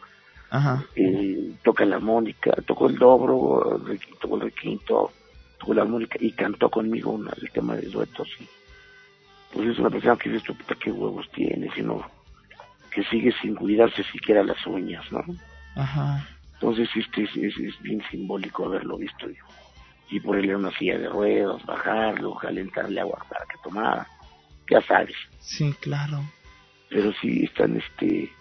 Ajá. 0.49 0.85
Eh, 0.95 1.53
toca 1.63 1.83
la 1.85 1.95
armónica, 1.95 2.51
tocó 2.65 2.87
el 2.87 2.97
dobro, 2.97 3.81
tocó 4.21 4.35
el 4.35 4.41
requinto, 4.41 5.11
tocó 5.59 5.73
la 5.73 5.81
armónica 5.81 6.17
y 6.19 6.31
cantó 6.31 6.69
conmigo 6.69 7.11
una, 7.11 7.31
el 7.41 7.49
tema 7.51 7.75
de 7.75 7.87
duetos. 7.87 8.29
Y, 8.39 8.47
pues 9.53 9.69
es 9.69 9.79
una 9.79 9.89
persona 9.89 10.15
que 10.15 10.29
dices, 10.29 10.55
puta, 10.55 10.75
qué 10.75 10.91
huevos 10.91 11.29
tiene, 11.31 11.69
sino 11.73 12.05
que 12.91 13.03
sigue 13.05 13.33
sin 13.41 13.55
cuidarse 13.55 14.03
siquiera 14.03 14.43
las 14.43 14.65
uñas, 14.67 15.11
¿no? 15.11 15.23
Ajá. 15.75 16.27
Entonces 16.53 16.87
este 16.95 17.23
es, 17.23 17.35
es, 17.35 17.57
es 17.57 17.81
bien 17.81 18.01
simbólico 18.09 18.65
haberlo 18.65 18.97
visto 18.97 19.27
yo. 19.27 19.43
Y 20.09 20.19
ponerle 20.19 20.55
una 20.55 20.71
silla 20.77 20.97
de 20.97 21.09
ruedas, 21.09 21.65
bajarlo, 21.65 22.35
calentarle 22.35 23.01
agua 23.01 23.25
para 23.27 23.45
que 23.45 23.57
tomara, 23.63 24.07
ya 24.69 24.81
sabes. 24.81 25.15
Sí, 25.39 25.73
claro. 25.81 26.21
Pero 26.89 27.11
sí 27.21 27.43
están 27.43 27.77
este 27.77 28.31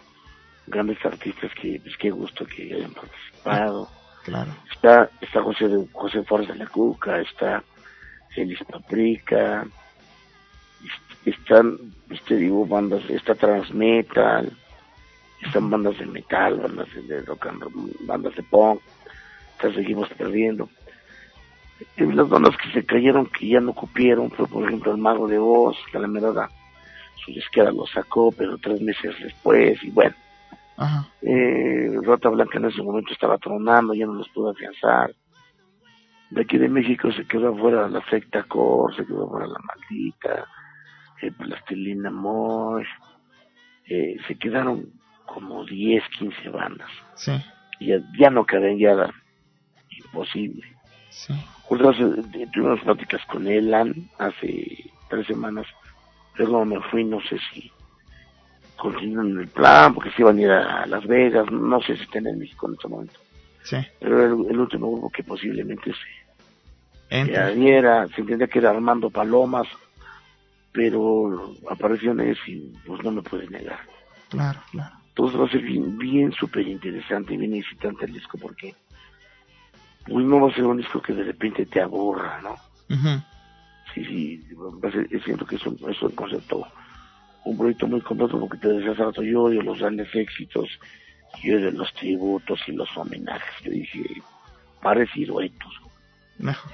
grandes 0.66 1.04
artistas 1.04 1.50
que, 1.60 1.80
pues 1.82 1.96
qué 1.98 2.10
gusto 2.10 2.44
que 2.46 2.74
hayan 2.74 2.92
participado. 2.92 3.88
Claro. 4.24 4.54
Está, 4.72 5.10
está 5.20 5.42
José, 5.42 5.66
José 5.92 6.22
Forza 6.22 6.52
de 6.52 6.60
la 6.60 6.68
Cuca, 6.68 7.20
está 7.20 7.64
Feliz 8.32 8.60
Paprika, 8.70 9.66
est- 10.84 11.26
están, 11.26 11.76
este 12.08 12.36
digo, 12.36 12.64
bandas, 12.64 13.02
está 13.10 13.34
Transmetal, 13.34 14.56
están 15.44 15.68
bandas 15.70 15.98
de 15.98 16.06
metal, 16.06 16.60
bandas 16.60 16.86
de, 17.08 17.20
rock 17.22 17.46
and 17.46 17.62
roll, 17.62 17.90
bandas 18.02 18.36
de 18.36 18.44
punk, 18.44 18.80
ya 19.60 19.72
seguimos 19.74 20.08
perdiendo. 20.10 20.68
Las 21.96 22.28
bandas 22.28 22.56
que 22.56 22.72
se 22.72 22.84
cayeron, 22.84 23.26
que 23.26 23.48
ya 23.48 23.60
no 23.60 23.72
cupieron, 23.72 24.30
fue 24.30 24.46
por 24.46 24.64
ejemplo 24.64 24.92
el 24.92 24.98
Mago 24.98 25.28
de 25.28 25.38
Oz, 25.38 25.76
que 25.90 25.98
a 25.98 26.00
la 26.00 26.48
su 27.24 27.30
izquierda 27.30 27.72
lo 27.72 27.86
sacó, 27.86 28.32
pero 28.32 28.58
tres 28.58 28.80
meses 28.80 29.14
después, 29.22 29.82
y 29.82 29.90
bueno, 29.90 30.14
Ajá. 30.76 31.06
eh, 31.22 31.96
Rota 32.02 32.28
Blanca 32.28 32.58
en 32.58 32.66
ese 32.66 32.82
momento 32.82 33.12
estaba 33.12 33.38
tronando, 33.38 33.94
ya 33.94 34.06
no 34.06 34.14
los 34.14 34.28
pudo 34.30 34.50
afianzar. 34.50 35.14
De 36.30 36.42
aquí 36.42 36.56
de 36.58 36.68
México 36.68 37.12
se 37.12 37.26
quedó 37.26 37.54
afuera 37.54 37.88
la 37.88 38.02
secta 38.08 38.42
Cor, 38.44 38.94
se 38.96 39.04
quedó 39.04 39.26
afuera 39.26 39.46
la 39.46 39.58
maldita, 39.60 40.46
eh, 41.20 41.30
Plastilina 41.30 42.10
Mosh, 42.10 42.88
eh, 43.86 44.16
se 44.26 44.36
quedaron 44.36 44.90
como 45.26 45.64
10, 45.64 46.02
15 46.18 46.48
bandas. 46.48 46.90
Sí. 47.14 47.32
Y 47.78 47.88
ya, 47.88 48.00
ya 48.18 48.30
no 48.30 48.44
caben, 48.44 48.78
ya 48.78 48.92
era 48.92 49.10
imposible. 49.90 50.66
Sí. 51.10 51.34
Hace, 51.80 52.02
eh, 52.02 52.46
tuvimos 52.52 52.80
pláticas 52.80 53.24
con 53.26 53.46
Elan 53.46 53.94
hace 54.18 54.90
tres 55.08 55.26
semanas, 55.26 55.66
pero 56.36 56.64
me 56.64 56.80
fui, 56.90 57.04
no 57.04 57.20
sé 57.22 57.38
si 57.52 57.70
continúan 58.76 59.38
el 59.40 59.48
plan, 59.48 59.94
porque 59.94 60.10
se 60.10 60.22
iban 60.22 60.38
a 60.38 60.40
ir 60.40 60.50
a 60.50 60.86
Las 60.86 61.06
Vegas, 61.06 61.50
no 61.50 61.80
sé 61.80 61.96
si 61.96 62.02
están 62.02 62.26
en 62.26 62.38
México 62.38 62.68
en 62.68 62.74
este 62.74 62.88
momento. 62.88 63.20
Sí. 63.62 63.76
Pero 64.00 64.24
el, 64.24 64.50
el 64.50 64.58
último 64.60 64.90
grupo 64.90 65.10
que 65.10 65.22
posiblemente 65.22 65.92
se 65.92 67.16
Entra. 67.16 67.46
adhiera, 67.46 68.08
se 68.08 68.22
entendía 68.22 68.48
que 68.48 68.58
era 68.58 68.70
Armando 68.70 69.08
Palomas, 69.10 69.68
pero 70.72 71.54
apareció 71.70 72.12
en 72.12 72.20
ese 72.20 72.40
y 72.50 72.72
pues 72.86 73.02
no 73.04 73.12
me 73.12 73.22
puede 73.22 73.48
negar. 73.48 73.80
Claro, 74.30 74.60
claro. 74.70 74.94
Entonces 75.08 75.40
va 75.40 75.44
a 75.44 75.50
ser 75.50 75.60
bien, 75.62 75.98
bien 75.98 76.32
súper 76.32 76.66
interesante 76.66 77.34
y 77.34 77.36
bien 77.36 77.54
excitante 77.54 78.06
el 78.06 78.14
disco 78.14 78.38
porque 78.38 78.74
no 80.08 80.40
va 80.40 80.50
a 80.50 80.54
ser 80.54 80.64
un 80.64 80.76
disco 80.78 81.00
que 81.00 81.12
de 81.12 81.24
repente 81.24 81.66
te 81.66 81.80
aburra, 81.80 82.40
¿no? 82.42 82.56
Sí, 83.94 84.04
sí, 84.04 84.46
va 84.54 84.88
a 84.88 84.92
ser- 84.92 85.08
siento 85.22 85.44
que 85.46 85.56
es 85.56 85.66
un, 85.66 85.78
es 85.90 86.00
un 86.02 86.10
concepto, 86.12 86.66
un 87.44 87.58
proyecto 87.58 87.86
muy 87.86 88.00
completo 88.00 88.38
porque 88.40 88.58
te 88.58 88.68
decía 88.68 88.92
hace 88.92 89.04
rato, 89.04 89.22
yo 89.22 89.42
odio 89.44 89.62
los 89.62 89.78
grandes 89.78 90.08
éxitos, 90.14 90.68
yo 91.42 91.56
odio 91.56 91.70
los 91.72 91.92
tributos 91.94 92.60
y 92.66 92.72
los 92.72 92.88
homenajes. 92.96 93.54
Yo 93.64 93.70
dije, 93.70 94.02
pares 94.82 95.08
y 95.14 95.24
duetos. 95.24 95.72
Mejor. 96.38 96.72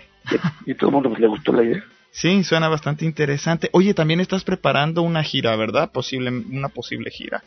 Y, 0.65 0.71
y 0.71 0.75
todo 0.75 0.91
el 0.91 0.95
mundo 0.95 1.09
pues, 1.11 1.21
le 1.21 1.27
gustó 1.27 1.53
la 1.53 1.65
idea. 1.65 1.85
Sí, 2.11 2.43
suena 2.45 2.69
bastante 2.69 3.05
interesante. 3.05 3.69
Oye, 3.73 3.95
también 3.95 4.21
estás 4.21 4.45
preparando 4.45 5.03
una 5.03 5.23
gira, 5.23 5.55
¿verdad? 5.57 5.91
Posible, 5.93 6.31
una 6.31 6.69
posible 6.69 7.11
gira. 7.11 7.43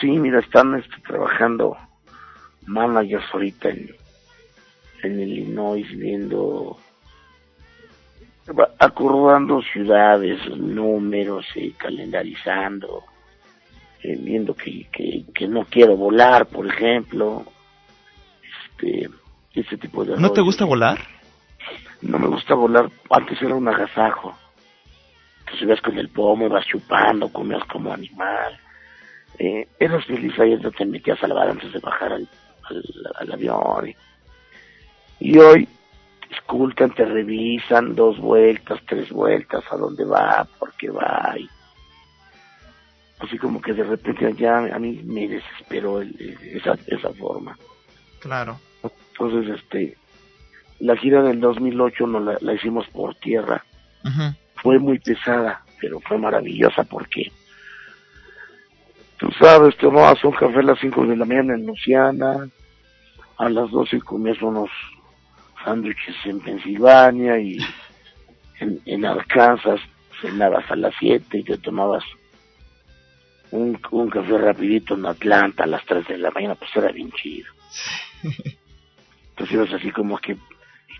Sí, 0.00 0.06
mira, 0.08 0.40
están 0.40 0.74
este, 0.74 0.96
trabajando 1.06 1.76
managers 2.66 3.24
ahorita 3.32 3.70
en, 3.70 3.90
en 5.02 5.20
Illinois 5.20 5.86
viendo, 5.96 6.78
acordando 8.78 9.62
ciudades, 9.62 10.38
números, 10.56 11.46
eh, 11.54 11.72
calendarizando, 11.76 13.04
eh, 14.02 14.16
viendo 14.18 14.54
que, 14.54 14.88
que, 14.90 15.24
que 15.34 15.48
no 15.48 15.64
quiero 15.64 15.96
volar, 15.96 16.46
por 16.46 16.66
ejemplo, 16.66 17.44
este, 18.70 19.08
ese 19.54 19.76
tipo 19.76 20.04
de 20.04 20.16
¿No 20.16 20.32
te 20.32 20.40
gusta 20.40 20.64
volar? 20.64 20.98
No 22.02 22.18
me 22.18 22.28
gusta 22.28 22.54
volar, 22.54 22.90
antes 23.10 23.40
era 23.42 23.54
un 23.54 23.68
agasajo. 23.68 24.36
te 25.50 25.58
subías 25.58 25.80
con 25.80 25.98
el 25.98 26.08
pomo, 26.08 26.46
ibas 26.46 26.66
chupando, 26.66 27.32
comías 27.32 27.64
como 27.64 27.92
animal. 27.92 28.58
Eh, 29.38 29.68
eras 29.78 30.04
feliz 30.04 30.38
ahí 30.38 30.50
donde 30.52 30.70
te 30.72 30.84
metías 30.84 31.22
a 31.22 31.28
lavar 31.28 31.50
antes 31.50 31.72
de 31.72 31.78
bajar 31.80 32.12
al, 32.12 32.28
al, 33.18 33.32
avión. 33.32 33.94
Y, 35.20 35.38
hoy 35.38 35.68
escultan, 36.30 36.94
te 36.94 37.04
revisan 37.04 37.94
dos 37.94 38.18
vueltas, 38.18 38.80
tres 38.86 39.10
vueltas, 39.10 39.64
a 39.70 39.76
dónde 39.76 40.04
va, 40.04 40.46
por 40.58 40.72
qué 40.74 40.90
va. 40.90 41.34
Y, 41.38 41.48
así 43.20 43.38
como 43.38 43.60
que 43.60 43.72
de 43.72 43.84
repente 43.84 44.32
ya 44.34 44.58
a 44.58 44.78
mí 44.78 45.00
me 45.04 45.28
desesperó 45.28 46.02
esa, 46.02 46.76
esa 46.86 47.12
forma. 47.14 47.56
Claro. 48.20 48.58
Entonces, 48.82 49.58
este, 49.58 49.96
la 50.80 50.96
gira 50.96 51.22
del 51.22 51.40
2008 51.40 52.06
no 52.06 52.20
la, 52.20 52.38
la 52.40 52.54
hicimos 52.54 52.86
por 52.88 53.14
tierra. 53.16 53.64
Fue 54.62 54.78
muy 54.78 54.98
pesada, 54.98 55.62
pero 55.80 56.00
fue 56.00 56.18
maravillosa 56.18 56.82
porque, 56.84 57.30
tú 59.18 59.30
sabes, 59.38 59.76
tomabas 59.76 60.22
un 60.24 60.32
café 60.32 60.60
a 60.60 60.62
las 60.62 60.78
5 60.78 61.06
de 61.06 61.16
la 61.16 61.24
mañana 61.24 61.54
en 61.54 61.66
Luciana, 61.66 62.48
a 63.36 63.48
las 63.48 63.70
12 63.70 64.00
comías 64.00 64.40
unos 64.40 64.70
sándwiches 65.64 66.16
en 66.24 66.40
Pensilvania 66.40 67.38
y 67.38 67.58
en, 68.60 68.80
en 68.84 69.04
Arkansas 69.04 69.80
cenabas 70.20 70.70
a 70.70 70.76
las 70.76 70.94
7 70.98 71.38
y 71.38 71.44
te 71.44 71.58
tomabas 71.58 72.04
un, 73.50 73.80
un 73.90 74.10
café 74.10 74.38
rapidito 74.38 74.94
en 74.94 75.06
Atlanta 75.06 75.64
a 75.64 75.66
las 75.66 75.84
3 75.84 76.06
de 76.08 76.18
la 76.18 76.30
mañana, 76.30 76.54
pues 76.54 76.70
era 76.74 76.92
bien 76.92 77.10
chido. 77.12 77.50
Entonces 79.30 79.54
ibas 79.54 79.72
así 79.72 79.90
como 79.90 80.18
que 80.18 80.36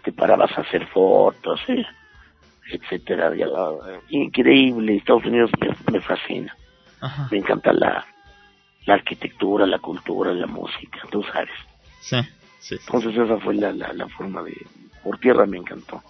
te 0.04 0.12
parabas 0.12 0.56
a 0.56 0.62
hacer 0.62 0.86
fotos, 0.86 1.60
¿eh? 1.68 1.84
etcétera. 2.70 3.32
Increíble, 4.10 4.96
Estados 4.96 5.24
Unidos 5.24 5.50
me, 5.90 6.00
fascina. 6.00 6.56
Me 7.30 7.38
encanta 7.38 7.72
la, 7.72 8.06
la 8.86 8.94
arquitectura, 8.94 9.66
la 9.66 9.78
cultura, 9.78 10.32
la 10.32 10.46
música, 10.46 11.00
tú 11.10 11.22
sabes. 11.24 11.50
Sí, 12.00 12.16
sí. 12.58 12.76
Entonces 12.76 13.16
esa 13.16 13.38
fue 13.38 13.54
la, 13.54 13.72
la, 13.72 14.08
forma 14.08 14.42
de... 14.42 14.54
Por 15.02 15.18
tierra 15.18 15.46
me 15.46 15.58
encantó. 15.58 16.02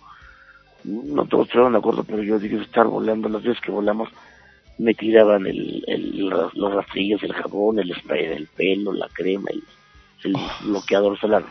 No 0.85 1.27
todos 1.27 1.47
estuvieron 1.47 1.73
de 1.73 1.79
acuerdo, 1.79 2.05
pero 2.05 2.23
yo 2.23 2.39
dije 2.39 2.57
estar 2.57 2.87
volando. 2.87 3.29
Las 3.29 3.43
veces 3.43 3.61
que 3.61 3.71
volamos 3.71 4.09
me 4.79 4.95
tiraban 4.95 5.47
el, 5.47 5.85
el, 5.87 6.29
los 6.29 6.75
rastrillos, 6.75 7.23
el 7.23 7.33
jabón, 7.33 7.79
el 7.79 7.95
spray 7.95 8.29
del 8.29 8.47
pelo, 8.47 8.93
la 8.93 9.09
crema, 9.09 9.51
el, 9.51 9.63
el 10.25 10.37
oh. 10.37 10.51
bloqueador 10.63 11.19
solar. 11.19 11.45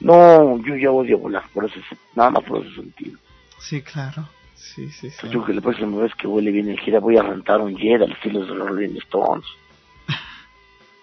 No, 0.00 0.58
yo 0.64 0.76
ya 0.76 0.90
odio 0.90 1.18
volar, 1.18 1.44
por 1.52 1.64
ese, 1.66 1.80
nada 2.14 2.30
más 2.30 2.44
por 2.44 2.64
ese 2.64 2.74
sentido. 2.74 3.18
Sí, 3.58 3.82
claro. 3.82 4.28
Sí, 4.54 4.90
sí, 4.90 5.10
sí. 5.10 5.28
Yo 5.30 5.44
que 5.44 5.54
la 5.54 5.60
próxima 5.60 6.02
vez 6.02 6.14
que 6.14 6.26
huele 6.26 6.50
bien 6.50 6.68
en 6.68 6.78
gira 6.78 7.00
voy 7.00 7.16
a 7.16 7.22
rentar 7.22 7.60
un 7.60 7.76
jet 7.76 8.00
al 8.00 8.12
estilo 8.12 8.40
de 8.40 8.54
los 8.54 8.68
Rolling 8.68 8.96
Stones. 8.98 9.46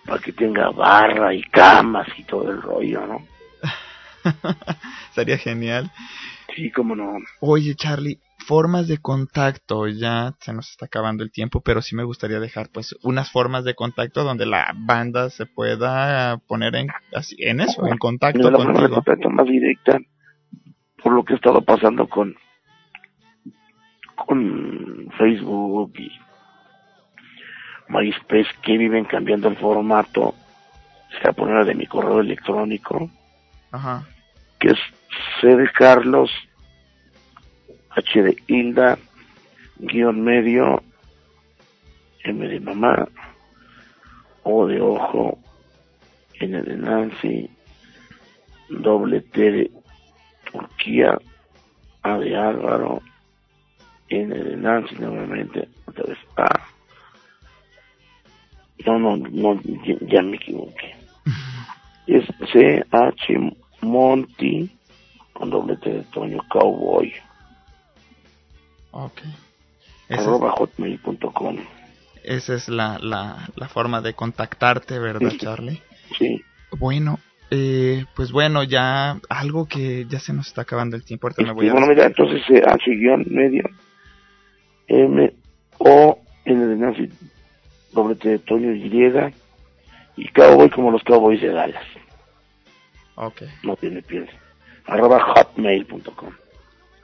Para 0.07 0.21
que 0.21 0.31
tenga 0.31 0.69
barra 0.71 1.33
y 1.33 1.43
camas 1.43 2.07
y 2.17 2.23
todo 2.23 2.49
el 2.49 2.61
rollo, 2.61 3.05
¿no? 3.05 3.21
Sería 5.11 5.37
genial. 5.37 5.91
Sí, 6.55 6.71
cómo 6.71 6.95
no. 6.95 7.17
Oye, 7.41 7.75
Charlie, 7.75 8.19
formas 8.47 8.87
de 8.87 8.99
contacto, 8.99 9.87
ya 9.87 10.33
se 10.39 10.53
nos 10.53 10.69
está 10.69 10.85
acabando 10.85 11.23
el 11.23 11.31
tiempo, 11.31 11.61
pero 11.61 11.81
sí 11.81 11.95
me 11.95 12.05
gustaría 12.05 12.39
dejar 12.39 12.69
pues 12.73 12.95
unas 13.03 13.31
formas 13.31 13.65
de 13.65 13.75
contacto 13.75 14.23
donde 14.23 14.45
la 14.45 14.73
banda 14.75 15.29
se 15.29 15.45
pueda 15.45 16.37
poner 16.47 16.75
en, 16.75 16.87
así, 17.13 17.35
en 17.39 17.59
eso, 17.59 17.85
en 17.85 17.97
contacto 17.97 18.49
la 18.49 18.57
forma 18.57 18.81
de 18.81 18.89
contacto 18.89 19.29
más 19.29 19.47
directa, 19.47 19.99
por 21.03 21.13
lo 21.13 21.25
que 21.25 21.33
he 21.33 21.35
estado 21.35 21.61
pasando 21.61 22.07
con, 22.07 22.35
con 24.15 25.09
Facebook 25.17 25.93
y 25.99 26.09
MySpace, 27.89 28.49
que 28.61 28.77
viven 28.77 29.05
cambiando 29.05 29.47
el 29.47 29.55
formato, 29.57 30.35
se 31.21 31.33
poner 31.33 31.65
de 31.65 31.75
mi 31.75 31.85
correo 31.85 32.19
electrónico, 32.19 33.09
Ajá. 33.71 34.05
que 34.59 34.69
es 34.69 34.79
C 35.39 35.55
de 35.55 35.69
Carlos 35.71 36.31
H 37.97 38.21
de 38.21 38.37
Hilda, 38.47 38.99
guion 39.79 40.21
medio, 40.21 40.83
M 42.23 42.47
de 42.47 42.59
mamá, 42.59 43.07
O 44.43 44.67
de 44.67 44.79
ojo, 44.79 45.39
N 46.39 46.61
de 46.61 46.77
Nancy, 46.77 47.49
doble 48.69 49.21
T 49.21 49.51
de 49.51 49.71
Turquía, 50.51 51.17
A 52.03 52.17
de 52.19 52.37
Álvaro, 52.37 53.01
N 54.09 54.35
de 54.35 54.55
Nancy 54.55 54.95
nuevamente, 54.95 55.67
otra 55.87 56.03
vez 56.05 56.19
A. 56.37 56.56
No, 58.87 58.97
no, 58.97 59.17
no, 59.17 59.61
ya, 60.07 60.21
me 60.21 60.37
equivoqué. 60.37 60.95
Es 62.07 62.23
C 62.53 62.81
H 62.89 63.57
Monty 63.81 64.69
con 65.33 65.49
doble 65.49 65.75
T 65.75 65.89
de 65.89 66.03
Toño 66.03 66.39
Cowboy. 66.49 67.11
Ok. 68.91 69.21
Arroba 70.09 70.51
hotmail.com. 70.51 71.57
Esa 72.23 72.53
es 72.55 72.69
la, 72.69 72.97
la, 73.01 73.49
la, 73.57 73.67
forma 73.67 73.99
de 73.99 74.13
contactarte, 74.13 74.99
¿verdad, 74.99 75.33
Charlie? 75.37 75.81
Sí. 76.17 76.41
Bueno, 76.79 77.19
eh, 77.51 78.05
pues 78.15 78.31
bueno, 78.31 78.63
ya 78.63 79.19
algo 79.27 79.67
que 79.67 80.05
ya 80.09 80.19
se 80.21 80.31
nos 80.31 80.47
está 80.47 80.61
acabando 80.61 80.95
el 80.95 81.03
tiempo. 81.03 81.27
Ahorita 81.27 81.43
me 81.43 81.51
voy 81.51 81.67
a... 81.67 81.73
Bueno, 81.73 81.87
mira, 81.87 82.05
entonces 82.05 82.41
eh, 82.49 82.63
H 82.65 82.89
medio 83.25 83.63
M 84.87 85.33
O 85.77 86.19
N 86.45 86.65
de 86.65 86.75
Nancy 86.77 87.09
doble 87.97 88.15
T 88.15 88.29
de 88.29 88.39
Toño 88.39 88.73
Y 88.73 88.89
y 90.17 90.27
Cowboy 90.29 90.69
como 90.69 90.91
los 90.91 91.03
Cowboys 91.03 91.41
de 91.41 91.49
Dallas. 91.49 91.85
Ok. 93.15 93.43
No 93.63 93.75
tiene 93.75 94.01
piel. 94.01 94.29
Arroba 94.85 95.19
hotmail.com 95.19 96.31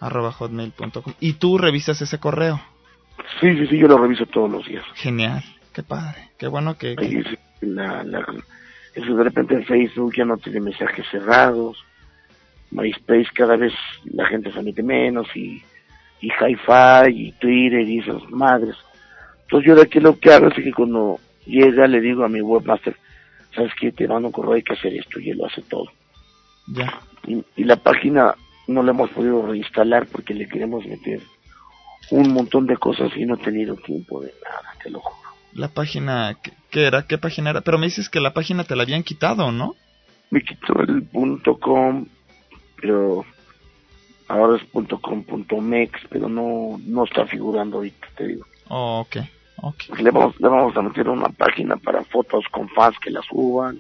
arroba 0.03 0.31
hotmail.com. 0.31 1.13
¿Y 1.19 1.33
tú 1.33 1.57
revisas 1.57 2.01
ese 2.01 2.19
correo? 2.19 2.61
Sí, 3.39 3.55
sí, 3.55 3.67
sí, 3.67 3.77
yo 3.77 3.87
lo 3.87 3.97
reviso 3.97 4.25
todos 4.25 4.51
los 4.51 4.65
días. 4.67 4.83
Genial, 4.95 5.43
qué 5.73 5.81
padre, 5.83 6.31
qué 6.37 6.47
bueno 6.47 6.77
que... 6.77 6.95
la, 7.61 8.03
eso 8.93 9.15
de 9.15 9.23
repente 9.23 9.55
en 9.55 9.65
Facebook 9.65 10.13
ya 10.17 10.25
no 10.25 10.37
tiene 10.37 10.59
mensajes 10.59 11.05
cerrados, 11.09 11.77
MySpace 12.71 13.29
cada 13.33 13.55
vez 13.55 13.73
la 14.05 14.25
gente 14.25 14.51
se 14.51 14.61
mete 14.61 14.83
menos 14.83 15.27
y, 15.35 15.63
y 16.21 16.27
Hi-Fi 16.27 17.09
y 17.09 17.31
Twitter 17.33 17.87
y 17.87 17.99
esas 17.99 18.29
madres. 18.29 18.75
Entonces 19.53 19.67
yo 19.67 19.75
de 19.75 19.83
aquí 19.83 19.99
lo 19.99 20.17
que 20.17 20.33
hago 20.33 20.47
es 20.47 20.55
que 20.55 20.73
cuando 20.73 21.19
llega 21.45 21.85
le 21.85 22.01
digo 22.01 22.25
a 22.25 22.27
mi 22.27 22.41
webmaster, 22.41 22.97
¿sabes 23.53 23.71
qué? 23.79 23.91
Te 23.91 24.07
mando 24.07 24.29
un 24.29 24.31
correo, 24.31 24.53
hay 24.53 24.63
que 24.63 24.73
hacer 24.73 24.95
esto 24.95 25.19
y 25.19 25.29
él 25.29 25.37
lo 25.37 25.45
hace 25.45 25.61
todo. 25.61 25.91
Ya. 26.65 26.99
y 27.27 27.63
la 27.63 27.75
página 27.75 28.33
no 28.67 28.81
lo 28.81 28.89
hemos 28.89 29.11
podido 29.11 29.45
reinstalar 29.45 30.07
porque 30.07 30.33
le 30.33 30.47
queremos 30.47 30.83
meter 30.87 31.21
un 32.09 32.33
montón 32.33 32.65
de 32.65 32.77
cosas 32.77 33.11
y 33.15 33.27
no 33.27 33.35
he 33.35 33.37
tenido 33.37 33.75
tiempo 33.75 34.21
de 34.21 34.33
nada, 34.43 34.73
te 34.81 34.89
lo 34.89 35.01
juro. 35.01 35.29
La 35.53 35.67
página, 35.67 36.35
¿qué 36.71 36.87
era? 36.87 37.05
¿Qué 37.05 37.19
página 37.19 37.51
era? 37.51 37.61
Pero 37.61 37.77
me 37.77 37.85
dices 37.85 38.09
que 38.09 38.19
la 38.19 38.33
página 38.33 38.63
te 38.63 38.75
la 38.75 38.81
habían 38.81 39.03
quitado, 39.03 39.51
¿no? 39.51 39.75
Me 40.31 40.41
quitó 40.41 40.79
el 40.79 41.03
punto 41.03 41.59
.com, 41.59 42.07
pero 42.81 43.23
ahora 44.27 44.57
es 44.57 44.63
punto 44.71 44.99
.com 44.99 45.23
punto 45.23 45.57
pero 46.09 46.27
no, 46.27 46.81
no 46.87 47.03
está 47.03 47.27
figurando 47.27 47.77
ahorita, 47.77 48.07
te 48.17 48.29
digo. 48.29 48.47
Oh, 48.69 49.01
ok, 49.01 49.17
Le 49.97 50.11
vamos, 50.11 50.39
le 50.39 50.49
vamos 50.49 50.75
a 50.75 50.81
meter 50.81 51.07
una 51.07 51.29
página 51.29 51.77
para 51.77 52.03
fotos 52.03 52.43
con 52.51 52.67
fans 52.69 52.97
que 52.99 53.11
la 53.11 53.21
suban, 53.21 53.79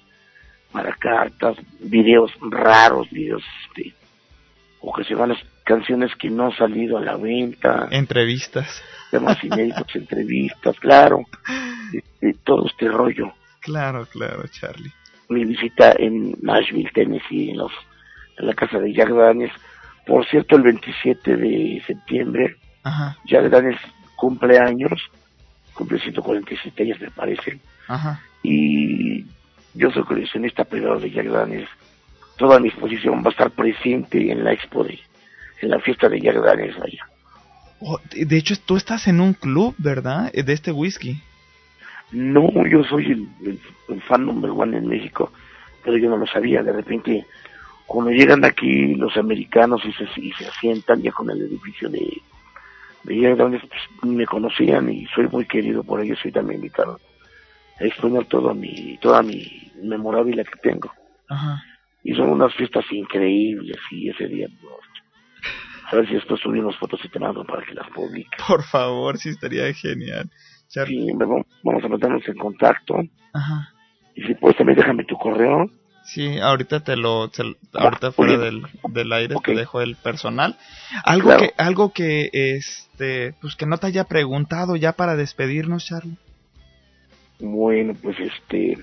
para 0.71 0.95
cartas, 0.95 1.57
videos 1.79 2.31
raros, 2.41 3.09
videos 3.09 3.43
este, 3.67 3.93
ocasionales 4.81 5.37
canciones 5.63 6.11
que 6.15 6.29
no 6.29 6.45
han 6.45 6.57
salido 6.57 6.97
a 6.97 7.01
la 7.01 7.15
venta. 7.15 7.87
Entrevistas. 7.91 8.83
Temas 9.11 9.41
inéditos, 9.43 9.95
entrevistas, 9.95 10.79
claro. 10.79 11.21
Y, 12.21 12.33
todo 12.43 12.67
este 12.67 12.87
rollo. 12.89 13.33
Claro, 13.59 14.05
claro, 14.05 14.43
Charlie. 14.47 14.91
Mi 15.29 15.45
visita 15.45 15.93
en 15.97 16.35
Nashville, 16.41 16.91
Tennessee, 16.93 17.51
en, 17.51 17.57
los, 17.57 17.71
en 18.37 18.47
la 18.47 18.53
casa 18.53 18.79
de 18.79 18.93
Jack 18.93 19.09
Daniels. 19.09 19.53
Por 20.05 20.25
cierto, 20.27 20.57
el 20.57 20.63
27 20.63 21.37
de 21.37 21.81
septiembre, 21.87 22.57
Ajá. 22.83 23.17
Jack 23.25 23.49
Daniels 23.49 23.79
cumple 24.15 24.59
años, 24.59 24.99
cumple 25.73 25.99
147 25.99 26.83
años 26.83 26.99
me 27.01 27.11
parece. 27.11 27.59
Ajá. 27.87 28.21
Y 28.41 29.25
yo 29.73 29.91
soy 29.91 30.03
coleccionista 30.03 30.63
privado 30.63 30.99
de 30.99 31.11
Jack 31.11 31.27
Daniels 31.27 31.69
toda 32.37 32.59
mi 32.59 32.69
exposición 32.69 33.23
va 33.23 33.27
a 33.27 33.31
estar 33.31 33.51
presente 33.51 34.31
en 34.31 34.43
la 34.43 34.53
expo 34.53 34.83
de, 34.83 34.99
en 35.61 35.69
la 35.69 35.79
fiesta 35.79 36.09
de 36.09 36.19
Jack 36.19 36.35
Daniels 36.35 36.77
allá. 36.77 37.07
Oh, 37.79 37.99
de 38.11 38.37
hecho, 38.37 38.55
tú 38.65 38.77
estás 38.77 39.07
en 39.07 39.19
un 39.19 39.33
club, 39.33 39.75
¿verdad? 39.77 40.31
Eh, 40.33 40.43
de 40.43 40.53
este 40.53 40.71
whisky. 40.71 41.21
No, 42.11 42.49
yo 42.67 42.83
soy 42.83 43.11
el, 43.11 43.59
el, 43.89 44.01
fan 44.03 44.25
number 44.25 44.51
one 44.51 44.77
en 44.77 44.87
México, 44.87 45.31
pero 45.83 45.97
yo 45.97 46.09
no 46.09 46.17
lo 46.17 46.27
sabía. 46.27 46.63
De 46.63 46.71
repente, 46.71 47.25
cuando 47.85 48.11
llegan 48.11 48.45
aquí 48.45 48.95
los 48.95 49.17
americanos 49.17 49.81
y 49.85 49.91
se, 49.93 50.05
y 50.21 50.31
se 50.33 50.47
asientan 50.47 51.01
ya 51.01 51.11
con 51.11 51.29
el 51.29 51.41
edificio 51.41 51.89
de, 51.89 52.21
veía 53.03 53.35
donde 53.35 53.59
pues, 53.59 53.81
me 54.13 54.25
conocían 54.25 54.89
y 54.91 55.05
soy 55.07 55.27
muy 55.27 55.45
querido 55.45 55.83
por 55.83 56.01
ellos 56.01 56.19
y 56.25 56.31
también 56.31 56.59
me 56.61 56.65
invitaron 56.67 56.97
a 57.79 57.83
exponer 57.85 58.25
toda 58.25 58.53
mi, 58.53 58.97
toda 58.99 59.21
mi 59.23 59.71
memorabilia 59.81 60.43
que 60.43 60.59
tengo. 60.69 60.91
Ajá. 61.29 61.61
Y 62.03 62.13
son 62.15 62.29
unas 62.29 62.53
fiestas 62.55 62.85
increíbles 62.91 63.77
y 63.91 64.09
ese 64.09 64.27
día, 64.27 64.47
pues, 64.61 64.73
a 65.91 65.95
ver 65.95 66.07
si 66.07 66.13
después 66.15 66.39
subimos 66.41 66.77
fotos 66.77 66.99
y 67.03 67.09
te 67.09 67.19
mando 67.19 67.43
para 67.45 67.63
que 67.65 67.73
las 67.73 67.89
publique. 67.89 68.29
Por 68.47 68.63
favor, 68.63 69.17
sí 69.17 69.29
estaría 69.29 69.71
genial. 69.73 70.29
Sí, 70.67 71.07
vamos- 71.13 71.45
vamos 71.63 71.83
a 71.83 71.87
meternos 71.87 72.27
en 72.27 72.35
contacto. 72.37 72.95
Ajá. 73.33 73.69
Y 74.15 74.23
si 74.23 74.33
puedes 74.35 74.57
también 74.57 74.77
déjame 74.77 75.03
tu 75.05 75.15
correo. 75.17 75.69
Sí, 76.05 76.37
ahorita 76.39 76.81
te 76.81 76.95
lo, 76.97 77.29
te 77.29 77.43
ahorita 77.73 78.11
fuera 78.11 78.37
del, 78.37 78.61
del 78.89 79.13
aire 79.13 79.35
te 79.43 79.55
dejo 79.55 79.81
el 79.81 79.95
personal. 79.95 80.57
Algo 81.05 81.29
Claro. 81.29 81.43
que, 81.43 81.53
algo 81.57 81.93
que, 81.93 82.29
este, 82.33 83.33
pues 83.41 83.55
que 83.55 83.65
no 83.65 83.77
te 83.77 83.87
haya 83.87 84.03
preguntado 84.03 84.75
ya 84.75 84.91
para 84.93 85.15
despedirnos, 85.15 85.85
Charlie. 85.85 86.17
Bueno, 87.39 87.93
pues 88.01 88.17
este, 88.19 88.77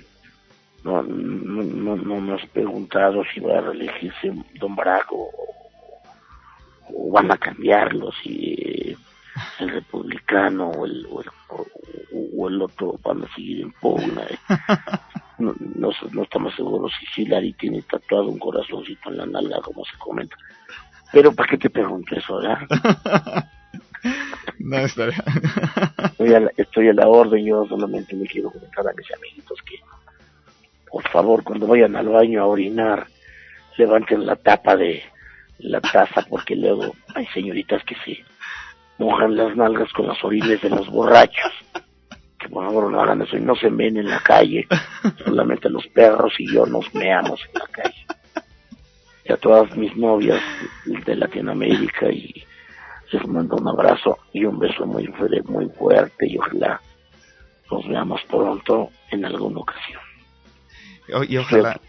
no, 0.82 1.02
no, 1.02 1.62
no, 1.62 1.96
no 1.96 2.20
me 2.20 2.34
has 2.34 2.46
preguntado 2.50 3.22
si 3.32 3.40
va 3.40 3.58
a 3.58 3.60
reelegirse 3.60 4.32
Don 4.58 4.74
Braco 4.74 5.16
o, 5.16 5.30
o 6.88 7.10
van 7.12 7.30
a 7.30 7.36
cambiarlo, 7.38 8.10
si 8.22 8.96
el 9.58 9.68
republicano 9.70 10.70
o 10.70 10.86
el, 10.86 11.06
o, 11.10 11.20
el, 11.22 11.28
o- 11.48 11.66
o 12.36 12.48
el 12.48 12.60
otro 12.62 12.98
van 13.04 13.22
a 13.24 13.34
seguir 13.34 13.60
en 13.62 13.72
pugna. 13.72 14.22
No, 15.40 15.54
no, 15.58 15.90
no 16.12 16.22
estamos 16.22 16.54
seguros 16.54 16.92
si 17.14 17.22
Hillary 17.22 17.54
tiene 17.54 17.82
tatuado 17.82 18.28
un 18.28 18.38
corazoncito 18.38 19.10
en 19.10 19.16
la 19.16 19.26
nalga, 19.26 19.60
como 19.60 19.84
se 19.84 19.96
comenta. 19.98 20.36
Pero 21.12 21.32
¿para 21.32 21.48
qué 21.48 21.58
te 21.58 21.70
pregunto 21.70 22.14
eso, 22.14 22.36
verdad? 22.36 23.48
No 24.58 24.78
estaría. 24.78 25.22
estoy 26.04 26.34
a, 26.34 26.40
la, 26.40 26.50
estoy 26.56 26.88
a 26.88 26.92
la 26.92 27.08
orden, 27.08 27.44
yo 27.44 27.66
solamente 27.66 28.14
me 28.14 28.26
quiero 28.26 28.50
comentar 28.50 28.86
a 28.86 28.92
mis 28.92 29.10
amiguitos 29.12 29.58
que, 29.62 29.76
por 30.90 31.06
favor, 31.08 31.42
cuando 31.42 31.66
vayan 31.66 31.96
al 31.96 32.08
baño 32.08 32.42
a 32.42 32.46
orinar, 32.46 33.06
levanten 33.76 34.26
la 34.26 34.36
tapa 34.36 34.76
de 34.76 35.02
la 35.58 35.80
taza, 35.80 36.26
porque 36.28 36.56
luego 36.56 36.94
hay 37.14 37.26
señoritas 37.28 37.82
que 37.84 37.94
se 38.04 38.24
mojan 38.98 39.36
las 39.36 39.56
nalgas 39.56 39.92
con 39.92 40.06
las 40.06 40.22
orines 40.22 40.60
de 40.60 40.70
los 40.70 40.88
borrachos. 40.88 41.52
Que 42.40 42.48
por 42.48 42.64
favor 42.64 42.90
no 42.90 43.00
hagan 43.00 43.22
eso 43.22 43.36
y 43.36 43.40
no 43.40 43.54
se 43.54 43.70
meen 43.70 43.98
en 43.98 44.08
la 44.08 44.20
calle. 44.20 44.66
Solamente 45.24 45.68
los 45.68 45.86
perros 45.88 46.32
y 46.38 46.52
yo 46.52 46.64
nos 46.66 46.92
meamos 46.94 47.40
en 47.52 47.58
la 47.60 47.66
calle. 47.66 48.06
Y 49.24 49.32
a 49.32 49.36
todas 49.36 49.76
mis 49.76 49.94
novias 49.96 50.40
de 50.86 51.16
Latinoamérica 51.16 52.10
y 52.10 52.42
les 53.12 53.26
mando 53.26 53.56
un 53.56 53.68
abrazo 53.68 54.18
y 54.32 54.44
un 54.44 54.58
beso 54.58 54.86
muy, 54.86 55.06
fuerte- 55.08 55.42
muy 55.44 55.68
fuerte 55.70 56.26
y 56.28 56.38
ojalá 56.38 56.80
nos 57.70 57.86
veamos 57.86 58.20
pronto 58.28 58.90
en 59.10 59.24
alguna 59.24 59.60
ocasión. 59.60 60.00
Y 61.28 61.36
ojalá, 61.38 61.80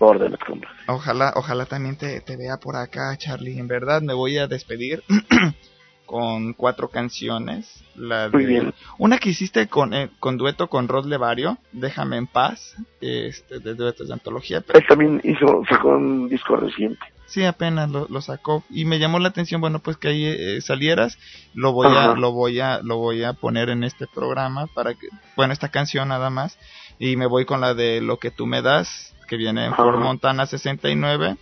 ojalá, 0.88 1.34
ojalá 1.36 1.66
también 1.68 1.96
te, 1.96 2.22
te 2.22 2.38
vea 2.38 2.58
por 2.58 2.76
acá, 2.76 3.16
Charlie. 3.18 3.60
En 3.60 3.68
verdad 3.68 4.02
me 4.02 4.14
voy 4.14 4.38
a 4.40 4.48
despedir 4.48 5.04
con 6.12 6.52
cuatro 6.52 6.90
canciones. 6.90 7.86
La 7.96 8.30
Muy 8.34 8.46
bien. 8.46 8.74
Una 8.98 9.18
que 9.18 9.30
hiciste 9.30 9.68
con, 9.70 9.94
eh, 9.94 10.10
con 10.20 10.38
dueto 10.38 10.68
con 10.68 10.90
Rod 10.90 11.06
Levario, 11.06 11.58
Déjame 11.72 12.18
en 12.18 12.28
paz, 12.28 12.76
este, 13.00 13.60
de 13.60 13.76
duetos 13.76 14.10
de 14.10 14.14
antología. 14.14 14.60
Pero 14.60 14.78
Él 14.78 14.86
también 14.86 15.22
hizo, 15.24 15.64
sacó 15.70 15.88
un 15.96 16.28
disco 16.28 16.58
reciente. 16.58 17.00
sí, 17.28 17.46
apenas 17.46 17.90
lo, 17.90 18.08
lo 18.10 18.20
sacó 18.20 18.62
y 18.70 18.84
me 18.84 19.00
llamó 19.00 19.20
la 19.20 19.30
atención, 19.30 19.62
bueno, 19.62 19.80
pues 19.80 19.96
que 19.96 20.10
ahí 20.10 20.26
eh, 20.26 20.60
salieras. 20.60 21.18
Lo 21.54 21.72
voy 21.72 21.88
a, 21.96 22.14
lo 22.16 22.34
voy 22.34 22.60
a, 22.60 22.82
lo 22.84 22.98
voy 22.98 23.24
a 23.24 23.32
poner 23.32 23.70
en 23.70 23.86
este 23.86 24.06
programa 24.06 24.68
para 24.68 24.94
que, 24.94 25.08
bueno, 25.38 25.54
esta 25.54 25.70
canción 25.70 26.10
nada 26.10 26.30
más. 26.30 26.60
Y 27.00 27.16
me 27.16 27.26
voy 27.26 27.46
con 27.46 27.62
la 27.62 27.74
de 27.74 28.02
Lo 28.02 28.18
que 28.18 28.32
tú 28.32 28.48
me 28.48 28.62
das, 28.62 29.16
que 29.30 29.38
viene 29.38 29.66
en. 29.66 29.76
Ford 29.76 29.98
Montana 29.98 30.46
69. 30.46 31.38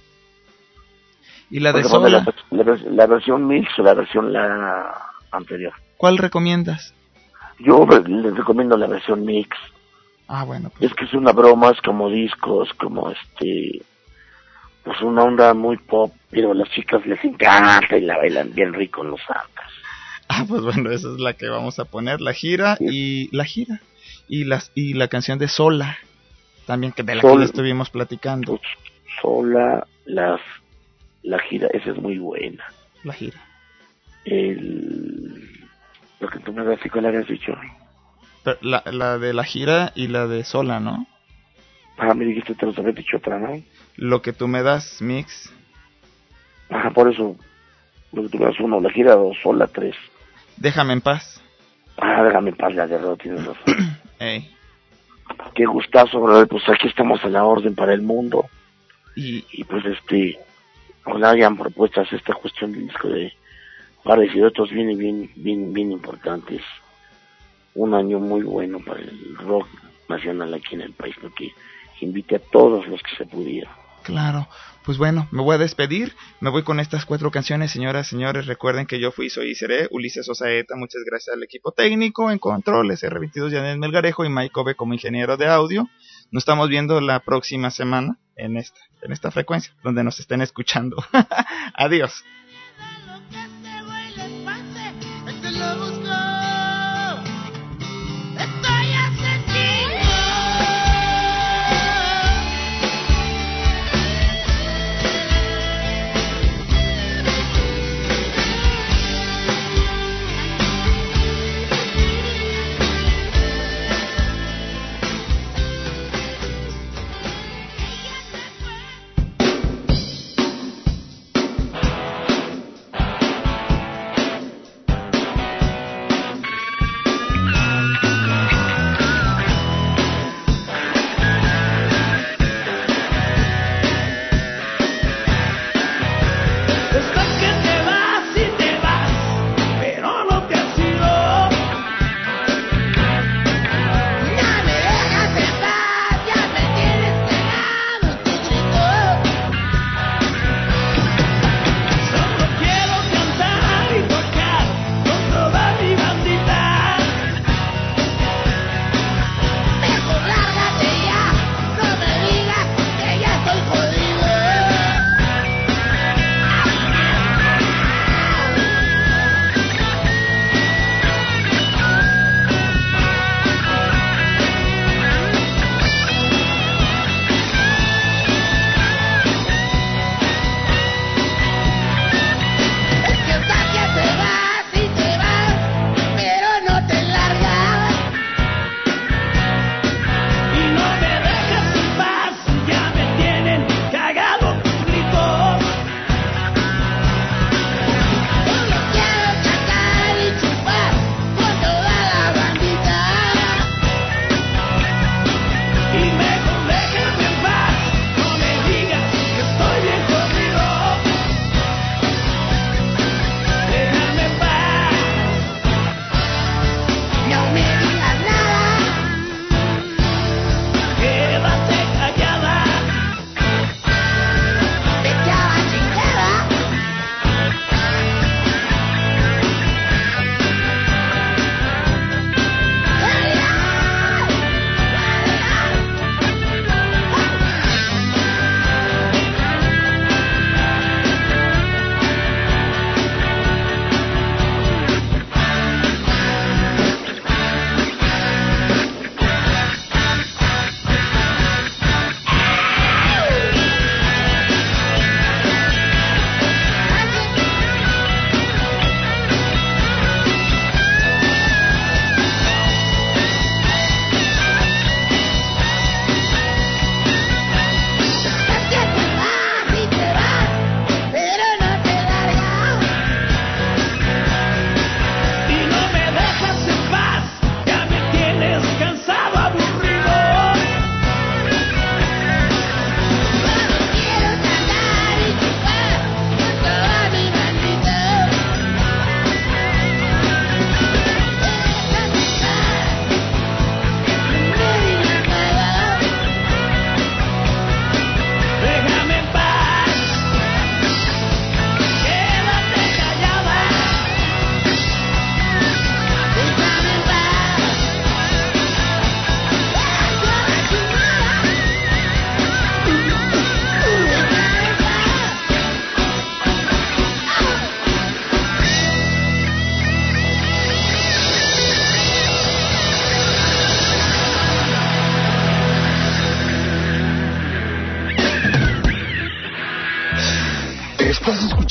Y 1.49 1.59
la 1.59 1.73
de 1.73 1.83
Sola, 1.83 2.09
la, 2.09 2.33
la 2.51 2.63
vers- 2.63 2.83
la 2.91 3.07
versión 3.07 3.47
mix 3.47 3.67
o 3.79 3.83
la 3.83 3.93
versión 3.93 4.31
la 4.33 4.93
anterior. 5.31 5.73
¿cuál 5.97 6.17
recomiendas? 6.17 6.93
Yo 7.59 7.85
les 8.07 8.35
recomiendo 8.35 8.77
la 8.77 8.87
versión 8.87 9.25
mix. 9.25 9.57
Ah, 10.27 10.43
bueno, 10.45 10.69
pues 10.69 10.91
Es 10.91 10.95
que 10.95 11.05
es 11.05 11.13
una 11.13 11.31
broma, 11.31 11.71
es 11.71 11.81
como 11.81 12.09
discos, 12.09 12.69
como 12.75 13.09
este, 13.09 13.81
pues 14.83 15.01
una 15.01 15.23
onda 15.23 15.53
muy 15.55 15.77
pop, 15.77 16.13
pero 16.29 16.51
a 16.51 16.55
las 16.55 16.69
chicas 16.69 17.05
les 17.05 17.23
encanta 17.25 17.97
y 17.97 18.01
la 18.01 18.17
bailan 18.17 18.53
bien 18.53 18.73
rico 18.73 19.03
en 19.03 19.11
los 19.11 19.21
arcas. 19.27 19.71
Ah, 20.31 20.45
pues 20.47 20.61
bueno, 20.61 20.91
esa 20.91 21.07
es 21.11 21.19
la 21.19 21.33
que 21.33 21.49
vamos 21.49 21.79
a 21.79 21.85
poner, 21.85 22.21
la 22.21 22.33
gira 22.33 22.77
y 22.79 23.35
la 23.35 23.45
gira 23.45 23.81
y 24.27 24.43
las 24.43 24.71
y 24.75 24.93
la 24.93 25.07
canción 25.07 25.39
de 25.39 25.47
Sola, 25.47 25.97
también 26.67 26.93
que 26.93 27.01
de 27.01 27.15
la 27.15 27.21
que 27.21 27.27
Sol- 27.27 27.39
ya 27.39 27.45
estuvimos 27.45 27.89
platicando, 27.89 28.61
sola, 29.23 29.87
las, 30.05 30.39
la 31.23 31.39
gira, 31.39 31.67
esa 31.73 31.91
es 31.91 31.97
muy 31.97 32.17
buena. 32.17 32.63
la 33.03 33.13
gira. 33.13 33.39
El, 34.25 35.67
lo 36.19 36.27
que 36.29 36.39
tú 36.39 36.53
me 36.53 36.63
das, 36.63 36.79
¿y 36.83 36.89
cuál 36.89 37.05
habías 37.05 37.27
dicho? 37.27 37.53
La, 38.61 38.83
la 38.85 39.17
de 39.17 39.33
la 39.33 39.43
gira 39.43 39.91
y 39.95 40.07
la 40.07 40.27
de 40.27 40.43
Sola, 40.43 40.79
¿no? 40.79 41.07
Ah, 41.97 42.13
me 42.13 42.25
dijiste, 42.25 42.55
te 42.55 42.65
los 42.65 42.77
había 42.77 42.93
dicho 42.93 43.17
otra, 43.17 43.37
¿no? 43.39 43.61
Lo 43.97 44.21
que 44.21 44.33
tú 44.33 44.47
me 44.47 44.63
das, 44.63 45.01
Mix. 45.01 45.53
Ajá, 46.69 46.91
por 46.91 47.11
eso, 47.11 47.35
lo 48.13 48.23
que 48.23 48.29
tú 48.29 48.37
me 48.39 48.45
das 48.45 48.59
uno, 48.59 48.79
la 48.79 48.89
gira 48.91 49.15
dos, 49.15 49.37
sola 49.43 49.67
tres. 49.67 49.95
Déjame 50.57 50.93
en 50.93 51.01
paz. 51.01 51.43
Ah, 51.97 52.23
déjame 52.23 52.51
en 52.51 52.55
paz, 52.55 52.73
la 52.75 52.87
de 52.87 52.97
Rod, 52.97 53.17
tienes 53.17 53.45
razón. 53.45 53.75
Ey. 54.19 54.49
Qué 55.55 55.65
gustazo, 55.65 56.21
brother, 56.21 56.47
pues 56.47 56.63
aquí 56.69 56.87
estamos 56.87 57.23
a 57.23 57.29
la 57.29 57.43
orden 57.43 57.75
para 57.75 57.93
el 57.93 58.01
mundo. 58.01 58.45
Y, 59.15 59.43
y 59.51 59.63
pues 59.65 59.83
este 59.85 60.39
ojalá 61.05 61.31
hayan 61.31 61.57
propuestas 61.57 62.11
esta 62.13 62.33
cuestión 62.33 62.71
del 62.71 62.87
disco 62.87 63.09
de 63.09 63.33
pares 64.03 64.33
y 64.33 64.41
otros 64.41 64.71
bien 64.71 64.97
bien 64.97 65.73
bien 65.73 65.91
importantes 65.91 66.61
un 67.75 67.93
año 67.93 68.19
muy 68.19 68.41
bueno 68.41 68.79
para 68.79 69.01
el 69.01 69.35
rock 69.37 69.67
nacional 70.07 70.53
aquí 70.53 70.75
en 70.75 70.81
el 70.81 70.93
país 70.93 71.15
¿no? 71.21 71.33
que 71.33 71.51
invite 72.01 72.35
a 72.35 72.39
todos 72.39 72.87
los 72.87 73.01
que 73.03 73.15
se 73.15 73.25
pudiera 73.25 73.69
Claro, 74.03 74.47
pues 74.85 74.97
bueno, 74.97 75.27
me 75.31 75.41
voy 75.41 75.55
a 75.55 75.59
despedir, 75.59 76.15
me 76.39 76.49
voy 76.49 76.63
con 76.63 76.79
estas 76.79 77.05
cuatro 77.05 77.31
canciones, 77.31 77.71
señoras, 77.71 78.07
señores, 78.07 78.45
recuerden 78.45 78.85
que 78.85 78.99
yo 78.99 79.11
fui, 79.11 79.29
soy 79.29 79.51
y 79.51 79.55
seré 79.55 79.87
Ulises 79.91 80.27
Osaeta, 80.29 80.75
muchas 80.75 81.03
gracias 81.05 81.35
al 81.35 81.43
equipo 81.43 81.71
técnico, 81.71 82.31
en 82.31 82.39
controles, 82.39 83.03
R22 83.03 83.51
Janet 83.51 83.77
Melgarejo 83.77 84.25
y 84.25 84.29
Mike 84.29 84.53
Ove 84.55 84.75
como 84.75 84.93
ingeniero 84.93 85.37
de 85.37 85.47
audio, 85.47 85.87
nos 86.31 86.41
estamos 86.41 86.69
viendo 86.69 87.01
la 87.01 87.19
próxima 87.19 87.71
semana 87.71 88.17
en 88.39 88.57
esta, 88.57 88.79
en 89.01 89.11
esta 89.11 89.31
frecuencia, 89.31 89.73
donde 89.83 90.03
nos 90.03 90.19
estén 90.19 90.41
escuchando, 90.41 90.97
adiós. 91.73 92.23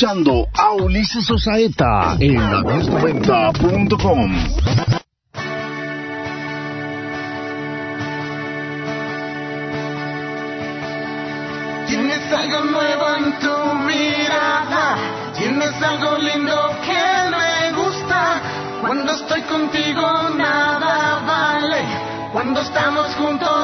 escuchando 0.09 0.49
a 0.55 0.73
Ulises 0.73 1.31
Osaeta 1.31 2.17
en 2.19 2.39
abiertoventa.com. 2.39 4.31
Tienes 11.87 12.33
algo 12.33 12.61
nuevo 12.65 13.07
en 13.19 13.39
tu 13.39 13.75
mirada, 13.85 14.97
tienes 15.37 15.83
algo 15.83 16.17
lindo 16.19 16.57
que 16.87 17.05
me 17.31 17.73
gusta. 17.77 18.41
Cuando 18.81 19.12
estoy 19.12 19.43
contigo 19.43 20.31
nada 20.39 21.23
vale, 21.27 21.85
cuando 22.33 22.61
estamos 22.62 23.15
juntos 23.17 23.58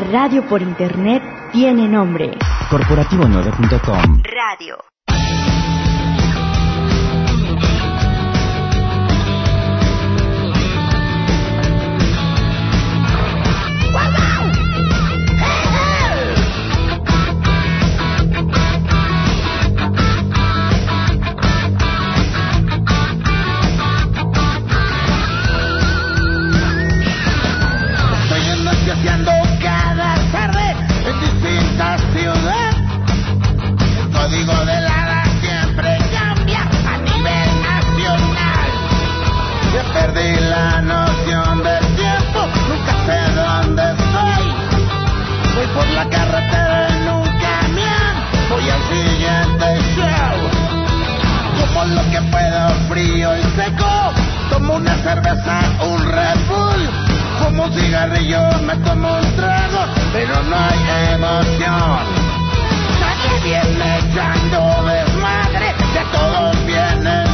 radio 0.00 0.46
por 0.48 0.62
internet 0.62 1.22
tiene 1.52 1.88
nombre. 1.88 2.30
Corporativo9.com 2.70 4.22
Radio. 4.24 4.78
cerveza, 55.14 55.60
un 55.82 56.00
Red 56.06 56.40
Bull. 56.48 56.82
Como 57.42 57.64
un 57.64 57.72
cigarrillo 57.72 58.42
me 58.62 58.76
tomo 58.76 59.08
un 59.18 59.36
trago, 59.36 59.82
pero 60.12 60.34
no 60.44 60.56
hay 60.56 61.14
emoción. 61.14 62.02
Nadie 63.00 63.32
viene 63.42 63.98
echando 63.98 64.58
desmadre, 64.84 65.74
que 65.94 66.02
todos 66.12 66.66
vienen 66.66 67.29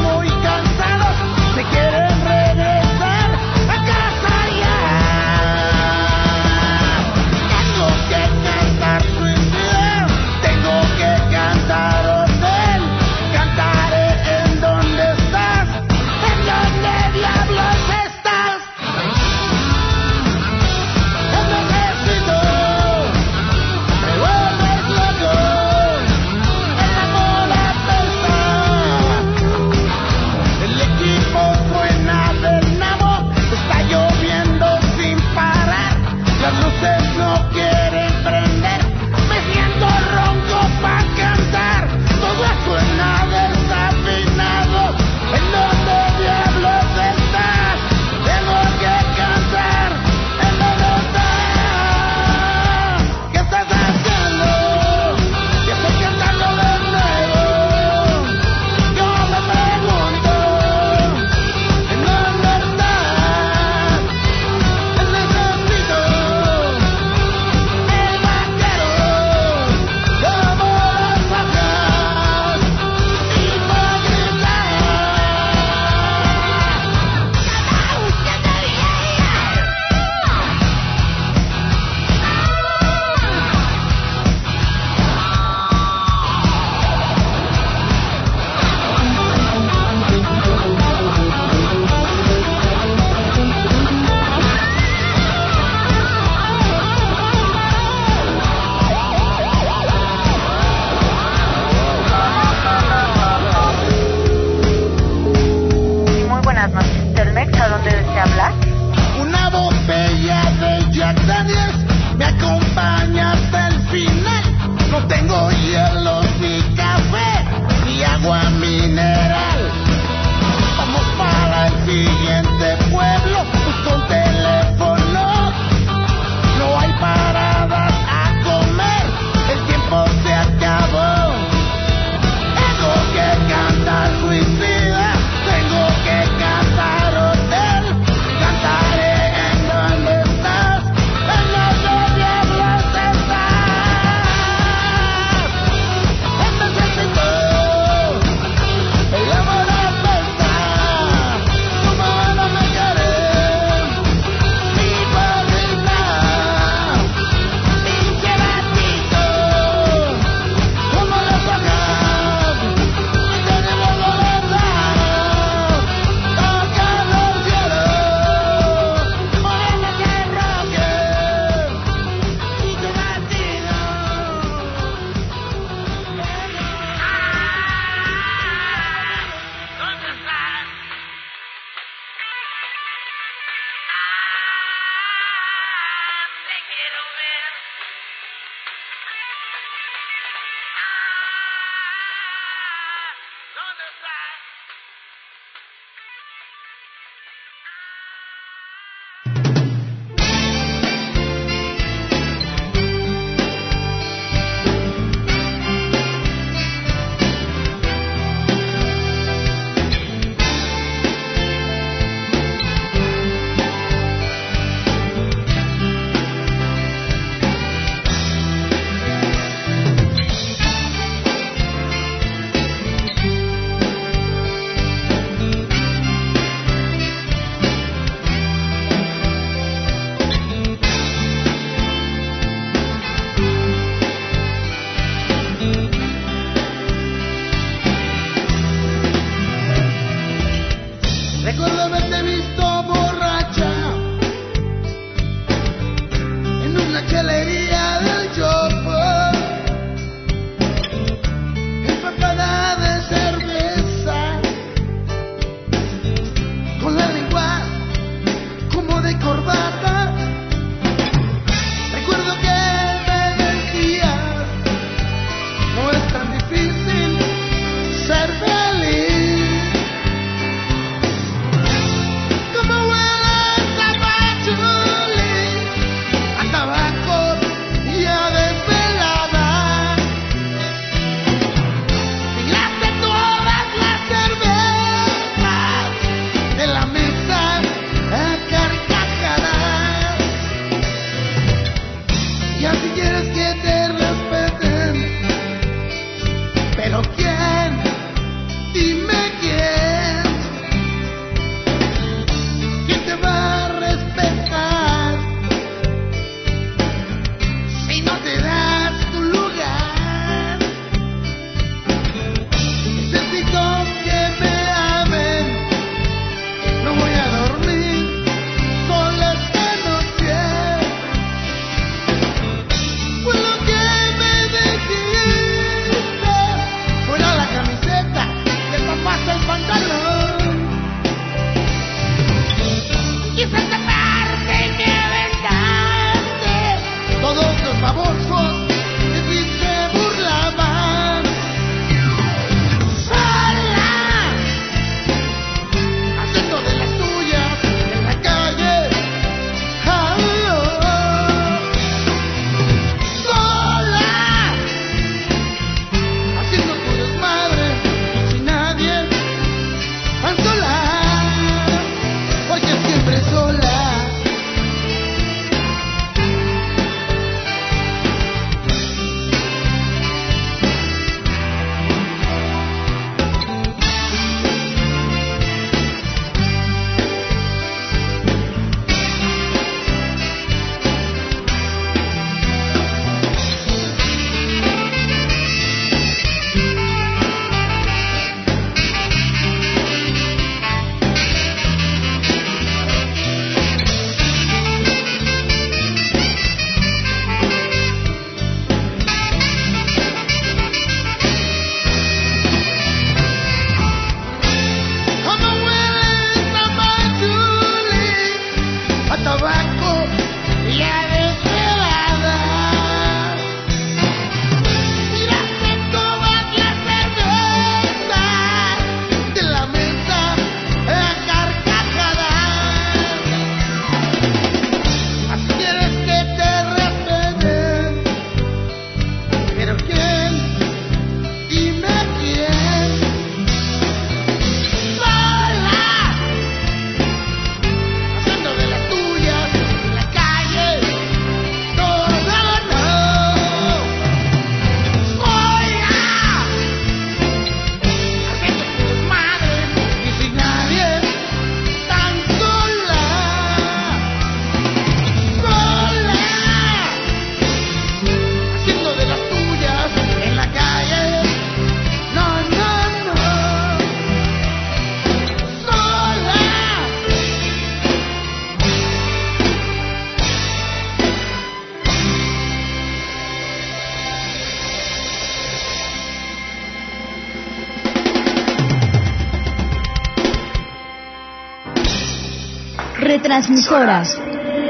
Retransmisoras. 483.36 484.16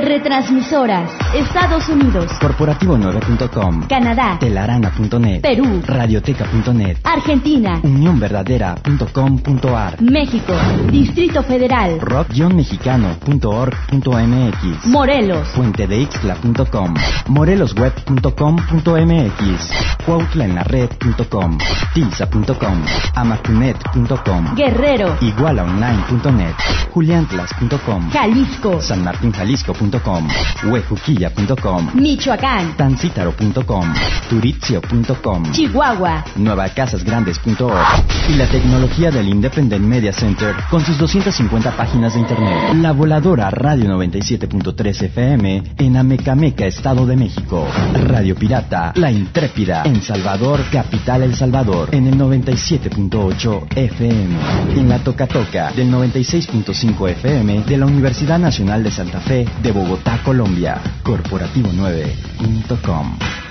Retransmisoras. 0.02 1.08
Estados 1.36 1.88
Unidos. 1.88 2.32
Corporativo9.com. 2.40 3.86
Canadá. 3.86 4.38
Telarana.net. 4.40 5.40
Perú. 5.40 5.82
Radioteca.net. 5.86 6.98
Argentina. 7.04 7.78
Unionverdadera.com.ar. 7.84 10.02
México. 10.02 10.52
Distrito 10.90 11.44
Federal. 11.44 12.00
rock-mexicano.org.mx. 12.00 14.86
Morelos. 14.86 15.46
Puentedeixtla.com. 15.54 16.94
morelosweb.com.mx. 17.28 19.95
cuautlaenlared.com. 20.06 21.58
Tilsa.com. 21.94 22.84
amacunet.com. 23.14 24.54
Guerrero. 24.54 25.16
igualaonline.net. 25.20 26.54
juliantlas.com. 26.94 28.10
Jalisco. 28.10 28.80
sanmartinjalisco.com. 28.80 30.28
huejuquilla.com. 30.64 31.90
Michoacán. 31.94 32.76
tancítaro.com. 32.76 33.94
turitzio.com. 34.30 35.52
Chihuahua. 35.52 36.24
nuevacasasgrandes.org 36.36 37.86
y 38.28 38.34
la 38.34 38.46
tecnología 38.46 39.10
del 39.10 39.28
Independent 39.28 39.84
Media 39.84 40.12
Center 40.12 40.54
con 40.70 40.84
sus 40.84 40.98
250 40.98 41.76
páginas 41.76 42.14
de 42.14 42.20
internet. 42.20 42.74
La 42.76 42.92
voladora 42.92 43.50
Radio 43.50 43.90
97.3 43.96 45.02
FM 45.02 45.62
en 45.78 45.96
Amecameca, 45.96 46.66
Estado 46.66 47.06
de 47.06 47.16
México. 47.16 47.66
Radio 47.94 48.34
Pirata, 48.36 48.92
La 48.94 49.10
Intrépida 49.10 49.82
en 49.96 50.02
Salvador, 50.02 50.60
Capital 50.70 51.22
El 51.22 51.34
Salvador 51.34 51.88
en 51.92 52.06
el 52.06 52.18
97.8 52.18 53.68
FM. 53.74 54.36
En 54.76 54.90
la 54.90 54.98
Toca 54.98 55.26
Toca 55.26 55.72
del 55.72 55.90
96.5 55.90 57.08
FM 57.10 57.62
de 57.62 57.76
la 57.78 57.86
Universidad 57.86 58.38
Nacional 58.38 58.84
de 58.84 58.90
Santa 58.90 59.20
Fe 59.20 59.48
de 59.62 59.72
Bogotá, 59.72 60.20
Colombia. 60.22 60.82
Corporativo9.com. 61.02 63.45